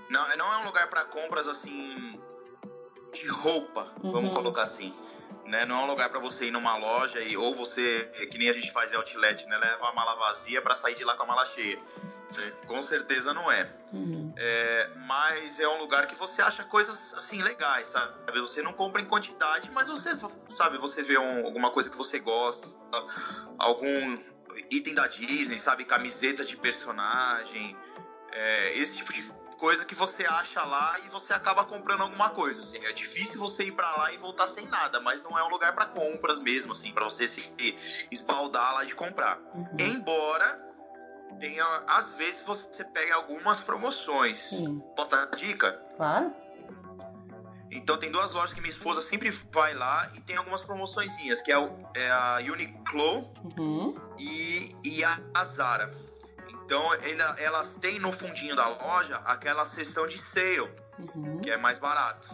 Não, 0.09 0.37
não 0.37 0.53
é 0.53 0.57
um 0.57 0.65
lugar 0.65 0.87
para 0.89 1.05
compras 1.05 1.47
assim 1.47 2.19
de 3.13 3.27
roupa, 3.27 3.91
uhum. 4.03 4.11
vamos 4.11 4.33
colocar 4.33 4.63
assim. 4.63 4.93
Né? 5.45 5.65
Não 5.65 5.79
é 5.79 5.83
um 5.83 5.87
lugar 5.87 6.09
para 6.09 6.19
você 6.19 6.45
ir 6.45 6.51
numa 6.51 6.77
loja 6.77 7.19
e 7.21 7.35
ou 7.35 7.55
você, 7.55 8.09
que 8.29 8.37
nem 8.37 8.49
a 8.49 8.53
gente 8.53 8.71
faz 8.71 8.91
em 8.91 8.95
outlet, 8.95 9.47
né? 9.47 9.57
leva 9.57 9.89
a 9.89 9.93
mala 9.93 10.15
vazia 10.15 10.61
para 10.61 10.75
sair 10.75 10.95
de 10.95 11.03
lá 11.03 11.15
com 11.15 11.23
a 11.23 11.25
mala 11.25 11.45
cheia. 11.45 11.79
Né? 12.35 12.51
Com 12.67 12.81
certeza 12.81 13.33
não 13.33 13.51
é. 13.51 13.67
Uhum. 13.91 14.33
é. 14.37 14.89
Mas 15.07 15.59
é 15.59 15.67
um 15.67 15.79
lugar 15.79 16.05
que 16.05 16.15
você 16.15 16.41
acha 16.41 16.63
coisas 16.63 17.13
assim 17.15 17.41
legais, 17.41 17.89
sabe? 17.89 18.39
Você 18.39 18.61
não 18.61 18.73
compra 18.73 19.01
em 19.01 19.05
quantidade, 19.05 19.71
mas 19.71 19.87
você 19.87 20.11
sabe, 20.47 20.77
você 20.77 21.01
vê 21.01 21.17
um, 21.17 21.45
alguma 21.45 21.71
coisa 21.71 21.89
que 21.89 21.97
você 21.97 22.19
gosta, 22.19 22.75
algum 23.57 24.19
item 24.69 24.93
da 24.93 25.07
Disney, 25.07 25.57
sabe? 25.57 25.83
Camiseta 25.83 26.45
de 26.45 26.55
personagem, 26.57 27.75
é, 28.31 28.77
esse 28.77 28.97
tipo 28.97 29.11
de 29.11 29.38
coisa 29.59 29.85
que 29.85 29.93
você 29.93 30.25
acha 30.25 30.63
lá 30.63 30.97
e 31.05 31.09
você 31.09 31.33
acaba 31.33 31.65
comprando 31.65 32.01
alguma 32.01 32.29
coisa, 32.29 32.61
assim. 32.61 32.77
É 32.85 32.93
difícil 32.93 33.39
você 33.39 33.65
ir 33.65 33.73
para 33.73 33.91
lá 33.97 34.11
e 34.13 34.17
voltar 34.17 34.47
sem 34.47 34.65
nada, 34.67 34.99
mas 34.99 35.21
não 35.21 35.37
é 35.37 35.43
um 35.43 35.49
lugar 35.49 35.75
para 35.75 35.85
compras 35.85 36.39
mesmo, 36.39 36.71
assim, 36.71 36.91
para 36.91 37.03
você 37.03 37.27
se 37.27 37.53
espaldar 38.09 38.73
lá 38.73 38.83
de 38.85 38.95
comprar. 38.95 39.37
Uhum. 39.53 39.77
Embora 39.79 40.67
tenha, 41.39 41.65
às 41.87 42.15
vezes 42.15 42.47
você 42.47 42.83
pega 42.85 43.15
algumas 43.15 43.61
promoções. 43.61 44.39
Sim. 44.39 44.81
Posso 44.95 45.11
dar 45.11 45.25
dica? 45.27 45.73
Claro. 45.95 46.33
Então 47.71 47.97
tem 47.97 48.11
duas 48.11 48.33
lojas 48.33 48.53
que 48.53 48.61
minha 48.61 48.71
esposa 48.71 48.99
sempre 48.99 49.29
vai 49.51 49.75
lá 49.75 50.09
e 50.15 50.21
tem 50.21 50.35
algumas 50.35 50.63
promoçõezinhas, 50.63 51.41
que 51.41 51.51
é, 51.51 51.57
o, 51.57 51.77
é 51.95 52.09
a 52.09 52.39
Uniqlo 52.51 53.31
uhum. 53.57 53.95
e, 54.17 54.75
e 54.83 55.03
a 55.03 55.43
Zara. 55.43 55.93
Então 56.69 56.93
elas 57.39 57.77
têm 57.77 57.97
no 57.97 58.11
fundinho 58.11 58.55
da 58.55 58.67
loja 58.67 59.15
aquela 59.25 59.65
seção 59.65 60.07
de 60.07 60.19
sale, 60.19 60.71
uhum. 60.99 61.41
que 61.41 61.49
é 61.49 61.57
mais 61.57 61.79
barato. 61.79 62.29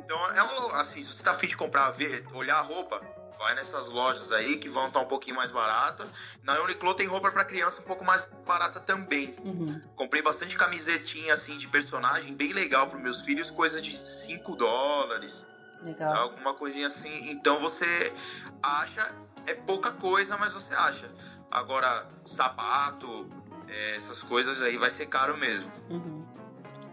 Então 0.00 0.30
é 0.32 0.42
um, 0.42 0.74
assim, 0.74 1.00
se 1.00 1.12
você 1.12 1.22
tá 1.22 1.30
afim 1.30 1.46
de 1.46 1.56
comprar, 1.56 1.88
ver, 1.92 2.26
olhar 2.34 2.56
a 2.56 2.60
roupa, 2.60 3.00
vai 3.38 3.54
nessas 3.54 3.88
lojas 3.88 4.32
aí 4.32 4.56
que 4.56 4.68
vão 4.68 4.88
estar 4.88 4.98
tá 4.98 5.06
um 5.06 5.08
pouquinho 5.08 5.36
mais 5.36 5.52
barata. 5.52 6.08
Na 6.42 6.60
Uniqlo 6.62 6.92
tem 6.94 7.06
roupa 7.06 7.30
para 7.30 7.44
criança 7.44 7.82
um 7.82 7.84
pouco 7.84 8.04
mais 8.04 8.26
barata 8.44 8.80
também. 8.80 9.32
Uhum. 9.44 9.80
Comprei 9.94 10.22
bastante 10.22 10.56
camisetinha 10.56 11.32
assim 11.32 11.56
de 11.56 11.68
personagem, 11.68 12.34
bem 12.34 12.52
legal 12.52 12.88
para 12.88 12.98
meus 12.98 13.20
filhos, 13.20 13.48
coisa 13.48 13.80
de 13.80 13.96
5 13.96 14.56
dólares. 14.56 15.46
Legal. 15.84 16.16
Alguma 16.16 16.52
coisinha 16.52 16.88
assim. 16.88 17.30
Então 17.30 17.60
você 17.60 18.12
acha, 18.60 19.14
é 19.46 19.54
pouca 19.54 19.92
coisa, 19.92 20.36
mas 20.36 20.52
você 20.52 20.74
acha. 20.74 21.08
Agora, 21.48 22.08
sapato, 22.24 23.28
é, 23.72 23.96
essas 23.96 24.22
coisas 24.22 24.60
aí 24.62 24.76
vai 24.76 24.90
ser 24.90 25.06
caro 25.06 25.36
mesmo. 25.36 25.70
Uhum. 25.90 26.22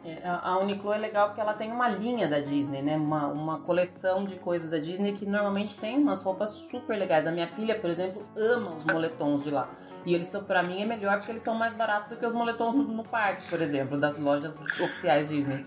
É, 0.03 0.21
a 0.25 0.57
Uniqlo 0.57 0.93
é 0.93 0.97
legal 0.97 1.27
porque 1.27 1.41
ela 1.41 1.53
tem 1.53 1.71
uma 1.71 1.89
linha 1.89 2.27
da 2.27 2.39
Disney, 2.39 2.81
né? 2.81 2.95
Uma, 2.95 3.27
uma 3.27 3.59
coleção 3.59 4.23
de 4.23 4.35
coisas 4.37 4.69
da 4.69 4.77
Disney 4.77 5.13
que 5.13 5.25
normalmente 5.25 5.77
tem 5.77 5.97
umas 5.97 6.23
roupas 6.23 6.51
super 6.51 6.97
legais. 6.97 7.27
A 7.27 7.31
minha 7.31 7.47
filha, 7.47 7.77
por 7.77 7.89
exemplo, 7.89 8.25
ama 8.35 8.75
os 8.75 8.85
moletons 8.85 9.43
de 9.43 9.51
lá. 9.51 9.69
E 10.05 10.15
eles 10.15 10.29
são, 10.29 10.43
pra 10.43 10.63
mim, 10.63 10.81
é 10.81 10.85
melhor 10.85 11.17
porque 11.17 11.31
eles 11.31 11.43
são 11.43 11.55
mais 11.55 11.73
baratos 11.73 12.09
do 12.09 12.15
que 12.15 12.25
os 12.25 12.33
moletons 12.33 12.73
no, 12.73 12.83
no 12.83 13.03
parque, 13.03 13.49
por 13.49 13.61
exemplo, 13.61 13.99
das 13.99 14.17
lojas 14.17 14.57
oficiais 14.79 15.27
Disney. 15.27 15.65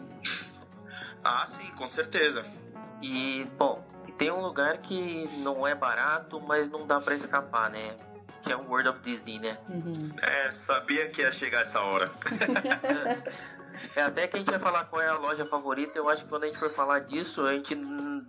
Ah, 1.23 1.45
sim, 1.47 1.71
com 1.77 1.87
certeza. 1.87 2.45
E, 3.03 3.47
bom, 3.59 3.85
tem 4.17 4.31
um 4.31 4.41
lugar 4.41 4.79
que 4.79 5.29
não 5.39 5.67
é 5.67 5.75
barato, 5.75 6.41
mas 6.41 6.71
não 6.71 6.87
dá 6.87 7.01
para 7.01 7.15
escapar, 7.15 7.71
né? 7.71 7.95
Que 8.43 8.53
é 8.53 8.57
o 8.57 8.69
World 8.69 8.89
of 8.89 9.01
Disney, 9.01 9.39
né? 9.39 9.57
Uhum. 9.69 10.11
É, 10.21 10.51
sabia 10.51 11.09
que 11.09 11.23
ia 11.23 11.33
chegar 11.33 11.61
essa 11.61 11.81
hora. 11.81 12.11
é, 13.97 14.03
até 14.03 14.27
que 14.27 14.37
a 14.37 14.39
gente 14.39 14.51
vai 14.51 14.59
falar 14.59 14.85
qual 14.85 15.01
é 15.01 15.09
a 15.09 15.17
loja 15.17 15.47
favorita, 15.47 15.99
eu 15.99 16.09
acho 16.09 16.25
que 16.25 16.29
quando 16.29 16.45
a 16.45 16.47
gente 16.47 16.59
for 16.59 16.71
falar 16.71 17.01
disso, 17.01 17.47
a 17.47 17.55
gente 17.55 17.75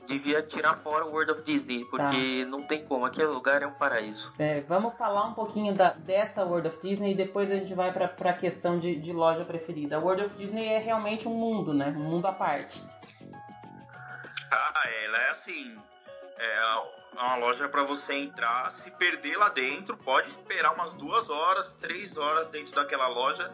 devia 0.08 0.42
tirar 0.42 0.78
fora 0.78 1.06
o 1.06 1.12
World 1.12 1.32
of 1.32 1.44
Disney, 1.44 1.86
porque 1.86 2.44
tá. 2.44 2.50
não 2.50 2.64
tem 2.64 2.86
como, 2.86 3.06
aquele 3.06 3.28
lugar 3.28 3.62
é 3.62 3.68
um 3.68 3.74
paraíso. 3.74 4.32
É, 4.38 4.62
vamos 4.62 4.94
falar 4.96 5.26
um 5.26 5.34
pouquinho 5.34 5.74
da, 5.74 5.92
dessa 5.92 6.46
World 6.46 6.68
of 6.68 6.80
Disney 6.82 7.12
e 7.12 7.16
depois 7.16 7.50
a 7.52 7.56
gente 7.56 7.74
vai 7.74 7.92
para 7.92 8.30
a 8.30 8.34
questão 8.34 8.80
de, 8.80 8.96
de 8.96 9.12
loja 9.12 9.44
preferida. 9.46 9.98
A 9.98 10.00
World 10.00 10.26
of 10.26 10.36
Disney 10.36 10.68
é 10.68 10.80
realmente 10.80 11.28
um 11.28 11.34
mundo, 11.34 11.74
né? 11.74 11.94
Um 11.98 12.04
mundo 12.04 12.26
à 12.28 12.34
parte. 12.34 12.84
Ah, 14.52 14.84
ela 15.04 15.18
é 15.18 15.30
assim. 15.30 15.76
É, 16.38 16.46
é 16.46 17.03
uma 17.22 17.36
loja 17.36 17.70
para 17.70 17.84
você 17.84 18.16
entrar, 18.16 18.70
se 18.72 18.92
perder 18.92 19.38
lá 19.38 19.50
dentro, 19.50 19.96
pode 19.98 20.30
esperar 20.30 20.74
umas 20.74 20.94
duas 20.94 21.30
horas, 21.30 21.74
três 21.74 22.18
horas 22.18 22.50
dentro 22.50 22.76
daquela 22.76 23.08
loja, 23.08 23.54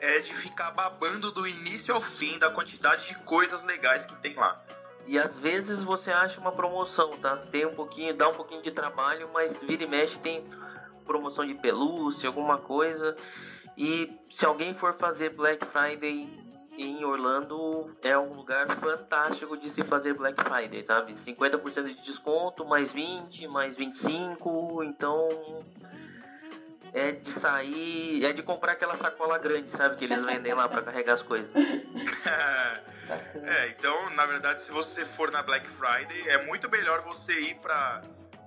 é 0.00 0.18
de 0.20 0.34
ficar 0.34 0.70
babando 0.72 1.30
do 1.30 1.46
início 1.46 1.94
ao 1.94 2.00
fim 2.00 2.38
da 2.38 2.50
quantidade 2.50 3.08
de 3.08 3.14
coisas 3.20 3.64
legais 3.64 4.04
que 4.04 4.16
tem 4.16 4.34
lá. 4.34 4.62
E 5.06 5.18
às 5.18 5.38
vezes 5.38 5.82
você 5.82 6.10
acha 6.10 6.40
uma 6.40 6.52
promoção, 6.52 7.16
tá? 7.18 7.36
Tem 7.36 7.66
um 7.66 7.74
pouquinho, 7.74 8.14
dá 8.14 8.28
um 8.28 8.34
pouquinho 8.34 8.62
de 8.62 8.70
trabalho, 8.70 9.30
mas 9.32 9.62
vira 9.62 9.84
e 9.84 9.86
mexe 9.86 10.18
tem 10.18 10.44
promoção 11.04 11.46
de 11.46 11.54
pelúcia, 11.54 12.28
alguma 12.28 12.58
coisa. 12.58 13.14
E 13.76 14.10
se 14.30 14.46
alguém 14.46 14.74
for 14.74 14.94
fazer 14.94 15.30
Black 15.30 15.64
Friday 15.66 16.43
em 16.76 17.04
Orlando 17.04 17.96
é 18.02 18.16
um 18.18 18.32
lugar 18.34 18.68
fantástico 18.70 19.56
de 19.56 19.70
se 19.70 19.84
fazer 19.84 20.14
Black 20.14 20.42
Friday, 20.42 20.84
sabe? 20.84 21.14
50% 21.14 21.94
de 21.94 22.02
desconto, 22.02 22.64
mais 22.64 22.92
20, 22.92 23.46
mais 23.48 23.76
25, 23.76 24.82
então 24.82 25.28
é 26.92 27.12
de 27.12 27.28
sair, 27.28 28.24
é 28.24 28.32
de 28.32 28.42
comprar 28.42 28.72
aquela 28.72 28.96
sacola 28.96 29.36
grande, 29.38 29.70
sabe? 29.70 29.96
Que 29.96 30.04
eles 30.04 30.24
vendem 30.24 30.54
lá 30.54 30.68
para 30.68 30.82
carregar 30.82 31.14
as 31.14 31.22
coisas. 31.22 31.50
é, 33.42 33.68
então, 33.68 34.10
na 34.10 34.26
verdade, 34.26 34.62
se 34.62 34.70
você 34.70 35.04
for 35.04 35.30
na 35.30 35.42
Black 35.42 35.68
Friday, 35.68 36.28
é 36.28 36.46
muito 36.46 36.70
melhor 36.70 37.02
você 37.02 37.32
ir 37.32 37.56
para 37.56 38.02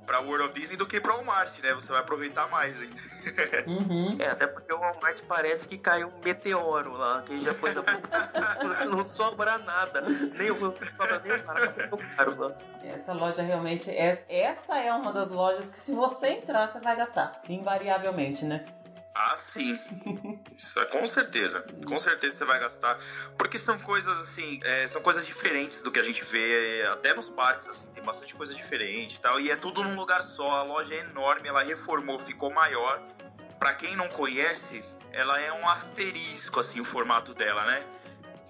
pra 0.08 0.22
World 0.22 0.46
of 0.46 0.54
Disney 0.54 0.78
do 0.78 0.88
que 0.88 1.02
pra 1.02 1.14
Walmart, 1.14 1.60
né? 1.62 1.74
Você 1.74 1.92
vai 1.92 2.02
aproveitar 2.02 2.50
mais 2.50 2.82
ainda. 2.82 3.18
Uhum. 3.68 4.16
É, 4.20 4.30
até 4.30 4.48
porque 4.48 4.72
o 4.74 4.80
Walmart 4.80 5.22
parece 5.28 5.68
que 5.68 5.78
caiu 5.78 6.08
um 6.08 6.20
meteoro 6.24 6.94
lá, 6.94 7.22
que 7.24 7.40
já 7.42 7.54
foi 7.54 7.74
da... 7.74 7.84
não 8.90 9.04
sobra 9.04 9.58
nada. 9.58 10.02
Nem 10.02 10.50
o 10.50 10.56
sobra 10.56 11.22
nem 11.24 11.44
nada. 11.44 12.58
Essa 12.84 13.14
loja 13.14 13.42
realmente, 13.42 13.92
é, 13.92 14.26
essa 14.30 14.78
é 14.78 14.94
uma 14.94 15.12
das 15.12 15.30
lojas 15.30 15.70
que 15.70 15.78
se 15.78 15.94
você 15.94 16.30
entrar, 16.30 16.68
você 16.68 16.80
vai 16.80 16.96
gastar. 16.96 17.42
Invariavelmente, 17.50 18.46
né? 18.46 18.66
Ah, 19.20 19.36
sim. 19.36 19.80
Isso 20.56 20.80
é 20.80 20.86
com 20.86 21.08
certeza. 21.08 21.66
Com 21.88 21.98
certeza 21.98 22.36
você 22.36 22.46
vai 22.46 22.60
gastar. 22.60 23.00
Porque 23.36 23.58
são 23.58 23.80
coisas 23.80 24.16
assim, 24.22 24.60
é, 24.64 24.88
são 24.88 25.02
coisas 25.02 25.26
diferentes 25.26 25.82
do 25.82 25.92
que 25.92 26.00
a 26.00 26.04
gente 26.04 26.24
vê. 26.24 26.88
Até 26.92 27.16
nos 27.16 27.28
parques, 27.28 27.68
assim, 27.68 27.88
tem 27.94 28.04
bastante 28.04 28.36
coisa 28.36 28.54
diferente 28.54 29.16
e 29.16 29.20
tal. 29.20 29.40
E 29.40 29.50
é 29.50 29.56
tudo 29.56 29.84
num 29.84 29.96
lugar 29.96 30.24
só. 30.24 30.48
A 30.58 30.62
loja 30.62 30.94
é 30.94 31.00
enorme, 31.00 31.50
ela 31.50 31.64
reformou, 31.64 32.20
ficou 32.20 32.54
maior. 32.54 33.02
Para 33.58 33.74
quem 33.74 33.96
não 33.96 34.08
conhece, 34.08 34.86
ela 35.12 35.42
é 35.42 35.52
um 35.52 35.68
asterisco, 35.68 36.60
assim, 36.60 36.80
o 36.80 36.86
formato 36.86 37.34
dela, 37.34 37.66
né? 37.66 37.84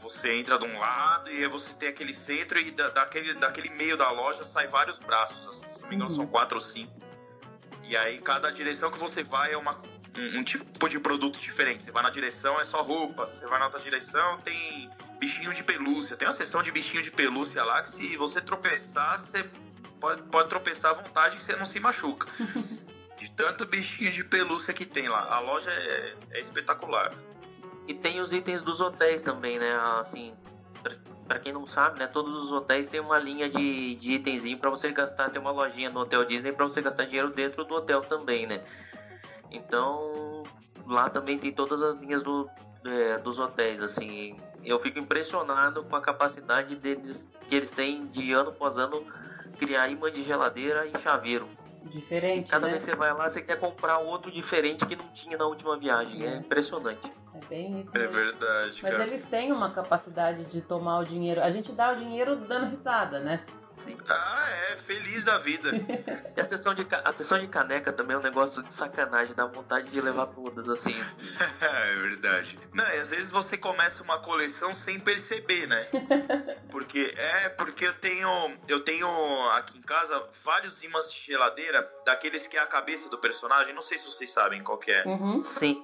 Você 0.01 0.33
entra 0.33 0.59
de 0.59 0.65
um 0.65 0.77
lado 0.77 1.31
e 1.31 1.43
aí 1.43 1.47
você 1.47 1.75
tem 1.75 1.87
aquele 1.87 2.13
centro 2.13 2.59
e 2.59 2.71
da, 2.71 2.89
daquele, 2.89 3.33
daquele 3.35 3.69
meio 3.69 3.95
da 3.95 4.11
loja 4.11 4.43
sai 4.43 4.67
vários 4.67 4.99
braços, 4.99 5.47
assim, 5.47 5.69
se 5.69 5.81
não 5.81 5.89
me 5.89 5.95
engano, 5.95 6.11
são 6.11 6.25
uhum. 6.25 6.29
quatro 6.29 6.57
ou 6.57 6.61
cinco. 6.61 6.93
E 7.83 7.95
aí 7.95 8.19
cada 8.19 8.51
direção 8.51 8.91
que 8.91 8.99
você 8.99 9.23
vai 9.23 9.53
é 9.53 9.57
uma 9.57 9.73
um, 10.17 10.39
um, 10.39 10.43
tipo 10.43 10.89
de 10.89 10.99
produto 10.99 11.39
diferente. 11.39 11.83
Você 11.83 11.91
vai 11.91 12.03
na 12.03 12.09
direção, 12.09 12.59
é 12.59 12.65
só 12.65 12.81
roupa. 12.81 13.27
Você 13.27 13.47
vai 13.47 13.59
na 13.59 13.65
outra 13.65 13.79
direção, 13.79 14.39
tem 14.41 14.89
bichinho 15.19 15.53
de 15.53 15.63
pelúcia. 15.63 16.17
Tem 16.17 16.27
uma 16.27 16.33
seção 16.33 16.63
de 16.63 16.71
bichinho 16.71 17.03
de 17.03 17.11
pelúcia 17.11 17.63
lá 17.63 17.81
que 17.81 17.89
se 17.89 18.17
você 18.17 18.41
tropeçar, 18.41 19.17
você 19.19 19.43
pode, 19.99 20.23
pode 20.23 20.49
tropeçar 20.49 20.91
à 20.91 20.93
vontade 20.95 21.37
e 21.37 21.41
você 21.41 21.55
não 21.55 21.65
se 21.65 21.79
machuca. 21.79 22.27
de 23.17 23.31
tanto 23.31 23.65
bichinho 23.65 24.11
de 24.11 24.23
pelúcia 24.23 24.73
que 24.73 24.85
tem 24.85 25.07
lá. 25.07 25.33
A 25.33 25.39
loja 25.39 25.71
é, 25.71 26.15
é 26.31 26.39
espetacular. 26.39 27.13
E 27.87 27.93
tem 27.93 28.19
os 28.19 28.33
itens 28.33 28.61
dos 28.61 28.81
hotéis 28.81 29.21
também, 29.21 29.57
né? 29.57 29.73
Assim, 29.99 30.35
para 31.27 31.39
quem 31.39 31.51
não 31.51 31.65
sabe, 31.65 31.99
né, 31.99 32.07
todos 32.07 32.41
os 32.41 32.51
hotéis 32.51 32.87
têm 32.87 32.99
uma 32.99 33.19
linha 33.19 33.49
de, 33.49 33.95
de 33.95 34.13
itemzinho 34.13 34.57
para 34.57 34.69
você 34.69 34.91
gastar, 34.91 35.29
tem 35.29 35.41
uma 35.41 35.51
lojinha 35.51 35.89
no 35.89 35.99
Hotel 35.99 36.23
Disney 36.23 36.53
para 36.53 36.63
você 36.63 36.81
gastar 36.81 37.05
dinheiro 37.05 37.29
dentro 37.29 37.65
do 37.65 37.75
hotel 37.75 38.01
também, 38.01 38.47
né? 38.47 38.61
Então 39.51 40.43
lá 40.85 41.09
também 41.09 41.37
tem 41.37 41.51
todas 41.51 41.81
as 41.81 41.99
linhas 41.99 42.23
do, 42.23 42.49
é, 42.85 43.17
dos 43.19 43.39
hotéis, 43.39 43.81
assim. 43.81 44.35
Eu 44.63 44.79
fico 44.79 44.99
impressionado 44.99 45.83
com 45.83 45.95
a 45.95 46.01
capacidade 46.01 46.75
deles 46.75 47.29
que 47.47 47.55
eles 47.55 47.71
têm 47.71 48.05
de 48.07 48.33
ano 48.33 48.49
após 48.49 48.77
ano 48.77 49.05
criar 49.57 49.87
imã 49.89 50.11
de 50.11 50.23
geladeira 50.23 50.85
e 50.87 50.97
chaveiro. 50.99 51.47
Diferente. 51.83 52.49
Cada 52.49 52.65
né? 52.65 52.73
vez 52.73 52.85
que 52.85 52.91
você 52.91 52.97
vai 52.97 53.13
lá, 53.13 53.29
você 53.29 53.41
quer 53.41 53.57
comprar 53.59 53.99
outro 53.99 54.31
diferente 54.31 54.85
que 54.85 54.95
não 54.95 55.07
tinha 55.09 55.37
na 55.37 55.45
última 55.45 55.77
viagem. 55.77 56.25
É, 56.25 56.33
é 56.33 56.37
impressionante. 56.37 57.11
É 57.33 57.45
bem 57.45 57.79
isso. 57.79 57.91
É 57.95 57.99
mesmo. 57.99 58.13
É 58.13 58.25
verdade. 58.25 58.79
Mas 58.81 58.91
cara. 58.91 59.03
eles 59.03 59.25
têm 59.25 59.51
uma 59.51 59.71
capacidade 59.71 60.45
de 60.45 60.61
tomar 60.61 60.99
o 60.99 61.05
dinheiro. 61.05 61.41
A 61.41 61.49
gente 61.49 61.71
dá 61.71 61.93
o 61.93 61.95
dinheiro 61.95 62.35
dando 62.35 62.69
risada, 62.69 63.19
né? 63.19 63.45
Sim. 63.83 63.95
Ah, 64.09 64.49
é, 64.49 64.77
feliz 64.77 65.23
da 65.23 65.37
vida. 65.37 65.69
e 66.35 66.41
a 66.41 66.43
sessão, 66.43 66.73
de, 66.73 66.85
a 66.91 67.13
sessão 67.13 67.39
de 67.39 67.47
caneca 67.47 67.93
também 67.93 68.15
é 68.15 68.19
um 68.19 68.23
negócio 68.23 68.63
de 68.63 68.73
sacanagem, 68.73 69.35
dá 69.35 69.45
vontade 69.45 69.89
de 69.89 70.01
levar 70.01 70.27
todas, 70.27 70.67
assim. 70.67 70.95
é 71.61 71.95
verdade. 71.95 72.59
Não, 72.73 72.87
e 72.89 72.99
às 72.99 73.11
vezes 73.11 73.31
você 73.31 73.57
começa 73.57 74.01
uma 74.03 74.17
coleção 74.19 74.73
sem 74.73 74.99
perceber, 74.99 75.67
né? 75.67 75.87
Porque 76.71 77.13
é, 77.17 77.49
porque 77.49 77.85
eu 77.85 77.93
tenho. 77.93 78.29
Eu 78.67 78.81
tenho 78.81 79.07
aqui 79.51 79.77
em 79.77 79.81
casa 79.81 80.21
vários 80.43 80.83
imãs 80.83 81.11
de 81.11 81.19
geladeira, 81.19 81.87
daqueles 82.05 82.45
que 82.45 82.57
é 82.57 82.59
a 82.59 82.67
cabeça 82.67 83.09
do 83.09 83.17
personagem. 83.17 83.73
Não 83.73 83.81
sei 83.81 83.97
se 83.97 84.05
vocês 84.05 84.29
sabem 84.29 84.61
qual 84.61 84.77
que 84.77 84.91
é. 84.91 85.03
Uhum. 85.05 85.43
Sim 85.43 85.83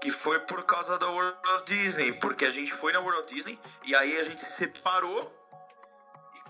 que 0.00 0.10
foi 0.10 0.38
por 0.40 0.62
causa 0.64 0.98
da 0.98 1.08
World 1.08 1.38
of 1.54 1.64
Disney, 1.64 2.12
porque 2.12 2.44
a 2.44 2.50
gente 2.50 2.72
foi 2.72 2.92
na 2.92 3.00
World 3.00 3.22
of 3.22 3.34
Disney 3.34 3.58
e 3.84 3.94
aí 3.94 4.18
a 4.18 4.24
gente 4.24 4.42
se 4.42 4.52
separou 4.52 5.35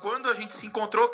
quando 0.01 0.28
a 0.28 0.35
gente 0.35 0.55
se 0.55 0.66
encontrou, 0.66 1.10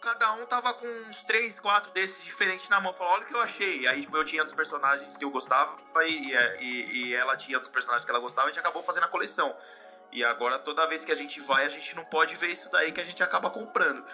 cada 0.00 0.32
um 0.34 0.46
tava 0.46 0.72
com 0.74 0.86
uns 1.08 1.24
três, 1.24 1.58
quatro 1.60 1.92
desses 1.92 2.24
diferentes 2.24 2.68
na 2.68 2.80
mão. 2.80 2.92
Falou, 2.92 3.14
olha 3.14 3.22
o 3.22 3.26
que 3.26 3.34
eu 3.34 3.40
achei. 3.40 3.86
Aí 3.86 4.00
tipo, 4.00 4.16
eu 4.16 4.24
tinha 4.24 4.44
dos 4.44 4.52
personagens 4.52 5.16
que 5.16 5.24
eu 5.24 5.30
gostava 5.30 5.76
e, 6.06 6.32
e, 6.60 7.08
e 7.08 7.14
ela 7.14 7.36
tinha 7.36 7.58
dos 7.58 7.68
personagens 7.68 8.04
que 8.04 8.10
ela 8.10 8.20
gostava 8.20 8.48
e 8.48 8.50
a 8.50 8.52
gente 8.52 8.60
acabou 8.60 8.82
fazendo 8.82 9.04
a 9.04 9.08
coleção. 9.08 9.54
E 10.10 10.24
agora 10.24 10.58
toda 10.58 10.86
vez 10.86 11.04
que 11.04 11.12
a 11.12 11.16
gente 11.16 11.40
vai, 11.40 11.66
a 11.66 11.68
gente 11.68 11.94
não 11.94 12.04
pode 12.04 12.36
ver 12.36 12.48
isso 12.48 12.70
daí 12.70 12.92
que 12.92 13.00
a 13.00 13.04
gente 13.04 13.22
acaba 13.22 13.50
comprando. 13.50 14.04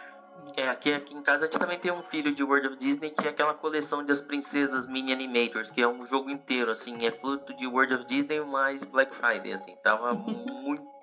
É, 0.56 0.68
aqui, 0.68 0.92
aqui 0.92 1.14
em 1.14 1.22
casa 1.22 1.46
a 1.46 1.48
gente 1.48 1.58
também 1.58 1.78
tem 1.78 1.92
um 1.92 2.02
filho 2.02 2.34
de 2.34 2.42
World 2.42 2.68
of 2.68 2.76
Disney 2.76 3.10
que 3.10 3.26
é 3.26 3.30
aquela 3.30 3.54
coleção 3.54 4.04
das 4.04 4.20
princesas 4.20 4.86
mini 4.86 5.12
animators, 5.12 5.70
que 5.70 5.80
é 5.80 5.88
um 5.88 6.06
jogo 6.06 6.28
inteiro, 6.28 6.70
assim, 6.70 7.06
é 7.06 7.12
fruto 7.12 7.54
de 7.54 7.66
World 7.66 7.94
of 7.94 8.04
Disney 8.04 8.40
mais 8.40 8.82
Black 8.82 9.14
Friday, 9.14 9.52
assim, 9.52 9.76
tava 9.76 10.12
muito 10.14 10.93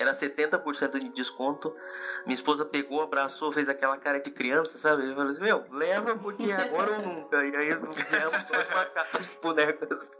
era 0.00 0.12
70% 0.12 0.98
de 0.98 1.10
desconto. 1.10 1.76
Minha 2.24 2.34
esposa 2.34 2.64
pegou, 2.64 3.02
abraçou, 3.02 3.52
fez 3.52 3.68
aquela 3.68 3.98
cara 3.98 4.18
de 4.18 4.30
criança, 4.30 4.78
sabe? 4.78 5.08
Eu 5.08 5.14
falei 5.14 5.30
assim, 5.30 5.42
meu, 5.42 5.66
leva 5.70 6.16
porque 6.16 6.44
é 6.44 6.56
agora 6.56 6.92
ou 6.92 7.02
nunca. 7.02 7.44
E 7.44 7.54
aí 7.54 7.74
leva 7.74 7.86
uma 7.86 8.86
caixa 8.86 9.18
de 9.18 9.28
bonecas. 9.42 10.10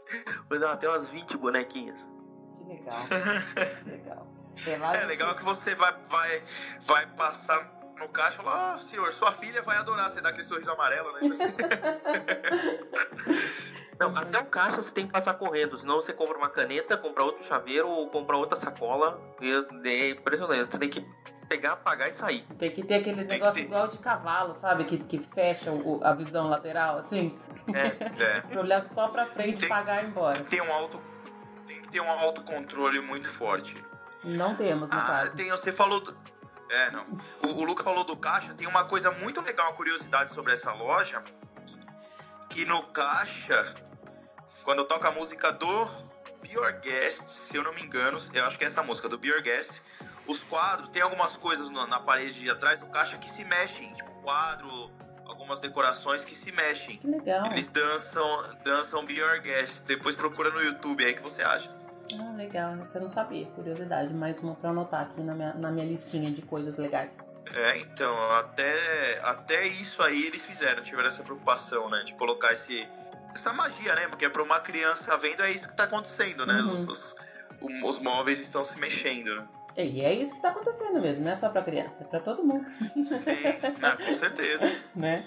Foi 0.47 0.63
até 0.63 0.87
umas 0.87 1.09
20 1.09 1.35
bonequinhas. 1.37 2.11
Que 2.57 2.65
legal. 2.65 2.99
legal. 3.87 4.27
É 4.93 5.05
legal 5.05 5.33
que 5.35 5.43
você 5.43 5.73
vai, 5.73 5.95
vai, 6.09 6.43
vai 6.81 7.07
passar 7.15 7.79
no 7.99 8.07
caixa 8.09 8.41
e 8.41 8.43
falar, 8.43 8.73
ah, 8.73 8.75
oh, 8.77 8.81
senhor, 8.81 9.11
sua 9.13 9.31
filha 9.31 9.63
vai 9.63 9.77
adorar 9.77 10.11
você 10.11 10.21
dar 10.21 10.29
aquele 10.29 10.43
sorriso 10.43 10.71
amarelo, 10.71 11.11
né? 11.13 11.21
Não, 14.09 14.17
até 14.17 14.39
o 14.39 14.45
caixa 14.45 14.81
você 14.81 14.91
tem 14.91 15.05
que 15.05 15.13
passar 15.13 15.35
correndo, 15.35 15.77
senão 15.77 15.97
você 15.97 16.11
compra 16.11 16.37
uma 16.37 16.49
caneta, 16.49 16.97
compra 16.97 17.23
outro 17.23 17.43
chaveiro 17.43 17.87
ou 17.87 18.09
compra 18.09 18.35
outra 18.35 18.55
sacola. 18.55 19.21
É 19.83 20.09
impressionante. 20.09 20.73
Você 20.73 20.79
tem 20.79 20.89
que 20.89 21.05
pegar, 21.47 21.75
pagar 21.75 22.09
e 22.09 22.13
sair. 22.13 22.45
Tem 22.57 22.71
que 22.71 22.81
ter 22.83 22.95
aquele 22.95 23.23
negócio 23.25 23.61
igual 23.61 23.87
de 23.87 23.97
cavalo, 23.97 24.55
sabe? 24.55 24.85
Que, 24.85 24.97
que 24.97 25.19
fecha 25.19 25.71
o, 25.71 25.99
a 26.03 26.13
visão 26.13 26.47
lateral, 26.47 26.97
assim. 26.97 27.37
É, 27.73 28.23
é. 28.23 28.41
pra 28.47 28.61
olhar 28.61 28.83
só 28.83 29.09
pra 29.09 29.25
frente, 29.25 29.59
tem, 29.59 29.69
pagar 29.69 30.01
e 30.01 30.05
ir 30.05 30.09
embora. 30.09 30.41
Tem, 30.43 30.61
um 30.61 30.71
auto, 30.71 31.03
tem 31.67 31.81
que 31.81 31.89
ter 31.89 32.01
um 32.01 32.09
autocontrole 32.09 33.01
muito 33.01 33.29
forte. 33.29 33.75
Não 34.23 34.55
temos, 34.55 34.89
no 34.89 34.97
ah, 34.97 35.01
caso. 35.01 35.35
Tem, 35.35 35.49
você 35.49 35.71
falou 35.73 35.99
do, 35.99 36.17
é, 36.71 36.89
não. 36.91 37.05
O, 37.43 37.47
o 37.47 37.63
Luca 37.65 37.83
falou 37.83 38.05
do 38.05 38.15
caixa, 38.15 38.53
tem 38.53 38.67
uma 38.67 38.85
coisa 38.85 39.11
muito 39.11 39.41
legal, 39.41 39.67
uma 39.67 39.75
curiosidade 39.75 40.33
sobre 40.33 40.53
essa 40.53 40.73
loja, 40.73 41.21
que 42.49 42.63
no 42.63 42.81
caixa 42.87 43.75
quando 44.63 44.85
toca 44.85 45.07
a 45.09 45.11
música 45.11 45.51
do 45.51 45.85
Be 46.41 46.53
Your 46.53 46.79
Guest, 46.79 47.29
se 47.29 47.57
eu 47.57 47.63
não 47.63 47.73
me 47.73 47.81
engano, 47.81 48.17
eu 48.33 48.45
acho 48.45 48.57
que 48.57 48.63
é 48.63 48.67
essa 48.67 48.83
música, 48.83 49.09
do 49.09 49.17
Be 49.17 49.29
Your 49.29 49.41
Guest, 49.41 49.81
os 50.27 50.43
quadros, 50.43 50.89
tem 50.89 51.01
algumas 51.01 51.37
coisas 51.37 51.69
na 51.69 51.99
parede 51.99 52.41
de 52.41 52.49
atrás 52.49 52.79
do 52.79 52.87
caixa 52.87 53.17
que 53.17 53.29
se 53.29 53.43
mexem, 53.45 53.93
tipo 53.93 54.11
quadro, 54.21 54.91
algumas 55.25 55.59
decorações 55.59 56.23
que 56.23 56.35
se 56.35 56.51
mexem. 56.51 56.99
Legal. 57.03 57.47
Eles 57.47 57.69
dançam, 57.69 58.43
dançam 58.63 59.05
Be 59.05 59.15
Your 59.15 59.41
Guest. 59.41 59.85
Depois 59.87 60.15
procura 60.15 60.49
no 60.51 60.61
YouTube 60.61 61.03
aí 61.03 61.13
que 61.13 61.21
você 61.21 61.41
acha. 61.41 61.73
Ah, 62.19 62.33
legal. 62.35 62.77
Você 62.77 62.99
não 62.99 63.09
sabia. 63.09 63.47
Curiosidade. 63.47 64.13
Mais 64.13 64.39
uma 64.39 64.55
pra 64.55 64.69
anotar 64.69 65.01
aqui 65.01 65.21
na 65.21 65.33
minha, 65.33 65.53
na 65.53 65.71
minha 65.71 65.85
listinha 65.85 66.31
de 66.31 66.41
coisas 66.41 66.77
legais. 66.77 67.19
É, 67.53 67.79
então, 67.79 68.13
até, 68.33 69.19
até 69.23 69.65
isso 69.65 70.01
aí 70.03 70.25
eles 70.25 70.45
fizeram, 70.45 70.83
tiveram 70.83 71.07
essa 71.07 71.23
preocupação, 71.23 71.89
né? 71.89 72.03
De 72.03 72.13
colocar 72.13 72.53
esse, 72.53 72.87
essa 73.33 73.53
magia, 73.53 73.95
né? 73.95 74.07
Porque 74.07 74.27
para 74.29 74.43
uma 74.43 74.59
criança 74.59 75.17
vendo 75.17 75.43
é 75.43 75.51
isso 75.51 75.67
que 75.67 75.73
está 75.73 75.85
acontecendo, 75.85 76.45
né? 76.45 76.61
Uhum. 76.61 76.73
Os, 76.73 76.87
os, 76.87 77.15
os, 77.83 77.99
móveis 77.99 78.39
estão 78.39 78.63
se 78.63 78.79
mexendo, 78.79 79.35
né? 79.35 79.47
E 79.77 80.01
é 80.01 80.13
isso 80.13 80.31
que 80.31 80.37
está 80.39 80.49
acontecendo 80.49 80.99
mesmo, 80.99 81.23
não 81.23 81.31
é 81.31 81.35
só 81.35 81.49
para 81.49 81.61
criança, 81.61 82.03
é 82.03 82.07
para 82.07 82.19
todo 82.19 82.43
mundo. 82.43 82.65
Sim, 83.03 83.31
né? 83.31 83.95
com 84.05 84.13
certeza. 84.13 84.69
né? 84.93 85.25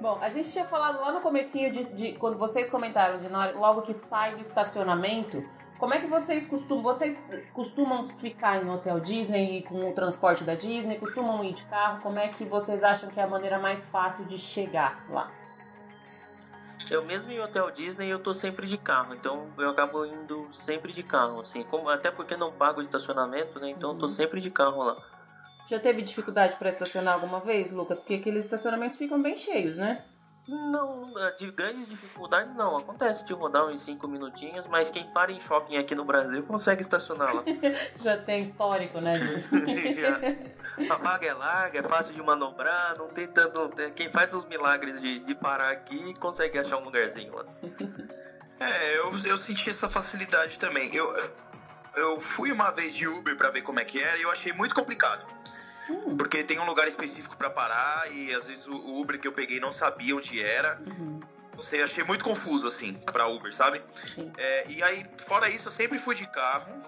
Bom, 0.00 0.18
a 0.20 0.28
gente 0.28 0.50
tinha 0.50 0.64
falado 0.64 1.00
lá 1.00 1.12
no 1.12 1.20
comecinho 1.20 1.72
de, 1.72 1.84
de 1.84 2.12
quando 2.12 2.38
vocês 2.38 2.70
comentaram 2.70 3.18
de 3.18 3.28
logo 3.28 3.82
que 3.82 3.94
sai 3.94 4.36
do 4.36 4.42
estacionamento, 4.42 5.44
como 5.78 5.92
é 5.92 5.98
que 5.98 6.06
vocês 6.06 6.46
costumam, 6.46 6.82
vocês 6.82 7.26
costumam 7.52 8.04
ficar 8.04 8.62
em 8.62 8.70
hotel 8.70 9.00
Disney 9.00 9.62
com 9.62 9.90
o 9.90 9.92
transporte 9.92 10.44
da 10.44 10.54
Disney, 10.54 10.98
costumam 10.98 11.42
ir 11.44 11.52
de 11.52 11.64
carro? 11.64 12.00
Como 12.00 12.18
é 12.18 12.28
que 12.28 12.44
vocês 12.44 12.84
acham 12.84 13.08
que 13.08 13.18
é 13.18 13.24
a 13.24 13.26
maneira 13.26 13.58
mais 13.58 13.84
fácil 13.86 14.24
de 14.24 14.38
chegar 14.38 15.04
lá? 15.10 15.30
Eu 16.90 17.04
mesmo 17.04 17.30
em 17.30 17.40
hotel 17.40 17.70
Disney 17.70 18.08
eu 18.08 18.18
tô 18.18 18.34
sempre 18.34 18.66
de 18.66 18.76
carro, 18.76 19.14
então 19.14 19.52
eu 19.58 19.70
acabo 19.70 20.04
indo 20.04 20.48
sempre 20.52 20.92
de 20.92 21.02
carro, 21.02 21.40
assim, 21.40 21.62
como, 21.64 21.88
até 21.88 22.10
porque 22.10 22.36
não 22.36 22.52
pago 22.52 22.80
estacionamento, 22.80 23.58
né? 23.58 23.70
Então 23.70 23.90
uhum. 23.90 23.96
eu 23.96 24.00
tô 24.00 24.06
uhum. 24.06 24.10
sempre 24.10 24.40
de 24.40 24.50
carro 24.50 24.82
lá. 24.82 24.96
Já 25.66 25.80
teve 25.80 26.02
dificuldade 26.02 26.56
para 26.56 26.68
estacionar 26.68 27.14
alguma 27.14 27.40
vez, 27.40 27.70
Lucas? 27.70 27.98
Porque 27.98 28.14
aqueles 28.14 28.44
estacionamentos 28.44 28.98
ficam 28.98 29.20
bem 29.20 29.38
cheios, 29.38 29.78
né? 29.78 30.04
Não, 30.46 31.14
de 31.38 31.50
grandes 31.50 31.88
dificuldades 31.88 32.54
não. 32.54 32.76
Acontece 32.76 33.24
de 33.24 33.32
rodar 33.32 33.66
uns 33.66 33.80
5 33.80 34.06
minutinhos, 34.06 34.66
mas 34.68 34.90
quem 34.90 35.04
para 35.12 35.32
em 35.32 35.40
shopping 35.40 35.78
aqui 35.78 35.94
no 35.94 36.04
Brasil 36.04 36.42
consegue 36.46 36.82
estacionar 36.82 37.34
lá. 37.34 37.42
Já 37.96 38.16
tem 38.16 38.42
histórico, 38.42 39.00
né? 39.00 39.14
A 40.90 40.96
vaga 40.98 41.26
é 41.26 41.32
larga, 41.32 41.78
é 41.78 41.82
fácil 41.82 42.12
de 42.12 42.22
manobrar, 42.22 42.96
não 42.98 43.08
tem 43.08 43.26
tanto. 43.26 43.70
Quem 43.94 44.10
faz 44.10 44.34
os 44.34 44.44
milagres 44.44 45.00
de, 45.00 45.20
de 45.20 45.34
parar 45.34 45.70
aqui 45.70 46.12
consegue 46.20 46.58
achar 46.58 46.76
um 46.76 46.84
lugarzinho 46.84 47.34
lá. 47.34 47.46
É, 48.60 48.98
eu, 48.98 49.12
eu 49.26 49.38
senti 49.38 49.70
essa 49.70 49.88
facilidade 49.88 50.58
também. 50.58 50.94
Eu, 50.94 51.10
eu 51.96 52.20
fui 52.20 52.52
uma 52.52 52.70
vez 52.70 52.94
de 52.94 53.08
Uber 53.08 53.36
para 53.36 53.50
ver 53.50 53.62
como 53.62 53.80
é 53.80 53.84
que 53.84 53.98
era 53.98 54.18
e 54.18 54.22
eu 54.22 54.30
achei 54.30 54.52
muito 54.52 54.74
complicado. 54.74 55.24
Hum. 55.88 56.16
Porque 56.16 56.42
tem 56.42 56.58
um 56.58 56.66
lugar 56.66 56.88
específico 56.88 57.36
para 57.36 57.50
parar 57.50 58.10
e 58.12 58.34
às 58.34 58.46
vezes 58.46 58.66
o 58.66 59.00
Uber 59.00 59.20
que 59.20 59.28
eu 59.28 59.32
peguei 59.32 59.60
não 59.60 59.72
sabia 59.72 60.16
onde 60.16 60.42
era. 60.42 60.80
Uhum. 60.86 61.20
Você 61.56 61.80
achei 61.82 62.02
muito 62.04 62.24
confuso 62.24 62.66
assim 62.66 62.94
para 62.94 63.26
Uber, 63.28 63.54
sabe? 63.54 63.80
É, 64.36 64.70
e 64.70 64.82
aí, 64.82 65.06
fora 65.18 65.48
isso, 65.48 65.68
eu 65.68 65.72
sempre 65.72 65.98
fui 65.98 66.14
de 66.14 66.26
carro. 66.26 66.82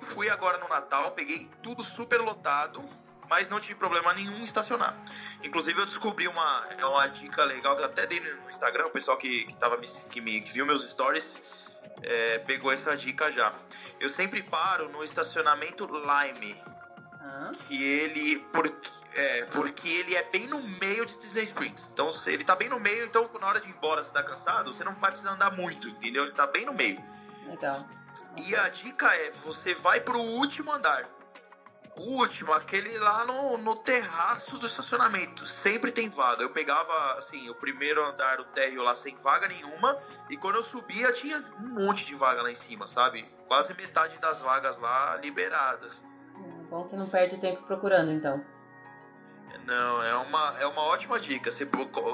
Fui 0.00 0.28
agora 0.28 0.58
no 0.58 0.68
Natal, 0.68 1.12
peguei 1.12 1.48
tudo 1.62 1.82
super 1.82 2.20
lotado, 2.20 2.82
mas 3.28 3.48
não 3.48 3.58
tive 3.60 3.78
problema 3.78 4.12
nenhum 4.12 4.36
em 4.38 4.44
estacionar. 4.44 4.96
Inclusive, 5.42 5.80
eu 5.80 5.86
descobri 5.86 6.28
uma, 6.28 6.66
é 6.78 6.84
uma 6.84 7.06
dica 7.08 7.44
legal 7.44 7.76
que 7.76 7.82
eu 7.82 7.86
até 7.86 8.06
dei 8.06 8.20
no 8.20 8.48
Instagram, 8.48 8.86
o 8.86 8.90
pessoal 8.90 9.16
que, 9.16 9.44
que, 9.44 9.56
tava 9.56 9.76
me, 9.76 9.86
que, 10.10 10.20
me, 10.20 10.40
que 10.40 10.52
viu 10.52 10.66
meus 10.66 10.88
stories 10.88 11.40
é, 12.02 12.38
pegou 12.40 12.72
essa 12.72 12.96
dica 12.96 13.30
já. 13.30 13.52
Eu 14.00 14.10
sempre 14.10 14.42
paro 14.42 14.88
no 14.90 15.02
estacionamento 15.02 15.86
Lime 15.86 16.56
que 17.66 17.82
ele. 17.82 18.40
Por, 18.52 18.66
é, 19.14 19.44
porque 19.46 19.88
ele 19.88 20.14
é 20.14 20.22
bem 20.24 20.46
no 20.46 20.60
meio 20.60 21.06
de 21.06 21.18
Disney 21.18 21.44
Springs. 21.44 21.90
Então, 21.92 22.12
se 22.12 22.32
ele 22.32 22.44
tá 22.44 22.54
bem 22.54 22.68
no 22.68 22.78
meio, 22.78 23.04
então 23.06 23.30
na 23.40 23.46
hora 23.46 23.60
de 23.60 23.68
ir 23.68 23.72
embora, 23.72 24.04
você 24.04 24.12
tá 24.12 24.22
cansado, 24.22 24.72
você 24.72 24.84
não 24.84 24.94
vai 24.94 25.10
precisar 25.10 25.32
andar 25.32 25.50
muito, 25.52 25.88
entendeu? 25.88 26.24
Ele 26.24 26.32
tá 26.32 26.46
bem 26.46 26.66
no 26.66 26.74
meio. 26.74 27.02
Legal. 27.46 27.86
E 28.44 28.54
a 28.56 28.68
dica 28.68 29.06
é: 29.14 29.32
você 29.44 29.74
vai 29.74 30.00
pro 30.00 30.18
último 30.18 30.72
andar. 30.72 31.08
O 31.98 32.18
último, 32.18 32.52
aquele 32.52 32.98
lá 32.98 33.24
no, 33.24 33.56
no 33.56 33.74
terraço 33.76 34.58
do 34.58 34.66
estacionamento. 34.66 35.46
Sempre 35.46 35.90
tem 35.90 36.10
vaga. 36.10 36.42
Eu 36.42 36.50
pegava, 36.50 37.14
assim, 37.14 37.48
o 37.48 37.54
primeiro 37.54 38.04
andar 38.04 38.36
do 38.36 38.44
térreo 38.44 38.82
lá 38.82 38.94
sem 38.94 39.16
vaga 39.16 39.48
nenhuma. 39.48 39.98
E 40.28 40.36
quando 40.36 40.56
eu 40.56 40.62
subia, 40.62 41.10
tinha 41.14 41.42
um 41.58 41.68
monte 41.68 42.04
de 42.04 42.14
vaga 42.14 42.42
lá 42.42 42.50
em 42.50 42.54
cima, 42.54 42.86
sabe? 42.86 43.26
Quase 43.48 43.72
metade 43.74 44.18
das 44.18 44.42
vagas 44.42 44.78
lá 44.78 45.16
liberadas. 45.16 46.04
Bom 46.70 46.84
que 46.88 46.96
não 46.96 47.08
perde 47.08 47.38
tempo 47.38 47.62
procurando, 47.62 48.10
então. 48.12 48.44
Não, 49.64 50.02
é 50.02 50.14
uma, 50.16 50.54
é 50.60 50.66
uma 50.66 50.82
ótima 50.82 51.18
dica. 51.20 51.50
Você 51.50 51.68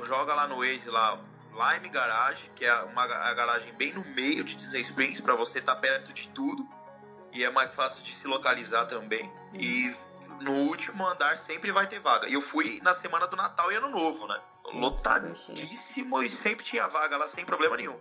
joga 0.06 0.34
lá 0.34 0.46
no 0.46 0.58
Waze 0.58 0.90
lá, 0.90 1.18
Lime 1.52 1.88
Garage, 1.88 2.50
que 2.54 2.64
é 2.64 2.74
uma 2.82 3.04
a 3.04 3.34
garagem 3.34 3.72
bem 3.74 3.92
no 3.92 4.04
meio 4.14 4.44
de 4.44 4.54
Disney 4.54 4.80
Springs, 4.80 5.20
para 5.20 5.34
você 5.34 5.58
estar 5.58 5.74
tá 5.74 5.80
perto 5.80 6.12
de 6.12 6.28
tudo. 6.28 6.66
E 7.32 7.44
é 7.44 7.50
mais 7.50 7.74
fácil 7.74 8.04
de 8.04 8.14
se 8.14 8.26
localizar 8.26 8.86
também. 8.86 9.24
Uhum. 9.24 9.60
E 9.60 9.96
no 10.40 10.52
último 10.68 11.06
andar 11.06 11.38
sempre 11.38 11.72
vai 11.72 11.86
ter 11.86 11.98
vaga. 11.98 12.28
E 12.28 12.34
eu 12.34 12.42
fui 12.42 12.80
na 12.82 12.92
semana 12.92 13.26
do 13.26 13.36
Natal 13.36 13.72
e 13.72 13.76
Ano 13.76 13.88
Novo, 13.88 14.26
né? 14.26 14.38
Lotadíssimo 14.74 16.22
e 16.22 16.28
sempre 16.28 16.64
tinha 16.64 16.86
vaga 16.88 17.16
lá 17.16 17.28
sem 17.28 17.44
problema 17.44 17.76
nenhum 17.76 17.98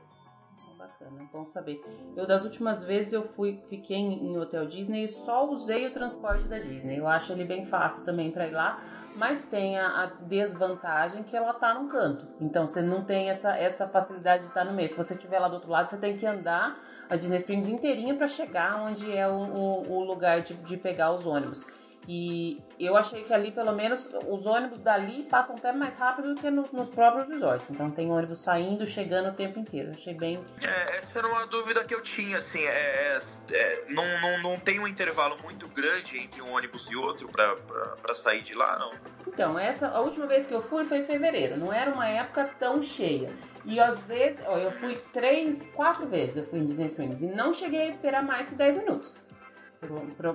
bacana, 1.01 1.29
bom 1.31 1.45
saber. 1.45 1.81
Eu 2.15 2.27
das 2.27 2.43
últimas 2.43 2.83
vezes 2.83 3.13
eu 3.13 3.23
fui, 3.23 3.59
fiquei 3.67 3.97
em, 3.97 4.37
hotel 4.37 4.65
Disney 4.65 5.05
e 5.05 5.07
só 5.07 5.49
usei 5.49 5.87
o 5.87 5.91
transporte 5.91 6.45
da 6.47 6.59
Disney. 6.59 6.97
Eu 6.97 7.07
acho 7.07 7.31
ele 7.31 7.45
bem 7.45 7.65
fácil 7.65 8.03
também 8.03 8.31
para 8.31 8.47
ir 8.47 8.51
lá, 8.51 8.79
mas 9.15 9.47
tem 9.47 9.77
a, 9.77 10.03
a, 10.03 10.05
desvantagem 10.05 11.23
que 11.23 11.35
ela 11.35 11.53
tá 11.53 11.73
num 11.73 11.87
canto. 11.87 12.27
Então 12.39 12.67
você 12.67 12.81
não 12.81 13.03
tem 13.03 13.29
essa, 13.29 13.55
essa 13.57 13.87
facilidade 13.87 14.43
de 14.43 14.49
estar 14.49 14.63
no 14.63 14.73
meio. 14.73 14.89
Se 14.89 14.95
você 14.95 15.13
estiver 15.13 15.39
lá 15.39 15.47
do 15.47 15.55
outro 15.55 15.69
lado, 15.69 15.87
você 15.87 15.97
tem 15.97 16.15
que 16.15 16.25
andar 16.25 16.79
a 17.09 17.15
Disney 17.15 17.37
Springs 17.37 17.67
inteirinha 17.67 18.15
para 18.15 18.27
chegar 18.27 18.81
onde 18.81 19.11
é 19.15 19.27
o, 19.27 19.33
o, 19.33 19.91
o 19.91 20.03
lugar 20.03 20.41
de, 20.41 20.53
de 20.53 20.77
pegar 20.77 21.11
os 21.11 21.25
ônibus. 21.25 21.65
E 22.07 22.61
eu 22.79 22.97
achei 22.97 23.23
que 23.23 23.33
ali, 23.33 23.51
pelo 23.51 23.73
menos, 23.73 24.09
os 24.27 24.45
ônibus 24.45 24.79
dali 24.79 25.23
passam 25.23 25.55
até 25.55 25.71
mais 25.71 25.97
rápido 25.97 26.33
do 26.33 26.41
que 26.41 26.49
no, 26.49 26.67
nos 26.73 26.89
próprios 26.89 27.29
resorts. 27.29 27.69
Então 27.69 27.91
tem 27.91 28.09
ônibus 28.09 28.41
saindo, 28.41 28.87
chegando 28.87 29.29
o 29.29 29.33
tempo 29.33 29.59
inteiro. 29.59 29.91
Achei 29.91 30.13
bem. 30.13 30.43
É, 30.61 30.97
essa 30.97 31.19
era 31.19 31.27
uma 31.27 31.45
dúvida 31.45 31.83
que 31.83 31.93
eu 31.93 32.01
tinha, 32.01 32.37
assim. 32.39 32.63
É, 32.63 32.69
é, 32.71 33.19
é 33.51 33.85
não, 33.89 34.03
não, 34.21 34.51
não 34.51 34.59
tem 34.59 34.79
um 34.79 34.87
intervalo 34.87 35.37
muito 35.43 35.67
grande 35.67 36.17
entre 36.17 36.41
um 36.41 36.51
ônibus 36.53 36.89
e 36.89 36.95
outro 36.95 37.29
para 37.29 38.15
sair 38.15 38.41
de 38.41 38.55
lá, 38.55 38.79
não? 38.79 38.93
Então, 39.27 39.57
essa, 39.57 39.87
a 39.87 40.01
última 40.01 40.25
vez 40.25 40.47
que 40.47 40.53
eu 40.53 40.61
fui 40.61 40.85
foi 40.85 40.99
em 40.99 41.03
fevereiro. 41.03 41.55
Não 41.57 41.71
era 41.71 41.91
uma 41.91 42.07
época 42.07 42.49
tão 42.59 42.81
cheia. 42.81 43.31
E 43.63 43.79
às 43.79 44.03
vezes, 44.03 44.43
ó, 44.47 44.57
eu 44.57 44.71
fui 44.71 44.95
três, 45.13 45.67
quatro 45.75 46.07
vezes 46.07 46.37
eu 46.37 46.47
fui 46.47 46.57
em 46.57 46.65
Disney 46.65 46.87
Springs 46.87 47.21
e 47.21 47.27
não 47.27 47.53
cheguei 47.53 47.81
a 47.81 47.87
esperar 47.87 48.23
mais 48.23 48.49
que 48.49 48.55
10 48.55 48.77
minutos 48.77 49.13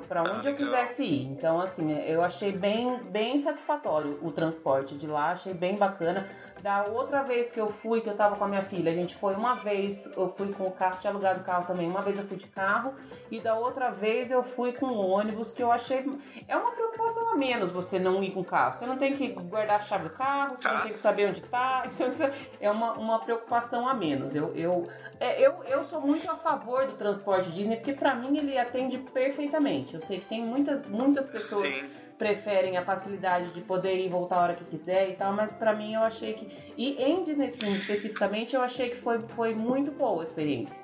para 0.08 0.22
onde 0.22 0.48
ah, 0.48 0.50
eu 0.50 0.56
quisesse 0.56 1.04
ir. 1.04 1.26
Então, 1.26 1.60
assim, 1.60 1.92
eu 2.00 2.22
achei 2.22 2.50
bem, 2.50 2.98
bem 3.04 3.38
satisfatório 3.38 4.18
o 4.20 4.32
transporte 4.32 4.96
de 4.96 5.06
lá, 5.06 5.30
achei 5.30 5.54
bem 5.54 5.76
bacana. 5.76 6.28
Da 6.62 6.84
outra 6.84 7.22
vez 7.22 7.52
que 7.52 7.60
eu 7.60 7.68
fui, 7.68 8.00
que 8.00 8.08
eu 8.08 8.16
tava 8.16 8.36
com 8.36 8.44
a 8.44 8.48
minha 8.48 8.62
filha, 8.62 8.90
a 8.90 8.94
gente 8.94 9.14
foi 9.14 9.34
uma 9.34 9.54
vez, 9.54 10.10
eu 10.16 10.28
fui 10.28 10.52
com 10.52 10.66
o 10.66 10.72
carro, 10.72 10.98
tinha 10.98 11.12
alugado 11.12 11.40
o 11.40 11.44
carro 11.44 11.66
também, 11.66 11.88
uma 11.88 12.02
vez 12.02 12.18
eu 12.18 12.24
fui 12.24 12.36
de 12.36 12.46
carro, 12.46 12.94
e 13.30 13.40
da 13.40 13.54
outra 13.54 13.90
vez 13.90 14.30
eu 14.30 14.42
fui 14.42 14.72
com 14.72 14.86
ônibus, 14.86 15.52
que 15.52 15.62
eu 15.62 15.70
achei. 15.70 16.04
É 16.48 16.56
uma 16.56 16.72
preocupação 16.72 17.30
a 17.30 17.36
menos 17.36 17.70
você 17.70 17.98
não 17.98 18.22
ir 18.22 18.32
com 18.32 18.42
carro. 18.42 18.76
Você 18.76 18.86
não 18.86 18.96
tem 18.96 19.14
que 19.16 19.28
guardar 19.28 19.76
a 19.76 19.80
chave 19.80 20.08
do 20.08 20.14
carro, 20.14 20.56
você 20.56 20.68
não 20.68 20.78
tem 20.78 20.86
que 20.86 20.92
saber 20.92 21.28
onde 21.28 21.40
tá. 21.42 21.84
Então, 21.96 22.08
isso 22.08 22.22
é 22.60 22.70
uma, 22.70 22.92
uma 22.94 23.18
preocupação 23.20 23.88
a 23.88 23.94
menos. 23.94 24.34
Eu, 24.34 24.54
eu 24.54 24.86
é, 25.18 25.40
eu, 25.40 25.64
eu 25.64 25.82
sou 25.82 26.00
muito 26.00 26.30
a 26.30 26.36
favor 26.36 26.86
do 26.86 26.92
transporte 26.92 27.50
Disney, 27.50 27.76
porque 27.76 27.92
para 27.92 28.14
mim 28.14 28.36
ele 28.36 28.58
atende 28.58 28.98
perfeitamente. 28.98 29.94
Eu 29.94 30.02
sei 30.02 30.20
que 30.20 30.26
tem 30.26 30.44
muitas, 30.44 30.84
muitas 30.86 31.26
pessoas 31.26 31.72
Sim. 31.72 31.90
Preferem 32.18 32.76
a 32.76 32.84
facilidade 32.84 33.52
de 33.52 33.60
poder 33.60 33.96
ir 33.96 34.06
e 34.06 34.08
voltar 34.08 34.36
a 34.36 34.42
hora 34.42 34.54
que 34.54 34.64
quiser 34.64 35.10
e 35.10 35.14
tal, 35.14 35.32
mas 35.32 35.54
para 35.54 35.74
mim 35.74 35.94
eu 35.94 36.02
achei 36.02 36.34
que. 36.34 36.48
E 36.76 37.02
em 37.02 37.22
Disney 37.22 37.46
Springs 37.46 37.80
especificamente, 37.80 38.54
eu 38.54 38.62
achei 38.62 38.90
que 38.90 38.96
foi, 38.96 39.20
foi 39.28 39.54
muito 39.54 39.90
boa 39.90 40.22
a 40.22 40.24
experiência. 40.24 40.82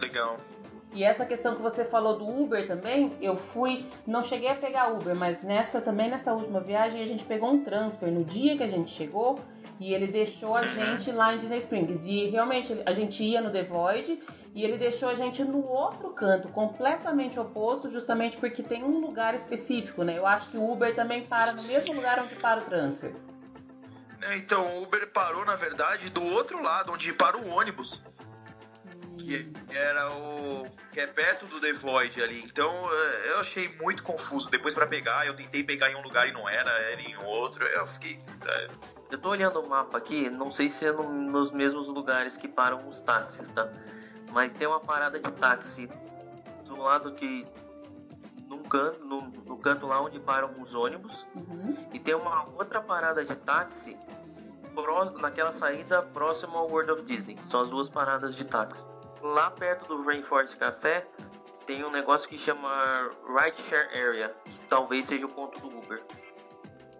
Legal. 0.00 0.38
E 0.94 1.02
essa 1.02 1.26
questão 1.26 1.56
que 1.56 1.62
você 1.62 1.84
falou 1.84 2.16
do 2.16 2.26
Uber 2.26 2.68
também, 2.68 3.12
eu 3.20 3.36
fui, 3.36 3.84
não 4.06 4.22
cheguei 4.22 4.48
a 4.48 4.54
pegar 4.54 4.92
Uber, 4.92 5.14
mas 5.14 5.42
nessa 5.42 5.80
também 5.80 6.08
nessa 6.08 6.32
última 6.32 6.60
viagem 6.60 7.02
a 7.02 7.06
gente 7.06 7.24
pegou 7.24 7.50
um 7.50 7.64
transfer 7.64 8.12
no 8.12 8.24
dia 8.24 8.56
que 8.56 8.62
a 8.62 8.68
gente 8.68 8.92
chegou 8.92 9.40
e 9.80 9.92
ele 9.92 10.06
deixou 10.06 10.54
a 10.54 10.62
gente 10.62 11.10
lá 11.10 11.34
em 11.34 11.38
Disney 11.38 11.58
Springs. 11.58 12.06
E 12.06 12.28
realmente 12.28 12.80
a 12.86 12.92
gente 12.92 13.24
ia 13.24 13.40
no 13.40 13.50
The 13.50 13.64
Void 13.64 14.20
e 14.54 14.62
ele 14.62 14.78
deixou 14.78 15.08
a 15.08 15.14
gente 15.14 15.42
no 15.42 15.66
outro 15.66 16.10
canto, 16.10 16.48
completamente 16.48 17.40
oposto, 17.40 17.90
justamente 17.90 18.36
porque 18.36 18.62
tem 18.62 18.84
um 18.84 19.00
lugar 19.00 19.34
específico, 19.34 20.04
né? 20.04 20.16
Eu 20.16 20.24
acho 20.24 20.48
que 20.48 20.56
o 20.56 20.70
Uber 20.70 20.94
também 20.94 21.26
para 21.26 21.52
no 21.52 21.64
mesmo 21.64 21.92
lugar 21.92 22.20
onde 22.20 22.36
para 22.36 22.60
o 22.60 22.64
transfer. 22.64 23.12
É, 24.22 24.36
então, 24.36 24.64
o 24.78 24.84
Uber 24.84 25.10
parou, 25.10 25.44
na 25.44 25.56
verdade, 25.56 26.08
do 26.08 26.22
outro 26.22 26.62
lado, 26.62 26.92
onde 26.92 27.12
para 27.12 27.36
o 27.36 27.48
ônibus. 27.48 28.00
Que 29.18 29.52
era 29.74 30.10
o. 30.12 30.70
que 30.92 31.00
é 31.00 31.06
perto 31.06 31.46
do 31.46 31.60
The 31.60 31.72
Void 31.72 32.22
ali. 32.22 32.42
Então 32.44 32.70
é, 32.70 33.30
eu 33.30 33.38
achei 33.40 33.68
muito 33.80 34.02
confuso. 34.02 34.50
Depois 34.50 34.74
para 34.74 34.86
pegar, 34.86 35.26
eu 35.26 35.34
tentei 35.34 35.64
pegar 35.64 35.90
em 35.90 35.94
um 35.94 36.02
lugar 36.02 36.28
e 36.28 36.32
não 36.32 36.48
era, 36.48 36.70
era 36.70 37.00
em 37.00 37.16
outro. 37.16 37.64
Eu 37.64 37.86
fiquei. 37.86 38.20
É, 38.46 38.68
eu 39.10 39.18
tô 39.18 39.30
olhando 39.30 39.60
o 39.60 39.68
mapa 39.68 39.98
aqui, 39.98 40.28
não 40.28 40.50
sei 40.50 40.68
se 40.68 40.84
é 40.84 40.92
no, 40.92 41.04
nos 41.04 41.52
mesmos 41.52 41.88
lugares 41.88 42.36
que 42.36 42.48
param 42.48 42.88
os 42.88 43.00
táxis, 43.00 43.50
tá? 43.50 43.68
Mas 44.34 44.52
tem 44.52 44.66
uma 44.66 44.80
parada 44.80 45.20
de 45.20 45.30
táxi 45.30 45.88
do 46.66 46.76
lado 46.76 47.14
que. 47.14 47.46
Num 48.48 48.62
canto, 48.64 49.06
no, 49.06 49.22
no 49.22 49.56
canto 49.56 49.86
lá 49.86 50.02
onde 50.02 50.18
param 50.20 50.60
os 50.60 50.74
ônibus. 50.74 51.26
Uhum. 51.34 51.76
E 51.92 51.98
tem 51.98 52.14
uma 52.14 52.44
outra 52.50 52.82
parada 52.82 53.24
de 53.24 53.34
táxi 53.36 53.96
naquela 55.20 55.52
saída 55.52 56.02
próxima 56.02 56.58
ao 56.58 56.68
World 56.68 56.90
of 56.90 57.02
Disney. 57.02 57.38
São 57.40 57.60
as 57.60 57.70
duas 57.70 57.88
paradas 57.88 58.34
de 58.34 58.44
táxi. 58.44 58.90
Lá 59.22 59.50
perto 59.50 59.96
do 59.96 60.02
Rainforest 60.02 60.58
Café 60.58 61.06
tem 61.64 61.84
um 61.84 61.90
negócio 61.90 62.28
que 62.28 62.36
chama 62.36 63.10
Ride 63.26 63.60
Share 63.60 63.88
Area, 63.96 64.34
que 64.44 64.60
talvez 64.68 65.06
seja 65.06 65.24
o 65.24 65.28
ponto 65.28 65.58
do 65.60 65.78
Uber. 65.78 66.04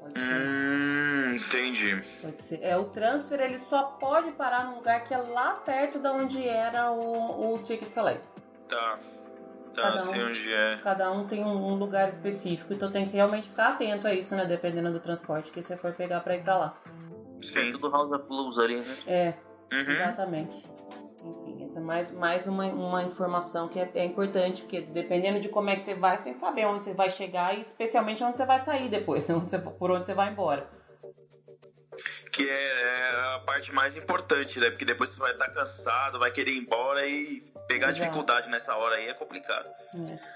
Pode 0.04 0.20
ser. 0.20 0.34
Hum, 0.34 1.34
entendi. 1.34 2.02
Pode 2.20 2.42
ser. 2.42 2.58
É, 2.62 2.76
o 2.76 2.84
transfer 2.84 3.40
ele 3.40 3.58
só 3.58 3.84
pode 3.84 4.32
parar 4.32 4.66
num 4.66 4.76
lugar 4.76 5.02
que 5.02 5.14
é 5.14 5.18
lá 5.18 5.54
perto 5.54 5.98
de 5.98 6.08
onde 6.08 6.46
era 6.46 6.92
o, 6.92 7.54
o 7.54 7.58
Cirque 7.58 7.92
Soleil. 7.92 8.20
Tá. 8.68 8.98
Tá, 9.74 9.82
cada 9.82 9.98
sei 9.98 10.22
um, 10.22 10.28
onde 10.28 10.52
é. 10.52 10.78
Cada 10.82 11.10
um 11.10 11.26
tem 11.26 11.42
um, 11.42 11.72
um, 11.72 11.74
lugar 11.74 12.08
específico, 12.08 12.72
então 12.72 12.92
tem 12.92 13.08
que 13.08 13.16
realmente 13.16 13.48
ficar 13.48 13.70
atento 13.70 14.06
a 14.06 14.14
isso, 14.14 14.36
né? 14.36 14.44
Dependendo 14.44 14.92
do 14.92 15.00
transporte 15.00 15.50
que 15.50 15.60
você 15.60 15.76
for 15.76 15.92
pegar 15.92 16.20
pra 16.20 16.36
ir 16.36 16.44
pra 16.44 16.56
lá. 16.56 16.76
Sim. 17.42 17.72
Tudo 17.72 17.90
House 17.90 18.12
of 18.12 18.28
Blues 18.28 18.58
ali, 18.58 18.76
né? 18.76 18.96
É, 19.06 19.34
uhum. 19.72 19.80
exatamente. 19.80 20.73
Enfim, 21.24 21.64
essa 21.64 21.78
é 21.78 21.82
mais, 21.82 22.10
mais 22.10 22.46
uma, 22.46 22.66
uma 22.66 23.02
informação 23.02 23.66
que 23.66 23.80
é, 23.80 23.90
é, 23.94 24.04
importante, 24.04 24.62
porque 24.62 24.82
dependendo 24.82 25.40
de 25.40 25.48
como 25.48 25.70
é 25.70 25.76
que 25.76 25.82
você 25.82 25.94
vai, 25.94 26.18
você 26.18 26.24
tem 26.24 26.34
que 26.34 26.40
saber 26.40 26.66
onde 26.66 26.84
você 26.84 26.92
vai 26.92 27.08
chegar 27.08 27.56
e 27.56 27.62
especialmente 27.62 28.22
onde 28.22 28.36
você 28.36 28.44
vai 28.44 28.60
sair 28.60 28.90
depois, 28.90 29.26
né? 29.26 29.34
onde 29.34 29.50
você, 29.50 29.58
por 29.58 29.90
onde 29.90 30.04
você 30.04 30.12
vai 30.12 30.30
embora. 30.30 30.68
que 32.30 32.48
é, 32.48 32.52
é 32.52 33.34
a 33.36 33.38
parte 33.40 33.72
mais 33.72 33.96
importante, 33.96 34.60
né? 34.60 34.68
Porque 34.68 34.84
depois 34.84 35.10
você 35.10 35.20
vai 35.20 35.32
estar 35.32 35.48
cansado, 35.48 36.18
vai 36.18 36.30
querer 36.30 36.52
ir 36.52 36.58
embora 36.58 37.06
e 37.06 37.40
pegar 37.66 37.88
Exato. 37.88 38.02
dificuldade 38.02 38.50
nessa 38.50 38.76
hora 38.76 38.96
aí 38.96 39.08
é 39.08 39.14
complicado. 39.14 39.68
É. 39.94 40.33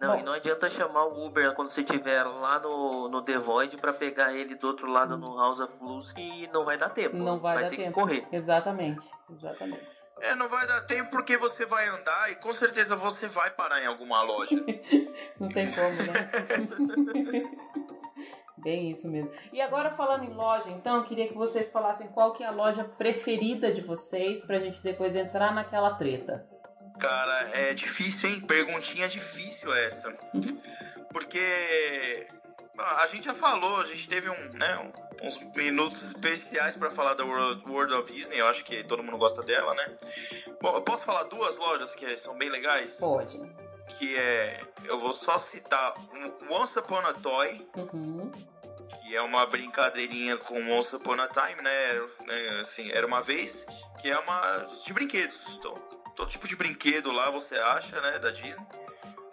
Não, 0.00 0.14
Bom. 0.14 0.20
e 0.20 0.22
não 0.22 0.32
adianta 0.32 0.68
chamar 0.68 1.04
o 1.04 1.24
Uber 1.26 1.54
quando 1.54 1.70
você 1.70 1.82
estiver 1.82 2.24
lá 2.24 2.58
no, 2.58 3.08
no 3.08 3.22
The 3.22 3.38
Void 3.38 3.76
pra 3.76 3.92
pegar 3.92 4.32
ele 4.32 4.54
do 4.54 4.66
outro 4.66 4.86
lado 4.90 5.16
no 5.16 5.36
House 5.36 5.60
of 5.60 5.76
Blues 5.76 6.12
que 6.12 6.48
não 6.52 6.64
vai 6.64 6.76
dar 6.76 6.90
tempo. 6.90 7.16
Não 7.16 7.38
vai, 7.38 7.54
vai 7.54 7.64
dar 7.64 7.70
ter 7.70 7.76
tempo. 7.76 7.94
que 7.94 8.00
correr. 8.00 8.26
Exatamente, 8.32 9.08
exatamente. 9.30 9.88
É, 10.20 10.34
não 10.34 10.48
vai 10.48 10.66
dar 10.66 10.80
tempo 10.82 11.10
porque 11.10 11.36
você 11.36 11.66
vai 11.66 11.88
andar 11.88 12.30
e 12.30 12.36
com 12.36 12.54
certeza 12.54 12.96
você 12.96 13.28
vai 13.28 13.50
parar 13.50 13.82
em 13.82 13.86
alguma 13.86 14.22
loja. 14.22 14.56
não 15.38 15.48
tem 15.48 15.68
como, 15.70 15.96
né? 16.12 17.50
Bem 18.64 18.90
isso 18.90 19.10
mesmo. 19.10 19.30
E 19.52 19.60
agora 19.60 19.90
falando 19.90 20.24
em 20.24 20.32
loja, 20.32 20.70
então, 20.70 20.96
eu 20.96 21.04
queria 21.04 21.28
que 21.28 21.34
vocês 21.34 21.70
falassem 21.70 22.08
qual 22.08 22.32
que 22.32 22.42
é 22.42 22.46
a 22.46 22.50
loja 22.50 22.82
preferida 22.82 23.70
de 23.70 23.82
vocês 23.82 24.40
pra 24.40 24.58
gente 24.58 24.82
depois 24.82 25.14
entrar 25.14 25.52
naquela 25.52 25.94
treta. 25.94 26.48
Cara, 26.98 27.50
é 27.52 27.74
difícil, 27.74 28.30
hein? 28.30 28.40
Perguntinha 28.40 29.08
difícil 29.08 29.74
essa. 29.74 30.16
Porque 31.12 32.26
a 32.78 33.06
gente 33.06 33.24
já 33.24 33.34
falou, 33.34 33.80
a 33.80 33.84
gente 33.84 34.08
teve 34.08 34.28
um, 34.28 34.52
né, 34.54 34.92
uns 35.22 35.38
minutos 35.54 36.02
especiais 36.02 36.76
para 36.76 36.90
falar 36.90 37.14
da 37.14 37.24
World, 37.24 37.62
World 37.68 37.94
of 37.94 38.12
Disney, 38.12 38.38
eu 38.38 38.48
acho 38.48 38.64
que 38.64 38.82
todo 38.84 39.02
mundo 39.02 39.18
gosta 39.18 39.42
dela, 39.42 39.74
né? 39.74 39.96
Bom, 40.60 40.74
eu 40.74 40.82
posso 40.82 41.06
falar 41.06 41.24
duas 41.24 41.56
lojas 41.58 41.94
que 41.94 42.16
são 42.16 42.36
bem 42.36 42.48
legais? 42.48 42.98
Pode. 42.98 43.40
Que 43.98 44.16
é, 44.16 44.60
eu 44.86 44.98
vou 44.98 45.12
só 45.12 45.38
citar 45.38 45.94
Once 46.50 46.78
Upon 46.78 46.98
a 46.98 47.12
Toy, 47.14 47.68
uhum. 47.76 48.32
que 49.00 49.14
é 49.14 49.20
uma 49.20 49.46
brincadeirinha 49.46 50.36
com 50.38 50.58
Once 50.72 50.96
Upon 50.96 51.20
a 51.20 51.28
Time, 51.28 51.60
né? 51.62 51.92
né? 52.26 52.60
Assim, 52.60 52.90
era 52.90 53.06
uma 53.06 53.22
vez, 53.22 53.66
que 54.00 54.10
é 54.10 54.18
uma 54.18 54.66
de 54.82 54.92
brinquedos. 54.92 55.58
Então, 55.58 55.80
todo 56.14 56.30
tipo 56.30 56.46
de 56.48 56.56
brinquedo 56.56 57.10
lá 57.12 57.30
você 57.30 57.56
acha, 57.56 58.00
né, 58.00 58.18
da 58.18 58.30
Disney. 58.30 58.66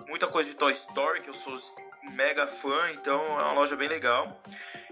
Muita 0.08 0.28
coisa 0.28 0.50
de 0.50 0.56
Toy 0.56 0.74
Story, 0.74 1.22
que 1.22 1.30
eu 1.30 1.34
sou 1.34 1.58
mega 2.14 2.46
fã, 2.48 2.92
então 2.94 3.20
é 3.40 3.44
uma 3.44 3.54
loja 3.54 3.76
bem 3.76 3.88
legal. 3.88 4.42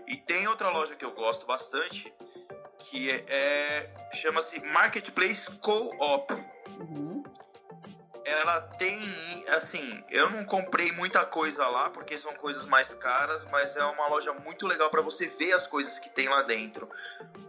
E 0.08 0.16
tem 0.16 0.48
outra 0.48 0.70
loja 0.70 0.96
que 0.96 1.04
eu 1.04 1.12
gosto 1.12 1.46
bastante, 1.46 2.14
que 2.80 3.10
é, 3.12 3.26
é 3.28 4.16
chama-se 4.16 4.60
Marketplace 4.68 5.52
Co-op. 5.58 6.34
Uhum 6.80 7.09
ela 8.30 8.62
tem, 8.62 8.98
assim, 9.50 10.04
eu 10.10 10.30
não 10.30 10.46
comprei 10.46 10.92
muita 10.92 11.26
coisa 11.26 11.68
lá 11.68 11.90
porque 11.90 12.18
são 12.18 12.34
coisas 12.36 12.66
mais 12.66 12.94
caras, 12.94 13.46
mas 13.46 13.76
é 13.76 13.84
uma 13.84 14.08
loja 14.08 14.34
muito 14.34 14.68
legal 14.68 14.90
para 14.90 15.02
você 15.02 15.28
ver 15.28 15.54
as 15.54 15.68
coisas 15.68 16.00
que 16.00 16.10
tem 16.10 16.30
lá 16.30 16.42
dentro, 16.44 16.90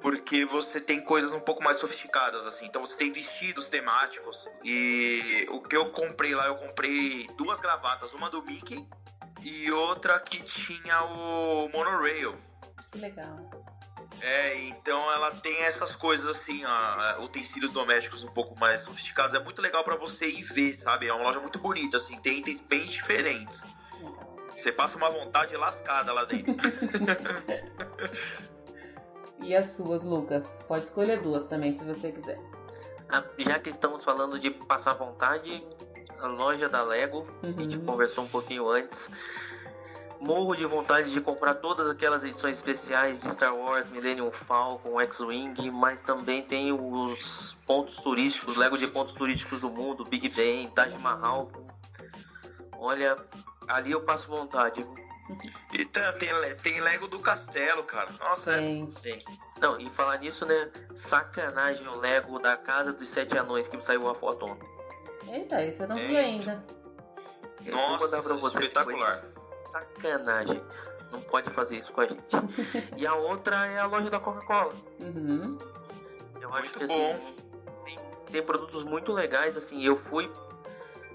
porque 0.01 0.45
você 0.45 0.81
tem 0.81 1.01
coisas 1.01 1.33
um 1.33 1.41
pouco 1.41 1.63
mais 1.63 1.77
sofisticadas, 1.79 2.47
assim. 2.47 2.67
Então 2.67 2.85
você 2.85 2.97
tem 2.97 3.13
vestidos 3.13 3.69
temáticos 3.69 4.49
e 4.65 5.47
o 5.51 5.61
que 5.61 5.77
eu 5.77 5.91
comprei 5.91 6.35
lá, 6.35 6.47
eu 6.47 6.57
comprei 6.57 7.29
duas 7.37 7.61
gravatas, 7.61 8.15
uma 8.15 8.31
do 8.31 8.43
Mickey 8.43 8.89
e 9.43 9.71
outra 9.71 10.19
que 10.19 10.43
tinha 10.43 11.03
o 11.05 11.69
monorail. 11.69 12.39
Que 12.91 12.99
legal. 12.99 13.60
É, 14.23 14.69
então 14.69 15.11
ela 15.13 15.31
tem 15.33 15.65
essas 15.65 15.97
coisas 15.97 16.27
assim, 16.27 16.63
ó, 16.65 17.25
utensílios 17.25 17.73
domésticos 17.73 18.25
um 18.25 18.31
pouco 18.31 18.59
mais 18.59 18.83
sofisticados. 18.83 19.35
É 19.35 19.43
muito 19.43 19.63
legal 19.63 19.83
para 19.83 19.97
você 19.97 20.29
ir 20.29 20.43
ver, 20.43 20.75
sabe? 20.75 21.09
É 21.09 21.13
uma 21.13 21.25
loja 21.25 21.41
muito 21.41 21.59
bonita, 21.59 21.97
assim, 21.97 22.19
tem 22.21 22.39
itens 22.39 22.61
bem 22.61 22.87
diferentes. 22.87 23.67
Você 24.55 24.71
passa 24.71 24.99
uma 24.99 25.11
vontade 25.11 25.57
lascada 25.57 26.13
lá 26.13 26.25
dentro. 26.25 26.55
e 29.41 29.57
as 29.57 29.73
suas, 29.73 30.05
Lucas? 30.05 30.63
Pode 30.69 30.85
escolher 30.85 31.23
duas 31.23 31.45
também, 31.45 31.73
se 31.73 31.85
você 31.85 32.13
quiser. 32.13 32.39
Ah, 33.09 33.25
já 33.39 33.59
que 33.59 33.71
estamos 33.71 34.05
falando 34.05 34.39
de 34.39 34.51
passar 34.51 34.93
vontade, 34.95 35.67
a 36.19 36.27
loja 36.27 36.69
da 36.69 36.83
Lego, 36.83 37.27
uhum. 37.43 37.55
a 37.57 37.63
gente 37.63 37.79
uhum. 37.79 37.87
conversou 37.87 38.25
um 38.25 38.29
pouquinho 38.29 38.69
antes 38.69 39.09
morro 40.21 40.55
de 40.55 40.67
vontade 40.67 41.11
de 41.11 41.21
comprar 41.21 41.55
todas 41.55 41.89
aquelas 41.89 42.23
edições 42.23 42.57
especiais 42.57 43.21
de 43.21 43.33
Star 43.33 43.55
Wars, 43.55 43.89
Millennium 43.89 44.31
Falcon, 44.31 45.01
X-Wing, 45.01 45.71
mas 45.71 46.03
também 46.03 46.43
tem 46.43 46.73
os 46.73 47.57
pontos 47.67 47.97
turísticos, 47.97 48.57
Lego 48.57 48.77
de 48.77 48.87
pontos 48.87 49.15
turísticos 49.15 49.63
do 49.63 49.71
mundo, 49.71 50.05
Big 50.05 50.29
Ben, 50.29 50.69
Taj 50.71 50.97
Mahal. 50.99 51.51
Olha, 52.73 53.17
ali 53.67 53.93
eu 53.93 54.03
passo 54.03 54.29
vontade. 54.29 54.87
E 55.73 55.85
tem, 55.85 56.03
tem 56.63 56.81
Lego 56.81 57.09
do 57.09 57.21
castelo, 57.21 57.85
cara. 57.85 58.11
Nossa, 58.19 58.61
é. 58.61 58.71
Não, 59.61 59.81
e 59.81 59.89
falar 59.91 60.19
nisso, 60.19 60.45
né? 60.45 60.71
Sacanagem 60.95 61.87
o 61.87 61.97
Lego 61.97 62.39
da 62.39 62.57
Casa 62.57 62.93
dos 62.93 63.09
Sete 63.09 63.39
Anões 63.39 63.69
que 63.69 63.81
saiu 63.81 64.09
a 64.09 64.15
foto 64.15 64.47
ontem. 64.47 64.69
Eita, 65.29 65.63
isso 65.63 65.83
eu 65.85 65.89
não 65.89 65.97
vi 65.97 66.17
ainda. 66.17 66.65
Nossa, 67.71 68.17
espetacular. 68.17 69.15
Depois 69.15 69.50
sacanagem. 69.71 70.63
Não 71.11 71.21
pode 71.21 71.51
fazer 71.51 71.79
isso 71.79 71.93
com 71.93 72.03
a 72.03 72.07
gente. 72.07 72.23
e 72.97 73.07
a 73.07 73.15
outra 73.15 73.67
é 73.67 73.79
a 73.79 73.87
loja 73.87 74.11
da 74.11 74.21
Coca-Cola. 74.21 74.75
Uhum. 75.01 75.59
Eu 76.41 76.55
acho 76.55 76.79
muito 76.79 76.79
que 76.79 76.85
assim, 76.85 76.95
bom. 76.97 77.85
Tem, 77.85 77.99
tem, 78.33 78.43
produtos 78.43 78.85
muito 78.85 79.13
legais, 79.13 79.57
assim, 79.57 79.83
eu 79.85 79.97
fui. 79.97 80.31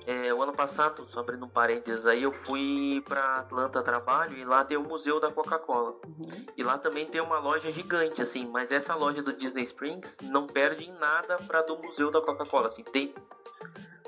É, 0.07 0.31
o 0.31 0.43
ano 0.43 0.53
passado, 0.53 1.03
só 1.09 1.21
abrindo 1.21 1.45
um 1.45 1.49
parênteses 1.49 2.05
aí, 2.05 2.21
eu 2.21 2.31
fui 2.31 3.01
para 3.07 3.37
Atlanta 3.37 3.81
trabalho 3.81 4.37
e 4.37 4.45
lá 4.45 4.63
tem 4.63 4.77
o 4.77 4.83
Museu 4.83 5.19
da 5.19 5.31
Coca-Cola. 5.31 5.95
Uhum. 6.05 6.45
E 6.55 6.61
lá 6.61 6.77
também 6.77 7.07
tem 7.07 7.21
uma 7.21 7.39
loja 7.39 7.71
gigante, 7.71 8.21
assim, 8.21 8.45
mas 8.45 8.71
essa 8.71 8.93
loja 8.93 9.23
do 9.23 9.33
Disney 9.33 9.63
Springs 9.63 10.19
não 10.21 10.45
perde 10.45 10.89
em 10.89 10.93
nada 10.93 11.37
para 11.37 11.63
do 11.63 11.81
Museu 11.81 12.11
da 12.11 12.21
Coca-Cola, 12.21 12.67
assim, 12.67 12.83
tem 12.83 13.15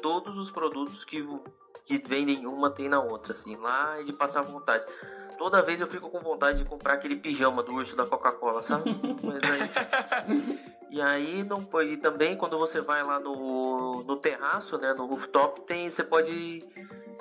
todos 0.01 0.37
os 0.37 0.51
produtos 0.51 1.03
que 1.03 1.27
que 1.87 1.97
vendem 2.05 2.45
uma 2.45 2.69
tem 2.69 2.89
na 2.89 3.01
outra, 3.01 3.31
assim, 3.31 3.55
lá 3.55 3.97
é 3.97 4.03
de 4.03 4.11
passar 4.11 4.41
vontade. 4.41 4.85
Toda 5.37 5.61
vez 5.61 5.79
eu 5.79 5.87
fico 5.87 6.09
com 6.09 6.19
vontade 6.19 6.57
de 6.57 6.65
comprar 6.65 6.93
aquele 6.93 7.15
pijama 7.15 7.63
do 7.63 7.73
urso 7.73 7.95
da 7.95 8.05
Coca-Cola, 8.05 8.61
sabe? 8.61 8.89
aí... 8.89 10.59
e 10.91 11.01
aí 11.01 11.43
não 11.43 11.65
e 11.85 11.95
também 11.95 12.35
quando 12.35 12.57
você 12.57 12.81
vai 12.81 13.01
lá 13.03 13.19
no, 13.19 14.03
no 14.03 14.17
terraço, 14.17 14.77
né, 14.77 14.93
no 14.93 15.05
rooftop, 15.05 15.61
tem 15.61 15.89
você 15.89 16.03
pode 16.03 16.65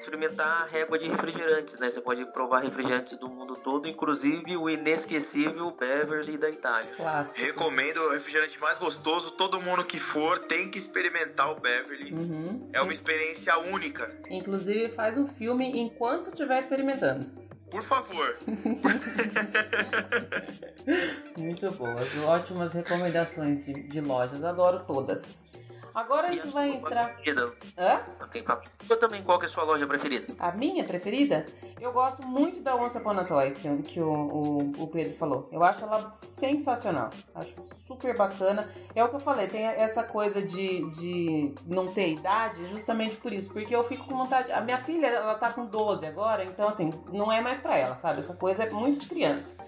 experimentar 0.00 0.62
a 0.62 0.64
régua 0.66 0.98
de 0.98 1.08
refrigerantes, 1.08 1.78
né? 1.78 1.90
Você 1.90 2.00
pode 2.00 2.24
provar 2.26 2.62
refrigerantes 2.62 3.16
do 3.18 3.28
mundo 3.28 3.56
todo, 3.56 3.88
inclusive 3.88 4.56
o 4.56 4.68
inesquecível 4.68 5.70
Beverly 5.72 6.36
da 6.36 6.50
Itália. 6.50 6.92
Clássico. 6.96 7.46
Recomendo 7.46 7.98
o 7.98 8.12
refrigerante 8.12 8.60
mais 8.60 8.78
gostoso. 8.78 9.32
Todo 9.32 9.60
mundo 9.60 9.84
que 9.84 9.98
for 9.98 10.38
tem 10.38 10.70
que 10.70 10.78
experimentar 10.78 11.50
o 11.50 11.60
Beverly. 11.60 12.12
Uhum. 12.12 12.68
É 12.72 12.80
uma 12.80 12.92
experiência 12.92 13.56
única. 13.58 14.14
Inclusive 14.30 14.90
faz 14.90 15.16
um 15.16 15.26
filme 15.26 15.80
enquanto 15.80 16.30
estiver 16.30 16.58
experimentando. 16.58 17.46
Por 17.70 17.82
favor. 17.82 18.36
Muito 21.36 21.70
boas, 21.72 22.16
ótimas 22.24 22.72
recomendações 22.72 23.66
de, 23.66 23.74
de 23.88 24.00
lojas, 24.00 24.44
adoro 24.44 24.84
todas. 24.86 25.42
Agora 25.96 26.28
a 26.28 26.32
gente 26.32 26.48
vai 26.48 26.68
entrar. 26.72 27.14
Preferida? 27.14 27.54
Hã? 27.78 28.02
Eu 28.86 28.98
também, 28.98 29.22
qual 29.22 29.38
que 29.38 29.46
é 29.46 29.48
a 29.48 29.50
sua 29.50 29.64
loja 29.64 29.86
preferida? 29.86 30.34
A 30.38 30.52
minha 30.52 30.84
preferida? 30.84 31.46
Eu 31.80 31.90
gosto 31.90 32.22
muito 32.22 32.60
da 32.60 32.76
Once 32.76 32.98
Upon 32.98 33.18
a 33.18 33.24
Toy, 33.24 33.52
que, 33.52 33.82
que 33.82 33.98
o, 33.98 34.12
o, 34.12 34.72
o, 34.82 34.88
Pedro 34.88 35.14
falou. 35.14 35.48
Eu 35.50 35.64
acho 35.64 35.82
ela 35.82 36.12
sensacional. 36.14 37.08
Acho 37.34 37.54
super 37.86 38.14
bacana. 38.14 38.70
É 38.94 39.02
o 39.02 39.08
que 39.08 39.16
eu 39.16 39.20
falei, 39.20 39.48
tem 39.48 39.64
essa 39.64 40.04
coisa 40.04 40.42
de, 40.42 40.84
de 40.90 41.54
não 41.64 41.90
ter 41.90 42.12
idade, 42.12 42.66
justamente 42.66 43.16
por 43.16 43.32
isso. 43.32 43.50
Porque 43.50 43.74
eu 43.74 43.82
fico 43.82 44.04
com 44.04 44.18
vontade. 44.18 44.52
A 44.52 44.60
minha 44.60 44.78
filha, 44.78 45.06
ela 45.06 45.36
tá 45.36 45.50
com 45.50 45.64
12 45.64 46.04
agora, 46.04 46.44
então 46.44 46.68
assim, 46.68 46.92
não 47.10 47.32
é 47.32 47.40
mais 47.40 47.58
pra 47.58 47.74
ela, 47.74 47.96
sabe? 47.96 48.18
Essa 48.18 48.36
coisa 48.36 48.64
é 48.64 48.70
muito 48.70 48.98
de 48.98 49.06
criança. 49.06 49.64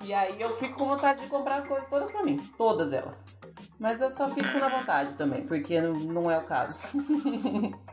E 0.00 0.12
aí 0.12 0.40
eu 0.40 0.48
fico 0.56 0.76
com 0.76 0.86
vontade 0.86 1.22
de 1.22 1.28
comprar 1.28 1.54
as 1.54 1.64
coisas 1.64 1.86
todas 1.86 2.10
pra 2.10 2.24
mim. 2.24 2.38
Todas 2.56 2.92
elas. 2.92 3.37
Mas 3.78 4.00
eu 4.00 4.10
só 4.10 4.28
fico 4.28 4.58
na 4.58 4.68
vontade 4.68 5.14
também, 5.14 5.46
porque 5.46 5.80
não, 5.80 6.30
é 6.30 6.38
o 6.38 6.44
caso. 6.44 6.80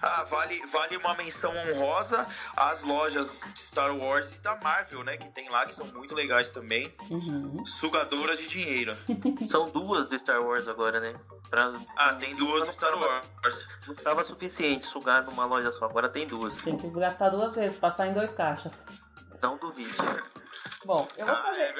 Ah, 0.00 0.24
vale, 0.24 0.58
vale 0.68 0.96
uma 0.96 1.14
menção 1.14 1.52
honrosa 1.54 2.26
às 2.56 2.82
lojas 2.82 3.46
de 3.52 3.60
Star 3.60 3.94
Wars 3.96 4.32
e 4.32 4.40
da 4.40 4.56
Marvel, 4.56 5.04
né? 5.04 5.16
Que 5.16 5.28
tem 5.28 5.48
lá, 5.50 5.66
que 5.66 5.74
são 5.74 5.86
muito 5.86 6.14
legais 6.14 6.50
também. 6.50 6.92
Uhum. 7.10 7.64
Sugadoras 7.66 8.38
de 8.38 8.48
dinheiro. 8.48 8.96
São 9.44 9.68
duas 9.68 10.08
de 10.08 10.18
Star 10.18 10.40
Wars 10.42 10.66
agora, 10.66 10.98
né? 10.98 11.14
Pra... 11.50 11.74
Ah, 11.96 12.14
tem 12.14 12.34
duas 12.36 12.66
de 12.66 12.74
Star 12.74 12.96
Wars. 12.98 13.68
Não 13.86 13.94
estava 13.94 14.24
suficiente 14.24 14.86
sugar 14.86 15.24
numa 15.24 15.44
loja 15.44 15.70
só, 15.72 15.84
agora 15.84 16.08
tem 16.08 16.26
duas. 16.26 16.56
Tem 16.62 16.76
que 16.76 16.88
gastar 16.88 17.28
duas 17.28 17.54
vezes, 17.54 17.76
passar 17.76 18.06
em 18.06 18.12
dois 18.12 18.32
caixas. 18.32 18.86
Não 19.42 19.58
duvide. 19.58 19.90
Bom, 20.84 21.06
eu 21.16 21.26
vou 21.26 21.34
ah, 21.34 21.42
fazer. 21.42 21.74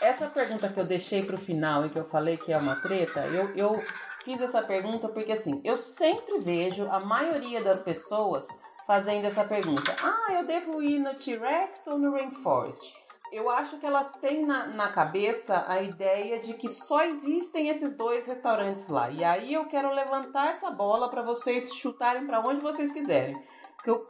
É 0.00 0.08
essa 0.08 0.26
pergunta 0.28 0.68
que 0.68 0.80
eu 0.80 0.84
deixei 0.84 1.24
pro 1.24 1.36
final 1.36 1.84
e 1.84 1.90
que 1.90 1.98
eu 1.98 2.04
falei 2.04 2.36
que 2.36 2.52
é 2.52 2.58
uma 2.58 2.76
treta, 2.76 3.26
eu, 3.26 3.56
eu 3.56 3.76
fiz 4.24 4.40
essa 4.40 4.62
pergunta 4.62 5.08
porque 5.08 5.32
assim, 5.32 5.60
eu 5.64 5.76
sempre 5.76 6.38
vejo 6.38 6.90
a 6.90 7.00
maioria 7.00 7.62
das 7.62 7.80
pessoas 7.80 8.46
fazendo 8.86 9.26
essa 9.26 9.44
pergunta. 9.44 9.94
Ah, 10.02 10.32
eu 10.32 10.46
devo 10.46 10.82
ir 10.82 10.98
no 10.98 11.14
T-Rex 11.14 11.86
ou 11.88 11.98
no 11.98 12.12
Rainforest? 12.12 12.94
eu 13.32 13.50
acho 13.50 13.78
que 13.78 13.86
elas 13.86 14.14
têm 14.14 14.46
na, 14.46 14.66
na 14.68 14.88
cabeça 14.88 15.64
a 15.68 15.82
ideia 15.82 16.38
de 16.38 16.54
que 16.54 16.68
só 16.68 17.02
existem 17.02 17.68
esses 17.68 17.94
dois 17.94 18.26
restaurantes 18.26 18.88
lá. 18.88 19.10
E 19.10 19.24
aí 19.24 19.52
eu 19.52 19.66
quero 19.66 19.90
levantar 19.90 20.48
essa 20.48 20.70
bola 20.70 21.10
para 21.10 21.22
vocês 21.22 21.74
chutarem 21.74 22.26
para 22.26 22.40
onde 22.40 22.60
vocês 22.60 22.92
quiserem. 22.92 23.36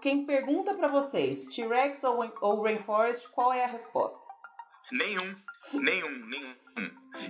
Quem 0.01 0.25
pergunta 0.25 0.73
para 0.75 0.89
vocês, 0.89 1.45
T-Rex 1.47 2.03
ou, 2.05 2.33
ou 2.41 2.63
Rainforest, 2.63 3.29
qual 3.31 3.53
é 3.53 3.65
a 3.65 3.69
resposta? 3.69 4.27
Nenhum, 4.91 5.35
nenhum, 5.75 6.27
nenhum. 6.27 6.55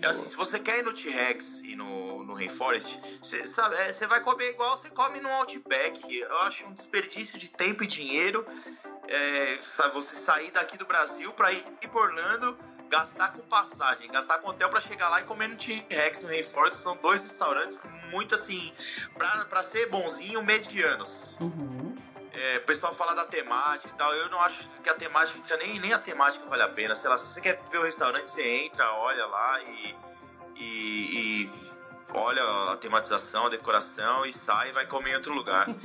Assim, 0.09 0.27
se 0.27 0.37
você 0.37 0.59
quer 0.59 0.81
ir 0.81 0.83
no 0.83 0.93
T-Rex 0.93 1.63
e 1.63 1.77
no, 1.77 2.25
no 2.25 2.35
Rainforest, 2.35 2.99
você 3.23 3.43
é, 4.03 4.07
vai 4.07 4.21
comer 4.21 4.51
igual 4.51 4.77
você 4.77 4.91
come 4.91 5.21
no 5.21 5.29
Outback. 5.29 6.15
Eu 6.17 6.39
acho 6.39 6.67
um 6.67 6.73
desperdício 6.73 7.39
de 7.39 7.49
tempo 7.49 7.85
e 7.85 7.87
dinheiro 7.87 8.45
é, 9.09 9.59
sabe, 9.63 9.95
você 9.95 10.15
sair 10.15 10.51
daqui 10.51 10.77
do 10.77 10.85
Brasil 10.85 11.33
para 11.33 11.53
ir 11.53 11.65
para 11.81 12.01
Orlando, 12.01 12.57
gastar 12.89 13.33
com 13.33 13.43
passagem, 13.43 14.11
gastar 14.11 14.39
com 14.39 14.49
hotel 14.49 14.69
para 14.69 14.81
chegar 14.81 15.09
lá 15.09 15.21
e 15.21 15.25
comer 15.25 15.49
no 15.49 15.57
T-Rex 15.57 16.21
no 16.21 16.29
Rainforest. 16.29 16.81
São 16.81 16.97
dois 16.97 17.23
restaurantes 17.23 17.83
muito 18.11 18.35
assim, 18.35 18.73
para 19.49 19.63
ser 19.63 19.87
bonzinho, 19.87 20.43
medianos. 20.43 21.37
Uhum. 21.41 21.86
É, 22.37 22.59
o 22.59 22.61
pessoal 22.63 22.95
fala 22.95 23.15
da 23.15 23.25
temática 23.25 23.89
e 23.89 23.97
tal. 23.97 24.15
Eu 24.15 24.29
não 24.29 24.41
acho 24.43 24.69
que 24.83 24.91
a 24.91 24.95
temática, 24.95 25.57
nem, 25.57 25.81
nem 25.81 25.93
a 25.95 25.99
temática 25.99 26.45
vale 26.47 26.63
a 26.63 26.69
pena. 26.69 26.95
Sei 26.95 27.09
lá, 27.09 27.17
se 27.17 27.29
você 27.29 27.41
quer 27.41 27.63
ver 27.71 27.79
o 27.79 27.83
restaurante, 27.83 28.31
você 28.31 28.47
entra, 28.65 28.93
olha 28.93 29.27
lá 29.27 29.63
e, 29.63 29.97
e, 30.57 31.45
e 31.45 31.51
olha 32.15 32.43
a 32.73 32.77
tematização, 32.77 33.47
a 33.47 33.49
decoração 33.49 34.27
e 34.27 34.35
sai 34.35 34.69
e 34.69 34.73
vai 34.73 34.87
comer 34.87 35.13
em 35.13 35.17
outro 35.17 35.33
lugar. 35.33 35.67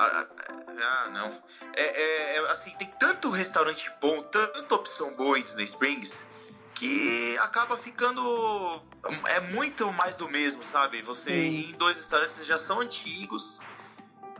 Ah, 0.00 0.26
ah, 0.68 1.10
não. 1.10 1.42
É, 1.74 1.82
é, 1.82 2.36
é, 2.36 2.38
assim, 2.52 2.70
tem 2.76 2.86
tanto 3.00 3.30
restaurante 3.30 3.90
bom, 4.00 4.22
tanta 4.22 4.72
opção 4.76 5.16
boa 5.16 5.36
em 5.36 5.42
Disney 5.42 5.64
Springs, 5.64 6.24
que 6.72 7.36
acaba 7.38 7.76
ficando. 7.76 8.80
É 9.26 9.40
muito 9.40 9.92
mais 9.94 10.16
do 10.16 10.28
mesmo, 10.28 10.62
sabe? 10.62 11.02
Você 11.02 11.32
ir 11.32 11.70
em 11.70 11.72
dois 11.72 11.96
restaurantes 11.96 12.46
já 12.46 12.56
são 12.56 12.80
antigos 12.80 13.60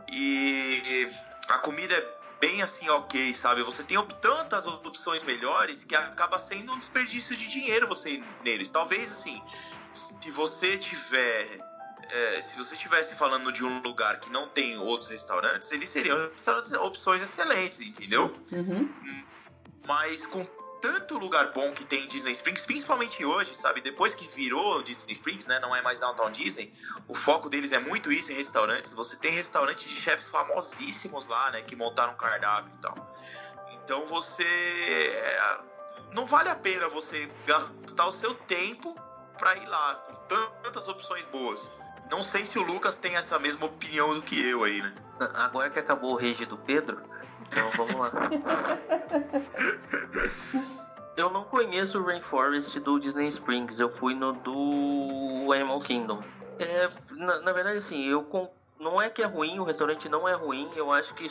e 0.09 1.09
a 1.49 1.59
comida 1.59 1.95
é 1.95 2.19
bem 2.39 2.61
assim, 2.61 2.89
ok, 2.89 3.33
sabe? 3.33 3.63
Você 3.63 3.83
tem 3.83 3.97
tantas 4.21 4.65
opções 4.67 5.23
melhores 5.23 5.83
que 5.83 5.95
acaba 5.95 6.39
sendo 6.39 6.73
um 6.73 6.77
desperdício 6.77 7.35
de 7.35 7.47
dinheiro 7.47 7.87
você 7.87 8.11
ir 8.11 8.23
neles. 8.43 8.71
Talvez 8.71 9.11
assim, 9.11 9.41
se 9.93 10.31
você 10.31 10.77
tiver 10.77 11.47
é, 12.09 12.41
se 12.41 12.57
você 12.57 12.75
estivesse 12.75 13.15
falando 13.15 13.51
de 13.51 13.63
um 13.63 13.81
lugar 13.81 14.19
que 14.19 14.31
não 14.31 14.47
tem 14.47 14.77
outros 14.77 15.09
restaurantes, 15.09 15.71
eles 15.71 15.89
seriam 15.89 16.31
opções 16.81 17.21
excelentes, 17.21 17.81
entendeu? 17.81 18.35
Uhum. 18.51 18.89
Mas 19.85 20.25
com 20.25 20.43
tanto 20.81 21.17
lugar 21.17 21.51
bom 21.53 21.71
que 21.73 21.85
tem 21.85 22.05
em 22.05 22.07
Disney 22.07 22.31
Springs, 22.33 22.65
principalmente 22.65 23.23
hoje, 23.23 23.55
sabe? 23.55 23.81
Depois 23.81 24.15
que 24.15 24.27
virou 24.27 24.81
Disney 24.81 25.13
Springs, 25.13 25.47
né? 25.47 25.59
Não 25.59 25.75
é 25.75 25.81
mais 25.81 25.99
Downtown 25.99 26.31
Disney. 26.31 26.73
O 27.07 27.13
foco 27.13 27.49
deles 27.49 27.71
é 27.71 27.79
muito 27.79 28.11
isso 28.11 28.31
em 28.31 28.35
restaurantes. 28.35 28.93
Você 28.93 29.17
tem 29.17 29.31
restaurantes 29.31 29.89
de 29.89 29.95
chefes 29.95 30.29
famosíssimos 30.29 31.27
lá, 31.27 31.51
né? 31.51 31.61
Que 31.61 31.75
montaram 31.75 32.15
cardápio 32.15 32.71
e 32.77 32.81
tal. 32.81 33.13
Então 33.83 34.05
você. 34.05 34.43
É, 34.43 35.59
não 36.13 36.25
vale 36.25 36.49
a 36.49 36.55
pena 36.55 36.89
você 36.89 37.29
gastar 37.45 38.07
o 38.07 38.11
seu 38.11 38.33
tempo 38.33 38.95
para 39.37 39.55
ir 39.55 39.67
lá 39.67 39.95
com 39.95 40.13
tantas 40.63 40.87
opções 40.87 41.25
boas. 41.25 41.71
Não 42.11 42.23
sei 42.23 42.45
se 42.45 42.57
o 42.57 42.63
Lucas 42.63 42.97
tem 42.97 43.15
essa 43.15 43.37
mesma 43.37 43.67
opinião 43.67 44.15
do 44.15 44.21
que 44.21 44.43
eu 44.43 44.63
aí, 44.63 44.81
né? 44.81 44.93
Agora 45.35 45.69
que 45.69 45.79
acabou 45.79 46.13
o 46.13 46.15
rege 46.15 46.45
do 46.45 46.57
Pedro, 46.57 47.01
então 47.51 47.69
vamos 47.71 47.95
lá. 47.95 48.11
eu 51.17 51.29
não 51.29 51.43
conheço 51.43 51.99
o 51.99 52.05
Rainforest 52.05 52.79
do 52.79 52.99
Disney 52.99 53.27
Springs, 53.27 53.79
eu 53.79 53.91
fui 53.91 54.13
no 54.13 54.33
do 54.33 55.51
Animal 55.51 55.79
Kingdom. 55.79 56.23
É, 56.59 56.89
na, 57.11 57.41
na 57.41 57.53
verdade, 57.53 57.77
assim, 57.77 58.05
eu 58.05 58.27
não 58.79 59.01
é 59.01 59.09
que 59.09 59.21
é 59.21 59.25
ruim, 59.25 59.59
o 59.59 59.63
restaurante 59.63 60.07
não 60.07 60.27
é 60.27 60.33
ruim, 60.33 60.69
eu 60.75 60.91
acho 60.91 61.13
que 61.13 61.29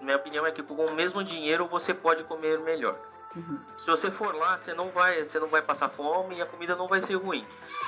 minha 0.00 0.16
opinião 0.16 0.46
é 0.46 0.52
que 0.52 0.62
com 0.62 0.74
o 0.74 0.94
mesmo 0.94 1.24
dinheiro 1.24 1.66
você 1.66 1.92
pode 1.92 2.24
comer 2.24 2.60
melhor. 2.60 2.96
Uhum. 3.36 3.58
Se 3.78 3.86
você 3.86 4.10
for 4.10 4.34
lá, 4.34 4.56
você 4.56 4.72
não 4.72 4.90
vai, 4.90 5.24
você 5.24 5.38
não 5.38 5.48
vai 5.48 5.60
passar 5.60 5.88
fome 5.88 6.36
e 6.36 6.42
a 6.42 6.46
comida 6.46 6.74
não 6.74 6.88
vai 6.88 7.02
ser 7.02 7.16
ruim. 7.16 7.46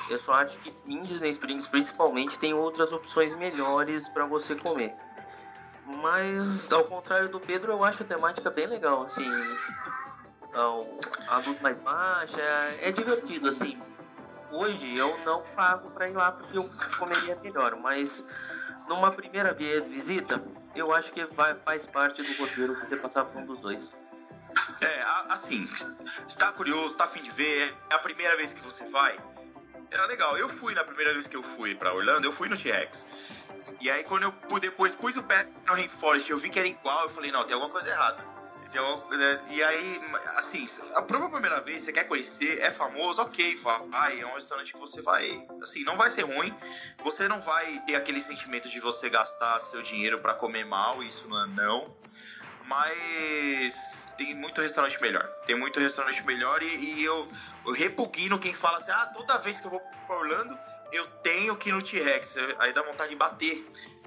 Eu 0.08 0.18
só 0.18 0.34
acho 0.34 0.58
que 0.58 0.72
em 0.86 1.02
Disney 1.02 1.30
Springs, 1.30 1.66
principalmente, 1.66 2.38
tem 2.38 2.52
outras 2.52 2.92
opções 2.92 3.34
melhores 3.34 4.08
para 4.08 4.26
você 4.26 4.54
comer. 4.54 4.94
Mas 6.02 6.70
ao 6.72 6.84
contrário 6.84 7.28
do 7.28 7.40
Pedro, 7.40 7.72
eu 7.72 7.84
acho 7.84 8.02
a 8.02 8.06
temática 8.06 8.50
bem 8.50 8.66
legal, 8.66 9.02
assim. 9.02 9.28
A 11.28 11.36
luz 11.38 11.60
mais 11.60 11.78
baixa, 11.78 12.40
é 12.80 12.90
divertido, 12.90 13.48
assim. 13.48 13.80
Hoje 14.50 14.96
eu 14.96 15.16
não 15.24 15.42
pago 15.54 15.90
para 15.90 16.08
ir 16.08 16.12
lá 16.12 16.32
porque 16.32 16.58
eu 16.58 16.68
comeria 16.98 17.36
melhor, 17.36 17.76
mas 17.76 18.24
numa 18.88 19.12
primeira 19.12 19.54
visita, 19.54 20.42
eu 20.74 20.92
acho 20.92 21.12
que 21.12 21.24
vai, 21.34 21.54
faz 21.54 21.86
parte 21.86 22.22
do 22.22 22.42
roteiro 22.42 22.76
você 22.80 22.96
passar 22.96 23.24
por 23.24 23.36
um 23.36 23.46
dos 23.46 23.60
dois. 23.60 23.96
É, 24.82 25.02
assim, 25.28 25.68
está 26.26 26.50
curioso, 26.52 26.88
está 26.88 27.04
afim 27.04 27.22
de 27.22 27.30
ver, 27.30 27.76
é 27.90 27.94
a 27.94 27.98
primeira 27.98 28.36
vez 28.36 28.52
que 28.52 28.60
você 28.60 28.88
vai. 28.88 29.16
É 29.90 30.06
legal, 30.06 30.36
eu 30.38 30.48
fui 30.48 30.74
na 30.74 30.84
primeira 30.84 31.12
vez 31.12 31.26
que 31.26 31.36
eu 31.36 31.42
fui 31.42 31.74
para 31.74 31.92
Orlando, 31.92 32.26
eu 32.26 32.32
fui 32.32 32.48
no 32.48 32.56
T-Rex. 32.56 33.06
E 33.80 33.90
aí 33.90 34.04
quando 34.04 34.22
eu 34.22 34.60
depois 34.60 34.94
pus 34.94 35.16
o 35.16 35.22
pé 35.22 35.48
no 35.66 35.74
Rainforest, 35.74 36.30
eu 36.30 36.38
vi 36.38 36.48
que 36.48 36.58
era 36.58 36.68
igual, 36.68 37.02
eu 37.02 37.08
falei, 37.08 37.32
não, 37.32 37.44
tem 37.44 37.54
alguma 37.54 37.72
coisa 37.72 37.88
errada. 37.88 38.30
Né, 39.10 39.46
e 39.50 39.62
aí, 39.64 40.00
assim, 40.36 40.64
a 40.94 41.02
primeira 41.02 41.60
vez 41.60 41.82
você 41.82 41.92
quer 41.92 42.04
conhecer, 42.04 42.60
é 42.60 42.70
famoso, 42.70 43.20
ok, 43.20 43.56
vai, 43.56 44.20
é 44.20 44.26
um 44.26 44.34
restaurante 44.34 44.72
que 44.72 44.78
você 44.78 45.02
vai, 45.02 45.44
assim, 45.60 45.82
não 45.82 45.96
vai 45.96 46.08
ser 46.08 46.22
ruim, 46.22 46.54
você 47.02 47.26
não 47.26 47.40
vai 47.40 47.80
ter 47.80 47.96
aquele 47.96 48.20
sentimento 48.20 48.68
de 48.68 48.78
você 48.78 49.10
gastar 49.10 49.58
seu 49.58 49.82
dinheiro 49.82 50.20
para 50.20 50.34
comer 50.34 50.64
mal, 50.64 51.02
isso 51.02 51.28
não 51.28 51.42
é 51.42 51.46
não. 51.48 51.96
Mas 52.70 54.14
tem 54.16 54.32
muito 54.36 54.60
restaurante 54.60 55.02
melhor. 55.02 55.28
Tem 55.44 55.56
muito 55.56 55.80
restaurante 55.80 56.24
melhor 56.24 56.62
e, 56.62 56.66
e 56.66 57.04
eu, 57.04 57.26
eu 57.66 57.72
repugno 57.72 58.38
quem 58.38 58.54
fala 58.54 58.78
assim: 58.78 58.92
ah, 58.92 59.10
toda 59.12 59.38
vez 59.38 59.58
que 59.58 59.66
eu 59.66 59.72
vou 59.72 59.80
pra 60.06 60.16
Orlando, 60.16 60.56
eu 60.92 61.04
tenho 61.20 61.56
que 61.56 61.70
ir 61.70 61.72
no 61.72 61.82
T-Rex. 61.82 62.36
Aí 62.60 62.72
dá 62.72 62.82
vontade 62.82 63.10
de 63.10 63.16
bater. 63.16 63.66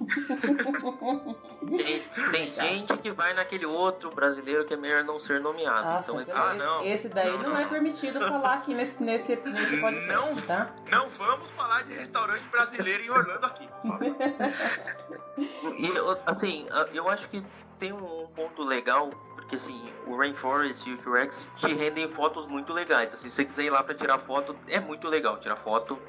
tem, 2.32 2.50
tem 2.50 2.52
gente 2.52 2.96
que 2.96 3.12
vai 3.12 3.34
naquele 3.34 3.66
outro 3.66 4.10
brasileiro 4.10 4.64
que 4.64 4.72
é 4.72 4.78
melhor 4.78 5.04
não 5.04 5.20
ser 5.20 5.42
nomeado. 5.42 5.84
Nossa, 5.84 6.12
então, 6.12 6.34
é... 6.34 6.40
ah, 6.40 6.54
não. 6.54 6.86
Esse 6.86 7.10
daí 7.10 7.30
não, 7.32 7.42
não, 7.42 7.50
não 7.50 7.58
é 7.58 7.66
permitido 7.66 8.18
falar 8.18 8.54
aqui 8.54 8.72
nesse, 8.72 9.02
nesse, 9.02 9.36
nesse 9.36 9.78
podcast, 9.78 10.08
não, 10.08 10.36
tá? 10.36 10.74
Não 10.90 11.06
vamos 11.10 11.50
falar 11.50 11.82
de 11.82 11.92
restaurante 11.92 12.48
brasileiro 12.48 13.04
em 13.04 13.10
Orlando 13.10 13.44
aqui. 13.44 13.68
e, 15.76 15.92
assim, 16.26 16.66
eu 16.94 17.10
acho 17.10 17.28
que 17.28 17.44
tem 17.84 17.92
um 17.92 18.26
ponto 18.28 18.62
legal, 18.62 19.10
porque 19.34 19.56
assim, 19.56 19.92
o 20.06 20.16
Rainforest 20.16 20.88
e 20.88 20.94
o 20.94 20.98
T-Rex 20.98 21.50
te 21.56 21.74
rendem 21.74 22.08
fotos 22.08 22.46
muito 22.46 22.72
legais. 22.72 23.12
Assim, 23.12 23.28
se 23.28 23.36
você 23.36 23.44
quiser 23.44 23.64
ir 23.64 23.70
lá 23.70 23.82
para 23.82 23.94
tirar 23.94 24.18
foto, 24.18 24.56
é 24.68 24.80
muito 24.80 25.06
legal 25.06 25.38
tirar 25.38 25.56
foto. 25.56 26.00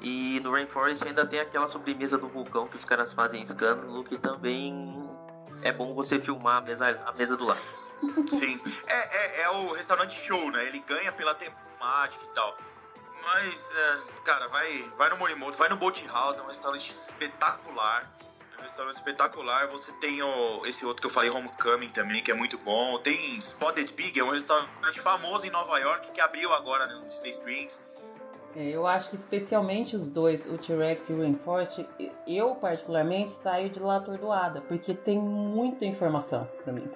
E 0.00 0.40
no 0.40 0.50
Rainforest 0.50 1.06
ainda 1.06 1.24
tem 1.24 1.38
aquela 1.38 1.68
sobremesa 1.68 2.18
do 2.18 2.28
vulcão 2.28 2.66
que 2.66 2.76
os 2.76 2.84
caras 2.84 3.12
fazem 3.12 3.40
escândalo, 3.40 4.02
que 4.02 4.18
também 4.18 5.08
é 5.62 5.70
bom 5.70 5.94
você 5.94 6.20
filmar 6.20 6.56
a 6.56 6.60
mesa, 6.60 7.00
a 7.06 7.12
mesa 7.12 7.36
do 7.36 7.44
lado. 7.44 7.60
Sim, 8.26 8.60
é, 8.88 9.16
é, 9.16 9.42
é 9.42 9.50
o 9.50 9.72
restaurante 9.74 10.12
show, 10.12 10.50
né? 10.50 10.66
Ele 10.66 10.80
ganha 10.80 11.12
pela 11.12 11.36
temática 11.36 12.24
e 12.24 12.34
tal. 12.34 12.58
Mas, 13.22 13.72
é, 13.72 13.96
cara, 14.24 14.48
vai, 14.48 14.82
vai 14.98 15.08
no 15.08 15.16
Morimoto, 15.18 15.56
vai 15.56 15.68
no 15.68 15.76
Boat 15.76 16.04
House, 16.08 16.38
é 16.38 16.42
um 16.42 16.48
restaurante 16.48 16.90
espetacular 16.90 18.15
restaurante 18.66 18.96
espetacular. 18.96 19.68
Você 19.68 19.92
tem 19.94 20.22
o, 20.22 20.66
esse 20.66 20.84
outro 20.84 21.00
que 21.00 21.06
eu 21.06 21.10
falei, 21.10 21.30
Homecoming 21.30 21.88
também, 21.90 22.22
que 22.22 22.30
é 22.30 22.34
muito 22.34 22.58
bom. 22.58 22.98
Tem 22.98 23.36
Spotted 23.38 23.92
Pig, 23.94 24.18
é 24.18 24.24
um 24.24 24.30
restaurante 24.30 25.00
famoso 25.00 25.46
em 25.46 25.50
Nova 25.50 25.78
York 25.78 26.10
que 26.12 26.20
abriu 26.20 26.52
agora 26.52 26.86
no 26.86 27.08
Disney 27.08 27.30
Springs. 27.30 27.82
É, 28.56 28.68
eu 28.68 28.86
acho 28.86 29.10
que 29.10 29.16
especialmente 29.16 29.94
os 29.94 30.08
dois, 30.08 30.46
o 30.46 30.56
T-Rex 30.56 31.10
e 31.10 31.12
o 31.12 31.20
Rainforest, 31.20 31.86
eu 32.26 32.54
particularmente 32.54 33.32
saio 33.32 33.68
de 33.68 33.78
lá 33.78 33.96
atordoada, 33.96 34.62
porque 34.62 34.94
tem 34.94 35.18
muita 35.18 35.84
informação 35.84 36.48
para 36.64 36.72
mim. 36.72 36.88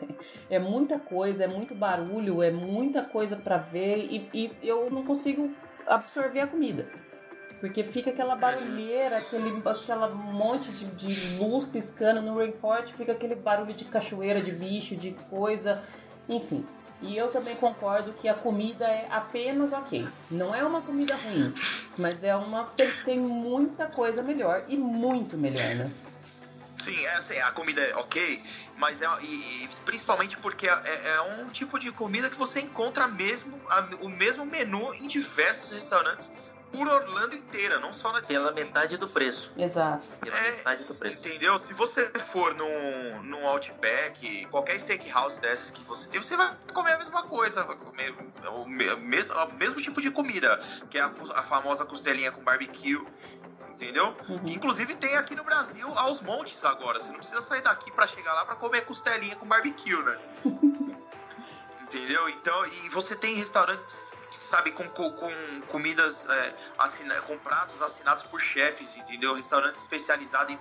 É 0.48 0.59
muita 0.59 0.98
coisa, 0.98 1.44
é 1.44 1.47
muito 1.47 1.74
barulho, 1.74 2.42
é 2.42 2.51
muita 2.51 3.02
coisa 3.02 3.36
para 3.36 3.59
ver 3.59 4.09
e, 4.10 4.30
e 4.32 4.56
eu 4.62 4.90
não 4.90 5.05
consigo 5.05 5.55
absorver 5.86 6.40
a 6.40 6.47
comida. 6.47 6.88
Porque 7.61 7.85
fica 7.85 8.11
aquela 8.11 8.35
barulheira, 8.35 9.19
aquele 9.19 9.62
aquela 9.65 10.09
monte 10.09 10.73
de, 10.73 10.87
de 10.87 11.37
luz 11.37 11.66
piscando 11.66 12.23
no 12.23 12.39
Rainforest, 12.39 12.95
fica 12.95 13.12
aquele 13.12 13.35
barulho 13.35 13.74
de 13.74 13.85
cachoeira, 13.85 14.41
de 14.41 14.51
bicho, 14.51 14.97
de 14.97 15.11
coisa, 15.28 15.85
enfim. 16.27 16.66
E 17.03 17.16
eu 17.16 17.28
também 17.28 17.57
concordo 17.57 18.12
que 18.15 18.28
a 18.28 18.35
comida 18.35 18.87
é 18.87 19.07
apenas 19.11 19.73
ok. 19.73 20.07
Não 20.31 20.55
é 20.55 20.65
uma 20.65 20.82
comida 20.82 21.15
ruim, 21.16 21.53
mas 21.99 22.24
é 22.24 22.35
uma 22.35 22.65
tem, 22.65 22.91
tem 23.05 23.19
muita 23.19 23.87
coisa 23.87 24.23
melhor 24.23 24.65
e 24.69 24.77
muito 24.77 25.37
melhor, 25.37 25.74
né? 25.74 25.91
Sim, 26.78 26.99
é 27.05 27.15
assim, 27.15 27.39
a 27.41 27.51
comida 27.53 27.82
é 27.82 27.95
ok, 27.95 28.43
mas 28.78 29.03
é 29.03 29.07
e, 29.20 29.65
e 29.65 29.69
principalmente 29.85 30.39
porque 30.39 30.66
é, 30.66 30.73
é, 30.73 31.09
é, 31.09 31.20
um 31.43 31.51
tipo 31.51 31.78
de 31.78 31.93
comida 31.93 32.31
que 32.31 32.39
você 32.39 32.61
encontra 32.61 33.07
mesmo 33.07 33.61
a, 33.69 33.81
o 34.01 34.09
mesmo 34.09 34.47
menu 34.47 34.95
em 34.95 35.07
diversos 35.07 35.73
restaurantes 35.73 36.32
por 36.72 36.88
Orlando 36.88 37.34
inteira, 37.34 37.78
não 37.78 37.92
só 37.92 38.12
na 38.12 38.20
Disney. 38.20 38.38
Pela 38.38 38.52
metade 38.52 38.97
do 38.97 39.09
preço. 39.09 39.52
Exato. 39.56 40.06
Pela 40.20 40.36
é, 40.36 40.51
metade 40.52 40.84
do 40.84 40.94
preço. 40.94 41.16
Entendeu? 41.16 41.59
Se 41.59 41.74
você 41.74 42.06
for 42.18 42.55
num, 42.55 43.22
num 43.24 43.47
Outback, 43.47 44.47
qualquer 44.47 44.78
steakhouse 44.78 45.40
dessas 45.40 45.70
que 45.70 45.84
você 45.84 46.09
tem, 46.09 46.22
você 46.22 46.36
vai 46.36 46.56
comer 46.72 46.92
a 46.92 46.98
mesma 46.98 47.22
coisa, 47.24 47.64
vai 47.64 47.76
comer 47.76 48.14
o, 48.48 48.66
mesmo, 48.66 49.34
o 49.34 49.52
mesmo 49.55 49.80
tipo 49.80 50.01
de 50.01 50.10
comida, 50.10 50.59
que 50.88 50.98
é 50.98 51.02
a, 51.02 51.12
a 51.34 51.42
famosa 51.42 51.84
costelinha 51.84 52.30
com 52.32 52.42
barbecue 52.42 53.05
entendeu? 53.82 54.14
Uhum. 54.28 54.42
inclusive 54.44 54.94
tem 54.94 55.16
aqui 55.16 55.34
no 55.34 55.42
Brasil 55.42 55.90
aos 55.97 56.20
montes 56.20 56.64
agora. 56.66 57.01
Você 57.01 57.10
não 57.10 57.18
precisa 57.18 57.40
sair 57.40 57.62
daqui 57.62 57.90
para 57.90 58.06
chegar 58.06 58.34
lá 58.34 58.44
para 58.44 58.56
comer 58.56 58.82
costelinha 58.82 59.34
com 59.36 59.47
barbecue, 59.47 60.02
né? 60.02 60.18
entendeu? 61.90 62.28
Então, 62.28 62.66
e 62.66 62.88
você 62.90 63.16
tem 63.16 63.34
restaurantes, 63.34 64.14
sabe, 64.38 64.70
com, 64.70 64.88
com, 64.88 65.10
com 65.12 65.60
comidas, 65.68 66.28
é, 66.28 66.56
assina, 66.78 67.14
com 67.22 67.36
pratos 67.38 67.82
assinados 67.82 68.22
por 68.22 68.40
chefes, 68.40 68.96
entendeu? 68.96 69.34
Restaurante 69.34 69.76
especializado 69.76 70.52
em, 70.52 70.58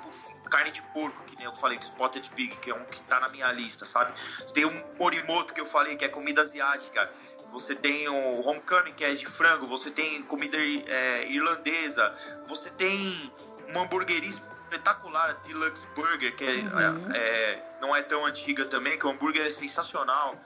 carne 0.50 0.72
de 0.72 0.82
porco, 0.94 1.24
que 1.26 1.36
nem 1.36 1.46
eu 1.46 1.56
falei, 1.56 1.78
com 1.78 1.84
Spotted 1.84 2.30
Pig, 2.32 2.58
que 2.58 2.72
é 2.72 2.74
um 2.74 2.84
que 2.86 3.04
tá 3.04 3.20
na 3.20 3.30
minha 3.30 3.52
lista, 3.52 3.86
sabe? 3.86 4.12
Você 4.20 4.54
tem 4.54 4.66
o 4.66 4.86
Morimoto, 4.98 5.54
que 5.54 5.62
eu 5.62 5.66
falei, 5.66 5.96
que 5.96 6.04
é 6.04 6.10
comida 6.10 6.42
asiática. 6.42 7.10
Você 7.52 7.76
tem 7.76 8.08
o 8.08 8.48
Homecoming, 8.48 8.94
que 8.94 9.04
é 9.04 9.14
de 9.14 9.26
frango. 9.26 9.68
Você 9.68 9.90
tem 9.90 10.22
comida 10.24 10.58
é, 10.58 11.28
irlandesa. 11.28 12.16
Você 12.48 12.70
tem 12.72 13.32
uma 13.68 13.82
hamburgueria 13.82 14.30
espetacular, 14.30 15.32
a 15.32 15.34
Deluxe 15.34 15.88
Burger, 15.96 16.36
que 16.36 16.44
é, 16.44 16.58
uhum. 16.58 17.12
é, 17.12 17.64
não 17.82 17.96
é 17.96 18.04
tão 18.04 18.24
antiga 18.26 18.66
também, 18.66 18.98
que 19.00 19.06
o 19.06 19.10
hambúrguer 19.10 19.46
é 19.46 19.50
sensacional. 19.50 20.40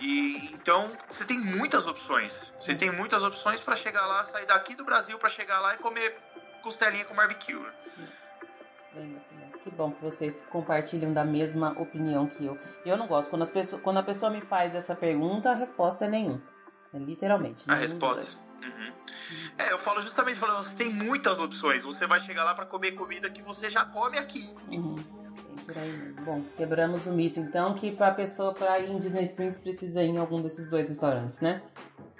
E 0.00 0.50
então 0.54 0.90
você 1.10 1.24
tem 1.24 1.38
muitas 1.38 1.86
opções. 1.86 2.52
Você 2.58 2.74
tem 2.74 2.90
muitas 2.90 3.22
opções 3.22 3.60
para 3.60 3.76
chegar 3.76 4.06
lá, 4.06 4.24
sair 4.24 4.46
daqui 4.46 4.74
do 4.74 4.84
Brasil 4.84 5.18
para 5.18 5.28
chegar 5.28 5.60
lá 5.60 5.74
e 5.74 5.78
comer 5.78 6.16
costelinha 6.62 7.04
com 7.04 7.14
barbecue. 7.14 7.58
Bem, 8.94 9.16
isso 9.16 9.34
mesmo. 9.34 9.58
Que 9.58 9.70
bom 9.70 9.92
que 9.92 10.02
vocês 10.02 10.46
compartilham 10.50 11.12
da 11.12 11.24
mesma 11.24 11.72
opinião 11.80 12.26
que 12.26 12.44
eu. 12.44 12.58
Eu 12.84 12.96
não 12.96 13.06
gosto. 13.06 13.30
Quando, 13.30 13.42
as 13.42 13.50
pessoas, 13.50 13.82
quando 13.82 13.98
a 13.98 14.02
pessoa 14.02 14.30
me 14.30 14.40
faz 14.40 14.74
essa 14.74 14.94
pergunta, 14.94 15.50
a 15.50 15.54
resposta 15.54 16.04
é 16.04 16.08
nenhum. 16.08 16.40
É 16.92 16.98
literalmente. 16.98 17.64
A 17.68 17.74
resposta. 17.74 18.42
Uhum. 18.62 18.92
É, 19.58 19.72
eu 19.72 19.78
falo 19.78 20.00
justamente, 20.02 20.38
falando, 20.38 20.62
você 20.62 20.76
tem 20.76 20.90
muitas 20.90 21.38
opções. 21.38 21.84
Você 21.84 22.06
vai 22.06 22.20
chegar 22.20 22.44
lá 22.44 22.54
para 22.54 22.66
comer 22.66 22.92
comida 22.92 23.28
que 23.30 23.42
você 23.42 23.70
já 23.70 23.84
come 23.84 24.18
aqui. 24.18 24.54
Uhum 24.74 25.18
por 25.68 25.78
aí 25.78 25.92
mesmo. 25.92 26.17
Bom, 26.28 26.44
quebramos 26.58 27.06
o 27.06 27.12
mito 27.12 27.40
então 27.40 27.72
que 27.72 27.90
para 27.90 28.12
pessoa 28.12 28.52
para 28.52 28.78
ir 28.78 28.90
em 28.90 28.98
Disney 28.98 29.22
Springs 29.22 29.56
precisa 29.56 30.02
ir 30.02 30.10
em 30.10 30.18
algum 30.18 30.42
desses 30.42 30.68
dois 30.68 30.90
restaurantes, 30.90 31.40
né? 31.40 31.62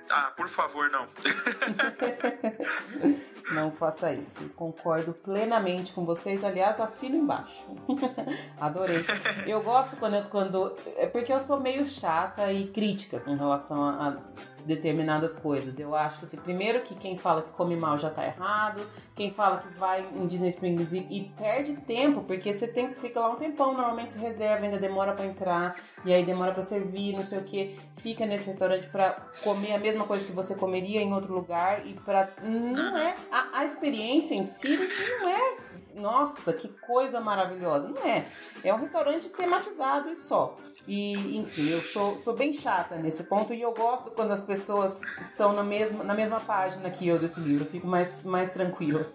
Ah, 0.08 0.32
por 0.34 0.48
favor, 0.48 0.90
não. 0.90 1.06
não 3.52 3.70
faça 3.70 4.10
isso. 4.14 4.48
Concordo 4.56 5.12
plenamente 5.12 5.92
com 5.92 6.06
vocês. 6.06 6.42
Aliás, 6.42 6.80
assino 6.80 7.16
embaixo. 7.16 7.66
Adorei. 8.58 9.04
Eu 9.46 9.62
gosto 9.62 9.96
quando, 9.96 10.14
eu, 10.14 10.24
quando. 10.24 10.74
É 10.96 11.06
porque 11.06 11.30
eu 11.30 11.38
sou 11.38 11.60
meio 11.60 11.84
chata 11.84 12.50
e 12.50 12.68
crítica 12.68 13.20
com 13.20 13.36
relação 13.36 13.84
a, 13.84 14.08
a 14.08 14.16
determinadas 14.64 15.36
coisas. 15.36 15.78
Eu 15.78 15.94
acho 15.94 16.20
que, 16.20 16.24
assim, 16.24 16.38
primeiro, 16.38 16.80
que 16.80 16.94
quem 16.94 17.18
fala 17.18 17.42
que 17.42 17.52
come 17.52 17.76
mal 17.76 17.98
já 17.98 18.08
tá 18.08 18.24
errado. 18.24 18.86
Quem 19.18 19.32
fala 19.32 19.58
que 19.58 19.68
vai 19.76 20.08
em 20.14 20.28
Disney 20.28 20.50
Springs 20.50 20.92
e, 20.92 20.98
e 21.10 21.32
perde 21.36 21.74
tempo, 21.74 22.22
porque 22.22 22.52
você 22.52 22.68
tem 22.68 22.86
que 22.86 23.00
ficar 23.00 23.18
lá 23.18 23.30
um 23.30 23.34
tempão. 23.34 23.74
Normalmente 23.74 24.12
se 24.12 24.18
reserva, 24.20 24.64
ainda 24.64 24.78
demora 24.78 25.12
para 25.12 25.26
entrar. 25.26 25.74
E 26.04 26.12
aí 26.12 26.24
demora 26.24 26.52
para 26.52 26.62
servir, 26.62 27.16
não 27.16 27.24
sei 27.24 27.40
o 27.40 27.42
que. 27.42 27.76
Fica 27.96 28.24
nesse 28.24 28.46
restaurante 28.46 28.86
para 28.86 29.14
comer 29.42 29.72
a 29.72 29.78
mesma 29.80 30.04
coisa 30.04 30.24
que 30.24 30.30
você 30.30 30.54
comeria 30.54 31.02
em 31.02 31.12
outro 31.12 31.34
lugar. 31.34 31.84
E 31.84 31.94
para 31.94 32.30
Não 32.44 32.96
é 32.96 33.16
a, 33.32 33.58
a 33.58 33.64
experiência 33.64 34.36
em 34.36 34.44
si 34.44 34.78
não 35.20 35.28
é, 35.28 35.56
nossa, 35.96 36.52
que 36.52 36.68
coisa 36.68 37.20
maravilhosa. 37.20 37.88
Não 37.88 38.00
é. 38.00 38.30
É 38.62 38.72
um 38.72 38.78
restaurante 38.78 39.28
tematizado 39.30 40.10
e 40.10 40.14
só. 40.14 40.56
E, 40.88 41.36
enfim, 41.36 41.68
eu 41.68 41.82
sou, 41.82 42.16
sou 42.16 42.34
bem 42.34 42.50
chata 42.54 42.96
nesse 42.96 43.24
ponto 43.24 43.52
e 43.52 43.60
eu 43.60 43.74
gosto 43.74 44.10
quando 44.10 44.30
as 44.30 44.40
pessoas 44.40 45.02
estão 45.20 45.52
na 45.52 45.62
mesma, 45.62 46.02
na 46.02 46.14
mesma 46.14 46.40
página 46.40 46.90
que 46.90 47.06
eu 47.06 47.18
desse 47.18 47.38
livro. 47.40 47.66
Eu 47.66 47.70
fico 47.70 47.86
mais, 47.86 48.24
mais 48.24 48.52
tranquila. 48.52 49.06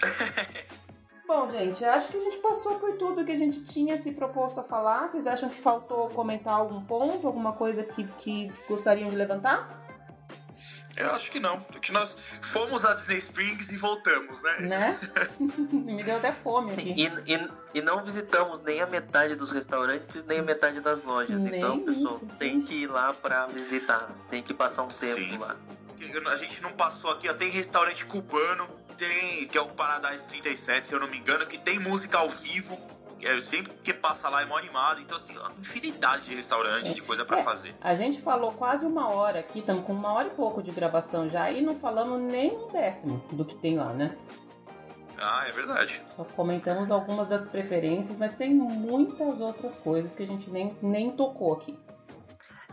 Bom, 1.28 1.50
gente, 1.50 1.84
acho 1.84 2.08
que 2.08 2.16
a 2.16 2.20
gente 2.20 2.38
passou 2.38 2.76
por 2.76 2.96
tudo 2.96 3.26
que 3.26 3.30
a 3.30 3.36
gente 3.36 3.62
tinha 3.62 3.94
se 3.98 4.12
proposto 4.12 4.58
a 4.58 4.64
falar. 4.64 5.06
Vocês 5.06 5.26
acham 5.26 5.50
que 5.50 5.60
faltou 5.60 6.08
comentar 6.08 6.54
algum 6.54 6.82
ponto, 6.82 7.26
alguma 7.26 7.52
coisa 7.52 7.84
que, 7.84 8.04
que 8.16 8.50
gostariam 8.66 9.10
de 9.10 9.16
levantar? 9.16 9.80
Eu 10.96 11.10
acho 11.12 11.30
que 11.30 11.38
não. 11.38 11.60
Que 11.80 11.92
nós 11.92 12.16
fomos 12.40 12.86
a 12.86 12.94
Disney 12.94 13.18
Springs 13.18 13.70
e 13.70 13.76
voltamos, 13.76 14.42
né? 14.42 14.60
Né? 14.60 14.98
Me 15.70 16.02
deu 16.02 16.16
até 16.16 16.32
fome 16.32 16.72
aqui. 16.72 16.94
E, 16.96 17.34
e, 17.34 17.50
e, 17.72 17.80
não 17.80 18.02
visitamos 18.02 18.60
nem 18.62 18.80
a 18.80 18.86
metade 18.86 19.34
dos 19.34 19.50
restaurantes, 19.50 20.24
nem 20.24 20.40
a 20.40 20.42
metade 20.42 20.80
das 20.80 21.02
lojas. 21.02 21.42
Nem 21.42 21.56
então, 21.56 21.80
pessoal, 21.80 22.16
isso. 22.16 22.26
tem 22.38 22.60
que 22.60 22.82
ir 22.82 22.86
lá 22.86 23.12
pra 23.12 23.46
visitar. 23.46 24.10
Tem 24.28 24.42
que 24.42 24.52
passar 24.52 24.82
um 24.82 24.88
tempo 24.88 25.14
Sim. 25.14 25.38
lá. 25.38 25.56
A 26.32 26.36
gente 26.36 26.62
não 26.62 26.72
passou 26.72 27.10
aqui, 27.10 27.28
ó, 27.28 27.34
tem 27.34 27.50
restaurante 27.50 28.06
cubano, 28.06 28.66
tem, 28.96 29.46
que 29.46 29.56
é 29.56 29.60
o 29.60 29.68
Paradise 29.68 30.26
37, 30.28 30.86
se 30.86 30.94
eu 30.94 31.00
não 31.00 31.08
me 31.08 31.18
engano, 31.18 31.46
que 31.46 31.58
tem 31.58 31.78
música 31.78 32.18
ao 32.18 32.28
vivo. 32.28 32.78
É, 33.22 33.38
sempre 33.38 33.74
que 33.84 33.92
passa 33.92 34.30
lá 34.30 34.40
é 34.40 34.46
mó 34.46 34.56
animado. 34.56 35.00
Então, 35.00 35.16
assim, 35.16 35.34
infinidade 35.58 36.24
de 36.24 36.34
restaurante, 36.34 36.90
é. 36.90 36.94
de 36.94 37.02
coisa 37.02 37.24
para 37.24 37.40
é, 37.40 37.42
fazer. 37.44 37.74
A 37.80 37.94
gente 37.94 38.20
falou 38.22 38.52
quase 38.52 38.86
uma 38.86 39.08
hora 39.08 39.40
aqui, 39.40 39.58
estamos 39.58 39.84
com 39.84 39.92
uma 39.92 40.12
hora 40.12 40.28
e 40.28 40.30
pouco 40.30 40.62
de 40.62 40.70
gravação 40.70 41.28
já 41.28 41.50
e 41.50 41.60
não 41.60 41.74
falamos 41.74 42.20
nem 42.20 42.50
um 42.50 42.68
décimo 42.68 43.22
do 43.30 43.44
que 43.44 43.54
tem 43.56 43.76
lá, 43.76 43.92
né? 43.92 44.16
Ah, 45.20 45.44
é 45.46 45.52
verdade. 45.52 46.02
Só 46.06 46.24
comentamos 46.24 46.90
algumas 46.90 47.28
das 47.28 47.44
preferências, 47.44 48.16
mas 48.16 48.32
tem 48.32 48.54
muitas 48.54 49.40
outras 49.40 49.76
coisas 49.76 50.14
que 50.14 50.22
a 50.22 50.26
gente 50.26 50.50
nem, 50.50 50.76
nem 50.80 51.10
tocou 51.10 51.52
aqui. 51.52 51.78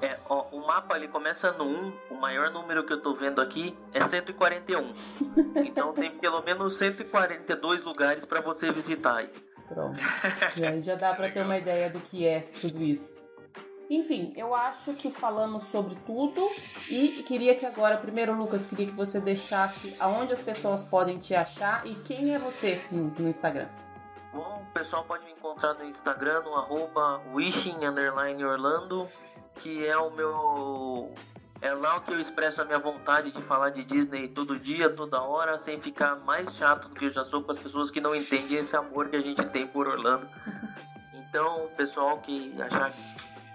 É, 0.01 0.17
ó, 0.29 0.45
o 0.51 0.65
mapa 0.65 0.95
ele 0.95 1.07
começa 1.07 1.51
no 1.53 1.65
1, 1.65 1.93
o 2.11 2.15
maior 2.15 2.51
número 2.51 2.85
que 2.85 2.93
eu 2.93 3.01
tô 3.01 3.15
vendo 3.15 3.41
aqui 3.41 3.75
é 3.93 4.05
141. 4.05 4.93
então 5.65 5.91
tem 5.93 6.11
pelo 6.11 6.41
menos 6.43 6.77
142 6.77 7.83
lugares 7.83 8.25
para 8.25 8.39
você 8.39 8.71
visitar. 8.71 9.27
Pronto. 9.67 9.99
E 10.55 10.65
aí 10.65 10.81
já 10.81 10.95
dá 10.95 11.13
para 11.13 11.29
ter 11.29 11.41
uma 11.41 11.57
ideia 11.57 11.89
do 11.89 11.99
que 11.99 12.25
é 12.25 12.41
tudo 12.61 12.81
isso. 12.81 13.17
Enfim, 13.89 14.33
eu 14.35 14.53
acho 14.53 14.93
que 14.93 15.09
falamos 15.09 15.63
sobre 15.63 15.95
tudo 16.05 16.49
e 16.89 17.23
queria 17.23 17.55
que 17.55 17.65
agora, 17.65 17.97
primeiro, 17.97 18.35
Lucas, 18.35 18.67
queria 18.67 18.87
que 18.87 18.91
você 18.91 19.21
deixasse 19.21 19.95
aonde 19.97 20.33
as 20.33 20.41
pessoas 20.41 20.83
podem 20.83 21.17
te 21.19 21.33
achar 21.33 21.87
e 21.87 21.95
quem 21.95 22.35
é 22.35 22.39
você 22.39 22.81
no, 22.91 23.05
no 23.17 23.29
Instagram. 23.29 23.69
Bom, 24.33 24.61
o 24.69 24.73
pessoal 24.73 25.05
pode 25.05 25.23
me 25.23 25.31
encontrar 25.31 25.73
no 25.75 25.85
Instagram, 25.85 26.41
no 26.41 26.55
arroba 26.55 27.21
wishing 27.33 27.77
Orlando, 28.45 29.07
que 29.55 29.87
é 29.87 29.97
o 29.97 30.11
meu 30.11 31.13
é 31.59 31.73
lá 31.73 31.99
que 32.01 32.11
eu 32.11 32.19
expresso 32.19 32.61
a 32.61 32.65
minha 32.65 32.77
vontade 32.77 33.31
de 33.31 33.41
falar 33.41 33.71
de 33.71 33.83
Disney 33.83 34.27
todo 34.27 34.59
dia, 34.59 34.89
toda 34.89 35.21
hora, 35.21 35.57
sem 35.57 35.81
ficar 35.81 36.15
mais 36.17 36.55
chato 36.55 36.87
do 36.87 36.93
que 36.93 37.05
eu 37.05 37.09
já 37.09 37.23
sou 37.23 37.41
com 37.41 37.51
as 37.51 37.57
pessoas 37.57 37.89
que 37.89 37.99
não 37.99 38.13
entendem 38.13 38.59
esse 38.59 38.75
amor 38.75 39.09
que 39.09 39.15
a 39.15 39.21
gente 39.21 39.43
tem 39.45 39.65
por 39.65 39.87
Orlando. 39.87 40.27
Então, 41.29 41.69
pessoal 41.75 42.19
que 42.19 42.55
achar 42.61 42.89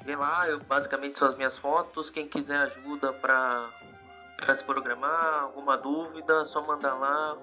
vem 0.03 0.17
lá, 0.17 0.49
eu 0.49 0.61
basicamente 0.61 1.19
são 1.19 1.29
as 1.29 1.35
minhas 1.35 1.57
fotos. 1.57 2.11
Quem 2.11 2.29
quiser 2.29 2.59
ajuda 2.59 3.13
para 3.13 3.71
se 4.55 4.65
programar, 4.65 5.43
alguma 5.43 5.77
dúvida, 5.77 6.45
só 6.45 6.65
mandar 6.67 6.95
lá 6.95 7.39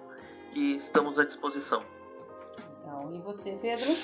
que 0.52 0.76
estamos 0.76 1.20
à 1.20 1.26
disposição. 1.26 1.84
Então, 2.82 3.16
e 3.16 3.20
você, 3.20 3.58
Pedro? 3.62 3.96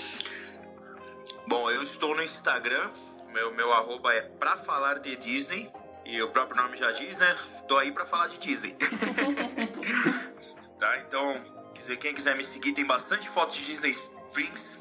Bom, 1.47 1.69
eu 1.71 1.83
estou 1.83 2.15
no 2.15 2.21
Instagram, 2.21 2.89
meu, 3.29 3.53
meu 3.53 3.73
arroba 3.73 4.13
é 4.13 4.21
pra 4.21 4.57
falar 4.57 4.99
de 4.99 5.15
Disney. 5.15 5.71
E 6.05 6.21
o 6.21 6.29
próprio 6.29 6.61
nome 6.61 6.77
já 6.77 6.91
diz, 6.91 7.17
né? 7.17 7.35
Tô 7.67 7.77
aí 7.77 7.91
para 7.91 8.05
falar 8.05 8.27
de 8.27 8.37
Disney. 8.37 8.75
tá? 10.77 10.99
Então, 10.99 11.41
quiser, 11.73 11.97
quem 11.97 12.13
quiser 12.13 12.35
me 12.35 12.43
seguir, 12.43 12.73
tem 12.73 12.85
bastante 12.85 13.27
fotos 13.27 13.57
de 13.57 13.65
Disney 13.65 13.89
Springs. 13.89 14.79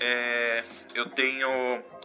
É, 0.00 0.64
eu 0.94 1.06
tenho 1.06 1.48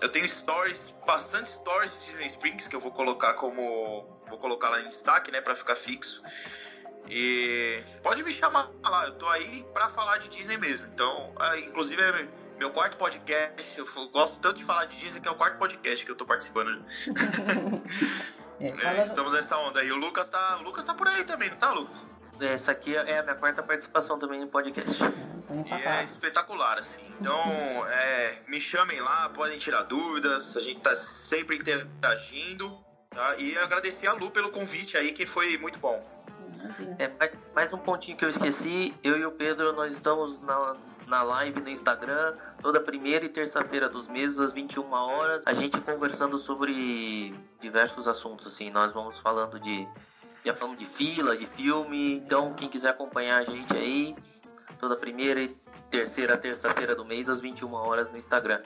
eu 0.02 0.10
tenho 0.10 0.28
stories, 0.28 0.94
bastante 1.06 1.50
stories 1.50 1.94
de 2.00 2.06
Disney 2.06 2.28
Springs 2.28 2.68
que 2.68 2.76
eu 2.76 2.80
vou 2.80 2.92
colocar 2.92 3.34
como 3.36 4.06
vou 4.28 4.38
colocar 4.38 4.70
lá 4.70 4.82
em 4.82 4.90
destaque, 4.90 5.32
né, 5.32 5.42
para 5.42 5.56
ficar 5.56 5.76
fixo. 5.76 6.22
E 7.10 7.84
pode 8.02 8.24
me 8.24 8.32
chamar 8.32 8.72
lá, 8.84 9.06
eu 9.06 9.14
tô 9.14 9.28
aí 9.30 9.66
para 9.74 9.90
falar 9.90 10.18
de 10.18 10.30
Disney 10.30 10.58
mesmo. 10.58 10.88
Então, 10.88 11.34
é, 11.40 11.60
inclusive 11.60 12.02
é 12.02 12.28
meu 12.58 12.72
quarto 12.72 12.98
podcast, 12.98 13.78
eu 13.78 13.86
gosto 14.10 14.40
tanto 14.40 14.58
de 14.58 14.64
falar 14.64 14.86
de 14.86 14.98
Disney 14.98 15.22
que 15.22 15.28
é 15.28 15.32
o 15.32 15.36
quarto 15.36 15.58
podcast 15.58 16.06
que 16.06 16.12
eu 16.12 16.16
tô 16.16 16.26
participando. 16.26 16.84
É, 18.60 18.68
é, 19.00 19.04
estamos 19.04 19.34
nessa 19.34 19.58
onda 19.58 19.80
aí. 19.80 19.92
O 19.92 19.98
Lucas 19.98 20.30
tá, 20.30 20.58
o 20.58 20.64
Lucas 20.64 20.86
tá 20.86 20.94
por 20.94 21.08
aí 21.08 21.24
também, 21.24 21.50
não 21.50 21.58
tá, 21.58 21.72
Lucas? 21.72 22.08
Essa 22.40 22.72
aqui 22.72 22.96
é 22.96 23.20
a 23.20 23.24
minha 23.24 23.36
quarta 23.36 23.62
participação 23.62 24.18
também 24.18 24.40
no 24.40 24.48
podcast. 24.48 25.02
E 25.04 25.74
é 25.74 26.04
espetacular, 26.04 26.80
assim. 26.80 27.04
Então, 27.20 27.38
é, 27.88 28.40
me 28.48 28.60
chamem 28.60 29.00
lá, 29.00 29.30
podem 29.30 29.58
tirar 29.58 29.84
dúvidas, 29.84 30.58
a 30.58 30.62
gente 30.62 30.82
tá 30.82 30.96
sempre 30.96 31.58
interagindo. 31.58 32.84
Tá? 33.10 33.36
E 33.38 33.56
agradecer 33.58 34.08
a 34.08 34.14
Lu 34.14 34.32
pelo 34.32 34.50
convite 34.50 34.98
aí, 34.98 35.12
que 35.12 35.26
foi 35.26 35.58
muito 35.58 35.78
bom. 35.78 36.04
É, 36.98 37.12
mais 37.54 37.72
um 37.74 37.78
pontinho 37.78 38.18
que 38.18 38.26
eu 38.26 38.30
esqueci, 38.30 38.94
eu 39.04 39.18
e 39.18 39.26
o 39.26 39.32
Pedro, 39.32 39.74
nós 39.74 39.92
estamos 39.92 40.40
na, 40.42 40.76
na 41.08 41.22
live 41.22 41.62
no 41.62 41.70
Instagram, 41.70 42.36
toda 42.62 42.80
primeira 42.80 43.26
e 43.26 43.30
terça-feira 43.30 43.90
dos 43.90 44.08
meses, 44.08 44.40
às 44.40 44.52
21 44.52 44.92
horas, 44.92 45.44
a 45.46 45.54
gente 45.54 45.80
conversando 45.82 46.38
sobre 46.38 47.36
diversos 47.60 48.08
assuntos, 48.08 48.48
assim, 48.48 48.70
nós 48.70 48.92
vamos 48.94 49.20
falando 49.20 49.60
de 49.60 49.88
já 50.46 50.56
falamos 50.56 50.80
de 50.80 50.86
fila, 50.86 51.38
de 51.38 51.48
filme, 51.48 52.16
então 52.16 52.54
quem 52.54 52.70
quiser 52.70 52.90
acompanhar 52.90 53.40
a 53.40 53.44
gente 53.44 53.76
aí, 53.76 54.16
toda 54.80 54.96
primeira 54.98 55.42
e 55.42 55.56
terceira 55.90 56.38
terça-feira 56.38 56.96
do 56.96 57.06
mês, 57.06 57.30
às 57.30 57.40
21 57.40 57.72
horas 57.74 58.12
no 58.12 58.18
Instagram. 58.18 58.62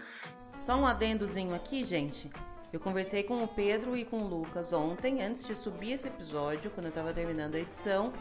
Só 0.58 0.76
um 0.76 0.86
adendozinho 0.86 1.54
aqui, 1.54 1.84
gente. 1.86 2.32
Eu 2.74 2.80
conversei 2.80 3.24
com 3.24 3.44
o 3.44 3.48
Pedro 3.48 3.96
e 3.96 4.04
com 4.04 4.24
o 4.24 4.28
Lucas 4.28 4.74
ontem, 4.74 5.24
antes 5.24 5.46
de 5.46 5.56
subir 5.56 5.94
esse 5.94 6.08
episódio, 6.08 6.72
quando 6.72 6.88
eu 6.88 6.92
tava 6.92 7.14
terminando 7.14 7.56
a 7.56 7.60
edição. 7.60 8.12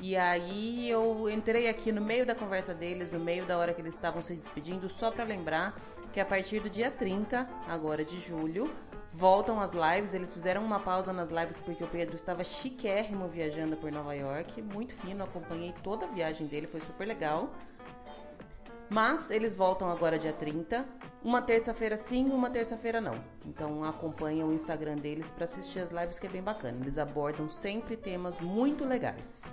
E 0.00 0.16
aí 0.16 0.88
eu 0.88 1.28
entrei 1.28 1.68
aqui 1.68 1.90
no 1.90 2.00
meio 2.00 2.24
da 2.24 2.34
conversa 2.34 2.72
deles, 2.72 3.10
no 3.10 3.18
meio 3.18 3.44
da 3.46 3.58
hora 3.58 3.74
que 3.74 3.80
eles 3.80 3.94
estavam 3.94 4.22
se 4.22 4.36
despedindo, 4.36 4.88
só 4.88 5.10
para 5.10 5.24
lembrar 5.24 5.74
que 6.12 6.20
a 6.20 6.24
partir 6.24 6.60
do 6.60 6.70
dia 6.70 6.90
30, 6.90 7.48
agora 7.66 8.04
de 8.04 8.20
julho, 8.20 8.70
voltam 9.12 9.60
as 9.60 9.72
lives. 9.72 10.14
Eles 10.14 10.32
fizeram 10.32 10.64
uma 10.64 10.80
pausa 10.80 11.12
nas 11.12 11.30
lives 11.30 11.58
porque 11.58 11.82
o 11.82 11.88
Pedro 11.88 12.16
estava 12.16 12.44
chiquérrimo 12.44 13.28
viajando 13.28 13.76
por 13.76 13.90
Nova 13.90 14.14
York, 14.14 14.62
muito 14.62 14.94
fino, 14.94 15.24
acompanhei 15.24 15.74
toda 15.82 16.06
a 16.06 16.08
viagem 16.08 16.46
dele, 16.46 16.66
foi 16.66 16.80
super 16.80 17.06
legal. 17.06 17.50
Mas 18.90 19.30
eles 19.30 19.54
voltam 19.54 19.90
agora 19.90 20.18
dia 20.18 20.32
30. 20.32 20.86
Uma 21.22 21.42
terça-feira 21.42 21.96
sim, 21.96 22.30
uma 22.30 22.48
terça-feira 22.48 23.00
não. 23.00 23.22
Então 23.44 23.84
acompanha 23.84 24.46
o 24.46 24.52
Instagram 24.52 24.96
deles 24.96 25.30
para 25.30 25.44
assistir 25.44 25.80
as 25.80 25.90
lives 25.90 26.18
que 26.18 26.26
é 26.26 26.30
bem 26.30 26.42
bacana. 26.42 26.78
Eles 26.80 26.96
abordam 26.96 27.48
sempre 27.50 27.96
temas 27.96 28.40
muito 28.40 28.86
legais. 28.86 29.52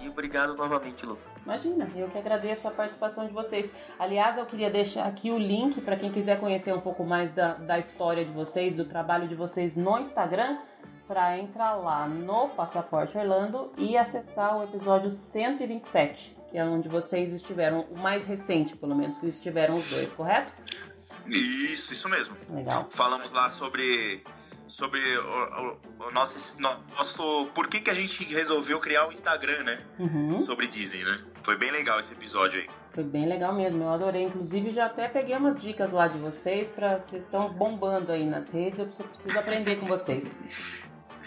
E 0.00 0.08
obrigado 0.08 0.54
novamente, 0.54 1.04
Lu. 1.04 1.18
Imagina, 1.44 1.88
eu 1.96 2.08
que 2.08 2.18
agradeço 2.18 2.66
a 2.68 2.70
participação 2.70 3.26
de 3.26 3.32
vocês. 3.32 3.72
Aliás, 3.98 4.36
eu 4.36 4.46
queria 4.46 4.70
deixar 4.70 5.06
aqui 5.06 5.30
o 5.30 5.38
link 5.38 5.80
para 5.80 5.96
quem 5.96 6.10
quiser 6.10 6.38
conhecer 6.40 6.72
um 6.74 6.80
pouco 6.80 7.04
mais 7.04 7.32
da, 7.32 7.54
da 7.54 7.78
história 7.78 8.24
de 8.24 8.32
vocês, 8.32 8.74
do 8.74 8.84
trabalho 8.84 9.28
de 9.28 9.34
vocês 9.34 9.74
no 9.74 9.98
Instagram, 9.98 10.58
para 11.06 11.38
entrar 11.38 11.74
lá 11.74 12.06
no 12.06 12.48
Passaporte 12.50 13.16
Orlando 13.16 13.72
e 13.78 13.96
acessar 13.96 14.58
o 14.58 14.64
episódio 14.64 15.10
127 15.10 16.36
que 16.50 16.58
é 16.58 16.64
onde 16.64 16.88
vocês 16.88 17.32
estiveram, 17.32 17.80
o 17.90 17.98
mais 17.98 18.24
recente, 18.24 18.76
pelo 18.76 18.94
menos, 18.94 19.18
que 19.18 19.26
estiveram 19.26 19.76
os 19.76 19.84
dois, 19.90 20.12
correto? 20.12 20.52
Isso, 21.26 21.92
isso 21.92 22.08
mesmo. 22.08 22.36
Legal. 22.50 22.86
Falamos 22.90 23.32
lá 23.32 23.50
sobre 23.50 24.22
sobre 24.66 25.00
o, 25.00 25.78
o, 26.00 26.06
o, 26.06 26.10
nosso, 26.12 26.60
nosso 26.60 27.46
por 27.54 27.68
que, 27.68 27.80
que 27.80 27.90
a 27.90 27.94
gente 27.94 28.24
resolveu 28.24 28.80
criar 28.80 29.08
o 29.08 29.12
Instagram, 29.12 29.62
né? 29.62 29.82
Uhum. 29.98 30.40
Sobre 30.40 30.66
Disney, 30.66 31.04
né? 31.04 31.18
Foi 31.42 31.56
bem 31.56 31.70
legal 31.70 32.00
esse 32.00 32.12
episódio 32.12 32.60
aí. 32.60 32.68
Foi 32.92 33.04
bem 33.04 33.26
legal 33.28 33.54
mesmo, 33.54 33.82
eu 33.84 33.90
adorei. 33.90 34.24
Inclusive, 34.24 34.70
já 34.70 34.86
até 34.86 35.06
peguei 35.08 35.36
umas 35.36 35.56
dicas 35.56 35.92
lá 35.92 36.08
de 36.08 36.18
vocês 36.18 36.68
para 36.68 36.98
vocês 36.98 37.24
estão 37.24 37.52
bombando 37.52 38.10
aí 38.10 38.24
nas 38.24 38.50
redes. 38.52 38.78
Eu 38.78 38.86
preciso 38.86 39.38
aprender 39.38 39.76
com 39.76 39.86
vocês. 39.86 40.40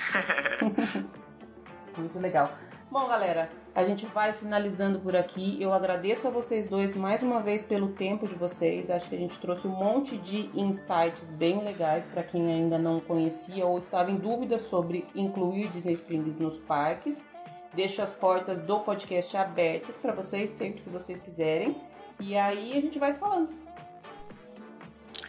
Muito 1.98 2.20
legal. 2.20 2.52
Bom, 2.90 3.07
galera, 3.07 3.49
a 3.80 3.85
gente 3.85 4.06
vai 4.07 4.34
finalizando 4.34 4.99
por 4.99 5.15
aqui. 5.15 5.57
Eu 5.57 5.73
agradeço 5.73 6.27
a 6.27 6.30
vocês 6.30 6.68
dois 6.68 6.93
mais 6.95 7.23
uma 7.23 7.41
vez 7.41 7.64
pelo 7.64 7.93
tempo 7.93 8.27
de 8.27 8.35
vocês. 8.35 8.89
Acho 8.89 9.07
que 9.07 9.15
a 9.15 9.18
gente 9.18 9.39
trouxe 9.39 9.68
um 9.68 9.72
monte 9.72 10.18
de 10.18 10.49
insights 10.53 11.31
bem 11.31 11.64
legais 11.64 12.06
para 12.06 12.22
quem 12.22 12.51
ainda 12.51 12.77
não 12.77 12.99
conhecia 12.99 13.65
ou 13.65 13.80
estava 13.80 14.11
em 14.11 14.18
dúvida 14.18 14.60
sobre 14.60 15.07
incluir 15.15 15.69
Disney 15.69 15.93
Springs 15.93 16.38
nos 16.38 16.57
parques. 16.57 17.30
Deixo 17.73 18.01
as 18.01 18.11
portas 18.11 18.60
do 18.60 18.81
podcast 18.81 19.38
abertas 19.38 19.97
para 19.97 20.11
vocês 20.11 20.49
sempre 20.49 20.81
que 20.81 20.89
vocês 20.89 21.22
quiserem. 21.22 21.81
E 22.19 22.38
aí 22.38 22.77
a 22.77 22.81
gente 22.81 22.99
vai 22.99 23.14
se 23.14 23.19
falando. 23.19 23.57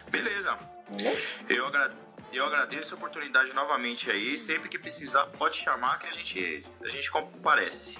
Beleza. 0.09 0.59
Beleza? 0.89 1.21
Eu 1.49 1.67
agradeço 1.67 2.01
eu 2.33 2.45
agradeço 2.45 2.93
a 2.93 2.97
oportunidade 2.97 3.53
novamente 3.53 4.09
aí. 4.09 4.37
Sempre 4.37 4.69
que 4.69 4.79
precisar, 4.79 5.25
pode 5.37 5.57
chamar 5.57 5.99
que 5.99 6.07
a 6.07 6.13
gente, 6.13 6.65
a 6.81 6.87
gente 6.87 7.11
comparece. 7.11 7.99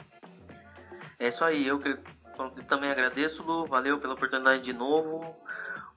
É 1.22 1.28
isso 1.28 1.46
aí. 1.46 1.68
Eu, 1.68 1.80
eu 1.86 2.64
também 2.68 2.90
agradeço, 2.90 3.44
Lu. 3.44 3.68
Valeu 3.68 4.00
pela 4.00 4.16
oportunidade 4.16 4.64
de 4.64 4.74
novo. 4.74 5.36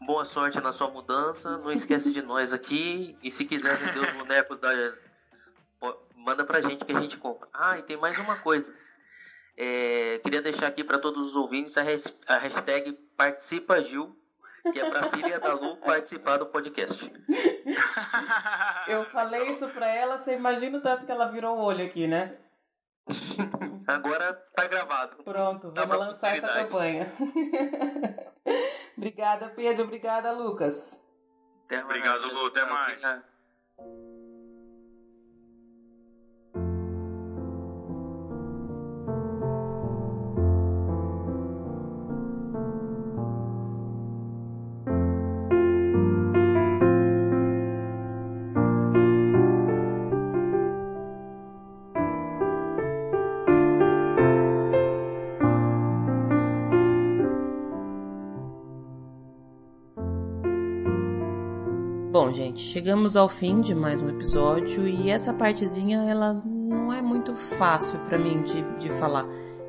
Boa 0.03 0.23
sorte 0.27 0.61
na 0.61 0.71
sua 0.71 0.91
mudança. 0.91 1.57
Não 1.57 1.73
esquece 1.73 2.13
de 2.13 2.21
nós 2.21 2.53
aqui. 2.53 3.17
E 3.23 3.31
se 3.31 3.47
quiser 3.47 3.75
vender 3.75 4.07
os 4.07 4.13
bonecos 4.19 4.61
da. 4.61 4.69
Manda 6.15 6.45
pra 6.45 6.61
gente 6.61 6.85
que 6.85 6.93
a 6.93 7.01
gente 7.01 7.17
compra. 7.17 7.49
Ah, 7.55 7.79
e 7.79 7.83
tem 7.83 7.97
mais 7.97 8.19
uma 8.19 8.37
coisa. 8.37 8.67
É, 9.57 10.21
queria 10.23 10.43
deixar 10.43 10.67
aqui 10.67 10.85
para 10.85 10.99
todos 10.99 11.31
os 11.31 11.37
ouvintes 11.37 11.75
a, 11.79 11.83
hashtag 11.83 12.93
Participa 13.17 13.81
Gil 13.81 14.15
que 14.73 14.81
é 14.81 14.91
pra 14.91 15.11
filha 15.11 15.39
da 15.39 15.53
Lu 15.53 15.77
participar 15.77 16.39
do 16.39 16.47
podcast. 16.47 17.13
Eu 18.89 19.05
falei 19.05 19.51
isso 19.51 19.69
pra 19.69 19.87
ela, 19.87 20.17
você 20.17 20.35
imagina 20.35 20.79
o 20.79 20.81
tanto 20.81 21.05
que 21.05 21.13
ela 21.13 21.31
virou 21.31 21.59
o 21.59 21.63
olho 21.63 21.85
aqui, 21.85 22.07
né? 22.07 22.35
Agora 23.87 24.33
tá 24.55 24.67
gravado. 24.67 25.23
Pronto, 25.23 25.73
vamos 25.75 25.97
lançar 25.97 26.37
essa 26.37 26.49
campanha. 26.49 27.13
obrigada, 28.97 29.49
Pedro. 29.51 29.85
Obrigada, 29.85 30.33
Lucas. 30.33 31.01
Obrigado, 31.71 32.33
Lu. 32.33 32.47
Até 32.47 32.65
mais. 32.67 33.03
Gente, 62.35 62.63
chegamos 62.63 63.17
ao 63.17 63.29
fim 63.29 63.61
de 63.61 63.77
mais 63.77 64.03
um 64.03 64.09
episódio 64.09 64.89
e 64.89 65.09
essa 65.09 65.33
partezinha 65.33 66.03
ela 66.03 66.35
não 66.35 66.93
é 66.93 67.01
muito 67.01 67.33
fácil 67.33 67.97
para 68.01 68.19
mim 68.19 68.43
de, 68.43 68.61
de 68.81 68.89
falar. 68.99 69.25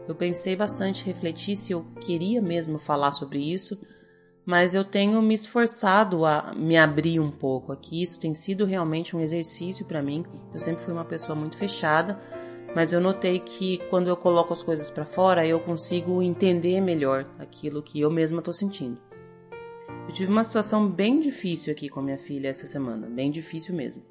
Eu 0.08 0.16
pensei 0.16 0.56
bastante, 0.56 1.06
refleti 1.06 1.56
se 1.56 1.74
eu 1.74 1.86
queria 2.02 2.42
mesmo 2.42 2.80
falar 2.80 3.12
sobre 3.12 3.38
isso, 3.38 3.80
mas 4.44 4.74
eu 4.74 4.84
tenho 4.84 5.22
me 5.22 5.36
esforçado 5.36 6.26
a 6.26 6.54
me 6.56 6.76
abrir 6.76 7.20
um 7.20 7.30
pouco 7.30 7.72
aqui. 7.72 8.02
Isso 8.02 8.20
tem 8.20 8.34
sido 8.34 8.66
realmente 8.66 9.16
um 9.16 9.20
exercício 9.22 9.86
para 9.86 10.02
mim. 10.02 10.26
Eu 10.52 10.60
sempre 10.60 10.84
fui 10.84 10.94
uma 10.94 11.06
pessoa 11.06 11.36
muito 11.36 11.58
fechada, 11.58 12.20
mas 12.76 12.92
eu 12.92 13.00
notei 13.00 13.38
que 13.38 13.78
quando 13.92 14.08
eu 14.08 14.18
coloco 14.18 14.52
as 14.52 14.64
coisas 14.64 14.90
para 14.90 15.06
fora, 15.06 15.46
eu 15.46 15.60
consigo 15.60 16.20
entender 16.20 16.82
melhor 16.82 17.28
aquilo 17.38 17.84
que 17.84 18.00
eu 18.00 18.10
mesma 18.10 18.40
estou 18.40 18.54
sentindo. 18.54 19.05
Eu 20.08 20.14
tive 20.14 20.32
uma 20.32 20.44
situação 20.44 20.88
bem 20.88 21.20
difícil 21.20 21.74
aqui 21.74 21.90
com 21.90 22.00
a 22.00 22.04
minha 22.04 22.18
filha 22.18 22.50
essa 22.50 22.68
semana, 22.68 23.08
bem 23.08 23.32
difícil 23.32 23.74
mesmo. 23.74 24.04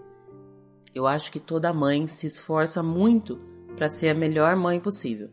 Eu 0.92 1.06
acho 1.06 1.30
que 1.30 1.38
toda 1.38 1.72
mãe 1.72 2.06
se 2.06 2.26
esforça 2.26 2.82
muito 2.82 3.40
para 3.76 3.88
ser 3.88 4.08
a 4.08 4.14
melhor 4.14 4.56
mãe 4.56 4.80
possível, 4.80 5.30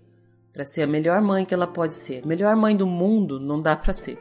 para 0.53 0.63
ser 0.63 0.83
a 0.83 0.87
melhor 0.87 1.19
mãe 1.21 1.45
que 1.45 1.53
ela 1.53 1.67
pode 1.67 1.95
ser. 1.95 2.25
Melhor 2.25 2.55
mãe 2.55 2.77
do 2.77 2.85
mundo 2.85 3.39
não 3.39 3.59
dá 3.59 3.75
para 3.75 3.91
ser, 3.91 4.19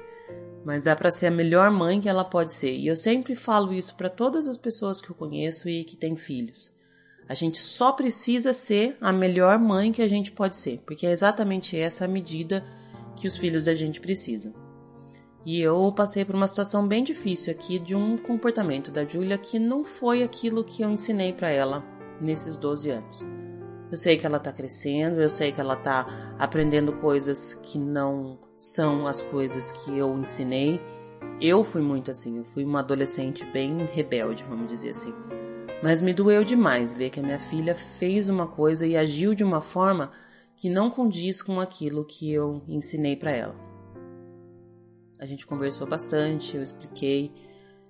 mas 0.64 0.82
dá 0.82 0.96
para 0.96 1.10
ser 1.10 1.26
a 1.26 1.30
melhor 1.30 1.70
mãe 1.70 2.00
que 2.00 2.08
ela 2.08 2.24
pode 2.24 2.52
ser. 2.52 2.72
E 2.72 2.86
eu 2.86 2.96
sempre 2.96 3.34
falo 3.34 3.72
isso 3.72 3.94
para 3.94 4.08
todas 4.08 4.48
as 4.48 4.56
pessoas 4.56 5.00
que 5.00 5.10
eu 5.10 5.14
conheço 5.14 5.68
e 5.68 5.84
que 5.84 5.96
têm 5.96 6.16
filhos. 6.16 6.72
A 7.28 7.34
gente 7.34 7.58
só 7.58 7.92
precisa 7.92 8.52
ser 8.52 8.96
a 9.00 9.12
melhor 9.12 9.58
mãe 9.58 9.92
que 9.92 10.02
a 10.02 10.08
gente 10.08 10.32
pode 10.32 10.56
ser, 10.56 10.82
porque 10.86 11.06
é 11.06 11.12
exatamente 11.12 11.76
essa 11.76 12.06
a 12.06 12.08
medida 12.08 12.64
que 13.16 13.28
os 13.28 13.36
filhos 13.36 13.66
da 13.66 13.74
gente 13.74 14.00
precisam. 14.00 14.69
E 15.44 15.60
eu 15.60 15.90
passei 15.96 16.24
por 16.24 16.34
uma 16.34 16.46
situação 16.46 16.86
bem 16.86 17.02
difícil 17.02 17.50
aqui 17.50 17.78
de 17.78 17.94
um 17.94 18.18
comportamento 18.18 18.90
da 18.90 19.04
Julia 19.04 19.38
que 19.38 19.58
não 19.58 19.84
foi 19.84 20.22
aquilo 20.22 20.62
que 20.62 20.82
eu 20.82 20.90
ensinei 20.90 21.32
para 21.32 21.48
ela 21.48 21.82
nesses 22.20 22.56
12 22.56 22.90
anos. 22.90 23.24
Eu 23.90 23.96
sei 23.96 24.16
que 24.16 24.26
ela 24.26 24.38
tá 24.38 24.52
crescendo, 24.52 25.20
eu 25.20 25.28
sei 25.28 25.50
que 25.50 25.60
ela 25.60 25.74
tá 25.74 26.36
aprendendo 26.38 26.92
coisas 26.92 27.54
que 27.54 27.78
não 27.78 28.38
são 28.54 29.06
as 29.06 29.22
coisas 29.22 29.72
que 29.72 29.96
eu 29.96 30.16
ensinei. 30.16 30.80
Eu 31.40 31.64
fui 31.64 31.80
muito 31.80 32.10
assim, 32.10 32.36
eu 32.36 32.44
fui 32.44 32.62
uma 32.62 32.80
adolescente 32.80 33.44
bem 33.46 33.86
rebelde, 33.86 34.44
vamos 34.44 34.68
dizer 34.68 34.90
assim. 34.90 35.12
Mas 35.82 36.02
me 36.02 36.12
doeu 36.12 36.44
demais 36.44 36.92
ver 36.92 37.08
que 37.08 37.18
a 37.18 37.22
minha 37.22 37.38
filha 37.38 37.74
fez 37.74 38.28
uma 38.28 38.46
coisa 38.46 38.86
e 38.86 38.96
agiu 38.96 39.34
de 39.34 39.42
uma 39.42 39.62
forma 39.62 40.12
que 40.54 40.68
não 40.68 40.90
condiz 40.90 41.42
com 41.42 41.58
aquilo 41.58 42.04
que 42.04 42.30
eu 42.30 42.62
ensinei 42.68 43.16
para 43.16 43.32
ela. 43.32 43.69
A 45.20 45.26
gente 45.26 45.47
conversou 45.47 45.86
bastante, 45.86 46.56
eu 46.56 46.62
expliquei, 46.62 47.30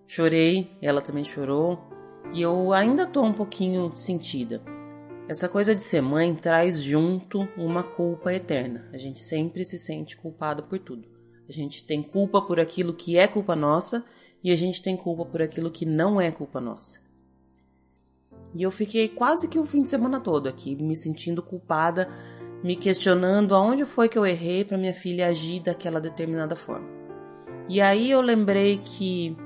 chorei, 0.04 0.76
ela 0.82 1.00
também 1.00 1.22
chorou, 1.22 1.78
e 2.32 2.42
eu 2.42 2.72
ainda 2.72 3.06
tô 3.06 3.22
um 3.22 3.32
pouquinho 3.32 3.94
sentida. 3.94 4.60
Essa 5.28 5.48
coisa 5.48 5.72
de 5.72 5.84
ser 5.84 6.02
mãe 6.02 6.34
traz 6.34 6.82
junto 6.82 7.48
uma 7.56 7.84
culpa 7.84 8.34
eterna. 8.34 8.90
A 8.92 8.98
gente 8.98 9.20
sempre 9.20 9.64
se 9.64 9.78
sente 9.78 10.16
culpado 10.16 10.64
por 10.64 10.80
tudo. 10.80 11.08
A 11.48 11.52
gente 11.52 11.84
tem 11.84 12.02
culpa 12.02 12.42
por 12.42 12.58
aquilo 12.58 12.92
que 12.92 13.16
é 13.16 13.28
culpa 13.28 13.54
nossa 13.54 14.04
e 14.42 14.50
a 14.50 14.56
gente 14.56 14.82
tem 14.82 14.96
culpa 14.96 15.24
por 15.24 15.40
aquilo 15.40 15.70
que 15.70 15.86
não 15.86 16.20
é 16.20 16.32
culpa 16.32 16.60
nossa. 16.60 16.98
E 18.56 18.64
eu 18.64 18.72
fiquei 18.72 19.08
quase 19.08 19.46
que 19.46 19.58
o 19.60 19.64
fim 19.64 19.82
de 19.82 19.88
semana 19.88 20.18
todo 20.18 20.48
aqui 20.48 20.74
me 20.74 20.96
sentindo 20.96 21.40
culpada 21.40 22.08
me 22.62 22.76
questionando 22.76 23.54
aonde 23.54 23.84
foi 23.84 24.08
que 24.08 24.18
eu 24.18 24.26
errei 24.26 24.64
para 24.64 24.76
minha 24.76 24.92
filha 24.92 25.28
agir 25.28 25.62
daquela 25.62 26.00
determinada 26.00 26.54
forma. 26.54 26.99
E 27.72 27.80
aí 27.80 28.10
eu 28.10 28.20
lembrei 28.20 28.78
que 28.78 29.36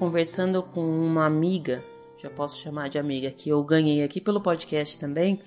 conversando 0.00 0.64
com 0.64 0.80
uma 0.80 1.24
amiga, 1.24 1.84
já 2.20 2.28
posso 2.28 2.56
chamar 2.56 2.88
de 2.88 2.98
amiga, 2.98 3.30
que 3.30 3.50
eu 3.50 3.62
ganhei 3.62 4.02
aqui 4.02 4.20
pelo 4.20 4.40
podcast 4.40 4.98
também, 4.98 5.40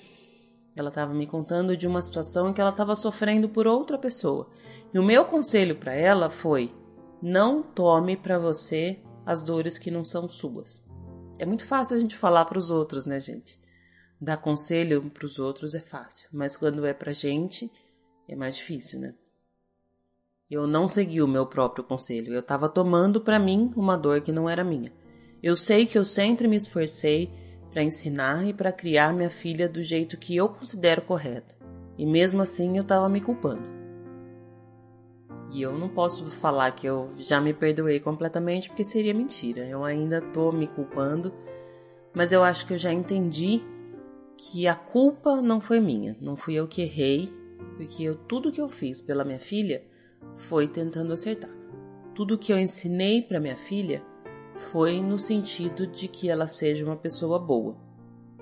ela 0.74 0.88
estava 0.88 1.14
me 1.14 1.28
contando 1.28 1.76
de 1.76 1.86
uma 1.86 2.02
situação 2.02 2.48
em 2.48 2.54
que 2.54 2.62
ela 2.62 2.70
estava 2.70 2.96
sofrendo 2.96 3.50
por 3.50 3.68
outra 3.68 3.98
pessoa. 3.98 4.50
E 4.94 4.98
o 4.98 5.04
meu 5.04 5.26
conselho 5.26 5.76
para 5.76 5.94
ela 5.94 6.30
foi: 6.30 6.74
não 7.22 7.62
tome 7.62 8.16
para 8.16 8.40
você 8.40 9.02
as 9.26 9.44
dores 9.44 9.78
que 9.78 9.92
não 9.92 10.06
são 10.06 10.30
suas. 10.30 10.86
É 11.38 11.46
muito 11.46 11.66
fácil 11.66 11.98
a 11.98 12.00
gente 12.00 12.16
falar 12.16 12.46
para 12.46 12.58
os 12.58 12.72
outros, 12.72 13.06
né, 13.06 13.20
gente? 13.20 13.60
Dar 14.22 14.38
conselho 14.38 15.02
para 15.10 15.26
os 15.26 15.38
outros 15.38 15.76
é 15.76 15.82
fácil, 15.82 16.30
mas 16.32 16.56
quando 16.56 16.86
é 16.86 16.94
para 16.94 17.12
gente 17.12 17.70
é 18.26 18.38
mais 18.38 18.56
difícil, 18.56 19.02
né? 19.02 19.16
Eu 20.52 20.68
não 20.68 20.86
segui 20.86 21.22
o 21.22 21.28
meu 21.30 21.46
próprio 21.46 21.82
conselho. 21.82 22.34
Eu 22.34 22.42
estava 22.42 22.68
tomando 22.68 23.22
para 23.22 23.40
mim 23.40 23.72
uma 23.74 23.96
dor 23.96 24.20
que 24.20 24.34
não 24.34 24.50
era 24.50 24.66
minha. 24.66 24.92
Eu 25.42 25.56
sei 25.56 25.86
que 25.86 25.98
eu 25.98 26.04
sempre 26.04 26.46
me 26.46 26.58
esforcei 26.58 27.32
para 27.72 27.82
ensinar 27.82 28.46
e 28.46 28.54
para 28.54 28.74
criar 28.74 29.14
minha 29.14 29.30
filha 29.30 29.70
do 29.70 29.82
jeito 29.82 30.18
que 30.18 30.36
eu 30.36 30.50
considero 30.50 31.04
correto. 31.04 31.56
E 31.98 32.06
mesmo 32.06 32.42
assim 32.42 32.76
eu 32.76 32.82
estava 32.82 33.08
me 33.08 33.22
culpando. 33.22 33.64
E 35.54 35.62
eu 35.62 35.72
não 35.72 35.88
posso 35.88 36.26
falar 36.26 36.72
que 36.72 36.86
eu 36.86 37.10
já 37.18 37.40
me 37.40 37.54
perdoei 37.54 38.02
completamente 38.02 38.68
porque 38.68 38.84
seria 38.84 39.14
mentira. 39.14 39.66
Eu 39.66 39.86
ainda 39.86 40.20
tô 40.20 40.52
me 40.52 40.68
culpando, 40.68 41.34
mas 42.14 42.34
eu 42.34 42.44
acho 42.44 42.68
que 42.68 42.74
eu 42.74 42.78
já 42.78 42.92
entendi 42.92 43.62
que 44.36 44.68
a 44.68 44.76
culpa 44.76 45.42
não 45.42 45.62
foi 45.62 45.80
minha, 45.80 46.18
não 46.20 46.36
fui 46.36 46.56
eu 46.56 46.68
que 46.68 46.82
errei, 46.82 47.32
porque 47.78 48.04
eu, 48.04 48.16
tudo 48.16 48.52
que 48.52 48.60
eu 48.60 48.68
fiz 48.68 49.02
pela 49.02 49.24
minha 49.24 49.40
filha 49.40 49.90
foi 50.36 50.68
tentando 50.68 51.14
acertar. 51.14 51.50
Tudo 52.14 52.38
que 52.38 52.52
eu 52.52 52.60
ensinei 52.60 53.22
para 53.22 53.40
minha 53.40 53.56
filha 53.56 54.04
foi 54.72 55.02
no 55.02 55.18
sentido 55.18 55.88
de 55.88 56.08
que 56.08 56.30
ela 56.30 56.48
seja 56.48 56.86
uma 56.86 56.96
pessoa 56.96 57.40
boa. 57.40 57.76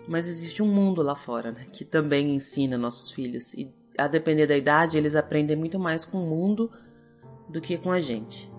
Mas 0.07 0.28
existe 0.28 0.64
um 0.64 0.68
mundo 0.68 1.02
lá 1.02 1.16
fora 1.16 1.52
né, 1.52 1.68
que 1.72 1.86
também 1.86 2.34
ensina 2.34 2.78
nossos 2.78 3.11
filhos, 3.11 3.53
e 3.53 3.72
a 3.98 4.07
depender 4.07 4.48
da 4.48 4.56
idade, 4.56 4.98
eles 4.98 5.16
aprendem 5.16 5.57
muito 5.57 5.78
mais 5.78 6.06
com 6.06 6.24
o 6.24 6.28
mundo 6.28 6.72
do 7.49 7.60
que 7.60 7.78
com 7.78 7.91
a 7.91 7.99
gente. 7.99 8.49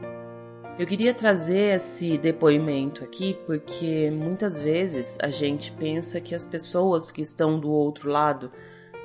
Eu 0.79 0.87
queria 0.87 1.13
trazer 1.13 1.77
esse 1.77 2.17
depoimento 2.17 3.05
aqui 3.05 3.39
porque 3.47 4.11
muitas 4.11 4.61
vezes 4.61 5.19
a 5.21 5.29
gente 5.29 5.73
pensa 5.73 6.21
que 6.21 6.35
as 6.35 6.45
pessoas 6.45 7.11
que 7.11 7.21
estão 7.21 7.59
do 7.59 7.71
outro 7.71 8.11
lado 8.11 8.51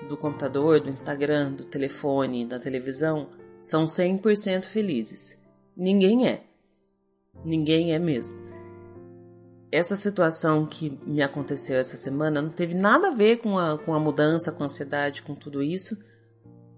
do 0.07 0.15
computador, 0.15 0.79
do 0.79 0.89
Instagram, 0.89 1.53
do 1.53 1.65
telefone, 1.65 2.45
da 2.45 2.59
televisão 2.59 3.29
são 3.57 3.85
100% 3.85 4.65
felizes. 4.65 5.39
Ninguém 5.75 6.27
é. 6.27 6.43
Ninguém 7.43 7.93
é 7.93 7.99
mesmo. 7.99 8.35
Essa 9.71 9.95
situação 9.95 10.65
que 10.65 10.97
me 11.05 11.21
aconteceu 11.21 11.77
essa 11.77 11.97
semana 11.97 12.41
não 12.41 12.49
teve 12.49 12.73
nada 12.73 13.09
a 13.09 13.15
ver 13.15 13.37
com 13.37 13.57
a, 13.57 13.77
com 13.77 13.93
a 13.93 13.99
mudança, 13.99 14.51
com 14.51 14.63
a 14.63 14.67
ansiedade, 14.67 15.21
com 15.21 15.35
tudo 15.35 15.61
isso, 15.61 15.97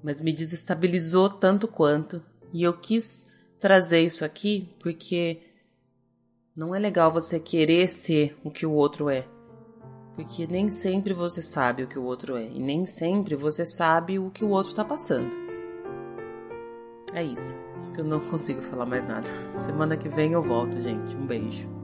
mas 0.04 0.22
me 0.22 0.34
desestabilizou 0.34 1.30
tanto 1.30 1.68
quanto. 1.68 2.24
E 2.52 2.64
eu 2.64 2.74
quis 2.74 3.28
trazer 3.60 4.02
isso 4.02 4.26
aqui 4.26 4.70
porque 4.80 5.42
não 6.56 6.74
é 6.74 6.80
legal 6.80 7.12
você 7.12 7.40
querer 7.40 7.88
ser 7.88 8.36
o 8.44 8.50
que 8.50 8.66
o 8.66 8.72
outro 8.72 9.10
é. 9.10 9.28
Porque 10.16 10.48
nem 10.48 10.70
sempre 10.70 11.14
você 11.14 11.44
sabe 11.44 11.84
o 11.84 11.88
que 11.88 12.00
o 12.00 12.04
outro 12.04 12.36
é. 12.36 12.48
E 12.48 12.60
nem 12.60 12.86
sempre 12.88 13.36
você 13.36 13.64
sabe 13.64 14.18
o 14.18 14.32
que 14.32 14.44
o 14.44 14.50
outro 14.50 14.72
está 14.72 14.84
passando. 14.84 15.47
É 17.14 17.24
isso. 17.24 17.60
Eu 17.98 18.04
não 18.04 18.20
consigo 18.20 18.62
falar 18.62 18.86
mais 18.86 19.04
nada. 19.08 19.28
Semana 19.60 19.98
que 19.98 20.08
vem 20.10 20.34
eu 20.34 20.44
volto, 20.44 20.80
gente. 20.82 21.16
Um 21.16 21.26
beijo. 21.26 21.77